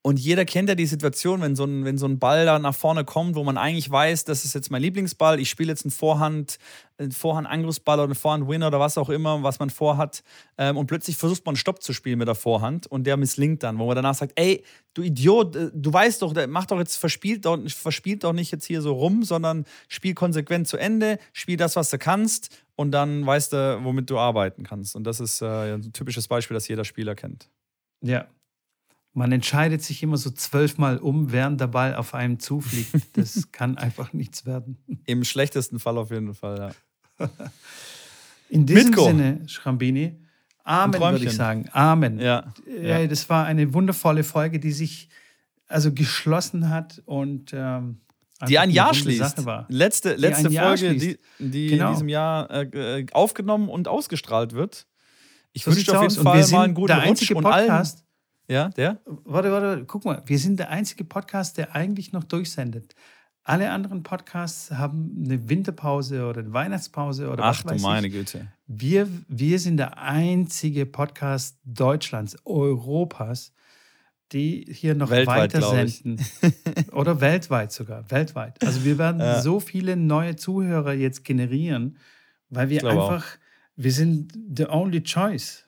Und 0.07 0.21
jeder 0.21 0.45
kennt 0.45 0.69
ja 0.69 0.75
die 0.75 0.85
Situation, 0.85 1.41
wenn 1.41 1.57
so 1.57 1.65
ein, 1.65 1.83
wenn 1.83 1.97
so 1.97 2.05
ein 2.05 2.17
Ball 2.17 2.45
da 2.45 2.59
nach 2.59 2.73
vorne 2.73 3.03
kommt, 3.03 3.35
wo 3.35 3.43
man 3.43 3.57
eigentlich 3.57 3.91
weiß, 3.91 4.23
das 4.23 4.45
ist 4.45 4.55
jetzt 4.55 4.71
mein 4.71 4.81
Lieblingsball, 4.81 5.37
ich 5.37 5.49
spiele 5.49 5.67
jetzt 5.67 5.83
einen 5.83 5.91
Vorhand, 5.91 6.59
einen 6.97 7.11
Vorhand-Angriffsball 7.11 7.97
oder 7.97 8.05
einen 8.05 8.15
Vorhand-Winner 8.15 8.67
oder 8.67 8.79
was 8.79 8.97
auch 8.97 9.09
immer, 9.09 9.43
was 9.43 9.59
man 9.59 9.69
vorhat. 9.69 10.23
Ähm, 10.57 10.77
und 10.77 10.87
plötzlich 10.87 11.17
versucht 11.17 11.45
man 11.45 11.55
einen 11.55 11.57
Stopp 11.57 11.83
zu 11.83 11.91
spielen 11.91 12.19
mit 12.19 12.29
der 12.29 12.35
Vorhand 12.35 12.87
und 12.87 13.03
der 13.03 13.17
misslingt 13.17 13.63
dann, 13.63 13.79
wo 13.79 13.85
man 13.85 13.97
danach 13.97 14.15
sagt, 14.15 14.31
ey, 14.39 14.63
du 14.93 15.01
Idiot, 15.01 15.57
äh, 15.57 15.71
du 15.73 15.91
weißt 15.91 16.21
doch, 16.21 16.33
mach 16.47 16.67
doch 16.67 16.79
jetzt, 16.79 16.95
verspielt 16.95 17.43
doch, 17.43 17.59
verspielt 17.67 18.23
doch 18.23 18.31
nicht 18.31 18.53
jetzt 18.53 18.63
hier 18.63 18.81
so 18.81 18.93
rum, 18.93 19.23
sondern 19.23 19.65
spiel 19.89 20.13
konsequent 20.13 20.69
zu 20.69 20.77
Ende, 20.77 21.19
spiel 21.33 21.57
das, 21.57 21.75
was 21.75 21.89
du 21.89 21.97
kannst 21.97 22.63
und 22.77 22.91
dann 22.91 23.25
weißt 23.25 23.51
du, 23.51 23.81
womit 23.83 24.09
du 24.09 24.17
arbeiten 24.17 24.63
kannst. 24.63 24.95
Und 24.95 25.03
das 25.03 25.19
ist 25.19 25.41
äh, 25.41 25.73
ein 25.73 25.91
typisches 25.91 26.29
Beispiel, 26.29 26.55
das 26.55 26.65
jeder 26.69 26.85
Spieler 26.85 27.13
kennt. 27.13 27.49
Ja, 28.01 28.27
man 29.17 29.31
entscheidet 29.31 29.81
sich 29.81 30.03
immer 30.03 30.17
so 30.17 30.29
zwölfmal 30.29 30.99
um, 30.99 31.31
während 31.31 31.59
der 31.59 31.67
Ball 31.67 31.95
auf 31.95 32.13
einem 32.13 32.39
zufliegt. 32.39 32.93
Das 33.13 33.51
kann 33.51 33.75
einfach 33.77 34.13
nichts 34.13 34.45
werden. 34.45 34.77
Im 35.05 35.23
schlechtesten 35.23 35.79
Fall 35.79 35.97
auf 35.97 36.11
jeden 36.11 36.35
Fall, 36.35 36.71
ja. 37.19 37.29
In 38.49 38.67
diesem 38.67 38.91
Mitko. 38.91 39.05
Sinne, 39.05 39.41
Schrambini, 39.47 40.19
Amen, 40.63 41.01
würde 41.01 41.25
ich 41.25 41.31
sagen. 41.31 41.67
Amen. 41.71 42.19
Ja. 42.19 42.53
ja. 42.79 43.07
Das 43.07 43.27
war 43.27 43.45
eine 43.45 43.73
wundervolle 43.73 44.23
Folge, 44.23 44.59
die 44.59 44.71
sich 44.71 45.09
also 45.67 45.91
geschlossen 45.91 46.69
hat 46.69 47.01
und 47.05 47.51
ähm, 47.53 48.01
die 48.47 48.59
ein 48.59 48.69
Jahr 48.69 48.93
schließt. 48.93 49.43
Letzte, 49.69 50.13
letzte 50.13 50.49
die 50.49 50.57
Folge, 50.57 50.95
die, 50.95 51.17
die 51.39 51.67
genau. 51.69 51.87
in 51.87 51.93
diesem 51.93 52.09
Jahr 52.09 52.51
äh, 52.51 53.05
aufgenommen 53.13 53.67
und 53.69 53.87
ausgestrahlt 53.87 54.53
wird. 54.53 54.85
Ich 55.53 55.65
wünsche 55.65 55.97
auf 55.97 56.03
jeden 56.03 56.23
Fall 56.23 56.47
mal 56.51 56.63
einen 56.65 56.75
guten 56.75 56.93
Rutsch 56.93 57.31
und 57.31 57.45
allen. 57.47 57.83
Ja, 58.47 58.69
der? 58.69 58.99
Warte, 59.05 59.51
warte, 59.51 59.85
guck 59.85 60.05
mal. 60.05 60.23
Wir 60.25 60.39
sind 60.39 60.57
der 60.59 60.69
einzige 60.69 61.03
Podcast, 61.03 61.57
der 61.57 61.75
eigentlich 61.75 62.13
noch 62.13 62.23
durchsendet. 62.23 62.95
Alle 63.43 63.71
anderen 63.71 64.03
Podcasts 64.03 64.71
haben 64.71 65.23
eine 65.23 65.49
Winterpause 65.49 66.25
oder 66.25 66.41
eine 66.41 66.51
Weihnachtspause 66.51 67.29
oder 67.29 67.45
Ach 67.45 67.63
was 67.63 67.73
weiß 67.73 67.81
meine 67.81 68.07
ich. 68.07 68.13
Güte. 68.13 68.47
Wir, 68.67 69.07
wir 69.27 69.59
sind 69.59 69.77
der 69.77 69.97
einzige 69.97 70.85
Podcast 70.85 71.57
Deutschlands, 71.63 72.37
Europas, 72.45 73.53
die 74.33 74.65
hier 74.69 74.95
noch 74.95 75.09
weltweit, 75.09 75.53
weiter 75.53 75.69
senden. 75.69 76.25
oder 76.91 77.21
weltweit 77.21 77.71
sogar, 77.71 78.09
weltweit. 78.11 78.61
Also 78.65 78.83
wir 78.83 78.97
werden 78.97 79.21
ja. 79.21 79.41
so 79.41 79.61
viele 79.61 79.95
neue 79.95 80.35
Zuhörer 80.35 80.93
jetzt 80.93 81.23
generieren, 81.23 81.97
weil 82.49 82.69
wir 82.69 82.83
einfach, 82.85 83.25
auch. 83.25 83.37
wir 83.77 83.91
sind 83.93 84.33
the 84.55 84.67
only 84.67 85.01
choice. 85.01 85.66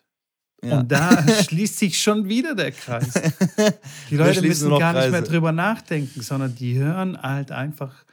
Ja. 0.64 0.80
Und 0.80 0.92
da 0.92 1.26
schließt 1.44 1.80
sich 1.80 2.02
schon 2.02 2.28
wieder 2.28 2.56
der 2.56 2.72
Kreis. 2.72 3.14
Die 4.10 4.18
Leute 4.18 4.42
müssen 4.42 4.70
gar 4.70 4.94
Kreise. 4.94 5.12
nicht 5.12 5.12
mehr 5.12 5.22
drüber 5.22 5.52
nachdenken, 5.52 6.22
sondern 6.22 6.56
die 6.56 6.78
hören 6.78 7.22
halt 7.22 7.52
einfach 7.52 8.06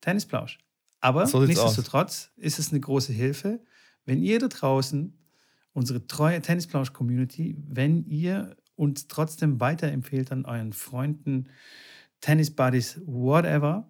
Tennisplausch. 0.00 0.58
Aber 1.00 1.26
so 1.26 1.40
nichtsdestotrotz 1.40 2.30
aus. 2.36 2.42
ist 2.44 2.58
es 2.58 2.70
eine 2.70 2.80
große 2.80 3.12
Hilfe, 3.12 3.60
wenn 4.04 4.22
ihr 4.22 4.38
da 4.38 4.48
draußen, 4.48 5.16
unsere 5.72 6.06
treue 6.06 6.40
Tennisplausch-Community, 6.40 7.56
wenn 7.68 8.04
ihr 8.06 8.56
uns 8.74 9.06
trotzdem 9.06 9.60
weiterempfehlt 9.60 10.32
an 10.32 10.44
euren 10.44 10.72
Freunden, 10.72 11.48
Tennis-Buddies, 12.20 13.00
whatever, 13.06 13.88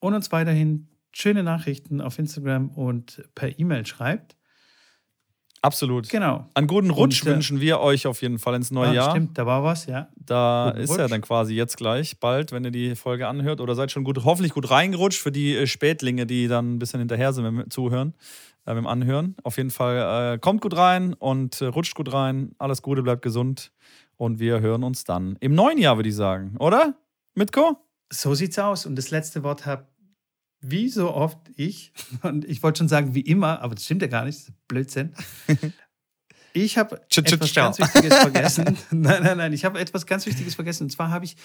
und 0.00 0.14
uns 0.14 0.32
weiterhin 0.32 0.88
schöne 1.12 1.42
Nachrichten 1.42 2.00
auf 2.00 2.18
Instagram 2.18 2.70
und 2.70 3.22
per 3.34 3.58
E-Mail 3.58 3.86
schreibt, 3.86 4.36
Absolut. 5.62 6.08
Genau. 6.08 6.48
Einen 6.54 6.66
guten 6.66 6.90
Rutsch 6.90 7.22
und, 7.22 7.28
äh, 7.28 7.34
wünschen 7.34 7.60
wir 7.60 7.78
euch 7.78 8.08
auf 8.08 8.20
jeden 8.20 8.40
Fall 8.40 8.56
ins 8.56 8.72
neue 8.72 8.88
ah, 8.88 8.94
Jahr. 8.94 9.10
Stimmt, 9.12 9.38
da 9.38 9.46
war 9.46 9.62
was, 9.62 9.86
ja. 9.86 10.08
Da 10.16 10.70
guten 10.70 10.82
ist 10.82 10.90
Rutsch. 10.90 10.98
ja 10.98 11.08
dann 11.08 11.20
quasi 11.20 11.54
jetzt 11.54 11.76
gleich 11.76 12.18
bald, 12.18 12.50
wenn 12.50 12.64
ihr 12.64 12.72
die 12.72 12.96
Folge 12.96 13.28
anhört 13.28 13.60
oder 13.60 13.76
seid 13.76 13.92
schon 13.92 14.02
gut, 14.02 14.24
hoffentlich 14.24 14.52
gut 14.52 14.70
reingerutscht 14.70 15.20
für 15.20 15.30
die 15.30 15.56
äh, 15.56 15.68
Spätlinge, 15.68 16.26
die 16.26 16.48
dann 16.48 16.74
ein 16.74 16.78
bisschen 16.80 16.98
hinterher 16.98 17.32
sind 17.32 17.44
dem 17.44 17.70
Zuhören, 17.70 18.14
äh, 18.66 18.74
dem 18.74 18.88
Anhören. 18.88 19.36
Auf 19.44 19.56
jeden 19.56 19.70
Fall 19.70 20.34
äh, 20.34 20.38
kommt 20.38 20.62
gut 20.62 20.76
rein 20.76 21.14
und 21.14 21.60
äh, 21.60 21.66
rutscht 21.66 21.94
gut 21.94 22.12
rein. 22.12 22.56
Alles 22.58 22.82
Gute, 22.82 23.02
bleibt 23.04 23.22
gesund 23.22 23.70
und 24.16 24.40
wir 24.40 24.60
hören 24.60 24.82
uns 24.82 25.04
dann 25.04 25.36
im 25.38 25.54
neuen 25.54 25.78
Jahr, 25.78 25.96
würde 25.96 26.08
ich 26.08 26.16
sagen, 26.16 26.56
oder? 26.58 26.94
Mitko? 27.36 27.76
So 28.10 28.34
sieht's 28.34 28.58
aus. 28.58 28.84
Und 28.84 28.96
das 28.96 29.10
letzte 29.10 29.44
Wort 29.44 29.64
habe 29.64 29.86
wie 30.62 30.88
so 30.88 31.12
oft 31.12 31.38
ich, 31.56 31.92
und 32.22 32.44
ich 32.44 32.62
wollte 32.62 32.78
schon 32.78 32.88
sagen 32.88 33.14
wie 33.14 33.20
immer, 33.20 33.60
aber 33.60 33.74
das 33.74 33.84
stimmt 33.84 34.02
ja 34.02 34.08
gar 34.08 34.24
nicht, 34.24 34.38
das 34.38 34.48
ist 34.48 34.68
Blödsinn. 34.68 35.14
Ich 36.54 36.76
habe 36.76 37.00
etwas 37.08 37.54
ganz 37.54 37.78
Wichtiges 37.78 38.14
vergessen. 38.14 38.76
nein, 38.90 39.22
nein, 39.22 39.38
nein, 39.38 39.52
ich 39.54 39.64
habe 39.64 39.80
etwas 39.80 40.04
ganz 40.04 40.26
Wichtiges 40.26 40.54
vergessen. 40.54 40.84
Und 40.84 40.90
zwar 40.90 41.10
habe 41.10 41.24
ich 41.24 41.36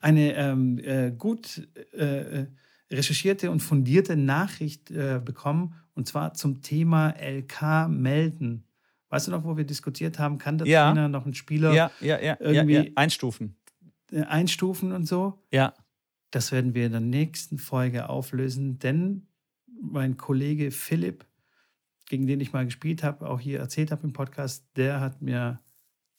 eine 0.00 0.34
ähm, 0.34 0.78
äh, 0.78 1.12
gut 1.12 1.68
äh, 1.92 2.46
recherchierte 2.90 3.50
und 3.50 3.60
fundierte 3.60 4.16
Nachricht 4.16 4.90
äh, 4.90 5.20
bekommen, 5.24 5.74
und 5.94 6.08
zwar 6.08 6.34
zum 6.34 6.62
Thema 6.62 7.14
LK 7.20 7.88
melden. 7.88 8.64
Weißt 9.08 9.28
du 9.28 9.30
noch, 9.30 9.44
wo 9.44 9.56
wir 9.56 9.64
diskutiert 9.64 10.18
haben, 10.18 10.38
kann 10.38 10.58
der 10.58 10.66
ja. 10.66 10.90
Trainer 10.90 11.08
noch 11.08 11.24
einen 11.24 11.34
Spieler 11.34 11.72
ja, 11.72 11.90
ja, 12.00 12.20
ja, 12.20 12.36
irgendwie 12.40 12.74
ja, 12.74 12.82
ja. 12.82 12.90
einstufen? 12.96 13.56
Äh, 14.10 14.22
einstufen 14.22 14.92
und 14.92 15.06
so? 15.06 15.42
Ja. 15.52 15.74
Das 16.36 16.52
werden 16.52 16.74
wir 16.74 16.84
in 16.84 16.92
der 16.92 17.00
nächsten 17.00 17.56
Folge 17.56 18.10
auflösen, 18.10 18.78
denn 18.78 19.26
mein 19.80 20.18
Kollege 20.18 20.70
Philipp, 20.70 21.24
gegen 22.04 22.26
den 22.26 22.42
ich 22.42 22.52
mal 22.52 22.66
gespielt 22.66 23.02
habe, 23.02 23.26
auch 23.26 23.40
hier 23.40 23.58
erzählt 23.58 23.90
habe 23.90 24.02
im 24.02 24.12
Podcast, 24.12 24.66
der 24.76 25.00
hat 25.00 25.22
mir 25.22 25.60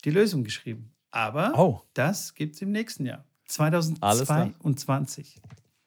die 0.04 0.10
Lösung 0.10 0.42
geschrieben. 0.42 0.90
Aber 1.12 1.52
oh. 1.56 1.82
das 1.94 2.34
gibt 2.34 2.56
es 2.56 2.62
im 2.62 2.72
nächsten 2.72 3.06
Jahr, 3.06 3.24
2022. 3.46 5.40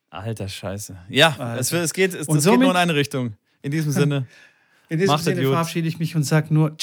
Alter 0.09 0.47
Scheiße. 0.47 0.97
Ja, 1.09 1.31
Alter. 1.31 1.59
Es, 1.59 1.73
es, 1.73 1.91
geht, 1.91 2.13
es, 2.13 2.29
es 2.29 2.45
geht 2.45 2.57
nur 2.57 2.71
in 2.71 2.77
eine 2.77 2.95
Richtung. 2.95 3.35
In 3.61 3.71
diesem 3.71 3.91
Sinne. 3.91 4.27
In 4.87 4.97
diesem 4.97 5.17
Sinne 5.17 5.41
verabschiede 5.41 5.89
ich 5.89 5.99
mich 5.99 6.15
und 6.15 6.23
sage 6.23 6.53
nur 6.53 6.77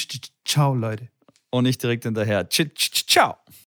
Ciao, 0.45 0.75
Leute. 0.75 1.09
Und 1.49 1.65
nicht 1.65 1.83
direkt 1.83 2.05
hinterher. 2.05 2.47
Ciao. 2.51 3.39